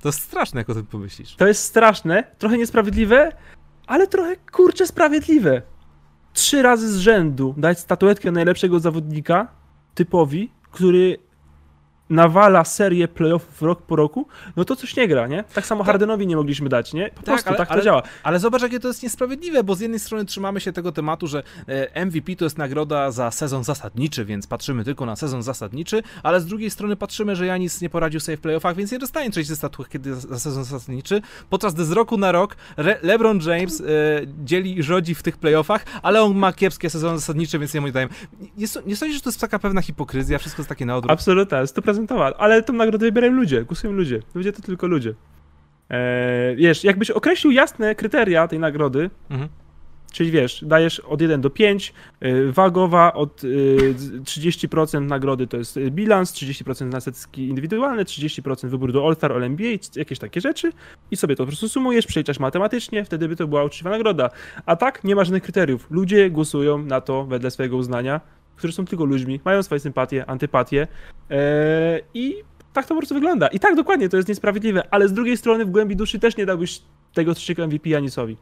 To 0.00 0.08
jest 0.08 0.20
straszne, 0.20 0.60
jak 0.60 0.70
o 0.70 0.74
tym 0.74 0.86
pomyślisz. 0.86 1.36
To 1.36 1.46
jest 1.46 1.64
straszne, 1.64 2.24
trochę 2.38 2.58
niesprawiedliwe, 2.58 3.32
ale 3.86 4.06
trochę 4.06 4.36
kurczę 4.36 4.86
sprawiedliwe. 4.86 5.62
Trzy 6.32 6.62
razy 6.62 6.92
z 6.92 6.98
rzędu 6.98 7.54
dać 7.56 7.78
statuetkę 7.78 8.30
najlepszego 8.30 8.80
zawodnika 8.80 9.48
typowi, 9.94 10.50
który 10.70 11.18
nawala 12.12 12.64
serię 12.64 13.08
playoffów 13.08 13.62
rok 13.62 13.82
po 13.82 13.96
roku, 13.96 14.28
no 14.56 14.64
to 14.64 14.76
coś 14.76 14.96
nie 14.96 15.08
gra, 15.08 15.26
nie? 15.26 15.44
Tak 15.54 15.66
samo 15.66 15.84
Hardenowi 15.84 16.26
nie 16.26 16.36
mogliśmy 16.36 16.68
dać, 16.68 16.92
nie? 16.92 17.08
Po 17.08 17.14
tak, 17.16 17.24
prostu 17.24 17.48
ale, 17.48 17.58
tak 17.58 17.68
to 17.68 17.74
ale, 17.74 17.82
działa. 17.82 18.02
Ale 18.22 18.38
zobacz, 18.38 18.62
jakie 18.62 18.80
to 18.80 18.88
jest 18.88 19.02
niesprawiedliwe, 19.02 19.64
bo 19.64 19.74
z 19.74 19.80
jednej 19.80 20.00
strony 20.00 20.24
trzymamy 20.24 20.60
się 20.60 20.72
tego 20.72 20.92
tematu, 20.92 21.26
że 21.26 21.42
e, 21.68 22.06
MVP 22.06 22.36
to 22.36 22.44
jest 22.44 22.58
nagroda 22.58 23.10
za 23.10 23.30
sezon 23.30 23.64
zasadniczy, 23.64 24.24
więc 24.24 24.46
patrzymy 24.46 24.84
tylko 24.84 25.06
na 25.06 25.16
sezon 25.16 25.42
zasadniczy, 25.42 26.02
ale 26.22 26.40
z 26.40 26.46
drugiej 26.46 26.70
strony 26.70 26.96
patrzymy, 26.96 27.36
że 27.36 27.46
Janis 27.46 27.80
nie 27.80 27.90
poradził 27.90 28.20
sobie 28.20 28.36
w 28.36 28.40
playoffach, 28.40 28.76
więc 28.76 28.92
nie 28.92 28.98
dostanie 28.98 29.30
trzeciej 29.30 29.56
statuek 29.56 29.88
kiedy 29.88 30.14
za 30.14 30.38
sezon 30.38 30.64
zasadniczy, 30.64 31.22
podczas 31.50 31.74
gdy 31.74 31.84
z 31.84 31.92
roku 31.92 32.16
na 32.16 32.32
rok 32.32 32.56
Re 32.76 32.98
LeBron 33.02 33.40
James 33.46 33.80
e, 33.80 33.84
dzieli 34.44 34.78
i 34.78 34.82
rządzi 34.82 35.14
w 35.14 35.22
tych 35.22 35.36
playoffach, 35.36 35.84
ale 36.02 36.22
on 36.22 36.34
ma 36.34 36.52
kiepskie 36.52 36.90
sezony 36.90 37.18
zasadnicze, 37.18 37.58
więc 37.58 37.74
nie 37.74 37.80
mu 37.80 37.90
dają. 37.90 38.08
Nie, 38.40 38.66
nie 38.86 38.96
sądzisz, 38.96 39.16
że 39.16 39.22
to 39.22 39.30
jest 39.30 39.40
taka 39.40 39.58
pewna 39.58 39.82
hipokryzja, 39.82 40.38
wszystko 40.38 40.60
jest 40.60 40.68
takie 40.68 40.86
na 40.86 40.96
odwrót? 40.96 41.12
Absolutnie, 41.12 41.58
100% 41.58 42.01
ale 42.38 42.62
tą 42.62 42.72
nagrodę 42.72 43.06
wybierają 43.06 43.32
ludzie, 43.32 43.64
głosują 43.64 43.92
ludzie. 43.92 44.22
Ludzie 44.34 44.52
to 44.52 44.62
tylko 44.62 44.86
ludzie. 44.86 45.14
Eee, 45.92 46.56
wiesz, 46.56 46.84
jakbyś 46.84 47.10
określił 47.10 47.52
jasne 47.52 47.94
kryteria 47.94 48.48
tej 48.48 48.58
nagrody, 48.58 49.10
mhm. 49.30 49.48
czyli 50.12 50.30
wiesz, 50.30 50.64
dajesz 50.66 51.00
od 51.00 51.20
1 51.20 51.40
do 51.40 51.50
5, 51.50 51.92
yy, 52.20 52.52
wagowa 52.52 53.12
od 53.12 53.42
yy, 53.42 53.94
30% 54.24 55.00
nagrody 55.00 55.46
to 55.46 55.56
jest 55.56 55.78
bilans, 55.90 56.32
30% 56.32 56.86
na 56.86 57.00
setki 57.00 57.48
indywidualne, 57.48 58.04
30% 58.04 58.68
wybór 58.68 58.92
do 58.92 59.06
All-Star, 59.06 59.32
All-NBA, 59.32 59.72
jakieś 59.96 60.18
takie 60.18 60.40
rzeczy 60.40 60.72
i 61.10 61.16
sobie 61.16 61.36
to 61.36 61.42
po 61.42 61.46
prostu 61.46 61.68
sumujesz, 61.68 62.06
przeliczasz 62.06 62.38
matematycznie, 62.38 63.04
wtedy 63.04 63.28
by 63.28 63.36
to 63.36 63.46
była 63.46 63.64
uczciwa 63.64 63.90
nagroda. 63.90 64.30
A 64.66 64.76
tak 64.76 65.04
nie 65.04 65.16
ma 65.16 65.24
żadnych 65.24 65.42
kryteriów. 65.42 65.86
Ludzie 65.90 66.30
głosują 66.30 66.78
na 66.78 67.00
to 67.00 67.24
wedle 67.24 67.50
swojego 67.50 67.76
uznania, 67.76 68.20
którzy 68.56 68.72
są 68.72 68.84
tylko 68.84 69.04
ludźmi, 69.04 69.40
mają 69.44 69.62
swoje 69.62 69.80
sympatie, 69.80 70.26
antypatie 70.26 70.88
yy, 71.30 71.36
i 72.14 72.36
tak 72.72 72.86
to 72.86 72.94
po 72.94 73.00
prostu 73.00 73.14
wygląda. 73.14 73.46
I 73.46 73.60
tak 73.60 73.74
dokładnie, 73.74 74.08
to 74.08 74.16
jest 74.16 74.28
niesprawiedliwe, 74.28 74.82
ale 74.90 75.08
z 75.08 75.12
drugiej 75.12 75.36
strony 75.36 75.64
w 75.64 75.70
głębi 75.70 75.96
duszy 75.96 76.18
też 76.18 76.36
nie 76.36 76.46
dałbyś 76.46 76.82
tego 77.14 77.34
trzeciego 77.34 77.66
MVP 77.66 77.88
Janisowi. 77.88 78.36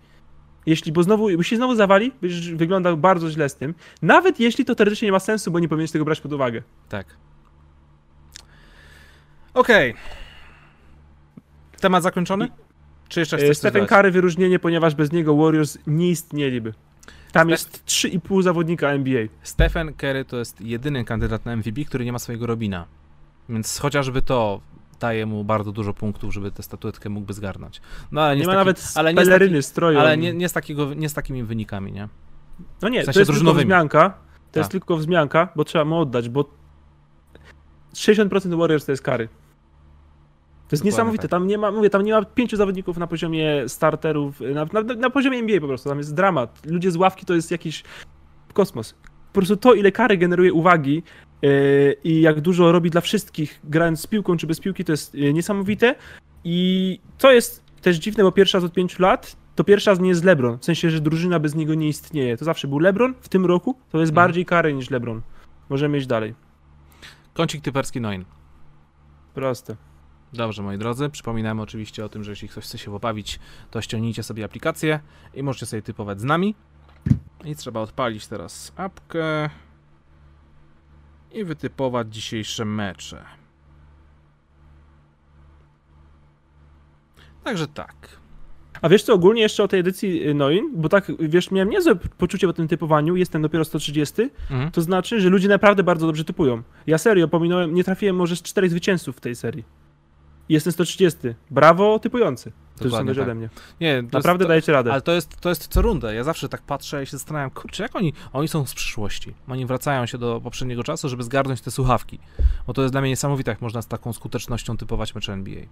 Jeśli, 0.66 0.92
bo 0.92 1.02
znowu, 1.02 1.42
się 1.42 1.56
znowu 1.56 1.74
zawali, 1.74 2.12
byś 2.22 2.50
wyglądał 2.50 2.96
bardzo 2.96 3.30
źle 3.30 3.48
z 3.48 3.56
tym. 3.56 3.74
Nawet 4.02 4.40
jeśli 4.40 4.64
to 4.64 4.74
teoretycznie 4.74 5.06
nie 5.06 5.12
ma 5.12 5.20
sensu, 5.20 5.50
bo 5.50 5.58
nie 5.58 5.68
powinieneś 5.68 5.90
tego 5.90 6.04
brać 6.04 6.20
pod 6.20 6.32
uwagę. 6.32 6.62
Tak. 6.88 7.06
Okej. 9.54 9.90
Okay. 9.90 10.02
Temat 11.80 12.02
zakończony? 12.02 12.48
Czy 13.08 13.20
jeszcze 13.20 13.36
chcesz 13.36 13.58
Stephen 13.58 13.86
Curry 13.86 14.11
wyróżnienie, 14.11 14.58
ponieważ 14.58 14.94
bez 14.94 15.12
niego 15.12 15.36
Warriors 15.36 15.78
nie 15.86 16.11
istnieliby. 16.11 16.74
Tam 17.32 17.46
Ste 17.46 17.50
jest 17.50 17.84
3,5 17.86 18.42
zawodnika 18.42 18.88
NBA. 18.88 19.26
Stephen 19.42 19.94
Curry 19.94 20.24
to 20.24 20.36
jest 20.36 20.60
jedyny 20.60 21.04
kandydat 21.04 21.44
na 21.44 21.56
MVP, 21.56 21.84
który 21.84 22.04
nie 22.04 22.12
ma 22.12 22.18
swojego 22.18 22.46
Robina. 22.46 22.86
Więc 23.48 23.78
chociażby 23.78 24.22
to 24.22 24.60
daje 25.00 25.26
mu 25.26 25.44
bardzo 25.44 25.72
dużo 25.72 25.94
punktów, 25.94 26.34
żeby 26.34 26.50
tę 26.50 26.62
statuetkę 26.62 27.08
mógłby 27.08 27.32
zgarnąć. 27.32 27.80
No, 28.12 28.22
ale 28.22 28.36
nie, 28.36 28.40
nie 28.40 28.46
ma 28.46 28.52
taki, 28.52 28.58
nawet 28.58 28.92
ale 28.94 29.14
nie 29.14 29.26
taki, 29.26 29.62
stroju. 29.62 29.98
Ale 29.98 30.16
nie, 30.16 30.32
nie, 30.32 30.48
z 30.48 30.52
takiego, 30.52 30.94
nie 30.94 31.08
z 31.08 31.14
takimi 31.14 31.42
wynikami, 31.42 31.92
nie? 31.92 32.08
No 32.82 32.88
nie, 32.88 33.02
w 33.02 33.04
sensie 33.04 33.24
to 33.24 33.32
jest 33.32 33.40
tylko 33.40 33.54
wzmianka. 33.54 34.14
To 34.52 34.60
jest 34.60 34.68
tak. 34.68 34.72
tylko 34.72 34.96
wzmianka, 34.96 35.48
bo 35.56 35.64
trzeba 35.64 35.84
mu 35.84 36.00
oddać, 36.00 36.28
bo 36.28 36.44
60% 37.94 38.58
Warriors 38.58 38.84
to 38.84 38.92
jest 38.92 39.02
kary. 39.02 39.28
To 40.70 40.76
jest 40.76 40.84
niesamowite. 40.84 41.22
Tak. 41.22 41.30
Tam 41.30 41.46
nie 41.46 41.58
ma, 41.58 41.70
mówię, 41.70 41.90
tam 41.90 42.02
nie 42.02 42.12
ma 42.12 42.24
pięciu 42.24 42.56
zawodników 42.56 42.98
na 42.98 43.06
poziomie 43.06 43.68
starterów, 43.68 44.40
na, 44.40 44.82
na, 44.82 44.94
na, 44.94 45.10
poziomie 45.10 45.38
NBA 45.38 45.60
po 45.60 45.66
prostu. 45.66 45.88
Tam 45.88 45.98
jest 45.98 46.14
dramat. 46.14 46.66
Ludzie 46.66 46.90
z 46.90 46.96
ławki 46.96 47.26
to 47.26 47.34
jest 47.34 47.50
jakiś 47.50 47.84
kosmos. 48.52 48.94
Po 49.32 49.32
prostu 49.32 49.56
to, 49.56 49.74
ile 49.74 49.92
kary 49.92 50.16
generuje 50.16 50.52
uwagi 50.52 51.02
yy, 51.42 51.96
i 52.04 52.20
jak 52.20 52.40
dużo 52.40 52.72
robi 52.72 52.90
dla 52.90 53.00
wszystkich, 53.00 53.60
grając 53.64 54.00
z 54.00 54.06
piłką 54.06 54.36
czy 54.36 54.46
bez 54.46 54.60
piłki, 54.60 54.84
to 54.84 54.92
jest 54.92 55.14
yy, 55.14 55.32
niesamowite. 55.32 55.94
I 56.44 56.98
to 57.18 57.32
jest 57.32 57.64
też 57.80 57.96
dziwne, 57.96 58.24
bo 58.24 58.32
pierwszy 58.32 58.56
raz 58.56 58.64
od 58.64 58.72
pięciu 58.72 59.02
lat 59.02 59.36
to 59.54 59.64
pierwszy 59.64 59.90
raz 59.90 60.00
nie 60.00 60.08
jest 60.08 60.24
LeBron. 60.24 60.58
W 60.58 60.64
sensie, 60.64 60.90
że 60.90 61.00
drużyna 61.00 61.38
bez 61.38 61.54
niego 61.54 61.74
nie 61.74 61.88
istnieje. 61.88 62.36
To 62.36 62.44
zawsze 62.44 62.68
był 62.68 62.78
LeBron. 62.78 63.14
W 63.20 63.28
tym 63.28 63.46
roku 63.46 63.74
to 63.90 64.00
jest 64.00 64.10
mhm. 64.10 64.26
bardziej 64.26 64.44
kary 64.44 64.74
niż 64.74 64.90
LeBron. 64.90 65.22
Możemy 65.68 65.98
iść 65.98 66.06
dalej. 66.06 66.34
Kącik 67.34 67.62
typerski 67.62 68.00
Noin. 68.00 68.24
Proste. 69.34 69.89
Dobrze, 70.32 70.62
moi 70.62 70.78
drodzy, 70.78 71.08
przypominamy 71.08 71.62
oczywiście 71.62 72.04
o 72.04 72.08
tym, 72.08 72.24
że 72.24 72.30
jeśli 72.30 72.48
ktoś 72.48 72.64
chce 72.64 72.78
się 72.78 72.90
pobawić, 72.90 73.40
to 73.70 73.80
ściągnijcie 73.80 74.22
sobie 74.22 74.44
aplikację 74.44 75.00
i 75.34 75.42
możecie 75.42 75.66
sobie 75.66 75.82
typować 75.82 76.20
z 76.20 76.24
nami. 76.24 76.54
I 77.44 77.56
trzeba 77.56 77.80
odpalić 77.80 78.26
teraz 78.26 78.72
apkę 78.76 79.50
i 81.32 81.44
wytypować 81.44 82.14
dzisiejsze 82.14 82.64
mecze. 82.64 83.24
Także 87.44 87.66
tak. 87.66 88.20
A 88.82 88.88
wiesz 88.88 89.02
co, 89.02 89.14
ogólnie 89.14 89.42
jeszcze 89.42 89.62
o 89.62 89.68
tej 89.68 89.80
edycji 89.80 90.28
y, 90.28 90.34
Noin, 90.34 90.70
bo 90.74 90.88
tak, 90.88 91.12
wiesz, 91.18 91.50
miałem 91.50 91.70
niezłe 91.70 91.96
poczucie 91.96 92.46
po 92.46 92.52
tym 92.52 92.68
typowaniu, 92.68 93.16
jestem 93.16 93.42
dopiero 93.42 93.64
130, 93.64 94.22
mhm. 94.50 94.70
to 94.70 94.82
znaczy, 94.82 95.20
że 95.20 95.28
ludzie 95.28 95.48
naprawdę 95.48 95.82
bardzo 95.82 96.06
dobrze 96.06 96.24
typują. 96.24 96.62
Ja 96.86 96.98
serio 96.98 97.28
pominąłem, 97.28 97.74
nie 97.74 97.84
trafiłem 97.84 98.16
może 98.16 98.36
z 98.36 98.42
czterech 98.42 98.70
zwycięzców 98.70 99.16
w 99.16 99.20
tej 99.20 99.36
serii. 99.36 99.64
Jestem 100.51 100.72
130. 100.72 101.18
Brawo, 101.51 101.98
typujący. 101.98 102.53
To 102.78 102.84
już 102.84 102.92
tak. 102.92 103.09
ode 103.09 103.34
mnie. 103.34 103.48
Nie, 103.80 104.03
Naprawdę 104.03 104.44
jest, 104.44 104.48
dajecie 104.48 104.72
radę. 104.72 104.92
Ale 104.92 105.01
to 105.01 105.12
jest, 105.12 105.40
to 105.40 105.48
jest 105.48 105.68
co 105.68 105.82
rundę. 105.82 106.14
Ja 106.14 106.24
zawsze 106.24 106.48
tak 106.48 106.62
patrzę 106.62 107.03
i 107.03 107.07
się 107.07 107.11
zastanawiam, 107.11 107.51
kurczę, 107.51 107.82
jak 107.82 107.96
oni, 107.96 108.12
oni 108.32 108.48
są 108.48 108.66
z 108.66 108.74
przyszłości. 108.74 109.34
Oni 109.48 109.66
wracają 109.66 110.07
się 110.07 110.18
do 110.18 110.40
poprzedniego 110.40 110.82
czasu, 110.82 111.09
żeby 111.09 111.22
zgarnąć 111.22 111.61
te 111.61 111.70
słuchawki. 111.70 112.18
Bo 112.66 112.72
to 112.72 112.82
jest 112.82 112.94
dla 112.94 113.01
mnie 113.01 113.11
niesamowite, 113.11 113.51
jak 113.51 113.61
można 113.61 113.82
z 113.82 113.86
taką 113.86 114.12
skutecznością 114.12 114.76
typować 114.76 115.14
mecze 115.14 115.32
NBA. 115.32 115.62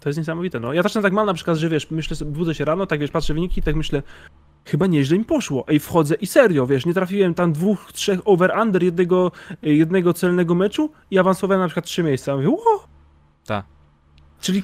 To 0.00 0.08
jest 0.08 0.18
niesamowite, 0.18 0.60
no. 0.60 0.72
Ja 0.72 0.82
też 0.82 0.92
tak 0.92 1.12
mam 1.12 1.26
na 1.26 1.34
przykład, 1.34 1.56
że 1.56 1.68
wiesz, 1.68 1.90
myślę, 1.90 2.26
budzę 2.26 2.54
się 2.54 2.64
rano, 2.64 2.86
tak 2.86 3.00
wiesz, 3.00 3.10
patrzę 3.10 3.34
wyniki 3.34 3.60
i 3.60 3.62
tak 3.62 3.76
myślę, 3.76 4.02
chyba 4.64 4.86
nieźle 4.86 5.18
mi 5.18 5.24
poszło. 5.24 5.64
Ej, 5.68 5.80
wchodzę 5.80 6.14
i 6.14 6.26
serio, 6.26 6.66
wiesz, 6.66 6.86
nie 6.86 6.94
trafiłem 6.94 7.34
tam 7.34 7.52
dwóch, 7.52 7.92
trzech 7.92 8.20
over-under 8.24 8.82
jednego, 8.82 9.32
jednego 9.62 10.12
celnego 10.12 10.54
meczu 10.54 10.92
i 11.10 11.18
awansowałem 11.18 11.60
na 11.60 11.68
przykład 11.68 11.84
trzy 11.84 12.02
miejsca. 12.02 12.36
Mówię, 12.36 12.48
wow. 12.48 12.80
Tak. 13.46 13.75
Czyli 14.40 14.62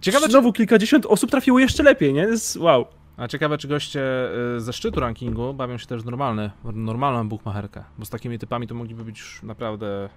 ciekawe, 0.00 0.26
znowu 0.28 0.52
kilkadziesiąt 0.52 1.06
osób 1.06 1.30
trafiło 1.30 1.58
jeszcze 1.58 1.82
lepiej, 1.82 2.14
nie? 2.14 2.20
Jest, 2.20 2.56
wow. 2.56 2.86
A 3.16 3.28
ciekawe, 3.28 3.58
czy 3.58 3.68
goście 3.68 4.02
y, 4.56 4.60
ze 4.60 4.72
szczytu 4.72 5.00
rankingu 5.00 5.54
bawią 5.54 5.78
się 5.78 5.86
też 5.86 6.04
normalny, 6.04 6.50
normalną 6.64 7.28
bookmacherkę, 7.28 7.84
bo 7.98 8.04
z 8.04 8.10
takimi 8.10 8.38
typami 8.38 8.66
to 8.66 8.74
mogliby 8.74 9.04
być 9.04 9.18
już 9.18 9.42
naprawdę 9.42 10.08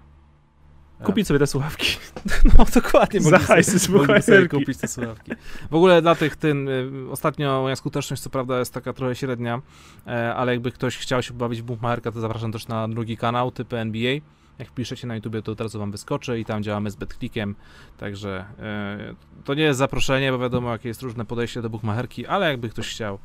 Kupić 1.03 1.27
sobie 1.27 1.39
te 1.39 1.47
słuchawki. 1.47 1.97
No 2.57 2.65
dokładnie, 2.73 3.21
Za 3.21 3.39
hajsy 3.39 3.79
sobie 3.79 4.47
kupić 4.47 4.77
te 4.77 4.87
słuchawki. 4.87 5.31
W 5.71 5.75
ogóle 5.75 6.01
dla 6.01 6.15
tych, 6.15 6.35
ten, 6.35 6.69
y, 6.69 7.11
ostatnio 7.11 7.61
moja 7.61 7.75
skuteczność 7.75 8.21
co 8.21 8.29
prawda 8.29 8.59
jest 8.59 8.73
taka 8.73 8.93
trochę 8.93 9.15
średnia, 9.15 9.61
e, 10.07 10.35
ale 10.35 10.51
jakby 10.51 10.71
ktoś 10.71 10.97
chciał 10.97 11.21
się 11.21 11.33
bawić 11.33 11.61
w 11.61 11.65
Bookmarka, 11.65 12.11
to 12.11 12.19
zapraszam 12.19 12.51
też 12.51 12.67
na 12.67 12.87
drugi 12.87 13.17
kanał, 13.17 13.51
typy 13.51 13.77
NBA. 13.77 14.19
Jak 14.61 14.71
piszecie 14.71 15.07
na 15.07 15.15
YouTubie, 15.15 15.41
to 15.41 15.51
od 15.51 15.61
razu 15.61 15.79
wam 15.79 15.91
wyskoczy 15.91 16.39
i 16.39 16.45
tam 16.45 16.63
działamy 16.63 16.91
z 16.91 16.95
BetClickiem, 16.95 17.55
także 17.97 18.45
e, 18.59 19.15
to 19.43 19.53
nie 19.53 19.63
jest 19.63 19.79
zaproszenie, 19.79 20.31
bo 20.31 20.39
wiadomo, 20.39 20.71
jakie 20.71 20.87
jest 20.87 21.01
różne 21.01 21.25
podejście 21.25 21.61
do 21.61 21.69
Bookmacherki, 21.69 22.25
ale 22.25 22.49
jakby 22.49 22.69
ktoś 22.69 22.89
chciał, 22.89 23.19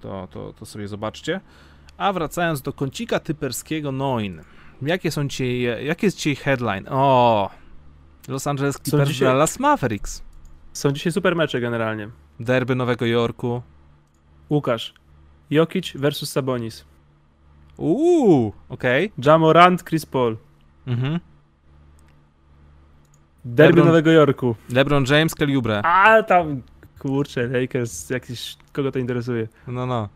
to, 0.00 0.28
to, 0.30 0.52
to 0.52 0.66
sobie 0.66 0.88
zobaczcie. 0.88 1.40
A 1.96 2.12
wracając 2.12 2.62
do 2.62 2.72
kącika 2.72 3.20
typerskiego 3.20 3.92
Noin. 3.92 4.42
Jakie 4.82 5.10
są 5.10 5.28
dzisiaj, 5.28 5.86
jaki 5.86 6.06
jest 6.06 6.16
dzisiaj 6.16 6.36
headline? 6.36 6.86
O, 6.90 7.50
Los 8.28 8.46
Angeles 8.46 8.76
Clippers 8.76 9.10
dzisiaj... 9.10 9.28
Dallas 9.28 9.60
Mavericks. 9.60 10.22
Są 10.72 10.92
dzisiaj 10.92 11.12
super 11.12 11.36
mecze 11.36 11.60
generalnie. 11.60 12.08
Derby 12.40 12.74
Nowego 12.74 13.06
Jorku. 13.06 13.62
Łukasz. 14.50 14.94
Jokic 15.50 15.92
versus 15.94 16.30
Sabonis. 16.30 16.84
Uuu, 17.76 18.52
okej. 18.68 19.06
Okay. 19.06 19.24
Jamorant, 19.24 19.84
Chris 19.84 20.06
Paul. 20.06 20.36
Mhm. 20.86 21.20
Derby 23.44 23.76
Lebron, 23.76 23.86
Nowego 23.86 24.10
Jorku. 24.10 24.56
LeBron 24.70 25.04
James, 25.10 25.34
Kelly 25.34 25.56
Oubre. 25.56 25.82
A 25.82 26.22
tam, 26.22 26.62
kurczę, 26.98 27.48
Lakers, 27.48 28.10
jakiś, 28.10 28.56
kogo 28.72 28.92
to 28.92 28.98
interesuje? 28.98 29.48
No, 29.66 29.86
no. 29.86 30.08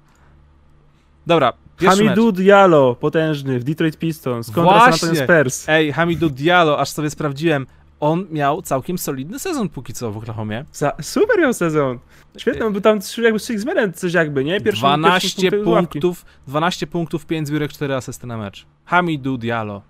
Dobra, 1.27 1.53
Hamidou 1.87 2.33
Diallo, 2.33 2.95
potężny, 2.95 3.59
w 3.59 3.65
Detroit 3.65 3.99
Pistons, 3.99 4.51
kontra 4.51 4.79
Właśnie. 4.79 4.99
San 4.99 5.09
Antonio 5.09 5.25
Spurs. 5.25 5.69
Ej, 5.69 5.93
Hamidou 5.93 6.31
Diallo, 6.31 6.81
aż 6.81 6.89
sobie 6.91 7.11
sprawdziłem, 7.11 7.67
on 8.01 8.27
miał 8.31 8.63
całkiem 8.63 8.99
solidny 8.99 9.39
sezon 9.39 9.69
póki 9.69 9.93
co 9.93 10.13
w 10.13 10.17
Oklahomie. 10.17 10.65
Za, 10.73 10.93
super 11.03 11.39
miał 11.39 11.53
sezon. 11.53 11.99
Świetny, 12.37 12.71
był 12.71 12.81
tam 12.81 12.99
jakby 13.23 13.39
Six 13.39 13.65
Men, 13.65 13.93
coś 13.93 14.13
jakby, 14.13 14.45
nie? 14.45 14.61
Pierwszy, 14.61 14.81
12 14.81 15.51
punktów, 15.51 16.25
12 16.47 16.87
punktów, 16.87 17.27
5 17.27 17.49
zbiórek, 17.49 17.73
4 17.73 17.95
asysty 17.95 18.27
na 18.27 18.37
mecz. 18.37 18.67
Hamidou 18.85 19.39
Diallo. 19.39 19.83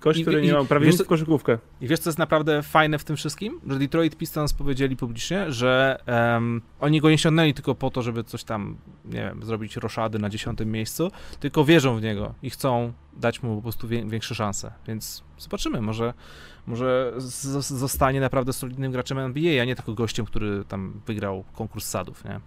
Kość, 0.00 0.22
który 0.22 0.42
nie 0.42 0.52
ma 0.52 0.64
prawie 0.64 0.86
nic 0.86 1.02
w 1.02 1.06
koszykówkę. 1.06 1.58
I 1.80 1.88
wiesz, 1.88 2.00
co 2.00 2.10
jest 2.10 2.18
naprawdę 2.18 2.62
fajne 2.62 2.98
w 2.98 3.04
tym 3.04 3.16
wszystkim? 3.16 3.60
Że 3.66 3.78
Detroit 3.78 4.16
Pistons 4.16 4.52
powiedzieli 4.52 4.96
publicznie, 4.96 5.52
że 5.52 6.02
um, 6.06 6.62
oni 6.80 7.00
go 7.00 7.10
nie 7.10 7.18
ściągnęli 7.18 7.54
tylko 7.54 7.74
po 7.74 7.90
to, 7.90 8.02
żeby 8.02 8.24
coś 8.24 8.44
tam, 8.44 8.76
nie 9.04 9.20
wiem, 9.20 9.42
zrobić 9.42 9.76
roszady 9.76 10.18
na 10.18 10.28
dziesiątym 10.28 10.72
miejscu, 10.72 11.10
tylko 11.40 11.64
wierzą 11.64 11.96
w 11.96 12.02
niego 12.02 12.34
i 12.42 12.50
chcą 12.50 12.92
dać 13.16 13.42
mu 13.42 13.56
po 13.56 13.62
prostu 13.62 13.88
większe 13.88 14.34
szanse. 14.34 14.72
Więc 14.86 15.24
zobaczymy, 15.38 15.80
może, 15.80 16.14
może 16.66 17.12
zostanie 17.60 18.20
naprawdę 18.20 18.52
solidnym 18.52 18.92
graczem 18.92 19.18
NBA, 19.18 19.62
a 19.62 19.64
nie 19.64 19.76
tylko 19.76 19.94
gościem, 19.94 20.26
który 20.26 20.64
tam 20.64 21.00
wygrał 21.06 21.44
konkurs 21.54 21.86
sadów, 21.86 22.24
nie? 22.24 22.40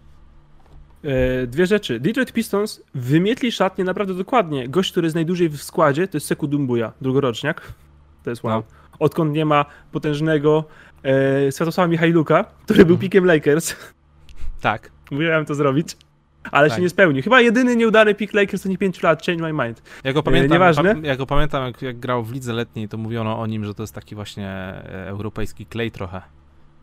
E, 1.04 1.48
dwie 1.48 1.66
rzeczy. 1.66 2.00
Detroit 2.00 2.34
Pistons 2.34 2.82
wymietli 2.96 3.52
szatnie 3.52 3.84
naprawdę 3.84 4.14
dokładnie. 4.14 4.70
Gość, 4.70 4.92
który 4.92 5.06
jest 5.06 5.16
najdłużej 5.16 5.50
w 5.50 5.64
składzie, 5.64 6.08
to 6.08 6.18
jest 6.18 6.28
Seku 6.28 6.48
Dumbuya, 6.48 6.92
drugoroczniak. 7.02 7.74
To 8.24 8.30
jest 8.30 8.44
wow. 8.44 8.60
No. 8.60 8.64
Odkąd 9.00 9.34
nie 9.34 9.46
ma 9.46 9.66
potężnego 9.92 10.64
e, 11.06 11.52
Światosława 11.52 11.88
Michajluka, 11.88 12.46
który 12.64 12.86
był 12.86 12.96
mhm. 12.96 13.00
pikiem 13.00 13.26
Lakers. 13.26 13.76
Tak. 14.62 14.92
Musiałem 15.12 15.46
to 15.46 15.56
zrobić. 15.56 15.98
Ale 16.52 16.70
tak. 16.70 16.76
się 16.76 16.82
nie 16.82 16.90
spełnił. 16.90 17.24
Chyba 17.24 17.42
jedyny 17.42 17.76
nieudany 17.76 18.16
pick 18.16 18.34
Lakers 18.34 18.66
nie 18.66 18.78
5 18.78 19.04
lat, 19.04 19.26
change 19.26 19.52
my 19.52 19.66
mind. 19.66 19.82
Ja 20.04 20.14
go 20.14 20.24
pamiętam, 20.24 20.52
e, 20.52 20.54
Nieważne. 20.54 20.96
ja 21.04 21.16
go 21.16 21.26
pamiętam 21.26 21.66
jak, 21.66 21.82
jak 21.82 22.00
grał 22.00 22.24
w 22.24 22.34
lidze 22.34 22.54
letniej, 22.54 22.88
to 22.88 22.98
mówiono 22.98 23.40
o 23.40 23.48
nim, 23.48 23.66
że 23.66 23.74
to 23.74 23.84
jest 23.84 23.96
taki 23.96 24.16
właśnie 24.16 24.48
e, 24.48 25.08
europejski 25.08 25.66
klej 25.66 25.92
trochę. 25.92 26.22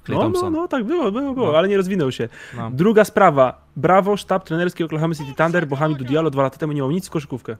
No, 0.08 0.28
no, 0.28 0.50
no, 0.50 0.68
tak 0.68 0.84
było, 0.84 1.12
było, 1.12 1.34
było, 1.34 1.52
no. 1.52 1.58
ale 1.58 1.68
nie 1.68 1.76
rozwinął 1.76 2.12
się. 2.12 2.28
No. 2.56 2.70
Druga 2.70 3.04
sprawa. 3.04 3.68
Brawo, 3.76 4.16
sztab 4.16 4.44
trenerski 4.44 4.84
Oklahoma 4.84 5.14
City 5.14 5.34
Thunder, 5.34 5.66
bo 5.66 5.76
Hamidou 5.76 6.04
Diallo 6.04 6.30
dwa 6.30 6.42
lata 6.42 6.58
temu 6.58 6.72
nie 6.72 6.80
miał 6.80 6.90
nic 6.90 7.06
w 7.06 7.10
koszykówkę. 7.10 7.56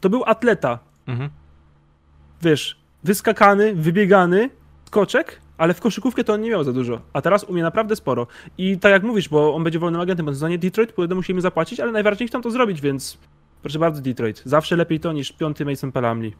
To 0.00 0.10
był 0.10 0.22
atleta. 0.26 0.78
Mhm. 1.06 1.30
Wiesz, 2.42 2.76
wyskakany, 3.04 3.74
wybiegany, 3.74 4.50
skoczek, 4.86 5.40
ale 5.58 5.74
w 5.74 5.80
koszykówkę 5.80 6.24
to 6.24 6.32
on 6.32 6.40
nie 6.40 6.50
miał 6.50 6.64
za 6.64 6.72
dużo, 6.72 7.00
a 7.12 7.22
teraz 7.22 7.44
umie 7.44 7.62
naprawdę 7.62 7.96
sporo. 7.96 8.26
I 8.58 8.78
tak 8.78 8.92
jak 8.92 9.02
mówisz, 9.02 9.28
bo 9.28 9.54
on 9.54 9.64
będzie 9.64 9.78
wolnym 9.78 10.00
agentem, 10.00 10.26
bo 10.26 10.32
w 10.32 10.34
sezonie 10.34 10.58
Detroit, 10.58 10.92
będą 10.96 11.16
musieli 11.16 11.40
zapłacić, 11.40 11.80
ale 11.80 11.92
najważniejsze 11.92 12.30
chcą 12.30 12.42
to 12.42 12.50
zrobić, 12.50 12.80
więc 12.80 13.18
proszę 13.62 13.78
bardzo 13.78 14.02
Detroit. 14.02 14.42
Zawsze 14.44 14.76
lepiej 14.76 15.00
to 15.00 15.12
niż 15.12 15.32
piąty 15.32 15.64
Mason 15.64 15.92
Pelamli. 15.92 16.34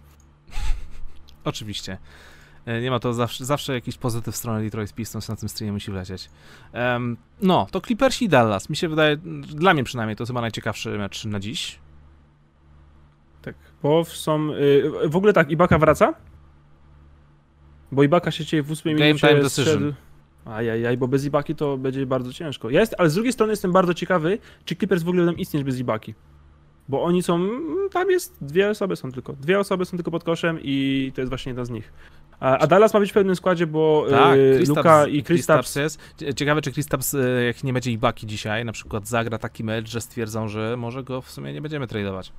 Oczywiście. 1.45 1.99
E, 2.67 2.81
nie 2.81 2.91
ma 2.91 2.99
to 2.99 3.15
zawsze, 3.15 3.45
zawsze 3.45 3.75
jakiś 3.75 3.99
pozytyw 3.99 4.35
w 4.35 4.37
stronę 4.37 4.63
Detroit 4.63 4.95
Pistons 4.95 5.29
na 5.29 5.37
tym 5.37 5.49
streamie 5.49 5.73
musi 5.73 5.91
wlecieć. 5.91 6.31
Um, 6.73 7.17
no, 7.43 7.67
to 7.71 7.81
Clippersi 7.81 8.25
i 8.25 8.29
Dallas. 8.29 8.71
Mi 8.71 8.77
się 8.77 8.89
wydaje, 8.89 9.17
dla 9.43 9.75
mnie 9.75 9.85
przynajmniej, 9.85 10.17
to 10.17 10.27
chyba 10.27 10.41
najciekawszy 10.41 10.99
mecz 10.99 11.25
na 11.25 11.41
dziś. 11.41 11.79
Tak, 13.43 13.55
bo 13.83 14.05
są... 14.05 14.49
Yy, 14.49 15.09
w 15.09 15.17
ogóle 15.17 15.33
tak, 15.33 15.51
Ibaka 15.51 15.79
wraca? 15.79 16.15
Bo 17.93 18.03
Ibaka 18.03 18.31
się 18.31 18.45
dzisiaj 18.45 18.63
w 18.63 18.71
ósmej 18.71 18.95
minucie 18.95 19.21
Game 19.21 19.35
time 19.35 19.43
decision. 19.43 19.95
Ajajaj, 20.45 20.97
bo 20.97 21.09
bez 21.09 21.25
Ibaki 21.25 21.55
to 21.55 21.79
będzie 21.79 22.07
bardzo 22.07 22.33
ciężko. 22.33 22.71
Ja 22.71 22.81
jest, 22.81 22.95
ale 22.99 23.11
z 23.11 23.15
drugiej 23.15 23.33
strony 23.33 23.53
jestem 23.53 23.73
bardzo 23.73 23.95
ciekawy, 23.95 24.39
czy 24.65 24.77
Clippers 24.77 25.03
w 25.03 25.09
ogóle 25.09 25.25
będą 25.25 25.41
istnieć 25.41 25.65
bez 25.65 25.79
Ibaki. 25.79 26.15
Bo 26.89 27.03
oni 27.03 27.23
są, 27.23 27.49
tam 27.93 28.11
jest, 28.11 28.37
dwie 28.41 28.71
osoby 28.71 28.97
są 28.97 29.13
tylko, 29.13 29.33
dwie 29.33 29.59
osoby 29.59 29.85
są 29.85 29.97
tylko 29.97 30.11
pod 30.11 30.25
koszem 30.25 30.59
i 30.63 31.13
to 31.15 31.21
jest 31.21 31.29
właśnie 31.29 31.51
jedna 31.51 31.65
z 31.65 31.71
nich. 31.71 31.93
A, 32.45 32.67
Dallas 32.67 32.95
ma 32.95 33.01
być 33.01 33.11
w 33.11 33.15
pełnym 33.15 33.37
składzie, 33.37 33.67
bo 33.67 34.07
tak, 34.11 34.37
yy, 34.37 34.65
Luka 34.69 35.07
i 35.07 35.23
Kristaps 35.23 35.77
jest. 35.77 36.01
Ciekawe, 36.37 36.63
czy 36.63 36.73
Kristaps, 36.73 37.15
y, 37.15 37.45
jak 37.47 37.65
nie 37.65 37.73
będzie 37.73 37.93
Ibaki 37.93 38.27
dzisiaj, 38.27 38.65
na 38.65 38.73
przykład 38.73 39.09
zagra 39.09 39.39
taki 39.39 39.65
mecz, 39.65 39.91
że 39.91 40.01
stwierdzą, 40.01 40.49
że 40.49 40.77
może 40.77 41.03
go 41.03 41.23
w 41.23 41.31
sumie 41.31 41.53
nie 41.53 41.61
będziemy 41.63 41.87
tradować. 41.87 42.33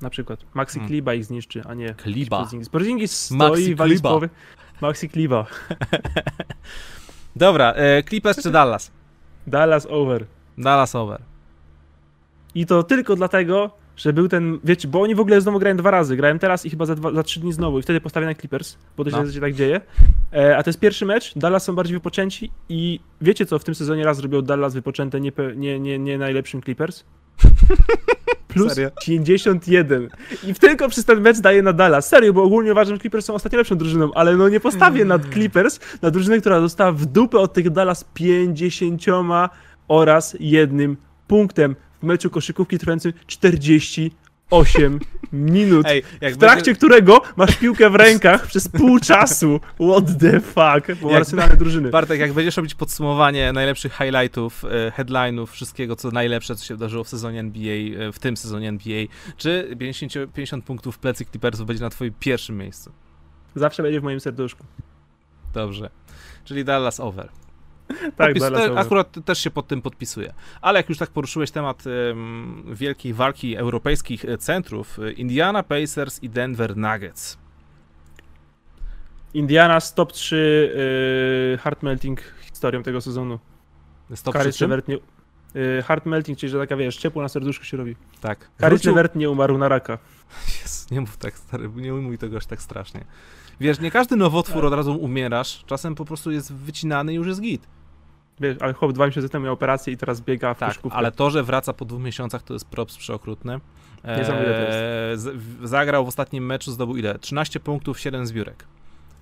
Na 0.00 0.10
przykład. 0.10 0.40
Maxi 0.54 0.78
hmm. 0.78 0.88
Kliba 0.88 1.14
ich 1.14 1.24
zniszczy, 1.24 1.62
a 1.68 1.74
nie 1.74 1.94
Kliba. 1.94 2.48
Porzingis. 2.70 3.12
Stoi, 3.12 3.38
Maxi 3.38 3.76
Kliba. 3.76 4.20
Maxi 4.80 5.08
Kliba. 5.08 5.46
Dobra, 7.36 7.72
e, 7.72 8.02
Clippers 8.02 8.42
czy 8.42 8.50
Dallas? 8.50 8.90
Dallas 9.46 9.86
over. 9.90 10.26
Dallas 10.58 10.94
over. 10.94 11.22
I 12.54 12.66
to 12.66 12.82
tylko 12.82 13.16
dlatego, 13.16 13.70
że 13.96 14.12
był 14.12 14.28
ten, 14.28 14.58
wiecie, 14.64 14.88
bo 14.88 15.02
oni 15.02 15.14
w 15.14 15.20
ogóle 15.20 15.40
znowu 15.40 15.58
grają 15.58 15.76
dwa 15.76 15.90
razy. 15.90 16.16
Grałem 16.16 16.38
teraz 16.38 16.66
i 16.66 16.70
chyba 16.70 16.86
za, 16.86 16.94
dwa, 16.94 17.12
za 17.12 17.22
trzy 17.22 17.40
dni 17.40 17.52
znowu 17.52 17.78
i 17.78 17.82
wtedy 17.82 18.00
postawię 18.00 18.26
na 18.26 18.34
Clippers, 18.34 18.76
bo 18.96 19.04
to 19.04 19.10
się, 19.10 19.22
no. 19.22 19.32
się 19.32 19.40
tak 19.40 19.54
dzieje. 19.54 19.80
E, 20.32 20.56
a 20.56 20.62
to 20.62 20.70
jest 20.70 20.80
pierwszy 20.80 21.06
mecz, 21.06 21.32
Dallas 21.36 21.64
są 21.64 21.74
bardziej 21.74 21.96
wypoczęci 21.96 22.50
i 22.68 23.00
wiecie 23.20 23.46
co 23.46 23.58
w 23.58 23.64
tym 23.64 23.74
sezonie 23.74 24.04
raz 24.04 24.16
zrobił 24.16 24.42
Dallas 24.42 24.74
wypoczęte 24.74 25.20
nie, 25.20 25.32
nie, 25.56 25.80
nie, 25.80 25.98
nie 25.98 26.18
najlepszym 26.18 26.62
Clippers? 26.62 27.04
Plus 28.48 28.72
Serio? 28.72 28.90
51. 29.04 30.08
I 30.44 30.54
tylko 30.54 30.88
przez 30.88 31.04
ten 31.04 31.20
mecz 31.20 31.40
daje 31.40 31.62
na 31.62 31.72
Dallas. 31.72 32.08
Serio, 32.08 32.32
bo 32.32 32.42
ogólnie 32.42 32.72
uważam, 32.72 32.94
że 32.94 33.00
Clippers 33.00 33.26
są 33.26 33.34
ostatnio 33.34 33.58
lepszą 33.58 33.76
drużyną, 33.76 34.14
ale 34.14 34.36
no 34.36 34.48
nie 34.48 34.60
postawię 34.60 35.04
nad 35.04 35.22
Clippers, 35.32 35.80
na 36.02 36.10
drużynę, 36.10 36.40
która 36.40 36.60
dostała 36.60 36.92
w 36.92 37.06
dupę 37.06 37.38
od 37.38 37.52
tych 37.52 37.70
Dallas 37.70 38.04
50 38.14 39.02
oraz 39.88 40.36
jednym 40.40 40.96
punktem 41.26 41.76
w 42.02 42.06
meczu 42.06 42.30
koszykówki 42.30 42.78
trwającym 42.78 43.12
48 43.26 45.00
minut, 45.32 45.86
Ej, 45.86 46.02
w 46.02 46.36
trakcie 46.36 46.56
będzie... 46.56 46.74
którego 46.74 47.22
masz 47.36 47.56
piłkę 47.56 47.90
w 47.90 47.94
rękach 47.94 48.46
przez 48.46 48.68
pół 48.68 48.98
czasu. 49.10 49.60
What 49.74 50.18
the 50.20 50.40
fuck? 50.40 51.00
Bo 51.02 51.16
arsenalne 51.16 51.56
drużyny. 51.56 51.90
Bartek, 51.90 52.20
jak 52.20 52.32
będziesz 52.32 52.56
robić 52.56 52.74
podsumowanie 52.74 53.52
najlepszych 53.52 53.92
highlightów, 53.92 54.64
e, 54.64 54.90
headline'ów, 54.90 55.46
wszystkiego, 55.46 55.96
co 55.96 56.10
najlepsze, 56.10 56.56
co 56.56 56.64
się 56.64 56.74
wydarzyło 56.74 57.04
w 57.04 57.08
sezonie 57.08 57.40
NBA, 57.40 58.08
e, 58.08 58.12
w 58.12 58.18
tym 58.18 58.36
sezonie 58.36 58.68
NBA, 58.68 59.06
czy 59.36 59.76
50, 59.78 60.12
50 60.34 60.64
punktów 60.64 60.98
plecy 60.98 61.24
Clippersów 61.24 61.66
będzie 61.66 61.82
na 61.82 61.90
twoim 61.90 62.14
pierwszym 62.20 62.58
miejscu? 62.58 62.92
Zawsze 63.54 63.82
będzie 63.82 64.00
w 64.00 64.02
moim 64.02 64.20
serduszku. 64.20 64.64
Dobrze. 65.54 65.90
Czyli 66.44 66.64
Dallas 66.64 67.00
over. 67.00 67.41
Tak, 68.00 68.12
Podpis, 68.16 68.42
te, 68.42 68.78
akurat 68.78 69.14
też 69.24 69.38
się 69.38 69.50
pod 69.50 69.66
tym 69.66 69.82
podpisuje. 69.82 70.34
Ale 70.60 70.78
jak 70.78 70.88
już 70.88 70.98
tak 70.98 71.10
poruszyłeś 71.10 71.50
temat 71.50 71.84
um, 71.86 72.64
wielkiej 72.72 73.14
walki 73.14 73.56
europejskich 73.56 74.24
e, 74.24 74.38
centrów, 74.38 74.98
e, 74.98 75.12
Indiana 75.12 75.62
Pacers 75.62 76.22
i 76.22 76.30
Denver 76.30 76.76
Nuggets. 76.76 77.38
Indiana 79.34 79.78
top 79.80 80.12
3 80.12 80.72
yy, 81.52 81.58
hard 81.58 81.82
melting 81.82 82.20
historią 82.40 82.82
tego 82.82 83.00
sezonu. 83.00 83.38
Stop 84.14 84.34
Karis 84.34 84.60
Levert 84.60 84.88
nie, 84.88 84.98
yy, 85.54 85.82
hard 85.82 86.06
melting, 86.06 86.38
czyli 86.38 86.50
że 86.50 86.58
taka 86.58 86.76
wiesz, 86.76 86.96
ciepło 86.96 87.22
na 87.22 87.28
serduszku 87.28 87.64
się 87.64 87.76
robi. 87.76 87.96
Tak. 88.20 88.50
Karis 88.58 88.80
Wrócił... 88.80 88.90
Levert 88.90 89.14
nie 89.14 89.30
umarł 89.30 89.58
na 89.58 89.68
raka. 89.68 89.98
Jezu, 90.62 90.86
nie 90.90 91.00
mów 91.00 91.16
tak 91.16 91.38
stary, 91.38 91.70
nie 91.76 91.92
mój 91.92 92.18
tego 92.18 92.36
aż 92.36 92.46
tak 92.46 92.62
strasznie. 92.62 93.04
Wiesz, 93.60 93.80
nie 93.80 93.90
każdy 93.90 94.16
nowotwór 94.16 94.62
tak. 94.62 94.64
od 94.64 94.72
razu 94.72 94.96
umierasz, 94.96 95.64
czasem 95.66 95.94
po 95.94 96.04
prostu 96.04 96.30
jest 96.30 96.52
wycinany 96.52 97.12
i 97.12 97.16
już 97.16 97.26
jest 97.26 97.40
git. 97.40 97.66
Wiesz, 98.42 98.56
ale 98.60 98.72
chłop 98.72 98.92
dwa 98.92 99.06
miesiące 99.06 99.28
temu 99.28 99.44
miał 99.44 99.54
operację 99.54 99.92
i 99.92 99.96
teraz 99.96 100.20
biega 100.20 100.54
w 100.54 100.58
tak, 100.58 100.78
ale 100.90 101.12
to, 101.12 101.30
że 101.30 101.42
wraca 101.42 101.72
po 101.72 101.84
dwóch 101.84 102.02
miesiącach, 102.02 102.42
to 102.42 102.52
jest 102.54 102.64
props 102.64 102.96
przeokrutny. 102.96 103.60
Niesamowite 104.18 104.54
to 104.54 104.60
jest. 104.60 105.26
Eee, 105.26 105.68
zagrał 105.68 106.04
w 106.04 106.08
ostatnim 106.08 106.46
meczu, 106.46 106.72
zdobył 106.72 106.96
ile? 106.96 107.18
13 107.18 107.60
punktów, 107.60 108.00
7 108.00 108.26
zbiórek. 108.26 108.64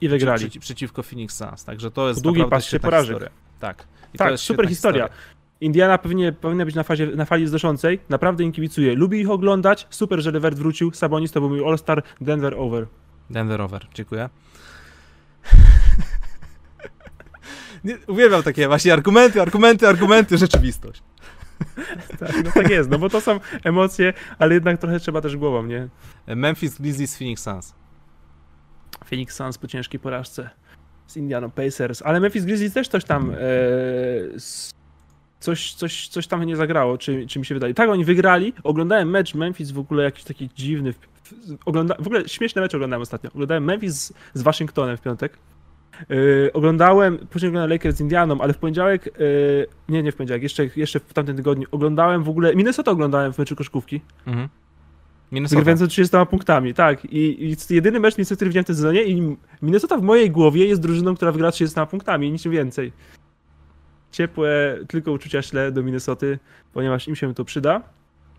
I 0.00 0.08
wygrali. 0.08 0.40
Przeci, 0.40 0.60
przeciwko 0.60 1.02
Phoenix 1.02 1.36
Suns, 1.36 1.64
także 1.64 1.90
to 1.90 2.08
jest 2.08 2.22
długi 2.22 2.44
pas 2.44 2.64
się 2.64 2.80
porażek. 2.80 3.16
Historia. 3.16 3.30
Tak. 3.60 3.86
I 4.14 4.18
tak, 4.18 4.38
super 4.38 4.68
historia. 4.68 5.04
historia. 5.04 5.40
Indiana 5.60 5.98
pewnie 5.98 6.32
powinna 6.32 6.64
być 6.64 6.74
na, 6.74 6.82
fazie, 6.82 7.06
na 7.06 7.24
fali 7.24 7.44
wznoszącej. 7.44 8.00
Naprawdę 8.08 8.44
im 8.44 8.52
kibicuję. 8.52 8.94
Lubię 8.94 9.20
ich 9.20 9.30
oglądać. 9.30 9.86
Super, 9.90 10.20
że 10.20 10.30
Levert 10.30 10.58
wrócił. 10.58 10.90
Sabonis 10.92 11.32
to 11.32 11.40
był 11.40 11.48
mój 11.48 11.64
All-Star. 11.64 12.02
Denver 12.20 12.54
over. 12.54 12.86
Denver 13.30 13.60
over. 13.60 13.86
Dziękuję. 13.94 14.28
Nie, 17.84 17.98
uwielbiam 18.06 18.42
takie 18.42 18.68
właśnie 18.68 18.92
argumenty, 18.92 19.42
argumenty, 19.42 19.88
argumenty, 19.88 20.38
rzeczywistość. 20.38 21.02
tak, 22.18 22.44
no 22.44 22.50
tak 22.54 22.70
jest, 22.70 22.90
no 22.90 22.98
bo 22.98 23.08
to 23.08 23.20
są 23.20 23.40
emocje, 23.64 24.12
ale 24.38 24.54
jednak 24.54 24.80
trochę 24.80 25.00
trzeba 25.00 25.20
też 25.20 25.36
głową, 25.36 25.66
nie? 25.66 25.88
Memphis 26.26 26.78
Grizzlies, 26.78 27.18
Phoenix 27.18 27.42
Suns. 27.42 27.74
Phoenix 29.04 29.36
Suns 29.36 29.58
po 29.58 29.66
ciężkiej 29.66 30.00
porażce 30.00 30.50
z 31.06 31.16
Indianą 31.16 31.50
Pacers, 31.50 32.02
ale 32.02 32.20
Memphis 32.20 32.44
Grizzlies 32.44 32.72
też 32.72 32.88
coś 32.88 33.04
tam 33.04 33.30
e, 33.30 33.36
coś, 35.40 35.74
coś, 35.74 36.08
coś 36.08 36.26
tam 36.26 36.44
nie 36.44 36.56
zagrało, 36.56 36.98
czy, 36.98 37.26
czy 37.26 37.38
mi 37.38 37.46
się 37.46 37.54
wydaje. 37.54 37.74
Tak, 37.74 37.90
oni 37.90 38.04
wygrali, 38.04 38.52
oglądałem 38.64 39.10
mecz 39.10 39.34
Memphis 39.34 39.70
w 39.70 39.78
ogóle 39.78 40.04
jakiś 40.04 40.24
taki 40.24 40.50
dziwny, 40.56 40.94
ogląda, 41.64 41.94
w 41.98 42.06
ogóle 42.06 42.28
śmieszne 42.28 42.62
mecze 42.62 42.76
oglądałem 42.76 43.02
ostatnio. 43.02 43.30
Oglądałem 43.30 43.64
Memphis 43.64 43.94
z, 43.94 44.12
z 44.34 44.42
Waszyngtonem 44.42 44.96
w 44.96 45.00
piątek. 45.00 45.38
Yy, 46.08 46.50
oglądałem, 46.52 47.18
później 47.18 47.48
oglądałem 47.48 47.70
Lakers 47.70 47.96
z 47.96 48.00
Indianą, 48.00 48.40
ale 48.40 48.52
w 48.52 48.58
poniedziałek, 48.58 49.06
yy, 49.06 49.66
nie, 49.88 50.02
nie 50.02 50.12
w 50.12 50.16
poniedziałek, 50.16 50.42
jeszcze, 50.42 50.66
jeszcze 50.76 51.00
w 51.00 51.12
tamtym 51.12 51.36
tygodniu 51.36 51.66
oglądałem 51.70 52.24
w 52.24 52.28
ogóle, 52.28 52.54
Minnesota 52.54 52.90
oglądałem 52.90 53.32
w 53.32 53.38
meczu 53.38 53.56
koszkówki. 53.56 54.00
Mhm. 54.26 54.48
Minnesota. 55.32 55.60
Wygrywając 55.60 55.92
30 55.92 56.16
punktami, 56.30 56.74
tak. 56.74 57.04
I, 57.04 57.44
I 57.44 57.74
jedyny 57.74 58.00
mecz, 58.00 58.14
który 58.14 58.50
widziałem 58.50 58.64
w 58.64 58.66
tym 58.66 58.76
sezonie 58.76 59.04
i 59.04 59.36
Minnesota 59.62 59.96
w 59.96 60.02
mojej 60.02 60.30
głowie 60.30 60.66
jest 60.66 60.80
drużyną, 60.80 61.14
która 61.14 61.32
wygra 61.32 61.50
30 61.50 61.80
punktami 61.90 62.32
niczym 62.32 62.52
więcej. 62.52 62.92
Ciepłe 64.12 64.78
tylko 64.88 65.12
uczucia 65.12 65.42
śle 65.42 65.72
do 65.72 65.82
Minnesoty, 65.82 66.38
ponieważ 66.72 67.08
im 67.08 67.16
się 67.16 67.34
to 67.34 67.44
przyda. 67.44 67.82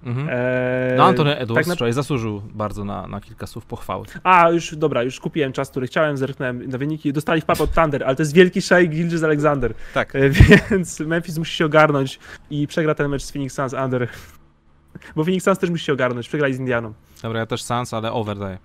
Mhm. 0.03 0.29
Eee, 0.29 0.97
no 0.97 1.05
Antony 1.05 1.37
Edwards 1.37 1.69
tak 1.69 1.79
na... 1.79 1.91
zasłużył 1.91 2.41
bardzo 2.53 2.85
na, 2.85 3.07
na 3.07 3.21
kilka 3.21 3.47
słów 3.47 3.65
pochwały. 3.65 4.05
A, 4.23 4.49
już 4.49 4.75
dobra, 4.75 5.03
już 5.03 5.19
kupiłem 5.19 5.53
czas, 5.53 5.69
który 5.69 5.87
chciałem, 5.87 6.17
zerknąłem 6.17 6.69
na 6.69 6.77
wyniki. 6.77 7.13
Dostali 7.13 7.41
wpad 7.41 7.61
od 7.61 7.73
Thunder, 7.73 8.03
ale 8.03 8.15
to 8.15 8.21
jest 8.21 8.33
wielki 8.33 8.61
Shai 8.61 8.89
Gilgis 8.89 9.23
Alexander. 9.23 9.73
Tak. 9.93 10.15
E, 10.15 10.29
więc 10.71 10.99
Memphis 10.99 11.37
musi 11.37 11.55
się 11.55 11.65
ogarnąć 11.65 12.19
i 12.49 12.67
przegra 12.67 12.95
ten 12.95 13.09
mecz 13.09 13.23
z 13.23 13.31
Phoenix 13.31 13.55
Suns 13.55 13.73
Under. 13.73 14.07
Bo 15.15 15.23
Phoenix 15.23 15.45
Suns 15.45 15.59
też 15.59 15.69
musi 15.69 15.85
się 15.85 15.93
ogarnąć, 15.93 16.27
przegrali 16.27 16.53
z 16.53 16.59
Indianą. 16.59 16.93
Dobra, 17.21 17.39
ja 17.39 17.45
też 17.45 17.63
Suns, 17.63 17.93
ale 17.93 18.11
over 18.11 18.37
daję. 18.39 18.57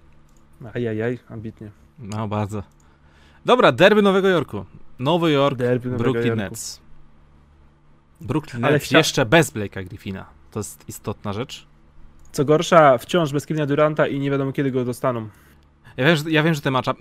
Ajajaj, 0.75 1.19
ambitnie. 1.29 1.71
No, 1.99 2.29
bardzo. 2.29 2.63
Dobra, 3.45 3.73
derby 3.73 4.03
Nowego 4.03 4.29
Jorku. 4.29 4.65
Nowy 4.99 5.33
Jork, 5.33 5.59
derby 5.59 5.91
Brooklyn 5.91 6.27
Jorku. 6.27 6.43
Nets. 6.43 6.81
Brooklyn 8.21 8.65
ale 8.65 8.73
Nets 8.73 8.85
chcia... 8.85 8.99
jeszcze 8.99 9.27
bez 9.27 9.53
Blake'a 9.53 9.85
Griffina. 9.85 10.36
To 10.57 10.61
jest 10.61 10.89
istotna 10.89 11.33
rzecz. 11.33 11.66
Co 12.33 12.45
gorsza, 12.45 12.99
wciąż 12.99 13.33
bez 13.33 13.47
Kevina 13.47 13.66
Duranta 13.66 14.07
i 14.07 14.19
nie 14.19 14.31
wiadomo 14.31 14.53
kiedy 14.53 14.70
go 14.70 14.85
dostaną. 14.85 15.28
Ja 15.97 16.07
wiem, 16.07 16.16
że, 16.16 16.31
ja 16.31 16.43
wiem, 16.43 16.55
że 16.55 16.61
te, 16.61 16.70
matcha, 16.70 16.95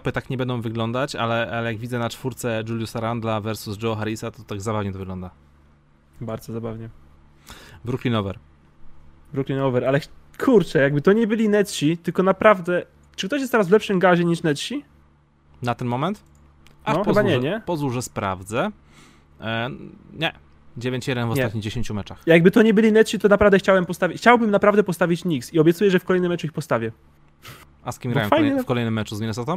te 0.00 0.12
tak 0.12 0.30
nie 0.30 0.36
będą 0.36 0.60
wyglądać, 0.60 1.14
ale, 1.16 1.50
ale 1.52 1.72
jak 1.72 1.80
widzę 1.80 1.98
na 1.98 2.08
czwórce 2.08 2.64
Juliusa 2.68 3.00
Randla 3.00 3.40
versus 3.40 3.82
Joe 3.82 3.96
Harrisa, 3.96 4.30
to 4.30 4.42
tak 4.44 4.60
zabawnie 4.60 4.92
to 4.92 4.98
wygląda. 4.98 5.30
Bardzo 6.20 6.52
zabawnie. 6.52 6.88
Brooklyn 7.84 8.14
over. 8.14 8.38
Brooklyn 9.32 9.58
over, 9.58 9.84
ale 9.84 10.00
kurczę, 10.38 10.78
jakby 10.78 11.02
to 11.02 11.12
nie 11.12 11.26
byli 11.26 11.48
Netsi, 11.48 11.98
tylko 11.98 12.22
naprawdę... 12.22 12.82
Czy 13.16 13.26
ktoś 13.26 13.40
jest 13.40 13.52
teraz 13.52 13.68
w 13.68 13.70
lepszym 13.70 13.98
gazie 13.98 14.24
niż 14.24 14.42
Netsi? 14.42 14.84
Na 15.62 15.74
ten 15.74 15.88
moment? 15.88 16.22
Ach, 16.84 16.96
no, 16.96 17.04
pozwól, 17.04 17.24
nie, 17.24 17.38
nie? 17.38 17.62
Pozwól, 17.66 17.92
że 17.92 18.02
sprawdzę. 18.02 18.70
E, 19.40 19.70
nie, 20.12 20.32
9-1 20.78 21.28
w 21.28 21.30
ostatnich 21.30 21.64
10 21.64 21.90
meczach. 21.90 22.22
Jakby 22.26 22.50
to 22.50 22.62
nie 22.62 22.74
byli 22.74 22.92
Netsi, 22.92 23.18
to 23.18 23.28
naprawdę 23.28 23.58
chciałem 23.58 23.86
postawić. 23.86 24.18
Chciałbym 24.18 24.50
naprawdę 24.50 24.82
postawić 24.82 25.22
Knicks 25.22 25.54
i 25.54 25.58
obiecuję, 25.58 25.90
że 25.90 25.98
w 25.98 26.04
kolejnym 26.04 26.30
meczu 26.30 26.46
ich 26.46 26.52
postawię. 26.52 26.92
A 27.84 27.92
z 27.92 27.98
kim 27.98 28.12
grają 28.12 28.30
kolej, 28.30 28.62
w 28.62 28.64
kolejnym 28.64 28.94
meczu 28.94 29.16
z 29.16 29.20
Minnesota? 29.20 29.56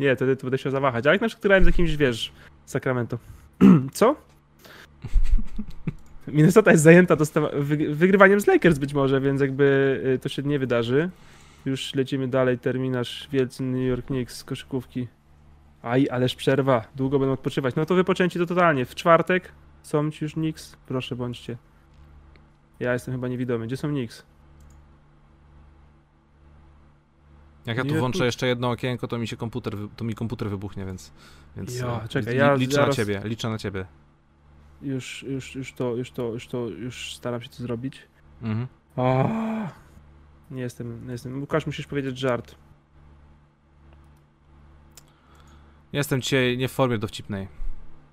Nie, 0.00 0.16
wtedy 0.16 0.36
to 0.36 0.42
będę 0.42 0.58
się 0.58 0.70
zawahać. 0.70 1.06
Ale 1.06 1.14
jak 1.14 1.20
na 1.20 1.28
przykład 1.28 1.42
grałem 1.42 1.64
z 1.64 1.66
jakimś, 1.66 1.96
wiesz, 1.96 2.32
Sacramento. 2.66 3.18
Co? 3.92 4.16
Minnesota 6.28 6.70
jest 6.70 6.82
zajęta 6.82 7.16
wygrywaniem 7.90 8.40
z 8.40 8.46
Lakers 8.46 8.78
być 8.78 8.94
może, 8.94 9.20
więc 9.20 9.40
jakby 9.40 10.00
y, 10.14 10.18
to 10.18 10.28
się 10.28 10.42
nie 10.42 10.58
wydarzy. 10.58 11.10
Już 11.64 11.94
lecimy 11.94 12.28
dalej, 12.28 12.58
terminarz 12.58 13.28
wielcy 13.32 13.62
New 13.62 13.88
York 13.88 14.06
Knicks 14.06 14.36
z 14.36 14.44
koszykówki. 14.44 15.08
Aj, 15.82 16.08
ależ 16.10 16.34
przerwa, 16.34 16.84
długo 16.96 17.18
będą 17.18 17.32
odpoczywać. 17.32 17.74
No 17.74 17.86
to 17.86 17.94
wypoczęci 17.94 18.38
to 18.38 18.46
totalnie. 18.46 18.84
W 18.84 18.94
czwartek 18.94 19.52
są 19.82 20.10
ci 20.10 20.24
już 20.24 20.36
Nix? 20.36 20.76
Proszę 20.86 21.16
bądźcie. 21.16 21.56
Ja 22.80 22.92
jestem 22.92 23.14
chyba 23.14 23.28
niewidomy. 23.28 23.66
Gdzie 23.66 23.76
są 23.76 23.90
Nix? 23.90 24.24
Jak 27.66 27.76
ja 27.76 27.84
tu 27.84 27.94
włączę 27.94 28.24
jeszcze 28.24 28.46
jedno 28.46 28.70
okienko, 28.70 29.08
to 29.08 29.18
mi 29.18 29.28
się 29.28 29.36
komputer, 29.36 29.76
to 29.96 30.04
mi 30.04 30.14
komputer 30.14 30.50
wybuchnie, 30.50 30.84
więc, 30.84 31.12
więc 31.56 31.78
ja, 31.78 32.00
e, 32.04 32.08
czekaj, 32.08 32.36
ja 32.36 32.54
liczę 32.54 32.74
zaraz... 32.74 32.88
na 32.88 33.04
ciebie, 33.04 33.20
liczę 33.24 33.48
na 33.48 33.58
ciebie. 33.58 33.86
Już, 34.82 35.22
już, 35.22 35.54
już 35.54 35.72
to, 35.72 35.96
już 35.96 36.10
to, 36.10 36.32
już 36.32 36.48
to, 36.48 36.68
już 36.68 37.16
staram 37.16 37.42
się 37.42 37.48
to 37.48 37.56
zrobić. 37.56 38.08
Mhm. 38.42 38.66
O, 38.96 39.30
nie 40.50 40.62
jestem, 40.62 41.06
nie 41.06 41.12
jestem. 41.12 41.40
Łukasz, 41.40 41.66
musisz 41.66 41.86
powiedzieć 41.86 42.18
żart. 42.18 42.54
Jestem 45.92 46.22
dzisiaj 46.22 46.58
nie 46.58 46.68
w 46.68 46.72
formie 46.72 46.98
dowcipnej. 46.98 47.48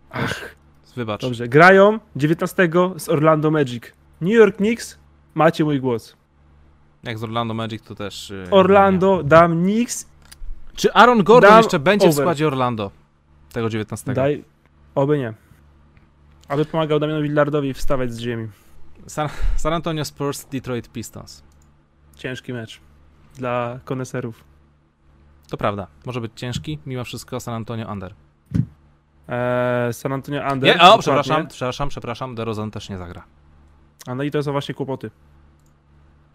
Ach. 0.09 0.55
Wybacz. 0.95 1.21
Dobrze, 1.21 1.47
grają 1.47 1.99
19 2.15 2.69
z 2.97 3.09
Orlando 3.09 3.51
Magic. 3.51 3.83
New 4.21 4.33
York 4.33 4.57
Knicks, 4.57 4.99
macie 5.35 5.63
mój 5.63 5.79
głos. 5.79 6.15
Jak 7.03 7.17
z 7.17 7.23
Orlando 7.23 7.53
Magic 7.53 7.83
to 7.83 7.95
też... 7.95 8.29
Yy, 8.29 8.47
Orlando, 8.51 9.23
dam 9.23 9.63
Knicks. 9.63 10.07
Czy 10.75 10.93
Aaron 10.93 11.23
Gordon 11.23 11.49
dam 11.49 11.57
jeszcze 11.57 11.79
będzie 11.79 12.07
over. 12.07 12.15
w 12.15 12.17
składzie 12.17 12.47
Orlando? 12.47 12.91
Tego 13.53 13.69
19. 13.69 14.13
Daj, 14.13 14.43
oby 14.95 15.17
nie. 15.17 15.33
Aby 16.47 16.65
pomagał 16.65 16.99
Damianowi 16.99 17.27
Lillardowi 17.27 17.73
wstawać 17.73 18.13
z 18.13 18.19
ziemi. 18.19 18.47
San, 19.07 19.29
San 19.55 19.73
Antonio 19.73 20.05
Spurs, 20.05 20.45
Detroit 20.45 20.89
Pistons. 20.91 21.43
Ciężki 22.15 22.53
mecz 22.53 22.79
dla 23.35 23.79
koneserów. 23.85 24.48
To 25.49 25.57
prawda, 25.57 25.87
może 26.05 26.21
być 26.21 26.31
ciężki, 26.35 26.79
mimo 26.85 27.03
wszystko 27.03 27.39
San 27.39 27.53
Antonio 27.53 27.91
Under. 27.91 28.13
Eee, 29.27 29.93
San 29.93 30.13
Antonio 30.13 30.53
Under. 30.53 30.75
Nie, 30.75 30.81
o, 30.81 30.97
przepraszam, 30.97 31.47
przepraszam, 31.47 31.89
przepraszam, 31.89 32.35
DeRozan 32.35 32.71
też 32.71 32.89
nie 32.89 32.97
zagra. 32.97 33.23
A 34.07 34.15
no 34.15 34.23
i 34.23 34.31
to 34.31 34.43
są 34.43 34.51
właśnie 34.51 34.75
kłopoty. 34.75 35.11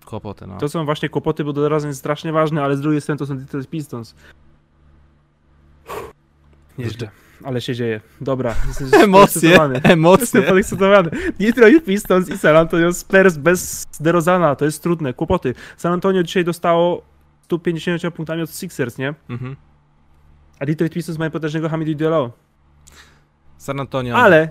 Kłopoty, 0.04 0.46
no. 0.46 0.58
To 0.58 0.68
są 0.68 0.84
właśnie 0.84 1.08
kłopoty, 1.08 1.44
bo 1.44 1.52
DeRozan 1.52 1.88
jest 1.88 2.00
strasznie 2.00 2.32
ważny, 2.32 2.62
ale 2.62 2.76
z 2.76 2.80
drugiej 2.80 3.00
strony 3.00 3.18
to 3.18 3.26
są 3.26 3.38
Detroit 3.38 3.70
Pistons. 3.70 4.14
Nieźle, 6.78 7.10
ale 7.44 7.60
się 7.60 7.74
dzieje. 7.74 8.00
Dobra, 8.20 8.54
emocje, 9.04 9.62
emocje. 9.82 10.20
Jestem 10.20 10.42
podekscytowany. 10.42 11.10
Detroit 11.40 11.84
Pistons 11.84 12.28
i 12.28 12.38
San 12.38 12.56
Antonio 12.56 12.92
Spurs 12.92 13.36
bez 13.36 13.86
DeRozana, 14.00 14.56
to 14.56 14.64
jest 14.64 14.82
trudne, 14.82 15.12
kłopoty. 15.12 15.54
San 15.76 15.92
Antonio 15.92 16.22
dzisiaj 16.22 16.44
dostało 16.44 17.13
150 17.44 18.14
punktami 18.14 18.42
od 18.42 18.50
Sixers, 18.50 18.98
nie? 18.98 19.14
Mhm. 19.28 19.56
A 20.60 20.66
Detroit 20.66 20.92
Pistons 20.92 21.18
mają 21.18 21.30
potężnego 21.30 21.68
Hamidou 21.68 21.94
Diallo. 21.94 22.32
San 23.58 23.80
Antonio. 23.80 24.16
Ale, 24.16 24.48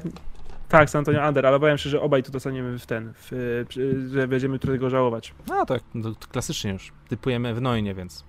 tak, 0.70 0.90
San 0.90 1.00
Antonio 1.00 1.28
Under, 1.28 1.46
ale 1.46 1.56
obawiam 1.56 1.78
się, 1.78 1.90
że 1.90 2.02
obaj 2.02 2.24
tu 2.24 2.32
dostaniemy 2.32 2.80
w 2.80 2.86
ten, 2.86 3.14
w, 3.16 3.66
że 4.12 4.28
będziemy 4.28 4.60
tego 4.60 4.90
żałować. 4.90 5.34
No 5.48 5.66
tak, 5.66 5.82
to, 6.04 6.16
to 6.16 6.28
klasycznie 6.28 6.72
już. 6.72 6.92
Typujemy 7.10 7.54
w 7.54 7.62
Noinie, 7.62 7.94
więc. 7.94 8.26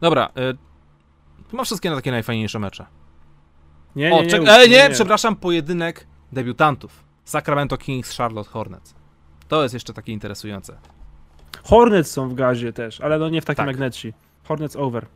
Dobra, 0.00 0.30
y, 1.52 1.56
ma 1.56 1.64
wszystkie 1.64 1.90
na 1.90 1.96
takie 1.96 2.10
najfajniejsze 2.10 2.58
mecze. 2.58 2.86
Nie, 3.96 4.10
nie, 4.10 4.16
o, 4.16 4.22
nie, 4.22 4.38
nie, 4.38 4.68
nie, 4.68 4.68
nie, 4.68 4.90
przepraszam, 4.90 5.36
pojedynek 5.36 6.06
debiutantów. 6.32 7.04
Sacramento 7.24 7.76
Kings, 7.76 8.16
Charlotte 8.16 8.50
Hornets. 8.50 8.94
To 9.48 9.62
jest 9.62 9.74
jeszcze 9.74 9.92
takie 9.92 10.12
interesujące. 10.12 10.78
Hornets 11.62 12.10
są 12.10 12.28
w 12.28 12.34
gazie 12.34 12.72
też, 12.72 13.00
ale 13.00 13.18
no 13.18 13.28
nie 13.28 13.40
w 13.40 13.44
takim 13.44 13.66
tak. 13.66 13.80
jak 13.80 14.14
Hornets 14.44 14.76
over. 14.76 15.06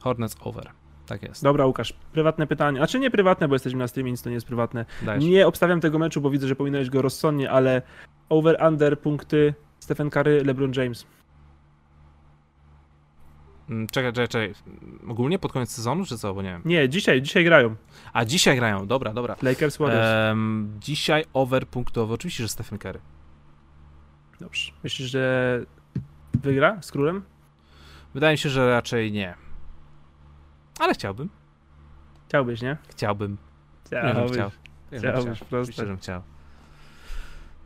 Hornets 0.00 0.36
over. 0.40 0.70
Tak 1.06 1.22
jest. 1.22 1.42
Dobra, 1.42 1.66
Łukasz, 1.66 1.92
prywatne 2.12 2.46
pytanie. 2.46 2.78
Znaczy 2.78 2.98
nie 2.98 3.10
prywatne, 3.10 3.48
bo 3.48 3.54
jesteśmy 3.54 3.78
na 3.78 3.88
streamie, 3.88 4.10
nic 4.10 4.22
to 4.22 4.30
nie 4.30 4.34
jest 4.34 4.46
prywatne. 4.46 4.84
Dajesz. 5.02 5.24
Nie 5.24 5.46
obstawiam 5.46 5.80
tego 5.80 5.98
meczu, 5.98 6.20
bo 6.20 6.30
widzę, 6.30 6.48
że 6.48 6.56
powinieneś 6.56 6.90
go 6.90 7.02
rozsądnie, 7.02 7.50
ale 7.50 7.82
over, 8.28 8.58
under, 8.68 9.00
punkty, 9.00 9.54
Stephen 9.80 10.10
Curry, 10.10 10.44
LeBron 10.44 10.72
James. 10.76 11.06
Mm, 13.70 13.86
czekaj, 13.86 14.12
czekaj, 14.12 14.28
czekaj. 14.28 14.54
Ogólnie 15.08 15.38
pod 15.38 15.52
koniec 15.52 15.70
sezonu, 15.70 16.04
czy 16.04 16.18
co? 16.18 16.34
Bo 16.34 16.42
nie 16.42 16.48
wiem. 16.48 16.62
Nie, 16.64 16.88
dzisiaj, 16.88 17.22
dzisiaj 17.22 17.44
grają. 17.44 17.76
A 18.12 18.24
dzisiaj 18.24 18.56
grają, 18.56 18.86
dobra, 18.86 19.12
dobra. 19.12 19.36
Lakers 19.42 19.76
Warriors. 19.76 20.28
Um, 20.28 20.76
dzisiaj 20.80 21.24
over 21.32 21.66
punktowy, 21.66 22.14
oczywiście, 22.14 22.42
że 22.44 22.48
Stephen 22.48 22.78
Curry. 22.78 23.00
Dobrze. 24.40 24.72
Myślisz, 24.84 25.10
że 25.10 25.60
wygra 26.34 26.82
z 26.82 26.92
królem? 26.92 27.22
Wydaje 28.14 28.34
mi 28.34 28.38
się, 28.38 28.48
że 28.48 28.70
raczej 28.70 29.12
nie. 29.12 29.34
Ale 30.78 30.94
chciałbym. 30.94 31.28
Chciałbyś, 32.28 32.62
nie? 32.62 32.76
Chciałbym. 32.88 33.36
Chciałbyś. 33.86 34.32
Chciał. 34.32 34.50
Chciałbyś, 34.92 35.40
chciał. 35.40 35.60
Myślę, 35.60 35.96
chciał. 35.96 36.22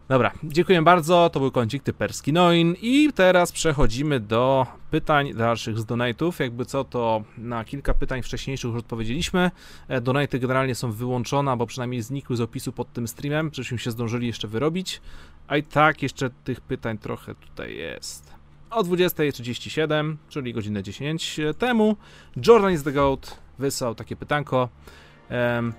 Dobra, 0.09 0.33
dziękuję 0.45 0.83
bardzo. 0.83 1.31
To 1.31 1.41
był 1.41 1.51
kącik 1.51 1.83
typerski 1.83 2.33
Noin. 2.33 2.75
I 2.83 3.13
teraz 3.15 3.53
przechodzimy 3.53 4.21
do 4.21 4.67
pytań 4.91 5.35
dalszych 5.35 5.79
z 5.79 5.85
donate'ów. 5.85 6.41
Jakby 6.43 6.65
co, 6.65 6.85
to 6.85 7.25
na 7.39 7.65
kilka 7.65 7.95
pytań 7.95 8.23
wcześniejszych 8.23 8.71
już 8.71 8.79
odpowiedzieliśmy. 8.79 9.51
E, 9.89 10.01
Donaty 10.01 10.39
generalnie 10.39 10.75
są 10.75 10.93
wyłączone, 10.93 11.57
bo 11.57 11.67
przynajmniej 11.67 12.03
znikły 12.03 12.37
z 12.37 12.41
opisu 12.41 12.73
pod 12.73 12.93
tym 12.93 13.09
streamem, 13.09 13.51
żebyśmy 13.53 13.79
się 13.79 13.91
zdążyli 13.91 14.27
jeszcze 14.27 14.49
wyrobić. 14.49 15.01
A 15.53 15.57
i 15.57 15.63
tak 15.63 16.03
jeszcze 16.03 16.31
tych 16.31 16.61
pytań 16.61 16.99
trochę 16.99 17.35
tutaj 17.35 17.77
jest. 17.77 18.35
O 18.71 18.83
20.37, 18.83 20.17
czyli 20.29 20.53
godzinę 20.53 20.83
10 20.83 21.41
temu, 21.59 21.97
Jordan 22.47 22.73
is 22.73 22.83
the 22.83 22.93
GOAT 22.93 23.41
wysłał 23.59 23.95
takie 23.95 24.17
pytanko. 24.17 24.69
Um, 25.31 25.73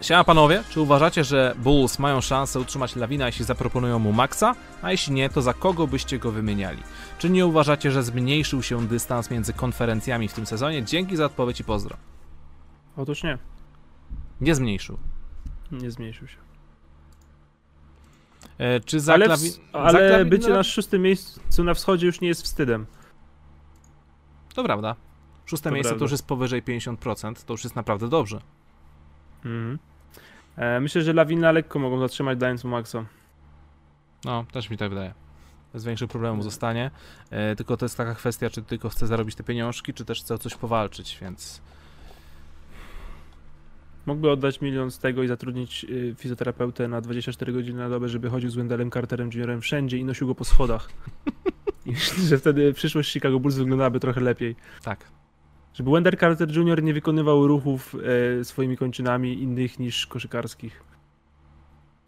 Siema 0.00 0.24
panowie, 0.24 0.62
czy 0.70 0.80
uważacie, 0.80 1.24
że 1.24 1.54
Bulls 1.58 1.98
mają 1.98 2.20
szansę 2.20 2.60
utrzymać 2.60 2.96
Lawina, 2.96 3.26
jeśli 3.26 3.44
zaproponują 3.44 3.98
mu 3.98 4.12
Maxa? 4.12 4.54
A 4.82 4.90
jeśli 4.90 5.14
nie, 5.14 5.30
to 5.30 5.42
za 5.42 5.54
kogo 5.54 5.86
byście 5.86 6.18
go 6.18 6.32
wymieniali? 6.32 6.82
Czy 7.18 7.30
nie 7.30 7.46
uważacie, 7.46 7.90
że 7.90 8.02
zmniejszył 8.02 8.62
się 8.62 8.86
dystans 8.86 9.30
między 9.30 9.52
konferencjami 9.52 10.28
w 10.28 10.32
tym 10.32 10.46
sezonie? 10.46 10.84
Dzięki 10.84 11.16
za 11.16 11.24
odpowiedź 11.24 11.60
i 11.60 11.64
pozdro. 11.64 11.96
Otóż 12.96 13.22
nie. 13.22 13.38
Nie 14.40 14.54
zmniejszył. 14.54 14.98
Nie 15.72 15.90
zmniejszył 15.90 16.28
się. 16.28 16.45
E, 18.58 18.80
czy 18.80 19.00
za 19.00 19.14
ale, 19.14 19.26
Lawi... 19.26 19.50
ale 19.72 20.10
Lawi... 20.10 20.30
bycie 20.30 20.48
na 20.48 20.62
szóstym 20.62 21.02
miejscu 21.02 21.64
na 21.64 21.74
wschodzie 21.74 22.06
już 22.06 22.20
nie 22.20 22.28
jest 22.28 22.42
wstydem. 22.42 22.86
To 24.54 24.64
prawda. 24.64 24.96
Szóste 25.46 25.70
to 25.70 25.74
miejsce 25.74 25.88
prawda. 25.90 25.98
to 25.98 26.04
już 26.04 26.12
jest 26.12 26.26
powyżej 26.26 26.62
50%, 26.62 27.44
to 27.44 27.52
już 27.52 27.64
jest 27.64 27.76
naprawdę 27.76 28.08
dobrze. 28.08 28.40
Mhm. 29.44 29.78
E, 30.56 30.80
myślę, 30.80 31.02
że 31.02 31.12
Lawina 31.12 31.52
lekko 31.52 31.78
mogą 31.78 31.98
zatrzymać 31.98 32.38
dając 32.38 32.64
mu 32.64 32.70
Maxa. 32.70 33.04
No, 34.24 34.44
też 34.52 34.70
mi 34.70 34.76
tak 34.76 34.90
wydaje. 34.90 35.14
Bez 35.72 35.84
większych 35.84 36.10
problemów 36.10 36.44
zostanie. 36.44 36.90
E, 37.30 37.56
tylko 37.56 37.76
to 37.76 37.84
jest 37.84 37.96
taka 37.96 38.14
kwestia, 38.14 38.50
czy 38.50 38.62
tylko 38.62 38.88
chce 38.88 39.06
zarobić 39.06 39.34
te 39.34 39.44
pieniążki, 39.44 39.94
czy 39.94 40.04
też 40.04 40.20
chce 40.20 40.34
o 40.34 40.38
coś 40.38 40.54
powalczyć, 40.54 41.18
więc... 41.20 41.62
Mógłby 44.06 44.30
oddać 44.30 44.60
milion 44.60 44.90
z 44.90 44.98
tego 44.98 45.22
i 45.22 45.28
zatrudnić 45.28 45.84
y, 45.84 46.14
fizjoterapeutę 46.18 46.88
na 46.88 47.00
24 47.00 47.52
godziny 47.52 47.78
na 47.78 47.88
dobę, 47.88 48.08
żeby 48.08 48.30
chodził 48.30 48.50
z 48.50 48.54
Wendellem 48.54 48.90
Carterem 48.90 49.30
Juniorem 49.32 49.60
wszędzie 49.60 49.98
i 49.98 50.04
nosił 50.04 50.26
go 50.26 50.34
po 50.34 50.44
schodach. 50.44 50.88
I 51.86 51.94
że 52.28 52.38
wtedy 52.38 52.72
przyszłość 52.72 53.12
Chicago 53.12 53.40
Bulls 53.40 53.56
wyglądałaby 53.56 54.00
trochę 54.00 54.20
lepiej. 54.20 54.56
Tak. 54.82 55.04
Żeby 55.74 55.90
Wendell 55.90 56.16
Carter 56.16 56.56
Jr. 56.56 56.82
nie 56.82 56.94
wykonywał 56.94 57.46
ruchów 57.46 57.96
e, 58.40 58.44
swoimi 58.44 58.76
kończynami 58.76 59.42
innych 59.42 59.78
niż 59.78 60.06
koszykarskich. 60.06 60.84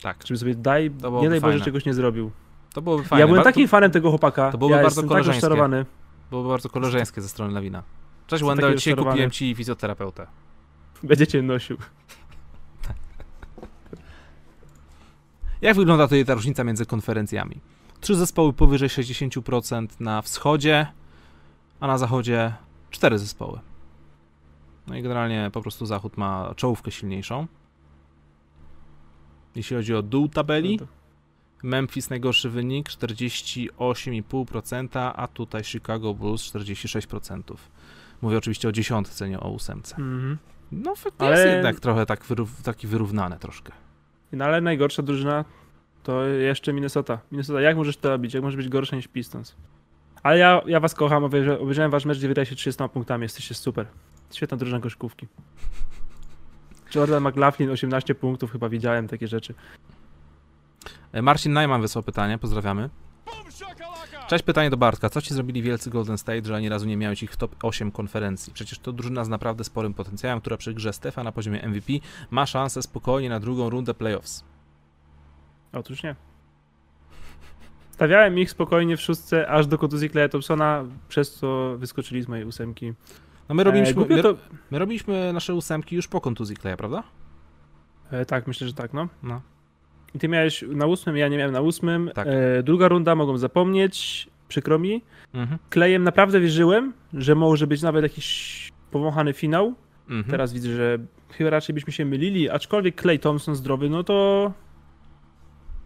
Tak. 0.02 0.26
Żeby 0.26 0.38
sobie 0.38 0.54
daj, 0.54 0.90
nie 1.22 1.30
daj 1.30 1.40
Boże 1.40 1.60
czegoś 1.60 1.84
nie 1.84 1.94
zrobił. 1.94 2.30
To 2.74 2.82
byłoby 2.82 3.04
fajne. 3.04 3.20
Ja 3.20 3.26
byłem 3.26 3.42
takim 3.42 3.68
fanem 3.68 3.90
tego 3.90 4.10
chłopaka. 4.10 4.52
To 4.52 4.58
byłoby 4.58 4.76
ja 4.76 4.82
bardzo 4.82 5.02
tak 5.02 5.08
koleżeńskie. 5.08 5.48
Tak 5.48 5.86
byłoby 6.30 6.48
bardzo 6.48 6.68
koleżeńskie 6.68 7.20
ze 7.20 7.28
strony 7.28 7.54
Lawina. 7.54 7.82
Cześć 8.26 8.44
Wendell, 8.44 8.76
dzisiaj 8.76 8.96
kupiłem 8.96 9.30
ci 9.30 9.54
fizjoterapeutę. 9.54 10.26
Będziecie 11.02 11.42
nosił. 11.42 11.76
Jak 15.60 15.76
wygląda 15.76 16.04
tutaj 16.04 16.24
ta 16.24 16.34
różnica 16.34 16.64
między 16.64 16.86
konferencjami? 16.86 17.60
Trzy 18.00 18.14
zespoły 18.14 18.52
powyżej 18.52 18.88
60% 18.88 19.86
na 20.00 20.22
wschodzie, 20.22 20.86
a 21.80 21.86
na 21.86 21.98
zachodzie 21.98 22.52
cztery 22.90 23.18
zespoły. 23.18 23.60
No 24.86 24.96
i 24.96 25.02
generalnie 25.02 25.50
po 25.52 25.62
prostu 25.62 25.86
zachód 25.86 26.16
ma 26.16 26.54
czołówkę 26.56 26.90
silniejszą. 26.90 27.46
Jeśli 29.54 29.76
chodzi 29.76 29.94
o 29.94 30.02
dół 30.02 30.28
tabeli, 30.28 30.78
no 30.80 30.86
Memphis 31.62 32.10
najgorszy 32.10 32.50
wynik 32.50 32.88
48,5%, 32.88 35.12
a 35.16 35.28
tutaj 35.28 35.64
Chicago 35.64 36.14
Bulls 36.14 36.42
46%. 36.42 37.42
Mówię 38.22 38.38
oczywiście 38.38 38.68
o 38.68 38.72
dziesiątce, 38.72 39.28
nie 39.28 39.40
o 39.40 39.50
ósemce. 39.50 39.96
Mm 39.96 40.38
No, 40.72 40.94
ale... 41.18 41.30
jest 41.30 41.46
jednak 41.46 41.80
trochę 41.80 42.06
tak 42.06 42.24
wyrów, 42.24 42.62
taki 42.62 42.86
wyrównane 42.86 43.38
troszkę. 43.38 43.72
No 44.32 44.44
ale 44.44 44.60
najgorsza 44.60 45.02
drużyna 45.02 45.44
to 46.02 46.24
jeszcze 46.24 46.72
Minnesota. 46.72 47.18
Minnesota, 47.32 47.60
jak 47.60 47.76
możesz 47.76 47.96
to 47.96 48.08
robić? 48.08 48.34
Jak 48.34 48.42
możesz 48.42 48.56
być 48.56 48.68
gorszy 48.68 48.96
niż 48.96 49.08
Pistons? 49.08 49.56
Ale 50.22 50.38
ja, 50.38 50.62
ja 50.66 50.80
was 50.80 50.94
kocham, 50.94 51.24
obejrzałem 51.24 51.90
wasz 51.90 52.04
mecz, 52.04 52.18
gdzie 52.18 52.28
wydaje 52.28 52.46
się 52.46 52.54
30 52.54 52.88
punktami, 52.92 53.22
jesteście 53.22 53.54
super. 53.54 53.86
Świetna 54.32 54.56
drużyna 54.56 54.80
koszykówki. 54.80 55.26
Jordan 56.94 57.28
McLaughlin 57.28 57.70
18 57.70 58.14
punktów, 58.14 58.52
chyba 58.52 58.68
widziałem 58.68 59.08
takie 59.08 59.28
rzeczy. 59.28 59.54
E, 61.12 61.22
Marcin 61.22 61.52
Najman 61.52 61.80
wysłał 61.80 62.02
pytanie, 62.02 62.38
pozdrawiamy. 62.38 62.90
Cześć, 64.28 64.44
pytanie 64.44 64.70
do 64.70 64.76
Bartka. 64.76 65.10
Co 65.10 65.22
ci 65.22 65.34
zrobili 65.34 65.62
wielcy 65.62 65.90
Golden 65.90 66.18
State, 66.18 66.44
że 66.44 66.56
ani 66.56 66.68
razu 66.68 66.86
nie 66.86 66.96
miałeś 66.96 67.22
ich 67.22 67.32
w 67.32 67.36
top 67.36 67.56
8 67.62 67.90
konferencji? 67.90 68.52
Przecież 68.52 68.78
to 68.78 68.92
drużyna 68.92 69.24
z 69.24 69.28
naprawdę 69.28 69.64
sporym 69.64 69.94
potencjałem, 69.94 70.40
która 70.40 70.56
przy 70.56 70.74
grze 70.74 70.92
Stefa 70.92 71.24
na 71.24 71.32
poziomie 71.32 71.68
MVP 71.68 71.92
ma 72.30 72.46
szansę 72.46 72.82
spokojnie 72.82 73.28
na 73.28 73.40
drugą 73.40 73.70
rundę 73.70 73.94
playoffs. 73.94 74.44
Otóż 75.72 76.02
nie. 76.02 76.16
Stawiałem 77.90 78.38
ich 78.38 78.50
spokojnie 78.50 78.96
w 78.96 79.00
szóstce 79.00 79.48
aż 79.48 79.66
do 79.66 79.78
kontuzji 79.78 80.10
Clay 80.10 80.28
Thompsona, 80.28 80.84
przez 81.08 81.34
co 81.34 81.76
wyskoczyli 81.78 82.22
z 82.22 82.28
mojej 82.28 82.44
ósemki. 82.44 82.92
No 83.48 83.54
my 83.54 83.64
robiliśmy, 83.64 84.02
e, 84.02 84.06
my, 84.08 84.22
to... 84.22 84.34
my, 84.70 84.78
robiliśmy 84.78 85.32
nasze 85.32 85.54
ósemki 85.54 85.96
już 85.96 86.08
po 86.08 86.20
kontuzji 86.20 86.56
Kleja, 86.56 86.76
prawda? 86.76 87.02
E, 88.10 88.24
tak, 88.24 88.46
myślę, 88.46 88.66
że 88.66 88.72
tak, 88.72 88.92
no. 88.92 89.08
no. 89.22 89.40
I 90.14 90.18
ty 90.18 90.28
miałeś 90.28 90.64
na 90.68 90.86
ósmym, 90.86 91.16
ja 91.16 91.28
nie 91.28 91.36
miałem 91.36 91.52
na 91.52 91.60
ósmym. 91.60 92.10
Tak. 92.14 92.26
E, 92.30 92.62
druga 92.62 92.88
runda 92.88 93.14
mogą 93.14 93.38
zapomnieć, 93.38 94.28
przykro 94.48 94.78
mi. 94.78 95.02
Mhm. 95.34 95.58
Klejem 95.70 96.04
naprawdę 96.04 96.40
wierzyłem, 96.40 96.92
że 97.14 97.34
może 97.34 97.66
być 97.66 97.82
nawet 97.82 98.02
jakiś 98.02 98.72
powąchany 98.90 99.32
finał. 99.32 99.74
Mhm. 100.08 100.24
Teraz 100.30 100.52
widzę, 100.52 100.68
że 100.76 100.98
chyba 101.32 101.50
raczej 101.50 101.74
byśmy 101.74 101.92
się 101.92 102.04
mylili, 102.04 102.50
aczkolwiek 102.50 103.00
Clay 103.00 103.18
Thompson 103.18 103.54
zdrowy, 103.54 103.90
no 103.90 104.04
to 104.04 104.52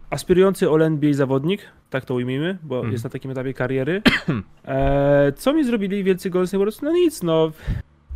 aspirujący 0.09 0.69
o 0.69 0.85
NBA 0.85 1.13
zawodnik, 1.13 1.61
tak 1.89 2.05
to 2.05 2.13
ujmijmy, 2.13 2.57
bo 2.63 2.75
mhm. 2.75 2.91
jest 2.91 3.03
na 3.03 3.09
takim 3.09 3.31
etapie 3.31 3.53
kariery. 3.53 4.01
E, 4.65 5.31
co 5.35 5.53
mi 5.53 5.63
zrobili 5.63 6.03
wielcy 6.03 6.29
Golden 6.29 6.59
Warriors? 6.59 6.81
No 6.81 6.91
nic, 6.91 7.23
no. 7.23 7.51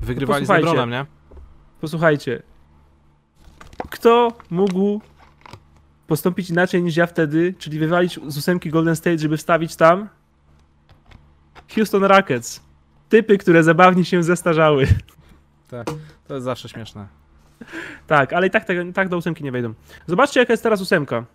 Wygrywali 0.01 0.41
no 0.41 0.45
z 0.45 0.49
LeBronem, 0.49 0.89
nie? 0.89 1.05
Posłuchajcie. 1.81 2.43
Kto 3.89 4.33
mógł 4.49 5.01
postąpić 6.07 6.49
inaczej 6.49 6.83
niż 6.83 6.95
ja 6.95 7.05
wtedy, 7.05 7.53
czyli 7.57 7.79
wywalić 7.79 8.19
z 8.27 8.37
ósemki 8.37 8.69
Golden 8.69 8.95
State, 8.95 9.17
żeby 9.17 9.37
wstawić 9.37 9.75
tam 9.75 10.09
Houston 11.75 12.03
Rockets. 12.03 12.61
Typy, 13.09 13.37
które 13.37 13.63
zabawnie 13.63 14.05
się 14.05 14.23
zestarzały. 14.23 14.87
Tak, 15.69 15.87
to 16.27 16.33
jest 16.33 16.45
zawsze 16.45 16.69
śmieszne. 16.69 17.07
Tak, 18.07 18.33
ale 18.33 18.47
i 18.47 18.49
tak, 18.49 18.65
tak, 18.65 18.77
tak 18.93 19.09
do 19.09 19.17
ósemki 19.17 19.43
nie 19.43 19.51
wejdą. 19.51 19.73
Zobaczcie, 20.05 20.39
jaka 20.39 20.53
jest 20.53 20.63
teraz 20.63 20.81
ósemka. 20.81 21.25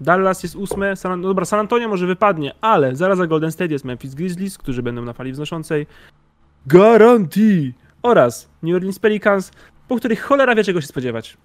Dallas 0.00 0.42
jest 0.42 0.56
ósme, 0.56 0.96
San, 0.96 1.20
no 1.20 1.28
dobra, 1.28 1.44
San 1.44 1.60
Antonio 1.60 1.88
może 1.88 2.06
wypadnie, 2.06 2.54
ale 2.60 2.96
zaraz 2.96 3.18
za 3.18 3.26
Golden 3.26 3.52
State 3.52 3.72
jest 3.72 3.84
Memphis 3.84 4.14
Grizzlies, 4.14 4.58
którzy 4.58 4.82
będą 4.82 5.02
na 5.02 5.12
fali 5.12 5.32
wznoszącej. 5.32 5.86
Guarantee! 6.66 7.74
Oraz 8.02 8.50
New 8.62 8.76
Orleans 8.76 8.98
Pelicans, 8.98 9.50
po 9.88 9.96
których 9.96 10.22
cholera 10.22 10.54
wie 10.54 10.64
czego 10.64 10.80
się 10.80 10.86
spodziewać. 10.86 11.36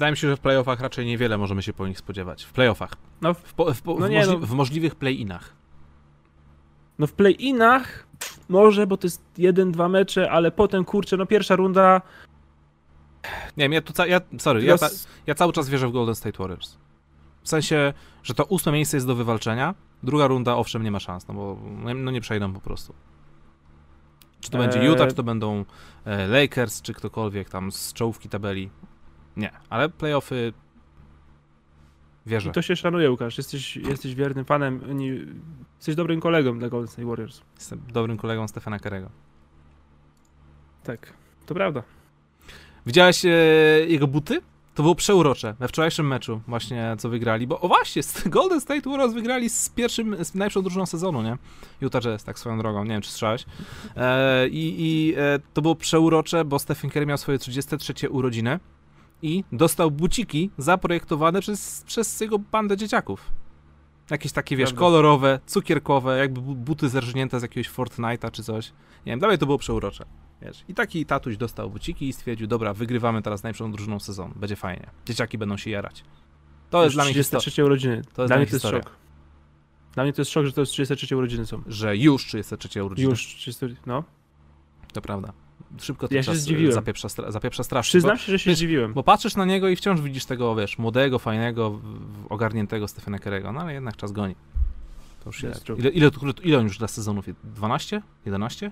Wydaje 0.00 0.12
mi 0.12 0.16
się, 0.16 0.28
że 0.28 0.36
w 0.36 0.40
playoffach 0.40 0.80
raczej 0.80 1.06
niewiele 1.06 1.38
możemy 1.38 1.62
się 1.62 1.72
po 1.72 1.88
nich 1.88 1.98
spodziewać. 1.98 2.44
W 2.44 2.52
playoffach. 2.52 2.92
No, 3.20 3.34
w, 3.34 3.42
w, 3.42 3.82
w, 3.82 3.98
no 4.00 4.08
nie, 4.08 4.18
możli 4.18 4.32
no. 4.32 4.46
w 4.46 4.52
możliwych 4.52 4.94
play-inach. 4.94 5.54
No 6.98 7.06
w 7.06 7.12
play-inach 7.12 8.06
może, 8.48 8.86
bo 8.86 8.96
to 8.96 9.06
jest 9.06 9.22
jeden, 9.38 9.72
dwa 9.72 9.88
mecze, 9.88 10.30
ale 10.30 10.50
potem 10.50 10.84
kurczę, 10.84 11.16
no 11.16 11.26
pierwsza 11.26 11.56
runda 11.56 12.00
nie 13.56 13.64
wiem, 13.64 13.72
ja 13.72 13.80
tu, 13.80 13.92
ja, 14.06 14.20
sorry, 14.38 14.64
ja, 14.64 14.76
ja 15.26 15.34
cały 15.34 15.52
czas 15.52 15.68
wierzę 15.68 15.88
w 15.88 15.92
Golden 15.92 16.14
State 16.14 16.38
Warriors. 16.38 16.76
W 17.42 17.48
sensie, 17.48 17.92
że 18.22 18.34
to 18.34 18.44
ósme 18.44 18.72
miejsce 18.72 18.96
jest 18.96 19.06
do 19.06 19.14
wywalczenia, 19.14 19.74
druga 20.02 20.26
runda 20.26 20.56
owszem 20.56 20.82
nie 20.82 20.90
ma 20.90 21.00
szans, 21.00 21.28
no 21.28 21.34
bo 21.34 21.58
no 21.94 22.10
nie 22.10 22.20
przejdą 22.20 22.52
po 22.52 22.60
prostu. 22.60 22.94
Czy 24.40 24.50
to 24.50 24.58
będzie 24.58 24.84
Utah, 24.84 25.08
czy 25.08 25.14
to 25.14 25.22
będą 25.22 25.64
e, 26.04 26.26
Lakers, 26.26 26.82
czy 26.82 26.94
ktokolwiek 26.94 27.50
tam 27.50 27.72
z 27.72 27.92
czołówki 27.92 28.28
tabeli. 28.28 28.70
Nie, 29.40 29.50
ale 29.70 29.88
playoffy 29.88 30.52
Wierzę. 32.26 32.50
I 32.50 32.52
to 32.52 32.62
się 32.62 32.76
szanuje, 32.76 33.10
Łukasz. 33.10 33.38
Jesteś, 33.38 33.76
jesteś 33.76 34.14
wiernym 34.14 34.44
fanem. 34.44 35.00
Jesteś 35.76 35.94
dobrym 35.94 36.20
kolegą 36.20 36.58
dla 36.58 36.68
Golden 36.68 36.88
State 36.88 37.08
Warriors. 37.08 37.40
Jestem 37.54 37.82
dobrym 37.92 38.16
kolegą 38.16 38.48
Stefana 38.48 38.78
Kerego. 38.78 39.10
Tak, 40.84 41.12
to 41.46 41.54
prawda. 41.54 41.82
Widziałeś 42.86 43.24
e, 43.24 43.28
jego 43.88 44.06
buty? 44.06 44.40
To 44.74 44.82
było 44.82 44.94
przeurocze 44.94 45.54
we 45.60 45.68
wczorajszym 45.68 46.06
meczu 46.06 46.40
właśnie, 46.48 46.96
co 46.98 47.08
wygrali, 47.08 47.46
bo 47.46 47.60
o 47.60 47.68
właśnie, 47.68 48.02
Golden 48.26 48.60
State 48.60 48.90
Warriors 48.90 49.14
wygrali 49.14 49.50
z 49.50 49.68
pierwszym, 49.68 50.24
z 50.24 50.34
najlepszą 50.34 50.62
drużyną 50.62 50.86
sezonu, 50.86 51.22
nie? 51.22 51.36
Utah 51.80 52.02
Jazz, 52.02 52.24
tak 52.24 52.38
swoją 52.38 52.58
drogą, 52.58 52.84
nie 52.84 52.90
wiem, 52.90 53.02
czy 53.02 53.10
słyszałeś. 53.10 53.46
E, 53.96 54.48
I 54.48 54.74
i 54.78 55.14
e, 55.16 55.38
to 55.54 55.62
było 55.62 55.74
przeurocze, 55.74 56.44
bo 56.44 56.58
Stephen 56.58 56.90
Curry 56.90 57.06
miał 57.06 57.18
swoje 57.18 57.38
33 57.38 58.10
urodziny 58.10 58.60
i 59.22 59.44
dostał 59.52 59.90
buciki 59.90 60.50
zaprojektowane 60.58 61.40
przez, 61.40 61.84
przez 61.86 62.20
jego 62.20 62.38
bandę 62.38 62.76
dzieciaków. 62.76 63.32
Jakieś 64.10 64.32
takie, 64.32 64.56
wiesz, 64.56 64.68
Prawda. 64.70 64.80
kolorowe, 64.80 65.40
cukierkowe, 65.46 66.18
jakby 66.18 66.40
buty 66.40 66.88
zerżnięte 66.88 67.40
z 67.40 67.42
jakiegoś 67.42 67.70
Fortnite'a 67.70 68.30
czy 68.30 68.42
coś. 68.42 68.72
Nie 69.06 69.12
wiem, 69.12 69.20
dalej 69.20 69.38
to 69.38 69.46
było 69.46 69.58
przeurocze. 69.58 70.04
Wiesz. 70.42 70.64
I 70.68 70.74
taki 70.74 71.06
tatuś 71.06 71.36
dostał 71.36 71.70
buciki 71.70 72.08
i 72.08 72.12
stwierdził, 72.12 72.46
dobra, 72.46 72.74
wygrywamy 72.74 73.22
teraz 73.22 73.42
najlepszą 73.42 73.72
drużyną 73.72 74.00
sezonu, 74.00 74.34
będzie 74.36 74.56
fajnie. 74.56 74.90
Dzieciaki 75.06 75.38
będą 75.38 75.56
się 75.56 75.70
jarać. 75.70 76.04
To 76.70 76.84
jest 76.84 76.96
dla 76.96 77.04
mnie 77.04 77.12
33 77.12 77.64
urodziny. 77.64 78.02
To 78.14 78.22
jest 78.22 78.30
dla 78.30 78.36
mnie 78.36 78.46
to 78.46 78.56
jest 78.56 78.66
szok. 78.66 78.96
Dla 79.94 80.02
mnie 80.02 80.12
to 80.12 80.20
jest 80.20 80.30
szok, 80.30 80.46
że 80.46 80.52
to 80.52 80.60
jest 80.60 80.72
33 80.72 81.16
urodziny 81.16 81.46
są. 81.46 81.62
Że 81.66 81.96
już 81.96 82.26
33 82.26 82.84
urodziny. 82.84 83.10
Już 83.10 83.26
33, 83.26 83.76
no. 83.86 84.04
To 84.92 85.00
prawda. 85.00 85.32
Szybko 85.78 86.08
ten 86.08 86.16
ja 86.16 86.22
się 86.22 86.36
zdziwiłem. 86.36 86.72
Zapieprza, 86.72 87.08
zapieprza 87.08 87.64
strasznie. 87.64 87.98
Przyznam 87.98 88.18
się, 88.18 88.32
że 88.32 88.38
się 88.38 88.50
wiesz, 88.50 88.56
zdziwiłem. 88.56 88.92
Bo 88.92 89.02
patrzysz 89.02 89.36
na 89.36 89.44
niego 89.44 89.68
i 89.68 89.76
wciąż 89.76 90.00
widzisz 90.00 90.24
tego, 90.24 90.54
wiesz, 90.54 90.78
młodego, 90.78 91.18
fajnego, 91.18 91.80
ogarniętego 92.28 92.88
Stephena 92.88 93.18
Kerego, 93.18 93.52
no 93.52 93.60
ale 93.60 93.72
jednak 93.72 93.96
czas 93.96 94.12
goni. 94.12 94.34
To 95.24 95.28
już 95.28 95.42
ile, 95.42 95.52
ile, 95.76 95.90
ile, 95.90 96.10
ile 96.42 96.58
on 96.58 96.64
już 96.64 96.78
dla 96.78 96.88
sezonów? 96.88 97.24
12? 97.44 98.02
11? 98.26 98.70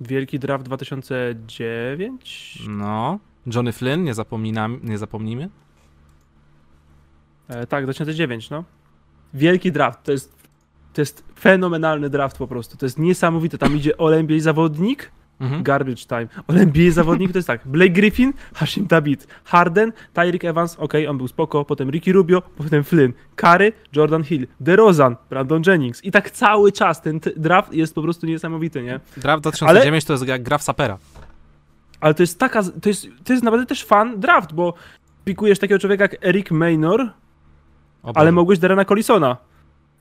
Wielki 0.00 0.38
Draft 0.38 0.64
2009? 0.64 2.62
No. 2.68 3.18
Johnny 3.54 3.72
Flynn, 3.72 4.04
nie, 4.04 4.14
zapominam, 4.14 4.80
nie 4.82 4.98
zapomnijmy. 4.98 5.48
E, 7.48 7.66
tak, 7.66 7.84
2009, 7.84 8.50
no. 8.50 8.64
Wielki 9.34 9.72
draft, 9.72 10.02
to 10.02 10.12
jest, 10.12 10.37
to 10.98 11.02
jest 11.02 11.24
fenomenalny 11.40 12.10
draft 12.10 12.38
po 12.38 12.46
prostu. 12.48 12.76
To 12.76 12.86
jest 12.86 12.98
niesamowite. 12.98 13.58
Tam 13.58 13.76
idzie 13.76 14.00
All-NBA 14.00 14.40
zawodnik, 14.40 15.10
Mhm. 15.40 15.62
Garbage 15.62 16.04
time. 16.08 16.28
NBA 16.48 16.90
zawodnik 16.90 17.32
to 17.32 17.38
jest 17.38 17.46
tak. 17.46 17.60
Blake 17.68 17.90
Griffin, 17.90 18.32
Hashim 18.54 18.86
Tabit, 18.86 19.26
Harden, 19.44 19.92
Tyreek 20.12 20.44
Evans, 20.44 20.76
ok, 20.78 20.92
on 21.08 21.18
był 21.18 21.28
spoko, 21.28 21.64
potem 21.64 21.90
Ricky 21.90 22.12
Rubio, 22.12 22.42
potem 22.42 22.84
Flynn, 22.84 23.12
Curry, 23.36 23.72
Jordan 23.96 24.24
Hill, 24.24 24.46
DeRozan, 24.60 25.16
Brandon 25.30 25.62
Jennings 25.66 26.04
i 26.04 26.10
tak 26.10 26.30
cały 26.30 26.72
czas 26.72 27.02
ten 27.02 27.20
draft 27.36 27.72
jest 27.72 27.94
po 27.94 28.02
prostu 28.02 28.26
niesamowity, 28.26 28.82
nie? 28.82 29.00
Draft 29.16 29.42
2009 29.42 29.86
Ale... 29.86 30.02
to 30.02 30.12
jest 30.12 30.26
jak 30.26 30.42
gra 30.42 30.58
w 30.58 30.62
sapera. 30.62 30.98
Ale 32.00 32.14
to 32.14 32.22
jest 32.22 32.38
taka, 32.38 32.62
to 32.62 32.88
jest, 32.88 33.06
to 33.24 33.32
jest 33.32 33.44
naprawdę 33.44 33.66
też 33.66 33.84
fan 33.84 34.20
draft, 34.20 34.52
bo 34.52 34.74
pikujesz 35.24 35.58
takiego 35.58 35.78
człowieka 35.78 36.04
jak 36.04 36.24
Eric 36.24 36.50
Maynor, 36.50 37.10
ale 38.14 38.32
mogłeś 38.32 38.58
Derena 38.58 38.84
Collisona. 38.84 39.36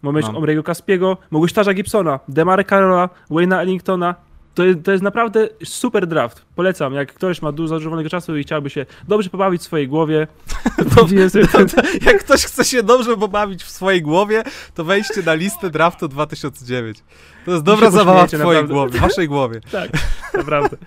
Mogłeś 0.02 0.26
no. 0.26 0.38
Omrego 0.38 0.64
Caspiego, 0.64 1.18
mogłeś 1.32 1.53
Tarza 1.53 1.74
Gibsona, 1.74 2.19
Demare 2.28 2.64
Carola, 2.65 3.10
Wayna 3.30 3.61
Ellingtona, 3.61 4.15
to 4.57 4.65
jest, 4.65 4.84
to 4.84 4.91
jest 4.91 5.03
naprawdę 5.03 5.49
super 5.64 6.07
draft. 6.07 6.45
Polecam, 6.56 6.94
jak 6.94 7.14
ktoś 7.14 7.41
ma 7.41 7.52
dużo 7.52 7.68
zażywanego 7.68 8.10
czasu 8.10 8.38
i 8.38 8.44
chciałby 8.44 8.69
się 8.69 8.86
dobrze 9.07 9.30
pobawić 9.30 9.61
w 9.61 9.65
swojej 9.65 9.88
głowie. 9.88 10.28
To, 10.95 11.06
to, 11.52 11.65
to, 11.65 11.82
jak 12.06 12.19
ktoś 12.19 12.45
chce 12.45 12.65
się 12.65 12.84
dobrze 12.84 13.18
pobawić 13.18 13.64
w 13.64 13.69
swojej 13.69 14.02
głowie, 14.02 14.44
to 14.76 14.84
wejdźcie 14.84 15.22
na 15.26 15.34
listę 15.34 15.69
draftu 15.69 16.07
2009. 16.07 17.03
To 17.45 17.52
jest 17.52 17.64
dobra 17.64 17.91
zabawa 17.91 18.26
w 18.26 18.28
twojej 18.28 18.44
naprawdę. 18.44 18.74
głowie, 18.74 18.99
w 18.99 19.02
waszej 19.02 19.28
głowie. 19.28 19.61
Tak, 19.72 19.90
naprawdę. 20.34 20.78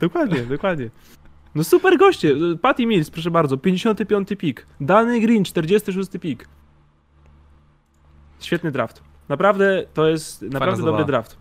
dokładnie, 0.00 0.40
dokładnie. 0.40 0.90
No 1.54 1.64
super 1.64 1.98
goście. 1.98 2.34
Patty 2.62 2.86
Mills, 2.86 3.10
proszę 3.10 3.30
bardzo, 3.30 3.56
55 3.56 4.28
pik. 4.38 4.66
Dany 4.80 5.20
Green, 5.20 5.44
46 5.44 6.10
pik. 6.20 6.48
Świetny 8.40 8.70
draft. 8.70 9.02
Naprawdę 9.28 9.84
to 9.94 10.08
jest 10.08 10.42
naprawdę 10.42 10.82
dobry 10.82 11.04
draft 11.04 11.36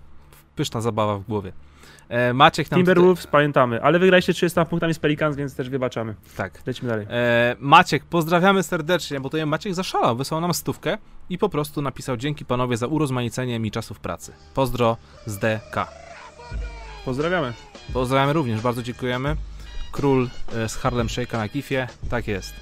pyszna 0.57 0.81
zabawa 0.81 1.17
w 1.17 1.23
głowie. 1.23 1.51
E, 2.09 2.33
Maciek 2.33 2.71
nam 2.71 2.77
Timberwolves 2.77 3.19
tutaj... 3.19 3.31
pamiętamy, 3.31 3.83
ale 3.83 3.99
wygraliście 3.99 4.33
300 4.33 4.65
punktami 4.65 4.93
z 4.93 4.99
Pelicans, 4.99 5.35
więc 5.35 5.55
też 5.55 5.69
wybaczamy. 5.69 6.15
Tak. 6.37 6.61
Lecimy 6.65 6.89
dalej. 6.89 7.07
E, 7.09 7.55
Maciek, 7.59 8.05
pozdrawiamy 8.05 8.63
serdecznie, 8.63 9.19
bo 9.19 9.29
tutaj 9.29 9.45
Maciek 9.45 9.73
zaszalał, 9.73 10.15
wysłał 10.15 10.41
nam 10.41 10.53
stówkę 10.53 10.97
i 11.29 11.37
po 11.37 11.49
prostu 11.49 11.81
napisał 11.81 12.17
dzięki 12.17 12.45
panowie 12.45 12.77
za 12.77 12.87
urozmaicenie 12.87 13.59
mi 13.59 13.71
czasów 13.71 13.99
pracy. 13.99 14.33
Pozdro 14.53 14.97
z 15.25 15.37
DK. 15.37 15.87
Pozdrawiamy. 17.05 17.53
Pozdrawiamy 17.93 18.33
również, 18.33 18.61
bardzo 18.61 18.83
dziękujemy. 18.83 19.35
Król 19.91 20.29
e, 20.55 20.69
z 20.69 20.75
Harlem 20.75 21.07
Shake'a 21.07 21.37
na 21.37 21.49
Kifie, 21.49 21.87
tak 22.09 22.27
jest. 22.27 22.53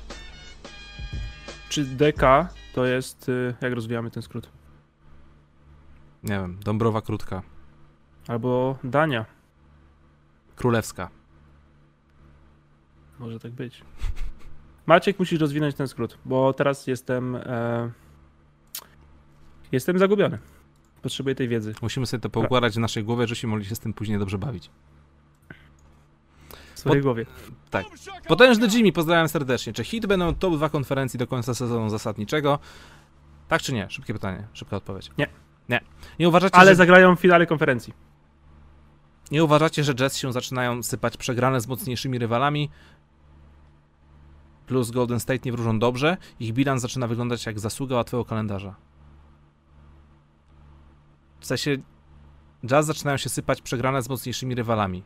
Czy 1.70 1.86
DK 1.86 2.48
to 2.76 2.86
jest, 2.86 3.30
e, 3.30 3.54
jak 3.62 3.74
rozwijamy 3.74 4.12
ten 4.12 4.24
skrót? 4.24 4.50
Nie 6.24 6.40
wiem, 6.40 6.58
Dąbrowa 6.64 7.02
Krótka. 7.02 7.42
Albo 8.28 8.78
Dania. 8.84 9.26
Królewska. 10.56 11.10
Może 13.20 13.40
tak 13.40 13.52
być. 13.52 13.84
Maciek, 14.86 15.20
musisz 15.20 15.40
rozwinąć 15.40 15.76
ten 15.76 15.88
skrót, 15.88 16.18
bo 16.26 16.54
teraz 16.54 16.88
jestem. 16.88 17.36
E... 17.36 17.92
Jestem 19.72 20.00
zagubiony. 20.00 20.40
Potrzebuję 21.02 21.36
tej 21.36 21.48
wiedzy. 21.48 21.74
Musimy 21.82 22.06
sobie 22.06 22.22
to 22.22 22.30
poukładać 22.30 22.76
w 22.76 22.80
naszej 22.80 23.04
głowie, 23.04 23.28
żebyśmy 23.28 23.50
mogli 23.50 23.66
się 23.66 23.76
z 23.76 23.80
tym 23.80 23.94
później 23.94 24.20
dobrze 24.20 24.38
bawić. 24.38 24.70
W 26.76 26.80
swojej 26.80 27.02
Pod... 27.02 27.04
głowie. 27.04 27.26
Tak. 27.70 27.86
Potężny 28.28 28.68
Jimmy, 28.68 28.92
pozdrawiam 28.92 29.30
serdecznie. 29.30 29.74
Czy 29.74 29.84
hit 29.84 30.06
będą 30.06 30.36
top 30.36 30.56
2 30.56 30.70
konferencji 30.70 31.20
do 31.20 31.28
końca 31.28 31.54
sezonu 31.54 31.90
zasadniczego? 31.90 32.60
Tak 33.48 33.62
czy 33.62 33.74
nie? 33.74 33.90
Szybkie 33.90 34.14
pytanie, 34.14 34.48
szybka 34.54 34.78
odpowiedź. 34.78 35.12
Nie. 35.18 35.28
Nie. 35.70 35.82
Nie 36.20 36.30
uważacie, 36.30 36.56
Ale 36.56 36.72
że... 36.72 36.76
zagrają 36.76 37.16
w 37.16 37.20
finale 37.20 37.46
konferencji. 37.46 37.94
Nie 39.32 39.44
uważacie, 39.44 39.84
że 39.84 39.94
Jets 40.00 40.18
się 40.18 40.34
zaczynają 40.34 40.84
sypać 40.84 41.18
przegrane 41.18 41.62
z 41.62 41.68
mocniejszymi 41.68 42.20
rywalami? 42.20 42.70
Plus 44.68 44.92
Golden 44.92 45.20
State 45.20 45.40
nie 45.46 45.52
wróżą 45.52 45.80
dobrze. 45.80 46.18
Ich 46.40 46.54
bilans 46.54 46.82
zaczyna 46.82 47.08
wyglądać 47.08 47.46
jak 47.46 47.60
zasługa 47.60 47.96
łatwego 47.96 48.26
kalendarza. 48.26 48.76
W 51.40 51.46
sensie 51.46 51.78
Jazz 52.66 52.86
zaczynają 52.86 53.18
się 53.18 53.30
sypać 53.30 53.62
przegrane 53.62 54.02
z 54.02 54.10
mocniejszymi 54.10 54.56
rywalami. 54.56 55.04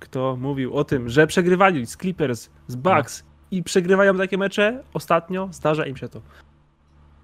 Kto 0.00 0.36
mówił 0.36 0.74
o 0.74 0.84
tym, 0.84 1.08
że 1.08 1.26
przegrywali 1.26 1.86
z 1.86 1.96
Clippers, 1.96 2.50
z 2.66 2.76
Bucks 2.76 3.24
no. 3.24 3.30
i 3.50 3.62
przegrywają 3.62 4.18
takie 4.18 4.38
mecze? 4.38 4.82
Ostatnio 4.94 5.48
zdarza 5.52 5.86
im 5.86 5.96
się 5.96 6.08
to. 6.08 6.20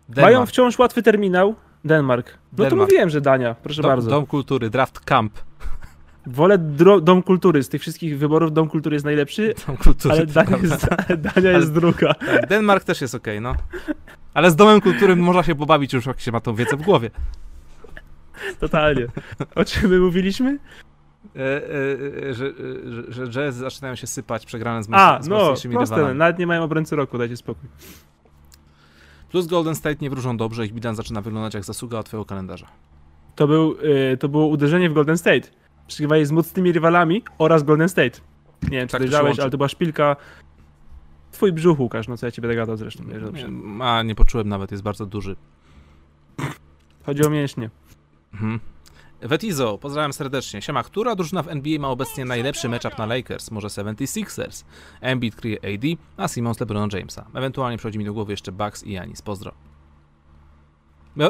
Denmark. 0.08 0.34
Mają 0.34 0.46
wciąż 0.46 0.78
łatwy 0.78 1.02
terminał. 1.02 1.54
Denmark. 1.84 2.26
No 2.52 2.56
Denmark. 2.56 2.70
to 2.70 2.76
mówiłem, 2.76 3.10
że 3.10 3.20
Dania, 3.20 3.54
proszę 3.54 3.82
dom, 3.82 3.90
bardzo. 3.90 4.10
Dom 4.10 4.26
Kultury, 4.26 4.70
Draft 4.70 5.00
Camp. 5.00 5.32
Wolę 6.26 6.58
Dom 7.02 7.22
Kultury. 7.22 7.62
Z 7.62 7.68
tych 7.68 7.80
wszystkich 7.80 8.18
wyborów 8.18 8.52
Dom 8.52 8.68
Kultury 8.68 8.94
jest 8.94 9.04
najlepszy, 9.04 9.54
Dom 9.66 9.76
Kultury, 9.76 10.14
ale 10.14 10.26
Dania, 10.26 10.56
jest, 10.56 10.86
Dania 11.34 11.50
jest 11.50 11.72
druga. 11.72 12.14
Tak, 12.14 12.46
Denmark 12.46 12.84
też 12.84 13.00
jest 13.00 13.14
okej, 13.14 13.38
okay, 13.38 13.52
no. 13.52 13.54
Ale 14.34 14.50
z 14.50 14.56
Domem 14.56 14.80
Kultury 14.80 15.16
można 15.16 15.42
się 15.42 15.54
pobawić 15.54 15.92
już, 15.92 16.06
jak 16.06 16.20
się 16.20 16.32
ma 16.32 16.40
tą 16.40 16.54
wiedzę 16.54 16.76
w 16.76 16.82
głowie. 16.82 17.10
Totalnie. 18.60 19.06
O 19.54 19.64
czym 19.64 19.90
my 19.90 19.98
mówiliśmy? 19.98 20.58
E, 21.36 21.40
e, 21.40 22.28
e 22.28 22.34
że, 22.34 22.52
że, 22.86 23.12
że 23.12 23.28
jazz 23.28 23.54
zaczynają 23.54 23.94
się 23.94 24.06
sypać 24.06 24.46
przegrane 24.46 24.82
z, 24.82 24.88
A, 24.92 25.22
z 25.22 25.28
no, 25.28 25.54
proste, 25.54 25.68
rywalami. 25.68 26.18
nawet 26.18 26.38
nie 26.38 26.46
mają 26.46 26.62
obrońcy 26.62 26.96
roku, 26.96 27.18
dajcie 27.18 27.36
spokój. 27.36 27.68
Plus 29.30 29.46
Golden 29.46 29.74
State 29.74 29.96
nie 30.00 30.10
wróżą 30.10 30.36
dobrze, 30.36 30.66
ich 30.66 30.72
bilans 30.72 30.96
zaczyna 30.96 31.20
wyglądać 31.20 31.54
jak 31.54 31.64
zasługa 31.64 31.98
od 31.98 32.06
twojego 32.06 32.24
kalendarza. 32.24 32.66
To, 33.36 33.46
był, 33.46 33.76
to 34.20 34.28
było 34.28 34.46
uderzenie 34.46 34.90
w 34.90 34.92
Golden 34.92 35.18
State 35.18 35.48
przegrywali 35.86 36.26
z 36.26 36.32
mocnymi 36.32 36.72
rywalami 36.72 37.22
oraz 37.38 37.62
Golden 37.62 37.88
State. 37.88 38.20
Nie 38.62 38.78
wiem, 38.78 38.88
czy 38.88 38.92
tak 38.92 39.00
dojrzałeś, 39.00 39.40
ale 39.40 39.50
to 39.50 39.56
była 39.56 39.68
szpilka. 39.68 40.16
Twój 41.32 41.52
brzuch, 41.52 41.80
Łukasz, 41.80 42.08
no 42.08 42.16
co 42.16 42.26
ja 42.26 42.30
ciebie 42.30 42.48
będę 42.48 42.62
gadał 42.62 42.76
zresztą. 42.76 43.04
Nie, 43.04 43.84
a, 43.84 44.02
nie 44.02 44.14
poczułem 44.14 44.48
nawet, 44.48 44.70
jest 44.70 44.82
bardzo 44.82 45.06
duży. 45.06 45.36
Chodzi 47.06 47.26
o 47.26 47.30
mięśnie. 47.30 47.70
Mhm. 48.34 48.60
Vetizo, 49.20 49.78
pozdrawiam 49.78 50.12
serdecznie. 50.12 50.62
Siema, 50.62 50.82
która 50.82 51.14
drużyna 51.14 51.42
w 51.42 51.48
NBA 51.48 51.78
ma 51.78 51.88
obecnie 51.88 52.24
najlepszy 52.24 52.68
matchup 52.68 52.98
na 52.98 53.06
Lakers? 53.06 53.50
Może 53.50 53.68
76ers? 53.68 54.64
Embiid 55.00 55.36
kryje 55.36 55.58
AD, 55.58 55.98
a 56.16 56.28
Simmons 56.28 56.60
LeBron 56.60 56.90
Jamesa. 56.92 57.26
Ewentualnie 57.34 57.78
przychodzi 57.78 57.98
mi 57.98 58.04
do 58.04 58.12
głowy 58.12 58.32
jeszcze 58.32 58.52
Bucks 58.52 58.84
i 58.84 58.92
Janis. 58.92 59.22
Pozdro. 59.22 59.52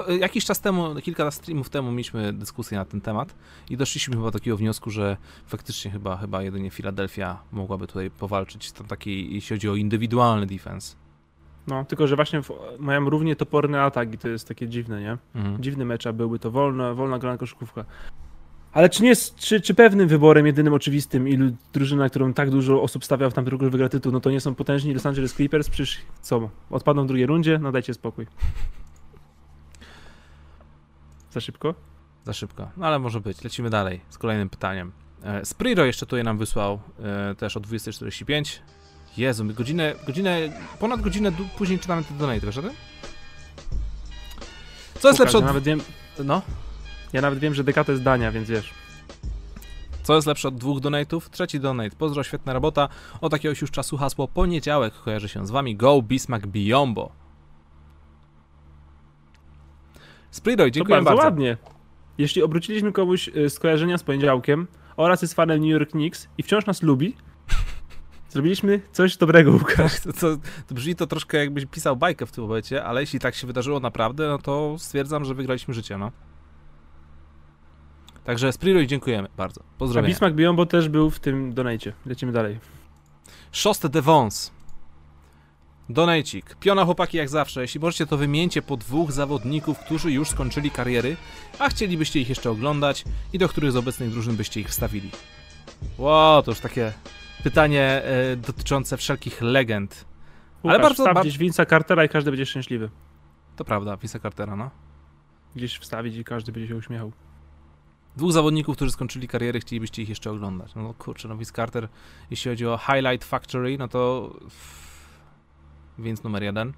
Y, 0.09 0.19
jakiś 0.19 0.45
czas 0.45 0.61
temu, 0.61 0.95
kilka 1.03 1.31
streamów 1.31 1.71
temu 1.71 1.91
mieliśmy 1.91 2.33
dyskusję 2.33 2.79
na 2.79 2.85
ten 2.85 3.01
temat 3.01 3.35
i 3.71 3.77
doszliśmy 3.77 4.17
chyba 4.17 4.27
do 4.31 4.39
takiego 4.39 4.57
wniosku, 4.57 4.91
że 4.91 5.17
faktycznie 5.47 5.91
chyba, 5.91 6.17
chyba 6.17 6.43
jedynie 6.43 6.71
Philadelphia 6.71 7.43
mogłaby 7.53 7.87
tutaj 7.87 8.11
powalczyć 8.11 8.73
tam 8.73 8.87
takiej, 8.87 9.35
jeśli 9.35 9.57
chodzi 9.57 9.69
o 9.69 9.75
indywidualny 9.75 10.47
defense. 10.47 10.97
No, 11.67 11.85
tylko 11.85 12.07
że 12.07 12.17
właśnie 12.17 12.41
mają 12.79 13.11
równie 13.11 13.37
toporne 13.37 13.83
ataki, 13.83 14.19
to 14.19 14.29
jest 14.29 14.49
takie 14.49 14.69
dziwne, 14.69 15.01
nie? 15.01 15.19
Mhm. 15.35 15.63
Dziwny 15.63 15.85
mecz, 15.85 16.07
a 16.07 16.13
byłby 16.13 16.39
to 16.39 16.51
wolna, 16.51 16.95
wolna 16.95 17.19
grana 17.19 17.39
koszykówka. 17.39 17.85
Ale 18.73 18.89
czy 18.89 19.03
nie 19.03 19.09
jest, 19.09 19.37
czy, 19.37 19.61
czy 19.61 19.75
pewnym 19.75 20.09
wyborem, 20.09 20.47
jedynym 20.47 20.75
oczywistym, 20.75 21.29
ilu 21.29 21.57
drużyna, 21.73 22.09
którą 22.09 22.33
tak 22.33 22.51
dużo 22.51 22.83
osób 22.83 23.05
stawia 23.05 23.31
w 23.31 23.33
tamtym 23.33 23.53
roku, 23.53 23.71
wygra 23.71 23.89
tytuł, 23.89 24.13
no 24.13 24.21
to 24.21 24.31
nie 24.31 24.41
są 24.41 24.55
potężni 24.55 24.95
Los 24.95 25.07
Angeles 25.07 25.35
Clippers? 25.35 25.69
Przecież 25.69 25.99
co, 26.21 26.51
odpadną 26.71 27.05
w 27.05 27.07
drugiej 27.07 27.27
rundzie? 27.27 27.59
No 27.59 27.73
dajcie 27.73 27.95
spokój. 27.95 28.27
Za 31.31 31.41
szybko? 31.41 31.75
Za 32.25 32.33
szybko, 32.33 32.71
no 32.77 32.87
ale 32.87 32.99
może 32.99 33.21
być. 33.21 33.45
Lecimy 33.45 33.71
dalej 33.71 34.01
z 34.11 34.19
kolejnym 34.19 34.51
pytaniem. 34.51 34.93
E, 35.23 35.45
Spriro 35.45 35.85
jeszcze 35.85 36.07
tutaj 36.07 36.25
nam 36.25 36.39
wysłał 36.39 36.81
e, 36.99 37.35
też 37.35 37.57
o 37.57 37.61
20.45. 37.61 38.59
Jezu, 39.19 39.45
my 39.45 39.55
godzinę, 39.55 39.95
godzinę, 40.07 40.39
ponad 40.81 41.01
godzinę 41.01 41.33
później 41.59 41.79
czytamy 41.79 42.05
te 42.05 42.15
donate, 42.15 42.41
wiesz 42.41 42.59
o? 42.59 42.63
Co 44.99 45.09
jest 45.09 45.21
lepsze 45.21 45.39
od... 45.39 45.45
Ja 45.45 45.49
nawet 45.49 45.65
wiem, 45.65 45.81
no? 46.25 46.43
Ja 47.13 47.21
nawet 47.21 47.39
wiem, 47.39 47.55
że 47.55 47.65
DK 47.65 47.85
to 47.85 47.93
jest 47.93 48.05
Dania, 48.05 48.33
więc 48.33 48.49
wiesz. 48.49 48.75
Co 50.03 50.15
jest 50.15 50.27
lepsze 50.27 50.49
od 50.49 50.57
dwóch 50.57 50.81
donate'ów? 50.81 51.21
Trzeci 51.31 51.61
donate. 51.61 51.97
Pozdro, 51.97 52.23
świetna 52.23 52.53
robota. 52.53 52.89
Od 53.21 53.33
jakiegoś 53.33 53.61
już 53.61 53.71
czasu 53.71 53.97
hasło 53.97 54.29
poniedziałek 54.29 54.95
kojarzy 54.95 55.29
się 55.29 55.47
z 55.47 55.51
wami. 55.51 55.77
Go 55.77 56.03
Bismack 56.03 56.47
Biombo. 56.47 57.13
Spridoy, 60.31 60.71
dziękuję 60.71 60.99
to 60.99 61.05
bardzo. 61.05 61.23
bardzo. 61.23 61.25
ładnie. 61.25 61.57
Jeśli 62.19 62.43
obróciliśmy 62.43 62.93
komuś 62.93 63.29
y, 63.29 63.51
skojarzenia 63.51 63.99
z 63.99 64.03
poniedziałkiem 64.03 64.67
oraz 64.97 65.23
jest 65.23 65.35
fanem 65.35 65.61
New 65.61 65.71
York 65.71 65.91
Knicks 65.91 66.29
i 66.39 66.43
wciąż 66.43 66.67
nas 66.67 66.83
lubi, 66.83 67.15
Zrobiliśmy 68.29 68.81
coś 68.93 69.17
dobrego, 69.17 69.51
Łukasz. 69.51 70.01
To, 70.01 70.13
to, 70.13 70.37
to, 70.69 70.75
brzmi 70.75 70.95
to 70.95 71.07
troszkę 71.07 71.39
jakbyś 71.39 71.67
pisał 71.67 71.97
bajkę 71.97 72.27
w 72.27 72.33
tym 72.33 72.45
momencie, 72.45 72.85
ale 72.85 73.01
jeśli 73.01 73.19
tak 73.19 73.35
się 73.35 73.47
wydarzyło 73.47 73.81
naprawdę, 73.81 74.29
no 74.29 74.39
to 74.39 74.77
stwierdzam, 74.79 75.25
że 75.25 75.35
wygraliśmy 75.35 75.75
życie, 75.75 75.99
no. 75.99 76.13
Także 78.25 78.53
Spriroy 78.53 78.87
dziękujemy 78.87 79.29
bardzo. 79.37 79.63
Pozdrawiam. 79.79 80.07
A 80.07 80.09
Bismarck 80.09 80.37
Biombo 80.37 80.67
też 80.67 80.89
był 80.89 81.11
w 81.11 81.21
tym 81.21 81.55
donajcie. 81.55 81.93
Lecimy 82.07 82.33
dalej. 82.33 82.59
Szoste 83.53 83.89
de 83.89 84.03
Vons. 84.03 84.51
Donajcik. 85.89 86.57
Piona 86.61 86.85
chłopaki 86.85 87.17
jak 87.17 87.29
zawsze. 87.29 87.61
Jeśli 87.61 87.81
możecie, 87.81 88.07
to 88.07 88.17
wymieńcie 88.17 88.63
po 88.63 88.77
dwóch 88.77 89.13
zawodników, 89.13 89.79
którzy 89.79 90.13
już 90.13 90.29
skończyli 90.29 90.71
kariery, 90.71 91.17
a 91.59 91.69
chcielibyście 91.69 92.21
ich 92.21 92.29
jeszcze 92.29 92.51
oglądać 92.51 93.05
i 93.33 93.39
do 93.39 93.49
których 93.49 93.73
z 93.73 93.77
obecnych 93.77 94.11
drużyn 94.11 94.37
byście 94.37 94.61
ich 94.61 94.69
wstawili. 94.69 95.11
Wow, 95.99 96.43
to 96.43 96.51
już 96.51 96.61
takie 96.61 96.93
pytanie 97.47 98.03
e, 98.05 98.37
dotyczące 98.37 98.97
wszelkich 98.97 99.43
legend. 99.43 100.05
Łukasz, 100.65 100.75
Ale 100.75 100.83
bardzo... 100.83 101.05
Wstaw 101.05 101.21
gdzieś 101.21 101.39
Vince'a 101.39 101.67
Cartera 101.71 102.05
i 102.05 102.09
każdy 102.09 102.31
będzie 102.31 102.47
szczęśliwy. 102.47 102.91
To 103.57 103.65
prawda, 103.65 103.97
Vince'a 103.97 104.23
Cartera, 104.23 104.57
no. 104.57 104.71
Gdzieś 105.57 105.79
wstawić 105.79 106.17
i 106.17 106.25
każdy 106.25 106.53
będzie 106.53 106.69
się 106.69 106.77
uśmiechał. 106.77 107.13
Dwóch 108.17 108.33
zawodników, 108.33 108.77
którzy 108.77 108.91
skończyli 108.91 109.29
karierę, 109.29 109.61
chcielibyście 109.61 110.03
ich 110.03 110.09
jeszcze 110.09 110.31
oglądać. 110.31 110.75
No 110.75 110.95
kurczę, 110.95 111.29
no 111.29 111.37
Vince 111.37 111.53
Carter, 111.53 111.89
jeśli 112.31 112.51
chodzi 112.51 112.67
o 112.67 112.79
Highlight 112.79 113.25
Factory, 113.25 113.79
no 113.79 113.89
to... 113.89 114.31
Więc 115.99 116.25
numer 116.25 116.43
jeden. 116.43 116.73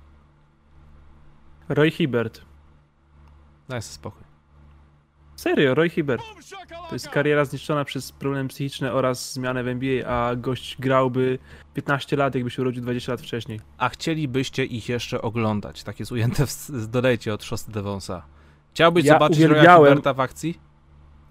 Roy 1.68 1.90
Hibbert. 1.90 2.40
Daj 3.68 3.82
sobie 3.82 3.94
spokój. 3.94 4.27
Serio, 5.38 5.74
Roy 5.74 5.88
Hibbert. 5.90 6.22
To 6.88 6.94
jest 6.94 7.08
kariera 7.08 7.44
zniszczona 7.44 7.84
przez 7.84 8.12
problemy 8.12 8.48
psychiczne 8.48 8.92
oraz 8.92 9.32
zmianę 9.32 9.64
w 9.64 9.68
NBA, 9.68 10.06
a 10.06 10.36
gość 10.36 10.76
grałby 10.78 11.38
15 11.74 12.16
lat, 12.16 12.34
jakby 12.34 12.50
się 12.50 12.62
urodził 12.62 12.82
20 12.82 13.12
lat 13.12 13.20
wcześniej. 13.20 13.60
A 13.76 13.88
chcielibyście 13.88 14.64
ich 14.64 14.88
jeszcze 14.88 15.22
oglądać? 15.22 15.82
Tak 15.82 16.00
jest 16.00 16.12
ujęte 16.12 16.46
w 16.68 16.86
dolejcie 16.86 17.34
od 17.34 17.44
Szosty 17.44 17.72
Devonsa. 17.72 18.22
Chciałbyś 18.74 19.04
ja 19.04 19.12
zobaczyć 19.12 19.40
Roya 19.40 19.60
Hibberta 19.60 20.14
w 20.14 20.20
akcji? 20.20 20.58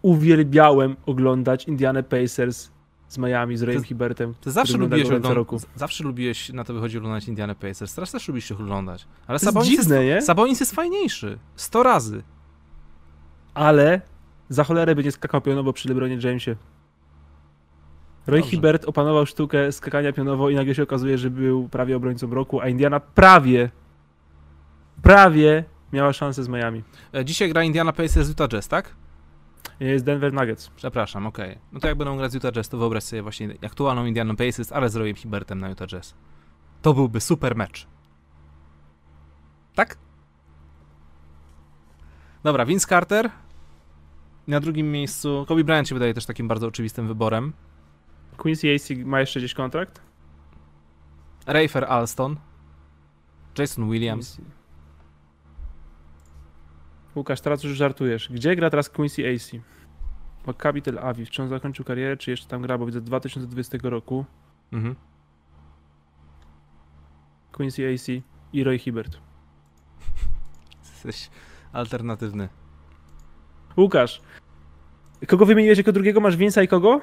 Uwielbiałem 0.02 0.96
oglądać 1.06 1.68
Indiana 1.68 2.04
Pacers 2.04 2.70
z 3.08 3.18
Miami, 3.18 3.58
z 3.58 3.64
Rayem 3.64 3.84
Hibertem. 3.84 4.34
Ty 4.42 4.52
zawsze 4.52 4.78
lubiłeś 4.78 5.12
oglądać, 5.12 5.62
zawsze 5.76 6.04
lubiłeś, 6.04 6.50
na 6.50 6.64
to 6.64 6.74
wychodzi 6.74 6.98
oglądać 6.98 7.28
Indiana 7.28 7.56
Pacers, 7.56 7.96
teraz 7.96 8.12
też 8.12 8.28
lubisz 8.28 8.52
ich 8.52 8.62
oglądać. 8.62 9.08
Ale 9.28 9.40
Sabonis 9.40 9.70
jest, 9.70 9.82
dziwne, 9.82 10.04
jest, 10.04 10.28
Sabonis 10.28 10.60
jest 10.60 10.76
fajniejszy. 10.76 11.38
100 11.56 11.84
razy 11.84 12.24
ale 13.58 14.02
za 14.50 14.64
cholerę 14.64 14.96
będzie 14.96 15.12
skakał 15.12 15.42
pionowo 15.42 15.74
przy 15.74 15.88
LeBronie 15.90 16.18
Jamesie. 16.24 16.56
Roy 18.28 18.40
Dobrze. 18.40 18.52
Hibbert 18.52 18.86
opanował 18.86 19.26
sztukę 19.26 19.72
skakania 19.72 20.14
pionowo 20.14 20.50
i 20.50 20.56
nagle 20.56 20.76
się 20.76 20.84
okazuje, 20.84 21.18
że 21.18 21.30
był 21.30 21.70
prawie 21.70 21.98
obrońcą 21.98 22.30
roku, 22.30 22.62
a 22.62 22.68
Indiana 22.68 23.00
prawie, 23.00 23.70
prawie 25.04 25.64
miała 25.94 26.14
szansę 26.14 26.44
z 26.44 26.50
Miami. 26.50 26.84
E, 27.14 27.26
dzisiaj 27.26 27.50
gra 27.50 27.64
Indiana 27.64 27.94
Pacers 27.94 28.28
z 28.28 28.30
Utah 28.30 28.48
Jazz, 28.50 28.68
tak? 28.68 28.96
Jest 29.80 30.06
Denver 30.06 30.34
Nuggets. 30.34 30.70
Przepraszam, 30.70 31.28
okej. 31.28 31.50
Okay. 31.50 31.62
No 31.72 31.80
to 31.80 31.88
jak 31.88 31.98
będą 31.98 32.18
grać 32.18 32.32
z 32.32 32.36
Utah 32.36 32.52
Jazz, 32.52 32.70
to 32.70 32.78
wyobraź 32.78 33.04
sobie 33.04 33.22
właśnie 33.22 33.50
aktualną 33.66 34.06
Indiana 34.06 34.36
Pacers, 34.36 34.72
ale 34.72 34.90
z 34.90 34.96
Royem 34.96 35.16
Hibbertem 35.16 35.60
na 35.60 35.70
Utah 35.70 35.88
Jazz. 35.88 36.16
To 36.82 36.94
byłby 36.94 37.22
super 37.22 37.56
mecz. 37.56 37.88
Tak? 39.76 39.98
Dobra, 42.44 42.66
Vince 42.66 42.88
Carter, 42.88 43.30
na 44.48 44.60
drugim 44.60 44.92
miejscu 44.92 45.46
Kobe 45.48 45.64
Bryant 45.64 45.88
się 45.88 45.96
wydaje 45.96 46.14
też 46.14 46.26
takim 46.26 46.48
bardzo 46.48 46.68
oczywistym 46.68 47.08
wyborem. 47.08 47.54
Quincy 48.38 48.76
AC 48.76 48.90
ma 49.06 49.20
jeszcze 49.20 49.40
gdzieś 49.40 49.54
kontrakt? 49.54 50.02
Rafer 51.46 51.86
Alston. 51.86 52.38
Jason 53.58 53.90
Williams. 53.90 54.36
Quincy. 54.36 54.52
Łukasz, 57.16 57.42
teraz 57.42 57.64
już 57.64 57.78
żartujesz. 57.78 58.30
Gdzie 58.30 58.56
gra 58.56 58.70
teraz 58.70 58.90
Quincy 58.90 59.24
AC? 59.36 59.52
Maccabi 60.48 60.82
Tel 60.82 61.00
Aviv. 61.00 61.30
Czy 61.30 61.44
on 61.44 61.50
zakończył 61.50 61.86
karierę, 61.86 62.18
czy 62.18 62.32
jeszcze 62.32 62.48
tam 62.48 62.62
gra? 62.62 62.78
Bo 62.78 62.86
widzę 62.86 63.02
2020 63.02 63.78
roku. 63.84 64.26
Mhm. 64.72 64.96
Quincy 67.52 67.94
AC 67.94 68.08
i 68.54 68.64
Roy 68.64 68.80
Hibbert. 68.80 69.18
Jesteś 70.84 71.30
alternatywny. 71.74 72.50
Łukasz, 73.78 74.22
kogo 75.28 75.46
wymieniłeś 75.46 75.78
jako 75.78 75.92
drugiego? 75.92 76.20
Masz 76.22 76.38
Vince'a 76.38 76.64
i 76.64 76.68
kogo? 76.68 77.02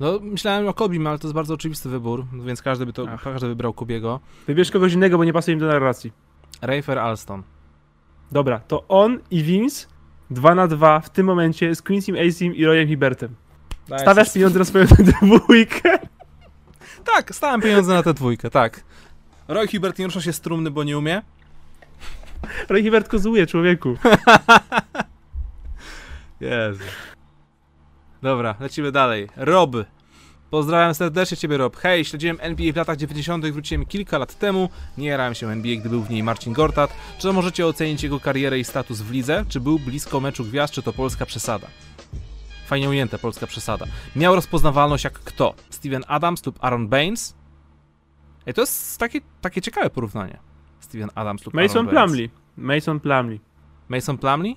No, 0.00 0.18
myślałem 0.22 0.68
o 0.68 0.74
Kobim, 0.74 1.06
ale 1.06 1.18
to 1.18 1.26
jest 1.26 1.34
bardzo 1.34 1.54
oczywisty 1.54 1.88
wybór, 1.88 2.24
więc 2.44 2.62
każdy 2.62 2.86
by 2.86 2.92
to, 2.92 3.06
Ach. 3.10 3.22
każdy 3.22 3.48
wybrał 3.48 3.72
Kobiego. 3.72 4.20
Wybierz 4.46 4.70
kogoś 4.70 4.92
innego, 4.92 5.18
bo 5.18 5.24
nie 5.24 5.32
pasuje 5.32 5.52
im 5.52 5.60
do 5.60 5.66
narracji. 5.66 6.12
Rafer 6.62 6.98
Alston. 6.98 7.42
Dobra, 8.32 8.58
to 8.58 8.84
on 8.88 9.18
i 9.30 9.42
Vince 9.42 9.86
2 10.30 10.54
na 10.54 10.66
2 10.68 11.00
w 11.00 11.10
tym 11.10 11.26
momencie 11.26 11.74
z 11.74 11.82
Quincy 11.82 12.12
Acim 12.28 12.54
i 12.54 12.64
Royem 12.64 12.88
Hibertem. 12.88 13.34
Daj 13.88 13.98
Stawiasz 13.98 14.32
pieniądze 14.32 14.58
na 14.58 14.64
swoją 14.64 14.84
dwójkę? 15.22 15.98
Tak, 17.04 17.34
stałem 17.34 17.60
pieniądze 17.60 17.94
na 17.94 18.02
tę 18.02 18.14
dwójkę, 18.14 18.50
tak. 18.50 18.84
Roy 19.48 19.68
Hubert 19.68 19.98
nie 19.98 20.04
rusza 20.04 20.20
się 20.20 20.32
strumny, 20.32 20.70
bo 20.70 20.84
nie 20.84 20.98
umie. 20.98 21.22
Roy 22.68 22.84
Hubert 22.84 23.08
kozuje, 23.08 23.46
człowieku. 23.46 23.96
Jezu. 26.40 26.84
Dobra, 28.22 28.54
lecimy 28.60 28.92
dalej. 28.92 29.28
Rob. 29.36 29.76
Pozdrawiam 30.50 30.94
serdecznie 30.94 31.36
Ciebie, 31.36 31.56
Rob. 31.56 31.76
Hej, 31.76 32.04
śledziłem 32.04 32.38
NBA 32.40 32.72
w 32.72 32.76
latach 32.76 32.96
90., 32.96 33.46
wróciłem 33.46 33.86
kilka 33.86 34.18
lat 34.18 34.38
temu. 34.38 34.68
Nie 34.98 35.08
jarałem 35.08 35.34
się 35.34 35.48
NBA, 35.48 35.76
gdy 35.76 35.88
był 35.88 36.02
w 36.02 36.10
niej 36.10 36.22
Marcin 36.22 36.52
Gortat. 36.52 36.94
Czy 37.18 37.32
możecie 37.32 37.66
ocenić 37.66 38.02
jego 38.02 38.20
karierę 38.20 38.58
i 38.58 38.64
status 38.64 39.00
w 39.00 39.10
lidze? 39.10 39.44
Czy 39.48 39.60
był 39.60 39.78
blisko 39.78 40.20
meczu 40.20 40.44
gwiazd, 40.44 40.74
czy 40.74 40.82
to 40.82 40.92
polska 40.92 41.26
przesada? 41.26 41.66
Fajnie 42.66 42.88
ujęte, 42.88 43.18
polska 43.18 43.46
przesada. 43.46 43.86
Miał 44.16 44.34
rozpoznawalność 44.34 45.04
jak 45.04 45.12
kto? 45.12 45.54
Steven 45.70 46.04
Adams 46.08 46.46
lub 46.46 46.58
Aaron 46.60 46.88
Baines? 46.88 47.36
Ej, 48.46 48.54
to 48.54 48.60
jest 48.60 48.98
takie, 48.98 49.20
takie 49.40 49.62
ciekawe 49.62 49.90
porównanie. 49.90 50.38
Steven 50.80 51.10
Adams 51.14 51.46
lub 51.46 51.54
Mason 51.54 51.88
Aaron 51.88 51.88
Plumley. 51.88 52.30
Mason 52.56 53.00
Plumley. 53.00 53.40
Mason 53.88 54.18
Plumley? 54.18 54.56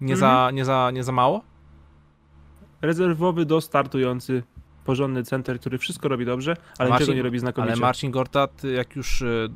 Nie, 0.00 0.14
mhm. 0.14 0.18
za, 0.18 0.50
nie, 0.50 0.64
za, 0.64 0.90
nie 0.90 1.04
za 1.04 1.12
mało? 1.12 1.42
Rezerwowy 2.82 3.46
do 3.46 3.60
startujący 3.60 4.42
porządny 4.84 5.24
center, 5.24 5.60
który 5.60 5.78
wszystko 5.78 6.08
robi 6.08 6.26
dobrze, 6.26 6.56
ale 6.78 6.90
Marcin, 6.90 7.04
niczego 7.04 7.16
nie 7.16 7.22
robi 7.22 7.38
znakomicie. 7.38 7.72
Ale 7.72 7.80
Marcin 7.80 8.10
Gortat, 8.10 8.64
jak 8.64 8.96
już 8.96 9.22
y, 9.22 9.48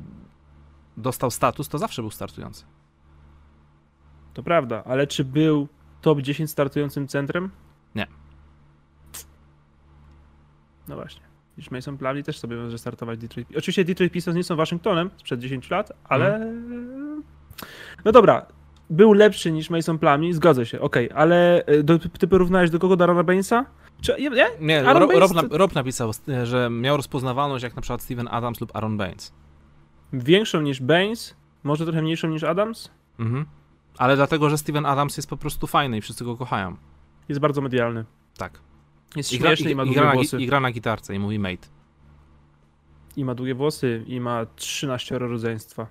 dostał 0.97 1.31
status, 1.31 1.69
to 1.69 1.77
zawsze 1.77 2.01
był 2.01 2.11
startujący. 2.11 2.65
To 4.33 4.43
prawda, 4.43 4.83
ale 4.85 5.07
czy 5.07 5.25
był 5.25 5.67
top 6.01 6.21
10 6.21 6.51
startującym 6.51 7.07
centrem? 7.07 7.49
Nie. 7.95 8.07
No 10.87 10.95
właśnie. 10.95 11.21
Już 11.57 11.71
Mason 11.71 11.97
Plumlee 11.97 12.23
też 12.23 12.39
sobie 12.39 12.55
może 12.55 12.77
startować 12.77 13.19
Detroit. 13.19 13.47
Oczywiście 13.49 13.85
Detroit 13.85 14.13
Pistons 14.13 14.37
nie 14.37 14.43
są 14.43 14.55
Waszyngtonem 14.55 15.09
sprzed 15.17 15.39
10 15.39 15.69
lat, 15.69 15.91
ale... 16.03 16.35
Mhm. 16.35 17.23
No 18.05 18.11
dobra, 18.11 18.45
był 18.91 19.13
lepszy 19.13 19.51
niż 19.51 19.69
Mason 19.69 19.99
Plumlee, 19.99 20.33
zgodzę 20.33 20.65
się, 20.65 20.79
okej, 20.79 21.09
okay, 21.09 21.19
ale 21.19 21.65
e, 21.65 21.83
do, 21.83 21.99
ty 21.99 22.27
porównałeś 22.27 22.69
do 22.69 22.79
kogo? 22.79 22.95
Do 22.95 23.03
Arona 23.03 23.23
Bainesa? 23.23 23.65
Czy, 24.01 24.15
nie, 24.19 24.47
nie 24.59 24.83
Rob, 24.83 25.11
Rob, 25.51 25.75
napisał, 25.75 26.11
że 26.43 26.69
miał 26.69 26.97
rozpoznawalność 26.97 27.63
jak 27.63 27.75
na 27.75 27.81
przykład 27.81 28.01
Steven 28.01 28.27
Adams 28.31 28.61
lub 28.61 28.75
Aaron 28.75 28.97
Baines. 28.97 29.33
Większą 30.13 30.61
niż 30.61 30.81
Baines, 30.81 31.35
może 31.63 31.85
trochę 31.85 32.01
mniejszą 32.01 32.27
niż 32.27 32.43
Adams. 32.43 32.91
Mhm. 33.19 33.45
Ale 33.97 34.15
dlatego, 34.15 34.49
że 34.49 34.57
Steven 34.57 34.85
Adams 34.85 35.17
jest 35.17 35.29
po 35.29 35.37
prostu 35.37 35.67
fajny 35.67 35.97
i 35.97 36.01
wszyscy 36.01 36.25
go 36.25 36.37
kochają. 36.37 36.75
Jest 37.29 37.41
bardzo 37.41 37.61
medialny. 37.61 38.05
Tak. 38.37 38.59
Jest 39.15 39.33
I 39.33 39.37
śmieszny 39.37 39.69
i, 39.69 39.73
i 39.73 39.75
ma 39.75 39.85
długie 39.85 40.01
gra, 40.01 40.13
włosy. 40.13 40.39
I, 40.39 40.43
I 40.43 40.47
gra 40.47 40.59
na 40.59 40.71
gitarce 40.71 41.15
i 41.15 41.19
mówi 41.19 41.39
mate. 41.39 41.67
I 43.17 43.25
ma 43.25 43.35
długie 43.35 43.55
włosy 43.55 44.03
i 44.07 44.19
ma 44.19 44.45
13 44.55 45.19
rodzeństwa. 45.19 45.87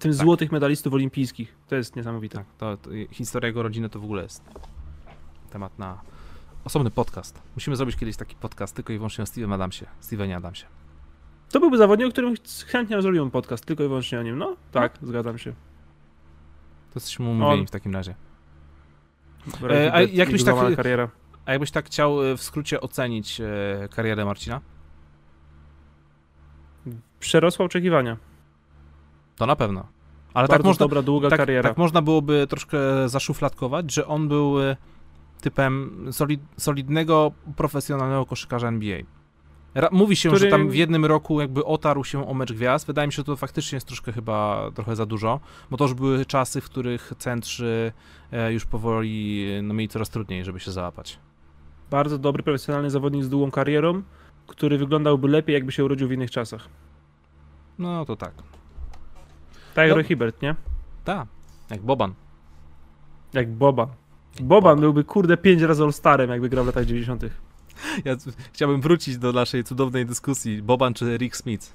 Tym 0.00 0.12
tak. 0.12 0.20
złotych 0.20 0.52
medalistów 0.52 0.94
olimpijskich. 0.94 1.56
To 1.68 1.76
jest 1.76 1.96
niesamowite. 1.96 2.38
Tak, 2.38 2.46
to, 2.58 2.76
to, 2.76 2.90
historia 3.10 3.46
jego 3.46 3.62
rodziny 3.62 3.88
to 3.88 4.00
w 4.00 4.04
ogóle 4.04 4.22
jest 4.22 4.44
temat 5.50 5.78
na 5.78 6.00
osobny 6.64 6.90
podcast. 6.90 7.42
Musimy 7.56 7.76
zrobić 7.76 7.96
kiedyś 7.96 8.16
taki 8.16 8.36
podcast 8.36 8.76
tylko 8.76 8.92
i 8.92 8.96
wyłącznie 8.96 9.22
o 9.22 9.26
Steven 9.26 9.52
Adamsie, 9.52 9.86
Stevenie 10.00 10.36
Adamsie. 10.36 10.64
To 11.50 11.60
byłby 11.60 11.78
zawodnik, 11.78 12.08
o 12.08 12.10
którym 12.10 12.34
chętnie 12.66 13.02
zrobiłem 13.02 13.30
podcast, 13.30 13.64
tylko 13.64 13.84
i 13.84 13.88
wyłącznie 13.88 14.20
o 14.20 14.22
nim. 14.22 14.38
No, 14.38 14.56
tak, 14.72 15.02
no. 15.02 15.08
zgadzam 15.08 15.38
się. 15.38 15.52
To 16.90 16.94
jesteśmy 16.94 17.28
umówieni 17.28 17.66
w 17.66 17.70
takim 17.70 17.92
razie. 17.92 18.14
E, 19.70 19.94
a, 19.94 20.02
jakbyś 20.02 20.44
tak, 20.44 20.76
kariera. 20.76 21.08
a 21.44 21.52
jakbyś 21.52 21.70
tak 21.70 21.86
chciał 21.86 22.22
e, 22.22 22.36
w 22.36 22.42
skrócie 22.42 22.80
ocenić 22.80 23.40
e, 23.40 23.88
karierę 23.90 24.24
Marcina? 24.24 24.60
Przerosła 27.20 27.64
oczekiwania. 27.64 28.29
To 29.40 29.46
na 29.46 29.56
pewno. 29.56 29.86
Ale 30.34 30.48
tak 30.48 30.54
Bardzo 30.54 30.62
tak 30.62 30.64
można, 30.64 30.84
dobra, 30.84 31.02
długa 31.02 31.30
tak, 31.30 31.38
kariera. 31.38 31.68
Tak 31.68 31.78
można 31.78 32.02
byłoby 32.02 32.46
troszkę 32.46 32.78
zaszufladkować, 33.08 33.92
że 33.94 34.06
on 34.06 34.28
był 34.28 34.62
e, 34.62 34.76
typem 35.40 36.06
solid, 36.10 36.40
solidnego, 36.56 37.32
profesjonalnego 37.56 38.26
koszykarza 38.26 38.68
NBA. 38.68 38.98
Mówi 39.92 40.16
się, 40.16 40.28
Który... 40.28 40.40
że 40.40 40.50
tam 40.50 40.68
w 40.68 40.74
jednym 40.74 41.04
roku 41.04 41.40
jakby 41.40 41.64
otarł 41.64 42.04
się 42.04 42.28
o 42.28 42.34
mecz 42.34 42.52
gwiazd. 42.52 42.86
Wydaje 42.86 43.08
mi 43.08 43.12
się, 43.12 43.16
że 43.16 43.24
to 43.24 43.36
faktycznie 43.36 43.76
jest 43.76 43.86
troszkę 43.86 44.12
chyba 44.12 44.70
trochę 44.74 44.96
za 44.96 45.06
dużo, 45.06 45.40
bo 45.70 45.76
to 45.76 45.84
już 45.84 45.94
były 45.94 46.26
czasy, 46.26 46.60
w 46.60 46.64
których 46.64 47.12
centrzy 47.18 47.92
e, 48.32 48.52
już 48.52 48.64
powoli 48.64 49.46
no, 49.62 49.74
mieli 49.74 49.88
coraz 49.88 50.10
trudniej, 50.10 50.44
żeby 50.44 50.60
się 50.60 50.72
załapać. 50.72 51.18
Bardzo 51.90 52.18
dobry, 52.18 52.42
profesjonalny 52.42 52.90
zawodnik 52.90 53.24
z 53.24 53.28
długą 53.28 53.50
karierą, 53.50 54.02
który 54.46 54.78
wyglądałby 54.78 55.28
lepiej, 55.28 55.54
jakby 55.54 55.72
się 55.72 55.84
urodził 55.84 56.08
w 56.08 56.12
innych 56.12 56.30
czasach. 56.30 56.68
No 57.78 58.04
to 58.04 58.16
tak. 58.16 58.32
Tak 59.74 59.88
jak 59.88 59.96
no. 59.96 60.02
Hibert, 60.02 60.42
nie? 60.42 60.54
Tak, 61.04 61.26
jak 61.70 61.80
Boban. 61.80 62.14
Jak 63.32 63.52
Boban. 63.52 63.88
Boban, 63.88 64.48
Boban 64.48 64.80
byłby 64.80 65.04
kurde 65.04 65.36
pięć 65.36 65.62
razy 65.62 65.82
All-Starem, 65.82 66.30
jakby 66.30 66.48
grał 66.48 66.64
w 66.64 66.66
latach 66.66 66.84
90. 66.84 67.22
Ja 68.04 68.16
chciałbym 68.52 68.80
wrócić 68.80 69.18
do 69.18 69.32
naszej 69.32 69.64
cudownej 69.64 70.06
dyskusji. 70.06 70.62
Boban 70.62 70.94
czy 70.94 71.16
Rick 71.16 71.36
Smith? 71.36 71.72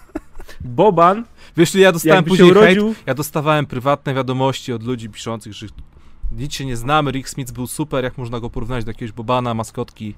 Boban. 0.60 1.24
Wiesz, 1.56 1.74
ja 1.74 1.92
dostałem 1.92 2.24
później 2.24 2.50
urodził... 2.50 2.84
hejt, 2.84 3.06
ja 3.06 3.14
dostawałem 3.14 3.66
prywatne 3.66 4.14
wiadomości 4.14 4.72
od 4.72 4.82
ludzi 4.82 5.10
piszących, 5.10 5.52
że 5.52 5.66
nic 6.32 6.54
się 6.54 6.66
nie 6.66 6.76
znamy, 6.76 7.10
Rick 7.10 7.28
Smith 7.28 7.52
był 7.52 7.66
super, 7.66 8.04
jak 8.04 8.18
można 8.18 8.40
go 8.40 8.50
porównać 8.50 8.84
do 8.84 8.90
jakiegoś 8.90 9.12
Bobana, 9.12 9.54
maskotki. 9.54 10.14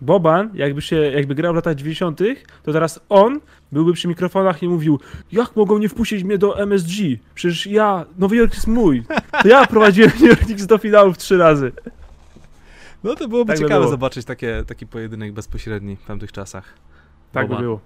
Boban, 0.00 0.50
jakby 0.54 0.82
się, 0.82 0.96
jakby 0.96 1.34
grał 1.34 1.52
w 1.52 1.56
latach 1.56 1.74
90., 1.74 2.20
to 2.62 2.72
teraz 2.72 3.00
on 3.08 3.40
byłby 3.72 3.92
przy 3.92 4.08
mikrofonach 4.08 4.62
i 4.62 4.68
mówił, 4.68 5.00
jak 5.32 5.56
mogą 5.56 5.78
nie 5.78 5.88
wpuścić 5.88 6.24
mnie 6.24 6.38
do 6.38 6.58
MSG? 6.62 6.92
Przecież 7.34 7.66
ja, 7.66 8.06
Nowy 8.18 8.36
Jork 8.36 8.54
jest 8.54 8.66
mój. 8.66 9.02
To 9.42 9.48
ja 9.48 9.66
prowadziłem 9.66 10.10
New 10.20 10.28
York 10.28 10.40
Knicks 10.40 10.66
do 10.66 10.78
finałów 10.78 11.18
trzy 11.18 11.38
razy. 11.38 11.72
No 13.04 13.14
to 13.14 13.28
byłoby 13.28 13.52
tak 13.52 13.58
ciekawe 13.58 13.74
by 13.74 13.80
było. 13.80 13.90
zobaczyć 13.90 14.24
takie, 14.24 14.64
taki 14.66 14.86
pojedynek 14.86 15.32
bezpośredni 15.32 15.96
w 15.96 16.04
tamtych 16.04 16.32
czasach. 16.32 16.74
Tak 17.32 17.46
Boban. 17.46 17.58
by 17.58 17.62
było. 17.62 17.80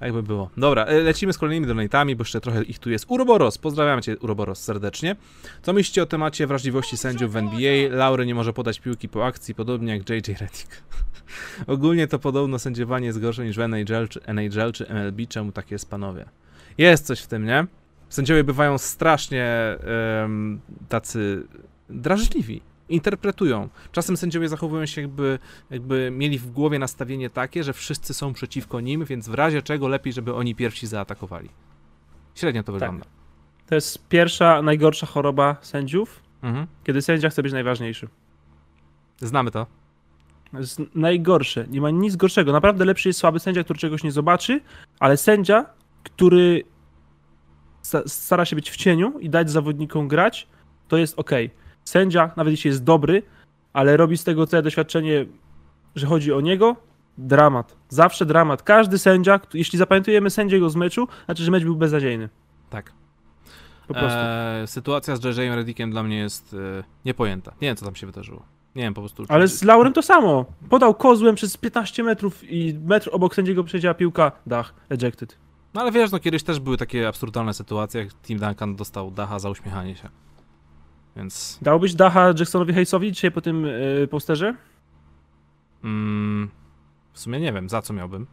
Tak 0.00 0.12
by 0.12 0.22
było. 0.22 0.50
Dobra, 0.56 0.84
e, 0.84 1.00
lecimy 1.00 1.32
z 1.32 1.38
kolejnymi 1.38 1.66
donatami, 1.66 2.16
bo 2.16 2.20
jeszcze 2.20 2.40
trochę 2.40 2.62
ich 2.62 2.78
tu 2.78 2.90
jest. 2.90 3.04
Uroboros, 3.08 3.58
pozdrawiam 3.58 4.02
cię 4.02 4.18
Uroboros 4.18 4.62
serdecznie. 4.62 5.16
Co 5.62 5.72
myślicie 5.72 6.02
o 6.02 6.06
temacie 6.06 6.46
wrażliwości 6.46 6.96
sędziów 6.96 7.32
w 7.32 7.36
NBA? 7.36 7.88
Laury 7.90 8.26
nie 8.26 8.34
może 8.34 8.52
podać 8.52 8.80
piłki 8.80 9.08
po 9.08 9.26
akcji, 9.26 9.54
podobnie 9.54 9.92
jak 9.92 10.10
JJ 10.10 10.32
Redick. 10.40 10.82
Ogólnie 11.66 12.08
to 12.08 12.18
podobno 12.18 12.58
sędziowanie 12.58 13.06
jest 13.06 13.20
gorsze 13.20 13.44
niż 13.44 13.56
w 13.56 13.60
NHL 13.60 14.08
czy, 14.08 14.20
NHL 14.26 14.72
czy 14.72 14.86
MLB, 14.88 15.28
czemu 15.28 15.52
tak 15.52 15.70
jest 15.70 15.90
panowie? 15.90 16.24
Jest 16.78 17.06
coś 17.06 17.20
w 17.20 17.26
tym, 17.26 17.44
nie? 17.44 17.66
Sędziowie 18.08 18.44
bywają 18.44 18.78
strasznie 18.78 19.76
um, 20.20 20.60
tacy 20.88 21.46
drażliwi 21.90 22.62
interpretują. 22.88 23.68
Czasem 23.92 24.16
sędziowie 24.16 24.48
zachowują 24.48 24.86
się 24.86 25.00
jakby, 25.00 25.38
jakby 25.70 26.10
mieli 26.10 26.38
w 26.38 26.50
głowie 26.50 26.78
nastawienie 26.78 27.30
takie, 27.30 27.64
że 27.64 27.72
wszyscy 27.72 28.14
są 28.14 28.32
przeciwko 28.32 28.80
nim, 28.80 29.04
więc 29.04 29.28
w 29.28 29.34
razie 29.34 29.62
czego 29.62 29.88
lepiej, 29.88 30.12
żeby 30.12 30.34
oni 30.34 30.54
pierwsi 30.54 30.86
zaatakowali. 30.86 31.48
Średnio 32.34 32.62
to 32.62 32.72
tak. 32.72 32.80
wygląda. 32.80 33.06
To 33.66 33.74
jest 33.74 34.08
pierwsza, 34.08 34.62
najgorsza 34.62 35.06
choroba 35.06 35.56
sędziów, 35.60 36.22
mhm. 36.42 36.66
kiedy 36.84 37.02
sędzia 37.02 37.30
chce 37.30 37.42
być 37.42 37.52
najważniejszy. 37.52 38.08
Znamy 39.16 39.50
to. 39.50 39.66
To 40.52 40.58
jest 40.58 40.82
najgorsze. 40.94 41.66
Nie 41.70 41.80
ma 41.80 41.90
nic 41.90 42.16
gorszego. 42.16 42.52
Naprawdę 42.52 42.84
lepszy 42.84 43.08
jest 43.08 43.20
słaby 43.20 43.40
sędzia, 43.40 43.64
który 43.64 43.78
czegoś 43.78 44.04
nie 44.04 44.12
zobaczy, 44.12 44.60
ale 45.00 45.16
sędzia, 45.16 45.66
który 46.02 46.64
stara 48.06 48.44
się 48.44 48.56
być 48.56 48.70
w 48.70 48.76
cieniu 48.76 49.18
i 49.18 49.30
dać 49.30 49.50
zawodnikom 49.50 50.08
grać, 50.08 50.46
to 50.88 50.96
jest 50.96 51.18
ok 51.18 51.30
sędzia, 51.84 52.30
nawet 52.36 52.50
jeśli 52.50 52.68
jest 52.68 52.84
dobry, 52.84 53.22
ale 53.72 53.96
robi 53.96 54.16
z 54.16 54.24
tego 54.24 54.46
całe 54.46 54.62
doświadczenie, 54.62 55.26
że 55.96 56.06
chodzi 56.06 56.32
o 56.32 56.40
niego, 56.40 56.76
dramat. 57.18 57.76
Zawsze 57.88 58.26
dramat. 58.26 58.62
Każdy 58.62 58.98
sędzia, 58.98 59.40
jeśli 59.54 59.78
zapamiętujemy 59.78 60.30
sędziego 60.30 60.70
z 60.70 60.76
meczu, 60.76 61.08
znaczy, 61.24 61.44
że 61.44 61.50
mecz 61.50 61.64
był 61.64 61.76
beznadziejny. 61.76 62.28
Tak. 62.70 62.92
Po 63.88 63.94
prostu. 63.94 64.18
Eee, 64.18 64.66
sytuacja 64.66 65.16
z 65.16 65.24
JJ 65.24 65.48
Redickiem 65.48 65.90
dla 65.90 66.02
mnie 66.02 66.16
jest 66.16 66.54
e, 66.54 66.84
niepojęta. 67.04 67.52
Nie 67.62 67.68
wiem, 67.68 67.76
co 67.76 67.84
tam 67.84 67.94
się 67.94 68.06
wydarzyło. 68.06 68.42
Nie 68.76 68.82
wiem, 68.82 68.94
po 68.94 69.00
prostu. 69.00 69.24
Ale 69.28 69.48
z 69.48 69.62
Laurem 69.62 69.92
to 69.92 70.02
samo. 70.02 70.44
Podał 70.68 70.94
kozłem 70.94 71.34
przez 71.34 71.56
15 71.56 72.02
metrów 72.02 72.50
i 72.50 72.78
metr 72.84 73.08
obok 73.12 73.34
sędziego 73.34 73.64
przejdziała 73.64 73.94
piłka, 73.94 74.32
dach, 74.46 74.74
ejected. 74.90 75.38
No 75.74 75.80
ale 75.80 75.92
wiesz, 75.92 76.10
no 76.10 76.18
kiedyś 76.18 76.42
też 76.42 76.60
były 76.60 76.76
takie 76.76 77.08
absurdalne 77.08 77.54
sytuacje, 77.54 78.00
jak 78.00 78.14
Tim 78.14 78.38
Duncan 78.38 78.76
dostał 78.76 79.10
dacha 79.10 79.38
za 79.38 79.50
uśmiechanie 79.50 79.96
się. 79.96 80.08
Więc... 81.16 81.58
Dałbyś 81.62 81.94
dacha 81.94 82.26
Jacksonowi 82.26 82.72
Hayesowi 82.72 83.12
dzisiaj 83.12 83.30
po 83.30 83.40
tym 83.40 83.66
yy, 83.66 84.08
posterze? 84.10 84.54
Mm, 85.84 86.50
w 87.12 87.20
sumie 87.20 87.40
nie 87.40 87.52
wiem, 87.52 87.68
za 87.68 87.82
co 87.82 87.92
miałbym. 87.92 88.26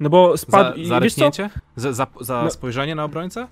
No 0.00 0.10
bo 0.10 0.36
spadł... 0.36 0.82
Za, 0.82 0.88
za 0.88 0.98
ryknięcie? 0.98 1.50
Za, 1.76 1.92
za, 1.92 2.06
za 2.20 2.42
no. 2.42 2.50
spojrzenie 2.50 2.94
na 2.94 3.04
obrońcę? 3.04 3.48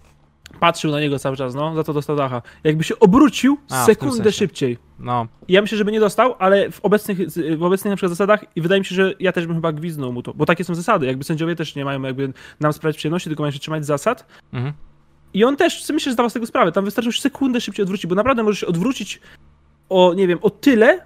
Patrzył 0.60 0.90
na 0.90 1.00
niego 1.00 1.18
cały 1.18 1.36
czas, 1.36 1.54
no, 1.54 1.74
za 1.74 1.84
to 1.84 1.92
dostał 1.92 2.16
dacha. 2.16 2.42
Jakby 2.64 2.84
się 2.84 2.98
obrócił 2.98 3.58
A, 3.70 3.84
sekundę 3.84 4.32
szybciej. 4.32 4.78
No. 4.98 5.26
ja 5.48 5.62
myślę, 5.62 5.78
że 5.78 5.84
by 5.84 5.92
nie 5.92 6.00
dostał, 6.00 6.34
ale 6.38 6.70
w 6.70 6.80
obecnych, 6.80 7.18
w 7.58 7.62
obecnych 7.62 7.90
na 7.90 7.96
przykład 7.96 8.10
zasadach 8.10 8.44
i 8.56 8.60
wydaje 8.60 8.80
mi 8.80 8.84
się, 8.84 8.94
że 8.94 9.14
ja 9.20 9.32
też 9.32 9.46
bym 9.46 9.56
chyba 9.56 9.72
gwizdnął 9.72 10.12
mu 10.12 10.22
to, 10.22 10.34
bo 10.34 10.46
takie 10.46 10.64
są 10.64 10.74
zasady. 10.74 11.06
Jakby 11.06 11.24
sędziowie 11.24 11.56
też 11.56 11.76
nie 11.76 11.84
mają 11.84 12.02
jakby 12.02 12.32
nam 12.60 12.72
sprawiać 12.72 12.96
przyjemności, 12.96 13.30
tylko 13.30 13.42
mają 13.42 13.50
się 13.50 13.58
trzymać 13.58 13.86
zasad. 13.86 14.26
Mhm. 14.52 14.74
I 15.36 15.44
on 15.44 15.56
też, 15.56 15.88
myślę, 15.88 16.10
że 16.10 16.12
zdawał 16.12 16.30
z 16.30 16.32
tego 16.32 16.46
sprawę, 16.46 16.72
tam 16.72 16.84
wystarczy 16.84 17.08
już 17.08 17.20
sekundę 17.20 17.60
szybciej 17.60 17.82
odwrócić, 17.82 18.06
bo 18.06 18.14
naprawdę 18.14 18.42
możesz 18.42 18.60
się 18.60 18.66
odwrócić 18.66 19.20
o, 19.88 20.14
nie 20.14 20.26
wiem, 20.26 20.38
o 20.42 20.50
tyle 20.50 21.00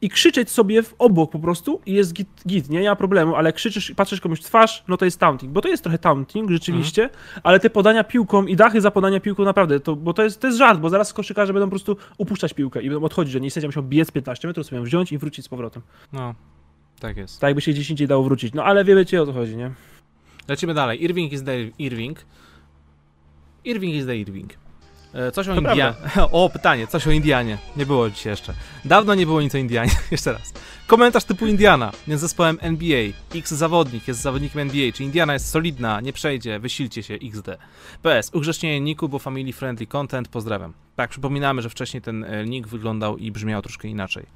i 0.00 0.08
krzyczeć 0.08 0.50
sobie 0.50 0.82
w 0.82 0.94
obok 0.98 1.30
po 1.30 1.38
prostu 1.38 1.80
i 1.86 1.92
jest 1.92 2.12
git, 2.12 2.28
git, 2.46 2.68
nie, 2.68 2.80
nie 2.80 2.88
ma 2.88 2.96
problemu, 2.96 3.36
ale 3.36 3.52
krzyczysz 3.52 3.90
i 3.90 3.94
patrzysz 3.94 4.20
komuś 4.20 4.40
w 4.40 4.44
twarz, 4.44 4.84
no 4.88 4.96
to 4.96 5.04
jest 5.04 5.20
taunting, 5.20 5.52
bo 5.52 5.60
to 5.60 5.68
jest 5.68 5.82
trochę 5.82 5.98
taunting 5.98 6.50
rzeczywiście, 6.50 7.02
mhm. 7.02 7.40
ale 7.42 7.60
te 7.60 7.70
podania 7.70 8.04
piłką 8.04 8.46
i 8.46 8.56
dachy 8.56 8.80
za 8.80 8.90
podania 8.90 9.20
piłką 9.20 9.44
naprawdę, 9.44 9.80
to, 9.80 9.96
bo 9.96 10.12
to 10.12 10.24
jest, 10.24 10.40
to 10.40 10.46
jest 10.46 10.58
żart, 10.58 10.80
bo 10.80 10.90
zaraz 10.90 11.12
koszykarze 11.12 11.52
będą 11.52 11.66
po 11.66 11.70
prostu 11.70 11.96
upuszczać 12.18 12.54
piłkę 12.54 12.82
i 12.82 12.90
będą 12.90 13.04
odchodzić, 13.04 13.32
że 13.32 13.40
nie 13.40 13.50
sędzia 13.50 13.68
musiał 13.68 13.82
biec 13.82 14.10
15 14.10 14.48
metrów, 14.48 14.66
sobie 14.66 14.78
ją 14.78 14.84
wziąć 14.84 15.12
i 15.12 15.18
wrócić 15.18 15.44
z 15.44 15.48
powrotem. 15.48 15.82
No, 16.12 16.34
tak 17.00 17.16
jest. 17.16 17.40
Tak 17.40 17.48
jakby 17.48 17.60
się 17.60 17.72
gdzieś 17.72 17.90
indziej 17.90 18.08
dało 18.08 18.22
wrócić, 18.22 18.54
no 18.54 18.64
ale 18.64 18.84
wiecie 18.84 19.22
o 19.22 19.26
co 19.26 19.32
chodzi, 19.32 19.56
nie? 19.56 19.70
Lecimy 20.48 20.74
dalej. 20.74 21.04
Irving 21.04 21.32
is 21.32 21.42
Irving. 21.78 22.18
Irving 23.64 23.94
is 23.94 24.06
the 24.06 24.16
Irving. 24.16 24.52
E, 25.14 25.32
coś 25.32 25.48
o 25.48 25.54
Indianie. 25.54 25.94
O, 26.32 26.50
pytanie, 26.50 26.86
coś 26.86 27.06
o 27.06 27.10
Indianie. 27.10 27.58
Nie 27.76 27.86
było 27.86 28.10
dzisiaj 28.10 28.32
jeszcze. 28.32 28.54
Dawno 28.84 29.14
nie 29.14 29.26
było 29.26 29.42
nic 29.42 29.54
o 29.54 29.58
Indianie. 29.58 29.92
jeszcze 30.10 30.32
raz. 30.32 30.52
Komentarz 30.86 31.24
typu 31.24 31.46
Indiana. 31.46 31.92
Jest 32.06 32.20
zespołem 32.20 32.58
NBA. 32.60 33.02
X 33.34 33.52
zawodnik 33.52 34.08
jest 34.08 34.20
zawodnikiem 34.20 34.60
NBA. 34.60 34.92
Czy 34.92 35.04
Indiana 35.04 35.32
jest 35.32 35.48
solidna? 35.48 36.00
Nie 36.00 36.12
przejdzie. 36.12 36.58
Wysilcie 36.58 37.02
się. 37.02 37.14
XD. 37.14 37.48
PS. 38.02 38.30
Ugrzecznienie 38.34 38.80
niku, 38.80 39.08
bo 39.08 39.18
family 39.18 39.52
friendly 39.52 39.86
content. 39.86 40.28
Pozdrawiam. 40.28 40.72
Tak, 40.96 41.10
przypominamy, 41.10 41.62
że 41.62 41.70
wcześniej 41.70 42.02
ten 42.02 42.24
e, 42.24 42.44
nick 42.44 42.68
wyglądał 42.68 43.16
i 43.16 43.32
brzmiał 43.32 43.62
troszkę 43.62 43.88
inaczej. 43.88 44.26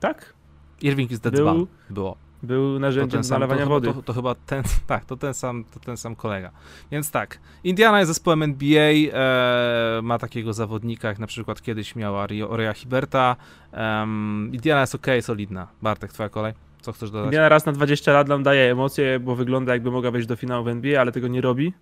Tak? 0.00 0.34
Irving 0.82 1.10
is 1.10 1.20
the 1.20 1.30
Był... 1.30 1.68
Było. 1.90 2.16
Był 2.42 2.78
narzędziem 2.78 3.24
zalewania 3.24 3.66
wody. 3.66 3.94
To, 3.94 4.02
to, 4.02 4.12
chyba 4.12 4.34
ten, 4.34 4.62
tak, 4.86 5.04
to 5.04 5.16
ten, 5.16 5.34
sam, 5.34 5.64
to 5.74 5.80
ten 5.80 5.96
sam 5.96 6.16
kolega. 6.16 6.50
Więc 6.90 7.10
tak, 7.10 7.38
Indiana 7.64 7.98
jest 7.98 8.08
zespołem 8.08 8.42
NBA, 8.42 8.90
e, 9.12 10.02
ma 10.02 10.18
takiego 10.18 10.52
zawodnika, 10.52 11.08
jak 11.08 11.18
na 11.18 11.26
przykład 11.26 11.62
kiedyś 11.62 11.96
miała 11.96 12.26
Orea 12.48 12.72
Hiberta. 12.72 13.36
Um, 13.72 14.50
Indiana 14.52 14.80
jest 14.80 14.94
ok, 14.94 15.06
solidna. 15.20 15.68
Bartek, 15.82 16.12
twoja 16.12 16.28
kolej? 16.28 16.52
Co 16.80 16.92
chcesz 16.92 17.10
dodać? 17.10 17.26
Indiana 17.26 17.48
raz 17.48 17.66
na 17.66 17.72
20 17.72 18.12
lat 18.12 18.28
nam 18.28 18.42
daje 18.42 18.72
emocje, 18.72 19.20
bo 19.20 19.36
wygląda 19.36 19.72
jakby 19.72 19.90
mogła 19.90 20.10
wejść 20.10 20.28
do 20.28 20.36
finału 20.36 20.64
w 20.64 20.68
NBA, 20.68 21.00
ale 21.00 21.12
tego 21.12 21.28
nie 21.28 21.40
robi. 21.40 21.72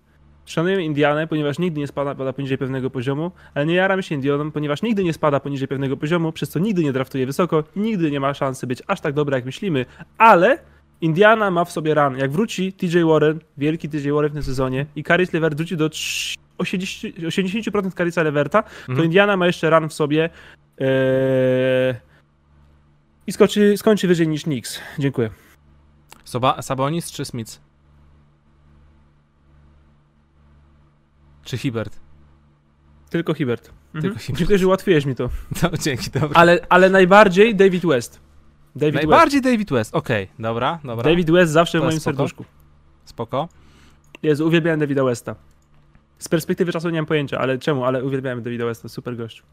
Szanujemy 0.49 0.83
Indianę, 0.83 1.27
ponieważ 1.27 1.59
nigdy 1.59 1.79
nie 1.79 1.87
spada, 1.87 2.15
pada 2.15 2.33
poniżej 2.33 2.57
pewnego 2.57 2.89
poziomu, 2.89 3.31
ale 3.53 3.65
nie 3.65 3.73
jaram 3.73 4.01
się 4.01 4.15
Indianą, 4.15 4.51
ponieważ 4.51 4.81
nigdy 4.81 5.03
nie 5.03 5.13
spada 5.13 5.39
poniżej 5.39 5.67
pewnego 5.67 5.97
poziomu, 5.97 6.31
przez 6.31 6.49
co 6.49 6.59
nigdy 6.59 6.83
nie 6.83 6.93
draftuje 6.93 7.25
wysoko, 7.25 7.63
nigdy 7.75 8.11
nie 8.11 8.19
ma 8.19 8.33
szansy 8.33 8.67
być 8.67 8.83
aż 8.87 9.01
tak 9.01 9.13
dobra, 9.13 9.37
jak 9.37 9.45
myślimy, 9.45 9.85
ale 10.17 10.59
Indiana 11.01 11.51
ma 11.51 11.65
w 11.65 11.71
sobie 11.71 11.93
ran. 11.93 12.17
Jak 12.17 12.31
wróci 12.31 12.73
TJ 12.73 13.03
Warren, 13.03 13.39
wielki 13.57 13.89
TJ 13.89 14.11
Warren 14.11 14.31
w 14.31 14.33
tym 14.33 14.43
sezonie 14.43 14.85
i 14.95 15.03
Caris 15.03 15.33
Levert 15.33 15.57
wróci 15.57 15.77
do 15.77 15.89
80%, 15.89 17.13
80% 17.13 17.97
Carisa 17.97 18.23
Leverta, 18.23 18.63
to 18.63 18.69
mhm. 18.89 19.05
Indiana 19.05 19.37
ma 19.37 19.47
jeszcze 19.47 19.69
ran 19.69 19.89
w 19.89 19.93
sobie 19.93 20.29
ee, 20.79 21.95
i 23.27 23.31
skoczy, 23.31 23.77
skończy 23.77 24.07
wyżej 24.07 24.27
niż 24.27 24.43
Knicks. 24.43 24.79
Dziękuję. 24.99 25.29
Soba, 26.23 26.61
Sabonis 26.61 27.11
czy 27.11 27.25
Smith? 27.25 27.68
Czy 31.49 31.57
Hibert? 31.57 31.99
Tylko 33.09 33.33
Hibert. 33.33 33.63
Tylko 33.91 34.07
mhm. 34.07 34.19
Hibert. 34.19 34.39
Dziękuję, 34.39 34.59
że 34.59 34.67
ułatwiłeś 34.67 35.05
mi 35.05 35.15
to. 35.15 35.29
No, 35.63 35.69
dzięki, 35.81 36.09
dobra. 36.09 36.41
Ale, 36.41 36.59
ale 36.69 36.89
najbardziej 36.89 37.55
David 37.55 37.85
West. 37.85 38.19
David 38.75 38.95
najbardziej 38.95 39.41
West. 39.41 39.53
David 39.53 39.71
West, 39.71 39.95
okej, 39.95 40.23
okay, 40.23 40.35
dobra, 40.39 40.79
dobra. 40.83 41.03
David 41.03 41.31
West 41.31 41.51
zawsze 41.51 41.77
to 41.77 41.83
w 41.83 41.87
moim 41.87 41.99
spoko. 41.99 42.17
serduszku. 42.17 42.45
Spoko. 43.05 43.49
Jezu, 44.23 44.47
uwielbiałem 44.47 44.79
Davida 44.79 45.03
Westa. 45.03 45.35
Z 46.17 46.29
perspektywy 46.29 46.71
czasu 46.71 46.89
nie 46.89 46.99
mam 46.99 47.05
pojęcia, 47.05 47.37
ale 47.37 47.57
czemu, 47.57 47.83
ale 47.85 48.03
uwielbiałem 48.03 48.43
Davida 48.43 48.65
Westa, 48.65 48.89
super 48.89 49.17
gość. 49.17 49.43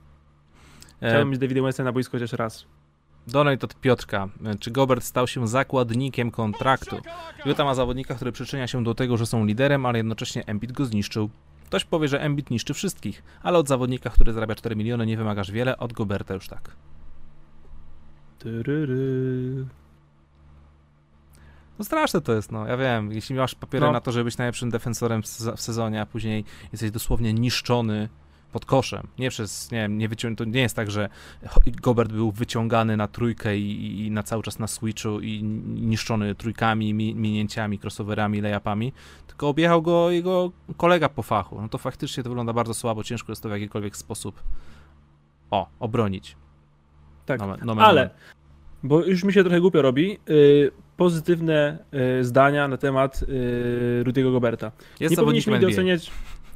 E, 1.03 1.09
Chciałem 1.09 1.29
e... 1.29 1.31
mieć 1.31 1.41
Davida 1.41 1.63
Westa 1.63 1.85
na 1.85 1.93
boisku 1.93 2.13
chociaż 2.13 2.33
raz. 2.33 2.67
Donate 3.27 3.65
od 3.65 3.81
Piotrka. 3.81 4.29
Czy 4.61 4.71
Gobert 4.71 5.05
stał 5.05 5.27
się 5.27 5.49
zakładnikiem 5.49 6.31
kontraktu? 6.31 6.97
Utah 7.47 7.67
ma 7.67 7.75
zawodnika, 7.75 8.15
który 8.15 8.33
przyczynia 8.33 8.67
się 8.67 8.85
do 8.85 8.95
tego, 8.95 9.17
że 9.17 9.27
są 9.27 9.45
liderem, 9.45 9.87
ale 9.87 9.99
jednocześnie 9.99 10.47
Embiid 10.47 10.73
go 10.73 10.85
zniszczył. 10.85 11.31
Ktoś 11.67 11.85
powie, 11.85 12.09
że 12.09 12.21
Embiid 12.21 12.51
niszczy 12.51 12.75
wszystkich, 12.75 13.23
ale 13.43 13.59
od 13.59 13.69
zawodnika, 13.69 14.11
który 14.11 14.33
zarabia 14.33 14.55
4 14.55 14.77
miliony 14.77 15.07
nie 15.07 15.17
wymagasz 15.17 15.51
wiele, 15.51 15.79
od 15.79 15.93
Goberta 15.93 16.35
już 16.35 16.49
tak. 16.49 16.77
No 21.79 21.85
straszne 21.85 22.21
to 22.21 22.33
jest, 22.33 22.53
no. 22.53 22.67
Ja 22.67 22.77
wiem, 22.77 23.13
jeśli 23.13 23.35
masz 23.35 23.55
papiery 23.55 23.87
no. 23.87 23.93
na 23.93 24.01
to, 24.01 24.13
żeby 24.13 24.25
być 24.25 24.37
najlepszym 24.37 24.71
defensorem 24.71 25.23
w 25.57 25.61
sezonie, 25.61 26.01
a 26.01 26.07
później 26.07 26.45
jesteś 26.73 26.91
dosłownie 26.91 27.33
niszczony 27.33 28.09
pod 28.53 28.65
koszem. 28.65 29.07
Nie 29.19 29.31
przez, 29.31 29.71
nie 29.71 29.79
wiem, 29.79 29.99
nie 29.99 30.09
wycią- 30.09 30.37
to 30.37 30.45
nie 30.45 30.61
jest 30.61 30.77
tak, 30.77 30.91
że 30.91 31.09
Gobert 31.83 32.13
był 32.13 32.31
wyciągany 32.31 32.97
na 32.97 33.09
trójkę 33.09 33.59
i, 33.59 34.07
i 34.07 34.11
na 34.11 34.23
cały 34.23 34.43
czas 34.43 34.59
na 34.59 34.67
switchu 34.67 35.21
i 35.21 35.43
niszczony 35.67 36.35
trójkami, 36.35 36.95
mi, 36.95 37.15
minięciami, 37.15 37.79
crossoverami, 37.79 38.41
layupami, 38.41 38.93
tylko 39.27 39.49
objechał 39.49 39.83
go 39.83 40.11
jego 40.11 40.53
kolega 40.77 41.09
po 41.09 41.23
fachu. 41.23 41.61
No 41.61 41.69
to 41.69 41.79
faktycznie 41.79 42.23
to 42.23 42.29
wygląda 42.29 42.53
bardzo 42.53 42.75
słabo, 42.75 43.05
ciężko 43.05 43.33
jest 43.33 43.43
to 43.43 43.49
w 43.49 43.53
jakikolwiek 43.53 43.97
sposób 43.97 44.43
o, 45.51 45.69
obronić. 45.81 46.37
Tak, 47.27 47.41
no, 47.41 47.75
no, 47.75 47.83
ale, 47.83 48.11
bo 48.83 49.05
już 49.05 49.25
mi 49.25 49.33
się 49.33 49.43
trochę 49.43 49.61
głupio 49.61 49.83
robi, 49.83 50.19
yy, 50.29 50.71
pozytywne 50.97 51.79
yy, 51.93 52.25
zdania 52.25 52.69
na 52.69 52.77
temat 52.77 53.23
yy, 53.29 54.05
Rudiego 54.05 54.33
Goberta. 54.33 54.73
Jest 55.01 55.11
nie 55.11 55.17
powinniśmy 55.17 55.53
nigdy 55.53 55.67
oceniać 55.67 56.11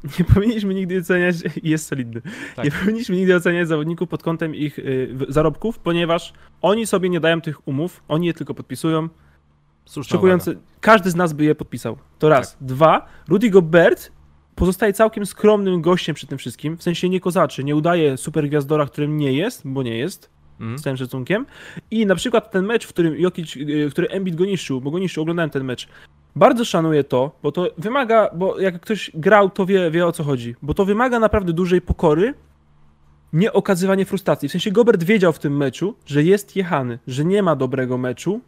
nie 0.18 0.24
powinniśmy 0.24 0.74
nigdy 0.74 0.98
oceniać, 0.98 1.36
jest 1.62 1.86
solidny, 1.86 2.22
tak. 2.56 2.64
nie 2.64 2.70
powinniśmy 2.70 3.16
nigdy 3.16 3.36
oceniać 3.36 3.68
zawodników 3.68 4.08
pod 4.08 4.22
kątem 4.22 4.54
ich 4.54 4.78
y, 4.78 5.16
zarobków, 5.28 5.78
ponieważ 5.78 6.32
oni 6.62 6.86
sobie 6.86 7.08
nie 7.08 7.20
dają 7.20 7.40
tych 7.40 7.68
umów, 7.68 8.02
oni 8.08 8.26
je 8.26 8.34
tylko 8.34 8.54
podpisują. 8.54 9.08
Szokujące, 10.02 10.54
każdy 10.80 11.10
z 11.10 11.16
nas 11.16 11.32
by 11.32 11.44
je 11.44 11.54
podpisał. 11.54 11.96
To 12.18 12.28
raz. 12.28 12.52
Tak. 12.52 12.62
Dwa, 12.62 13.06
Rudy 13.28 13.50
Gobert 13.50 14.12
pozostaje 14.54 14.92
całkiem 14.92 15.26
skromnym 15.26 15.82
gościem 15.82 16.14
przy 16.14 16.26
tym 16.26 16.38
wszystkim, 16.38 16.76
w 16.76 16.82
sensie 16.82 17.08
nie 17.08 17.20
kozaczy, 17.20 17.64
nie 17.64 17.76
udaje 17.76 18.16
super 18.16 18.48
gwiazdora, 18.48 18.86
którym 18.86 19.16
nie 19.16 19.32
jest, 19.32 19.62
bo 19.64 19.82
nie 19.82 19.98
jest, 19.98 20.30
mm. 20.60 20.78
z 20.78 20.82
całym 20.82 20.96
szacunkiem. 20.96 21.46
I 21.90 22.06
na 22.06 22.14
przykład 22.14 22.50
ten 22.50 22.66
mecz, 22.66 22.86
w 22.86 22.88
którym 22.88 23.16
Jokic, 23.16 23.56
y, 23.56 23.88
który 23.90 24.08
Embiid 24.08 24.36
go 24.36 24.44
niszczył, 24.44 24.80
bo 24.80 24.90
go 24.90 24.98
niszczył, 24.98 25.22
oglądałem 25.22 25.50
ten 25.50 25.64
mecz, 25.64 25.88
bardzo 26.36 26.64
szanuję 26.64 27.04
to, 27.04 27.38
bo 27.42 27.52
to 27.52 27.68
wymaga, 27.78 28.30
bo 28.34 28.60
jak 28.60 28.80
ktoś 28.80 29.10
grał, 29.14 29.50
to 29.50 29.66
wie, 29.66 29.90
wie 29.90 30.06
o 30.06 30.12
co 30.12 30.24
chodzi, 30.24 30.54
bo 30.62 30.74
to 30.74 30.84
wymaga 30.84 31.20
naprawdę 31.20 31.52
dużej 31.52 31.80
pokory, 31.80 32.34
nie 33.32 33.52
okazywanie 33.52 34.04
frustracji. 34.04 34.48
W 34.48 34.52
sensie 34.52 34.70
Gobert 34.70 35.02
wiedział 35.02 35.32
w 35.32 35.38
tym 35.38 35.56
meczu, 35.56 35.94
że 36.06 36.22
jest 36.22 36.56
jechany, 36.56 36.98
że 37.06 37.24
nie 37.24 37.42
ma 37.42 37.56
dobrego 37.56 37.98
meczu, 37.98 38.40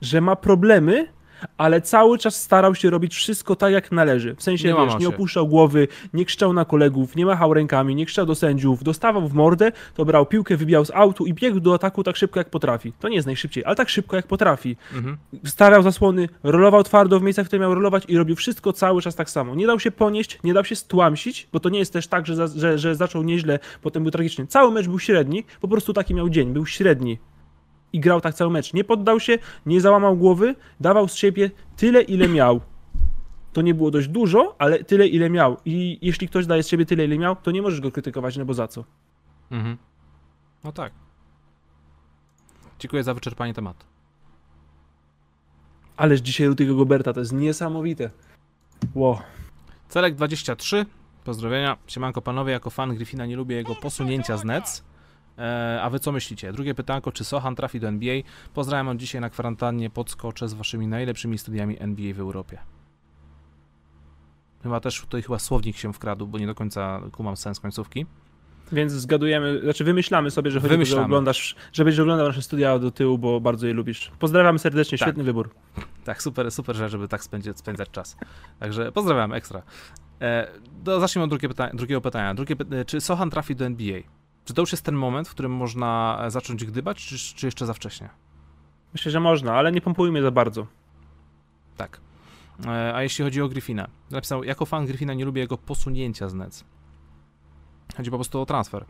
że 0.00 0.20
ma 0.20 0.36
problemy, 0.36 1.08
ale 1.58 1.80
cały 1.80 2.18
czas 2.18 2.42
starał 2.42 2.74
się 2.74 2.90
robić 2.90 3.14
wszystko 3.14 3.56
tak, 3.56 3.72
jak 3.72 3.92
należy. 3.92 4.34
W 4.34 4.42
sensie, 4.42 4.68
nie, 4.68 4.86
wiesz, 4.86 4.98
nie 5.00 5.08
opuszczał 5.08 5.48
głowy, 5.48 5.88
nie 6.14 6.24
krzyczał 6.24 6.52
na 6.52 6.64
kolegów, 6.64 7.16
nie 7.16 7.26
machał 7.26 7.54
rękami, 7.54 7.94
nie 7.94 8.06
krzyczał 8.06 8.26
do 8.26 8.34
sędziów, 8.34 8.84
dostawał 8.84 9.28
w 9.28 9.34
mordę, 9.34 9.72
to 9.94 10.04
brał 10.04 10.26
piłkę, 10.26 10.56
wybijał 10.56 10.84
z 10.84 10.90
autu 10.90 11.26
i 11.26 11.34
biegł 11.34 11.60
do 11.60 11.74
ataku 11.74 12.02
tak 12.02 12.16
szybko, 12.16 12.40
jak 12.40 12.50
potrafi. 12.50 12.92
To 13.00 13.08
nie 13.08 13.16
jest 13.16 13.26
najszybciej, 13.26 13.64
ale 13.64 13.76
tak 13.76 13.88
szybko, 13.88 14.16
jak 14.16 14.26
potrafi. 14.26 14.76
Mhm. 14.94 15.16
Stawiał 15.44 15.82
zasłony, 15.82 16.28
rolował 16.42 16.82
twardo 16.82 17.20
w 17.20 17.22
miejscach, 17.22 17.46
w 17.46 17.48
których 17.48 17.60
miał 17.60 17.74
rolować 17.74 18.04
i 18.08 18.16
robił 18.16 18.36
wszystko 18.36 18.72
cały 18.72 19.02
czas 19.02 19.14
tak 19.14 19.30
samo. 19.30 19.54
Nie 19.54 19.66
dał 19.66 19.80
się 19.80 19.90
ponieść, 19.90 20.38
nie 20.44 20.54
dał 20.54 20.64
się 20.64 20.76
stłamsić, 20.76 21.48
bo 21.52 21.60
to 21.60 21.68
nie 21.68 21.78
jest 21.78 21.92
też 21.92 22.06
tak, 22.06 22.26
że, 22.26 22.48
że, 22.48 22.78
że 22.78 22.94
zaczął 22.94 23.22
nieźle, 23.22 23.58
potem 23.82 24.02
był 24.02 24.12
tragiczny. 24.12 24.46
Cały 24.46 24.70
mecz 24.70 24.88
był 24.88 24.98
średni, 24.98 25.44
po 25.60 25.68
prostu 25.68 25.92
taki 25.92 26.14
miał 26.14 26.28
dzień, 26.28 26.52
był 26.52 26.66
średni 26.66 27.18
i 27.96 28.00
grał 28.00 28.20
tak 28.20 28.34
cały 28.34 28.50
mecz. 28.50 28.74
Nie 28.74 28.84
poddał 28.84 29.20
się, 29.20 29.38
nie 29.66 29.80
załamał 29.80 30.16
głowy, 30.16 30.54
dawał 30.80 31.08
z 31.08 31.14
siebie 31.14 31.50
tyle, 31.76 32.02
ile 32.02 32.28
miał. 32.28 32.60
To 33.52 33.62
nie 33.62 33.74
było 33.74 33.90
dość 33.90 34.08
dużo, 34.08 34.56
ale 34.58 34.84
tyle, 34.84 35.06
ile 35.06 35.30
miał. 35.30 35.56
I 35.64 35.98
jeśli 36.02 36.28
ktoś 36.28 36.46
daje 36.46 36.62
z 36.62 36.68
siebie 36.68 36.86
tyle, 36.86 37.04
ile 37.04 37.18
miał, 37.18 37.36
to 37.36 37.50
nie 37.50 37.62
możesz 37.62 37.80
go 37.80 37.90
krytykować, 37.90 38.36
no 38.36 38.44
bo 38.44 38.54
za 38.54 38.68
co? 38.68 38.84
Mhm. 39.50 39.76
No 40.64 40.72
tak. 40.72 40.92
Dziękuję 42.78 43.02
za 43.02 43.14
wyczerpanie 43.14 43.54
tematu. 43.54 43.86
Ależ 45.96 46.20
dzisiaj 46.20 46.48
Rudy'ego 46.48 46.76
Goberta 46.76 47.12
to 47.12 47.20
jest 47.20 47.32
niesamowite. 47.32 48.10
Wow. 48.94 49.18
Celek 49.88 50.14
23. 50.14 50.86
Pozdrowienia. 51.24 51.76
Siemanko 51.86 52.22
panowie, 52.22 52.52
jako 52.52 52.70
fan 52.70 52.94
Griffina 52.94 53.26
nie 53.26 53.36
lubię 53.36 53.56
jego 53.56 53.74
posunięcia 53.74 54.36
z 54.36 54.44
Nets. 54.44 54.84
E, 55.38 55.78
a 55.82 55.90
wy 55.90 56.00
co 56.00 56.12
myślicie? 56.12 56.52
Drugie 56.52 56.74
pytanko, 56.74 57.12
czy 57.12 57.24
Sohan 57.24 57.54
trafi 57.54 57.80
do 57.80 57.88
NBA? 57.88 58.22
Pozdrawiam 58.54 58.88
od 58.88 58.96
dzisiaj 58.96 59.20
na 59.20 59.30
kwarantannie, 59.30 59.90
podskoczę 59.90 60.48
z 60.48 60.54
waszymi 60.54 60.86
najlepszymi 60.86 61.38
studiami 61.38 61.76
NBA 61.80 62.14
w 62.14 62.20
Europie. 62.20 62.58
Chyba 64.62 64.80
też 64.80 65.00
tutaj 65.00 65.22
chyba 65.22 65.38
słownik 65.38 65.76
się 65.76 65.92
wkradł, 65.92 66.26
bo 66.26 66.38
nie 66.38 66.46
do 66.46 66.54
końca 66.54 67.00
kumam 67.12 67.36
sens 67.36 67.60
końcówki. 67.60 68.06
Więc 68.72 68.92
zgadujemy, 68.92 69.60
znaczy 69.62 69.84
wymyślamy 69.84 70.30
sobie, 70.30 70.50
że, 70.50 70.60
chodzi, 70.60 70.86
że 70.86 71.02
oglądasz, 71.02 71.56
że 71.72 71.84
będziesz 71.84 72.00
oglądał 72.00 72.26
nasze 72.26 72.42
studia 72.42 72.78
do 72.78 72.90
tyłu, 72.90 73.18
bo 73.18 73.40
bardzo 73.40 73.66
je 73.66 73.72
lubisz. 73.72 74.12
Pozdrawiam 74.18 74.58
serdecznie, 74.58 74.98
tak. 74.98 75.08
świetny 75.08 75.24
wybór. 75.24 75.50
Tak, 76.04 76.22
super, 76.22 76.50
super 76.50 76.76
żeby 76.76 77.08
tak 77.08 77.24
spędzić, 77.24 77.58
spędzać 77.58 77.90
czas. 77.90 78.16
Także 78.58 78.92
pozdrawiam, 78.92 79.32
ekstra. 79.32 79.62
E, 80.20 80.50
do, 80.82 81.00
zacznijmy 81.00 81.24
od 81.24 81.30
drugie 81.30 81.48
pyta 81.48 81.70
drugiego 81.74 82.00
pytania. 82.00 82.34
Drugie, 82.34 82.56
czy 82.86 83.00
Sohan 83.00 83.30
trafi 83.30 83.56
do 83.56 83.64
NBA? 83.64 84.00
Czy 84.46 84.54
to 84.54 84.62
już 84.62 84.72
jest 84.72 84.84
ten 84.84 84.94
moment, 84.94 85.28
w 85.28 85.30
którym 85.30 85.52
można 85.52 86.18
e, 86.22 86.30
zacząć 86.30 86.64
gdybać, 86.64 87.06
czy, 87.06 87.18
czy 87.18 87.46
jeszcze 87.46 87.66
za 87.66 87.74
wcześnie? 87.74 88.08
Myślę, 88.92 89.12
że 89.12 89.20
można, 89.20 89.54
ale 89.54 89.72
nie 89.72 89.80
pompujmy 89.80 90.22
za 90.22 90.30
bardzo. 90.30 90.66
Tak. 91.76 92.00
E, 92.66 92.94
a 92.94 93.02
jeśli 93.02 93.24
chodzi 93.24 93.42
o 93.42 93.48
Griffina, 93.48 93.88
napisał, 94.10 94.44
jako 94.44 94.66
fan 94.66 94.86
Griffina 94.86 95.14
nie 95.14 95.24
lubię 95.24 95.40
jego 95.40 95.58
posunięcia 95.58 96.28
z 96.28 96.34
Nets. 96.34 96.64
Chodzi 97.96 98.10
po 98.10 98.16
prostu 98.16 98.40
o 98.40 98.46
transfer. 98.46 98.84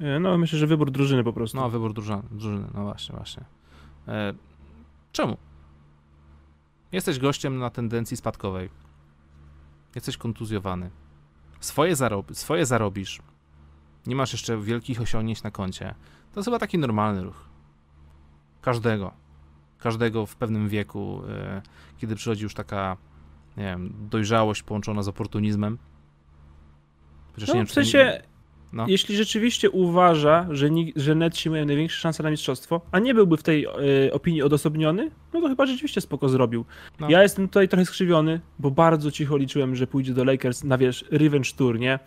E, 0.00 0.20
no, 0.20 0.38
myślę, 0.38 0.58
że 0.58 0.66
wybór 0.66 0.90
drużyny 0.90 1.24
po 1.24 1.32
prostu. 1.32 1.56
No, 1.56 1.70
wybór 1.70 1.92
drużyny, 1.92 2.22
drużyny 2.30 2.66
no 2.74 2.82
właśnie, 2.82 3.16
właśnie. 3.16 3.44
Czemu? 5.12 5.36
Jesteś 6.92 7.18
gościem 7.18 7.58
na 7.58 7.70
tendencji 7.70 8.16
spadkowej. 8.16 8.70
Jesteś 9.94 10.16
kontuzjowany. 10.16 10.90
Swoje, 11.60 11.96
zarob 11.96 12.36
swoje 12.36 12.66
zarobisz 12.66 13.20
nie 14.06 14.16
masz 14.16 14.32
jeszcze 14.32 14.60
wielkich 14.60 15.00
osiągnięć 15.00 15.42
na 15.42 15.50
koncie, 15.50 15.94
to 16.32 16.40
jest 16.40 16.46
chyba 16.46 16.58
taki 16.58 16.78
normalny 16.78 17.22
ruch. 17.22 17.44
Każdego. 18.60 19.12
Każdego 19.78 20.26
w 20.26 20.36
pewnym 20.36 20.68
wieku, 20.68 21.22
e, 21.28 21.62
kiedy 21.98 22.16
przychodzi 22.16 22.42
już 22.42 22.54
taka, 22.54 22.96
nie 23.56 23.64
wiem, 23.64 23.94
dojrzałość 24.10 24.62
połączona 24.62 25.02
z 25.02 25.08
oportunizmem. 25.08 25.78
Chociaż 27.34 27.48
no, 27.48 27.54
nie 27.54 27.60
wiem, 27.60 27.66
w 27.66 27.72
sensie, 27.72 28.22
no. 28.72 28.84
jeśli 28.88 29.16
rzeczywiście 29.16 29.70
uważa, 29.70 30.46
że, 30.50 30.70
że 30.96 31.14
Netsi 31.14 31.50
mają 31.50 31.66
największe 31.66 32.00
szanse 32.00 32.22
na 32.22 32.30
mistrzostwo, 32.30 32.80
a 32.92 32.98
nie 32.98 33.14
byłby 33.14 33.36
w 33.36 33.42
tej 33.42 33.66
y, 34.06 34.12
opinii 34.12 34.42
odosobniony, 34.42 35.10
no 35.32 35.40
to 35.40 35.48
chyba 35.48 35.66
rzeczywiście 35.66 36.00
spoko 36.00 36.28
zrobił. 36.28 36.64
No. 37.00 37.10
Ja 37.10 37.22
jestem 37.22 37.48
tutaj 37.48 37.68
trochę 37.68 37.84
skrzywiony, 37.84 38.40
bo 38.58 38.70
bardzo 38.70 39.10
cicho 39.10 39.36
liczyłem, 39.36 39.76
że 39.76 39.86
pójdzie 39.86 40.14
do 40.14 40.24
Lakers 40.24 40.64
na, 40.64 40.78
wiesz, 40.78 41.04
revenge 41.10 41.52
tour, 41.56 41.78
nie? 41.78 41.98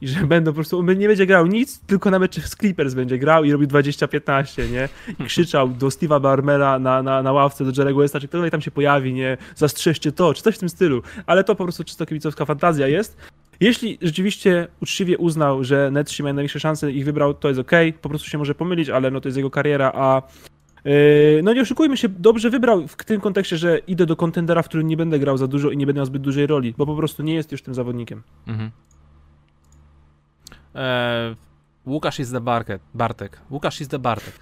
I 0.00 0.08
że 0.08 0.26
będą 0.26 0.50
po 0.50 0.54
prostu, 0.54 0.78
on 0.78 0.98
nie 0.98 1.08
będzie 1.08 1.26
grał 1.26 1.46
nic, 1.46 1.80
tylko 1.80 2.10
na 2.10 2.18
mecze 2.18 2.40
z 2.40 2.56
Clippers 2.56 2.94
będzie 2.94 3.18
grał 3.18 3.44
i 3.44 3.52
robił 3.52 3.68
20-15, 3.68 4.70
nie? 4.70 4.88
I 5.20 5.24
krzyczał 5.24 5.68
do 5.68 5.86
Steve'a 5.86 6.20
Barmera 6.20 6.78
na, 6.78 7.02
na, 7.02 7.22
na 7.22 7.32
ławce, 7.32 7.64
do 7.64 7.70
Jerry'ego 7.70 7.98
Westa, 7.98 8.20
czy 8.20 8.28
ktoś 8.28 8.50
tam 8.50 8.60
się 8.60 8.70
pojawi, 8.70 9.12
nie? 9.12 9.36
Zastrzeżcie 9.56 10.12
to, 10.12 10.34
czy 10.34 10.42
coś 10.42 10.54
w 10.54 10.58
tym 10.58 10.68
stylu. 10.68 11.02
Ale 11.26 11.44
to 11.44 11.54
po 11.54 11.64
prostu 11.64 11.84
czysto 11.84 12.06
kibicowska 12.06 12.44
fantazja 12.44 12.88
jest. 12.88 13.16
Jeśli 13.60 13.98
rzeczywiście 14.02 14.68
uczciwie 14.82 15.18
uznał, 15.18 15.64
że 15.64 15.90
Netsi 15.90 16.22
mają 16.22 16.34
największe 16.34 16.60
szanse 16.60 16.92
i 16.92 16.98
ich 16.98 17.04
wybrał, 17.04 17.34
to 17.34 17.48
jest 17.48 17.60
ok, 17.60 17.70
po 18.02 18.08
prostu 18.08 18.28
się 18.28 18.38
może 18.38 18.54
pomylić, 18.54 18.88
ale 18.88 19.10
no 19.10 19.20
to 19.20 19.28
jest 19.28 19.36
jego 19.36 19.50
kariera, 19.50 19.92
a 19.94 20.22
yy, 20.84 20.92
no 21.42 21.52
nie 21.52 21.60
oszukujmy 21.60 21.96
się, 21.96 22.08
dobrze 22.08 22.50
wybrał 22.50 22.88
w 22.88 22.96
tym 22.96 23.20
kontekście, 23.20 23.56
że 23.56 23.78
idę 23.78 24.06
do 24.06 24.16
kontendera, 24.16 24.62
w 24.62 24.68
którym 24.68 24.86
nie 24.86 24.96
będę 24.96 25.18
grał 25.18 25.36
za 25.36 25.46
dużo 25.46 25.70
i 25.70 25.76
nie 25.76 25.86
będę 25.86 25.98
miał 25.98 26.06
zbyt 26.06 26.22
dużej 26.22 26.46
roli, 26.46 26.74
bo 26.78 26.86
po 26.86 26.96
prostu 26.96 27.22
nie 27.22 27.34
jest 27.34 27.52
już 27.52 27.62
tym 27.62 27.74
zawodnikiem. 27.74 28.22
Mhm. 28.46 28.70
Eee, 30.78 31.36
Łukasz 31.86 32.20
is 32.20 32.30
the 32.30 32.40
Bartek. 32.40 32.82
Bartek. 32.94 33.40
Łukasz 33.50 33.80
is 33.80 33.88
the 33.88 33.98
Bartek. 33.98 34.34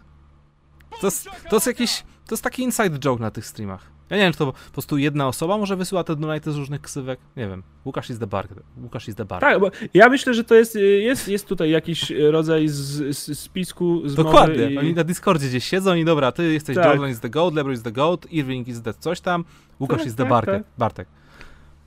To 1.00 1.06
jest, 1.06 1.28
to 1.50 1.56
jest 1.56 1.66
jakiś, 1.66 2.02
to 2.26 2.34
jest 2.34 2.44
taki 2.44 2.62
inside 2.62 2.98
joke 2.98 3.22
na 3.22 3.30
tych 3.30 3.46
streamach. 3.46 3.96
Ja 4.10 4.16
nie 4.16 4.22
wiem, 4.22 4.32
czy 4.32 4.38
to 4.38 4.46
po 4.46 4.72
prostu 4.72 4.98
jedna 4.98 5.28
osoba 5.28 5.58
może 5.58 5.76
wysyła 5.76 6.04
te 6.04 6.16
donaty 6.16 6.52
z 6.52 6.56
różnych 6.56 6.80
ksywek. 6.80 7.20
Nie 7.36 7.48
wiem. 7.48 7.62
Łukasz 7.84 8.10
is 8.10 8.18
the 8.18 8.26
bar. 8.26 8.48
Łukasz 8.82 9.08
is 9.08 9.14
the 9.14 9.24
bar. 9.24 9.40
Tak, 9.40 9.60
bo 9.60 9.70
ja 9.94 10.08
myślę, 10.08 10.34
że 10.34 10.44
to 10.44 10.54
jest, 10.54 10.74
jest, 10.98 11.28
jest 11.28 11.46
tutaj 11.46 11.70
jakiś 11.70 12.12
rodzaj 12.30 12.68
z, 12.68 13.16
z 13.18 13.38
spisku 13.38 14.08
z 14.08 14.14
Dokładnie. 14.14 14.70
I... 14.70 14.78
Oni 14.78 14.94
na 14.94 15.04
Discordzie 15.04 15.48
gdzieś 15.48 15.64
siedzą 15.64 15.94
i 15.94 16.04
dobra, 16.04 16.32
ty 16.32 16.52
jesteś 16.52 16.76
tak. 16.76 16.86
Jordan 16.86 17.10
is 17.10 17.20
the 17.20 17.30
goat, 17.30 17.54
LeBron 17.54 17.74
is 17.74 17.82
the 17.82 17.92
goat, 17.92 18.32
Irving 18.32 18.68
is 18.68 18.82
the 18.82 18.94
coś 18.94 19.20
tam, 19.20 19.44
Łukasz 19.80 19.98
tak, 19.98 20.06
is 20.06 20.14
the 20.14 20.22
tak, 20.22 20.30
Bartek. 20.30 20.62
Tak. 20.62 20.72
Bartek. 20.78 21.08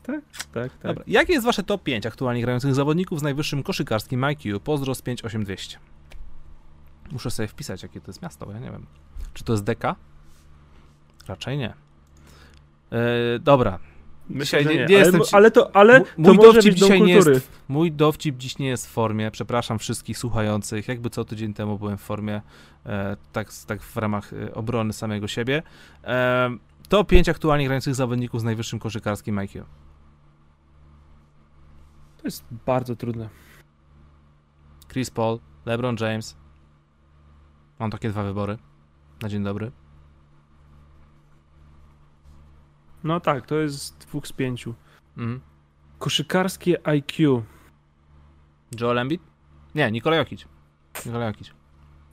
Tak, 0.04 0.22
tak, 0.54 0.72
tak. 0.72 0.82
Dobra. 0.84 1.04
Jakie 1.08 1.34
jest 1.34 1.46
wasze 1.46 1.64
top 1.64 1.84
5 1.84 2.06
aktualnie 2.06 2.42
grających 2.42 2.76
zawodników 2.76 3.20
z 3.20 3.24
najwyższym 3.24 3.64
koszykarskim 3.64 4.24
IQ? 4.24 4.60
Pozdro 4.60 4.96
z 4.96 5.02
58200. 5.02 5.78
Muszę 7.12 7.32
sobie 7.32 7.48
wpisać, 7.48 7.84
jakie 7.84 8.02
to 8.02 8.10
jest 8.10 8.22
miasto, 8.22 8.46
bo 8.46 8.52
ja 8.52 8.60
nie 8.60 8.72
wiem. 8.72 8.86
Czy 9.34 9.44
to 9.44 9.54
jest 9.54 9.64
deka? 9.64 9.96
Raczej 11.28 11.58
nie. 11.58 11.74
E, 12.92 13.40
dobra. 13.40 13.80
Myślę, 14.30 14.60
dzisiaj 14.60 14.78
nie, 14.78 14.86
nie, 14.86 15.02
ale, 15.02 15.20
ale, 15.32 15.52
to, 15.52 15.76
ale 15.76 16.04
mój 16.18 16.38
to 16.38 16.44
dowcip 16.44 16.74
dzisiaj 16.74 17.02
nie 17.02 17.14
jest, 17.14 17.52
Mój 17.68 17.92
dowcip 17.92 18.38
dziś 18.38 18.58
nie 18.58 18.68
jest 18.68 18.88
w 18.88 18.90
formie. 18.90 19.32
Przepraszam 19.32 19.80
wszystkich 19.80 20.18
słuchających. 20.18 20.88
Jakby 20.88 21.10
co 21.10 21.26
tydzień 21.26 21.54
temu 21.54 21.80
byłem 21.80 21.98
w 21.98 22.02
formie, 22.02 22.42
e, 22.86 23.18
tak, 23.32 23.48
tak 23.68 23.82
w 23.82 23.98
ramach 23.98 24.34
e, 24.34 24.54
obrony 24.54 24.94
samego 24.94 25.28
siebie. 25.28 25.64
E, 26.04 26.50
to 26.90 27.04
pięć 27.04 27.30
aktualnie 27.30 27.66
grających 27.66 27.96
zawodników 27.96 28.42
z 28.42 28.44
najwyższym 28.44 28.80
koszykarskim 28.80 29.38
IQ. 29.38 29.66
To 32.22 32.28
jest 32.28 32.46
bardzo 32.66 32.96
trudne. 32.96 33.30
Chris 34.88 35.10
Paul, 35.10 35.40
LeBron 35.66 35.96
James. 36.00 36.38
Mam 37.80 37.91
takie 37.91 38.10
dwa 38.10 38.24
wybory. 38.24 38.58
Na 39.22 39.30
dzień 39.30 39.44
dobry. 39.44 39.72
No 43.04 43.20
tak, 43.20 43.46
to 43.46 43.56
jest 43.56 43.98
dwóch 43.98 44.28
z 44.28 44.32
pięciu. 44.32 44.76
Mhm. 45.18 45.41
Koszykarskie 46.00 46.88
IQ. 46.88 47.44
Joel 48.80 48.98
Embiid? 49.00 49.22
Nie, 49.76 49.91
Nikola 49.91 50.16
Jokic. 50.16 50.46
Nikola 51.06 51.26
Jokic. 51.26 51.54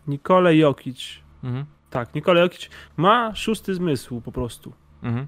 Nikola 0.06 0.50
Jokic. 0.50 0.98
Mhm. 1.42 1.66
Tak, 1.90 2.14
Nikola 2.14 2.40
Jokic 2.40 2.70
ma 2.96 3.34
szósty 3.34 3.74
zmysł 3.74 4.20
po 4.20 4.32
prostu. 4.32 4.72
Mhm. 5.02 5.26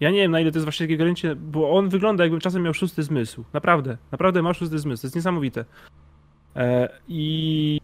Ja 0.00 0.10
nie 0.10 0.18
wiem, 0.18 0.32
na 0.32 0.40
ile 0.40 0.52
to 0.52 0.58
jest 0.58 0.64
właśnie 0.64 0.86
takie 0.86 0.96
granicie, 0.96 1.34
bo 1.36 1.70
on 1.70 1.88
wygląda 1.88 2.24
jakby 2.24 2.40
czasem 2.40 2.62
miał 2.62 2.74
szósty 2.74 3.02
zmysł. 3.02 3.44
Naprawdę, 3.52 3.98
naprawdę 4.12 4.42
ma 4.42 4.54
szósty 4.54 4.78
zmysł. 4.78 5.02
To 5.02 5.06
jest 5.06 5.16
niesamowite. 5.16 5.64
E, 6.56 6.88
I 7.08 7.80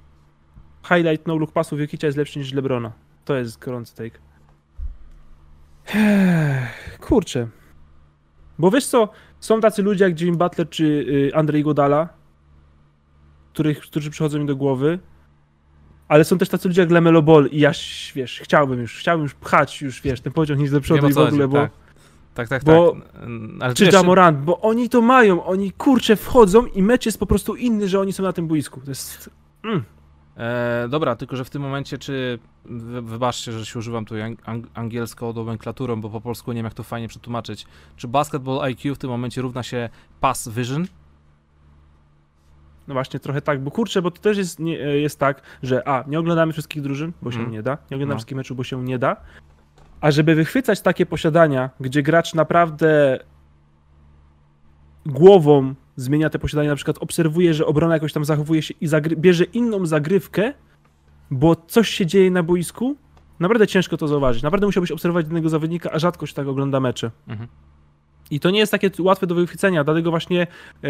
highlight 0.89 1.27
no 1.27 1.37
look 1.37 1.53
pasów 1.53 1.81
Jokicia 1.81 2.07
jest 2.07 2.19
lepszy 2.19 2.39
niż 2.39 2.53
Lebrona. 2.53 2.93
To 3.25 3.37
jest 3.37 3.59
gorący 3.59 3.97
take. 3.97 4.19
Kurczę. 7.01 7.49
Bo 8.59 8.71
wiesz 8.71 8.87
co, 8.87 9.09
są 9.41 9.61
tacy 9.61 9.83
ludzie 9.83 10.05
jak 10.05 10.21
Jimmy 10.21 10.37
Butler 10.37 10.69
czy 10.69 10.85
y, 10.85 11.35
Andrzej 11.35 11.63
Godala, 11.63 12.09
których, 13.53 13.81
którzy 13.81 14.11
przychodzą 14.11 14.39
mi 14.39 14.47
do 14.47 14.57
głowy, 14.57 14.99
ale 16.09 16.25
są 16.25 16.39
też 16.39 16.49
tacy 16.49 16.69
ludzie 16.69 16.81
jak 16.81 16.91
Lemelo 16.91 17.23
Ball 17.23 17.47
i 17.47 17.61
ja, 17.61 17.73
wiesz, 18.15 18.41
chciałbym 18.41 18.81
już, 18.81 18.99
chciałbym 18.99 19.23
już 19.23 19.35
pchać 19.35 19.83
już, 19.83 20.03
wiesz, 20.03 20.21
ten 20.21 20.33
pociąg 20.33 20.61
nic 20.61 20.71
do 20.71 20.81
przodu 20.81 21.09
i 21.09 21.13
w 21.13 21.19
ogóle, 21.19 21.49
bo... 21.49 21.57
Tak. 21.57 21.86
Tak, 22.37 22.49
tak, 22.49 22.65
bo, 22.65 22.93
tak. 22.93 23.29
Ale 23.61 23.75
czy 23.75 23.85
Jamorant, 23.93 24.39
bo 24.39 24.61
oni 24.61 24.89
to 24.89 25.03
mają, 25.03 25.45
oni 25.45 25.73
kurczę 25.73 26.17
wchodzą 26.17 26.67
i 26.67 26.83
mecz 26.83 27.07
jest 27.07 27.19
po 27.19 27.27
prostu 27.27 27.55
inny, 27.55 27.89
że 27.89 28.01
oni 28.01 28.13
są 28.13 28.23
na 28.23 28.33
tym 28.33 28.47
boisku. 28.47 28.81
To 28.81 28.91
jest... 28.91 29.31
Mm. 29.65 29.83
E, 30.37 30.89
dobra, 30.89 31.17
tylko 31.17 31.37
że 31.37 31.45
w 31.45 31.51
tym 31.51 31.63
momencie, 31.63 31.99
czy 31.99 32.39
wy, 32.65 33.03
wybaczcie, 33.03 33.53
że 33.53 33.67
się 33.67 33.79
używam 33.79 34.05
tu 34.05 34.15
ang 34.45 34.67
angielską 34.75 35.33
nomenklaturą, 35.33 36.01
bo 36.01 36.11
po 36.11 36.21
polsku 36.21 36.53
nie 36.53 36.57
wiem 36.57 36.65
jak 36.65 36.75
to 36.75 36.83
fajnie 36.83 37.09
przetłumaczyć. 37.09 37.67
Czy 37.97 38.09
basketball 38.09 38.61
IQ 38.61 38.95
w 38.95 38.99
tym 38.99 39.11
momencie 39.11 39.43
równa 39.43 39.63
się 39.63 39.89
pass 40.21 40.49
vision? 40.49 40.87
No 42.89 42.95
właśnie, 42.95 43.21
trochę 43.21 43.43
tak, 43.43 43.63
bo 43.63 43.71
kurczę, 43.71 44.03
bo 44.03 44.11
to 44.11 44.21
też 44.21 44.39
jest, 44.39 44.59
nie, 44.61 44.81
e, 44.81 44.99
jest 44.99 45.19
tak, 45.19 45.43
że 45.63 45.89
a, 45.89 46.05
nie 46.07 46.19
oglądamy 46.19 46.53
wszystkich 46.53 46.83
drużyn, 46.83 47.13
bo 47.23 47.33
się 47.33 47.39
mm. 47.39 47.51
nie 47.51 47.63
da, 47.63 47.71
nie 47.71 47.97
oglądamy 47.97 48.09
no. 48.09 48.17
wszystkich 48.17 48.37
meczów, 48.37 48.57
bo 48.57 48.65
się 48.65 48.85
nie 48.85 48.99
da, 48.99 49.17
a 50.01 50.11
żeby 50.11 50.35
wychwycać 50.35 50.81
takie 50.81 51.07
posiadania, 51.07 51.71
gdzie 51.81 52.03
gracz 52.03 52.35
naprawdę 52.35 53.19
głową 55.07 55.75
zmienia 55.97 56.31
te 56.31 56.39
posiadania, 56.39 56.71
na 56.71 56.77
przykład 56.77 56.99
obserwuje, 57.01 57.55
że 57.55 57.67
obrona 57.67 57.95
jakoś 57.95 58.13
tam 58.13 58.25
zachowuje 58.25 58.63
się 58.63 58.75
i 58.81 58.89
bierze 59.17 59.45
inną 59.45 59.87
zagrywkę, 59.87 60.53
bo 61.31 61.57
coś 61.57 61.89
się 61.89 62.07
dzieje 62.07 62.31
na 62.31 62.43
boisku, 62.43 62.97
naprawdę 63.41 63.67
ciężko 63.67 63.97
to 63.97 64.09
zauważyć. 64.09 64.43
Naprawdę 64.43 64.67
musiałbyś 64.67 64.91
obserwować 64.91 65.27
jednego 65.27 65.49
zawodnika, 65.49 65.91
a 65.93 65.99
rzadko 65.99 66.27
się 66.27 66.35
tak 66.35 66.49
ogląda 66.49 66.81
mecze. 66.81 67.11
Mhm. 67.29 67.49
I 68.31 68.41
to 68.41 68.51
nie 68.51 68.59
jest 68.59 68.73
takie 68.73 68.91
łatwe 68.99 69.27
do 69.27 69.35
wychwycenia, 69.35 69.85
dlatego 69.85 70.11
właśnie 70.11 70.47
e, 70.85 70.89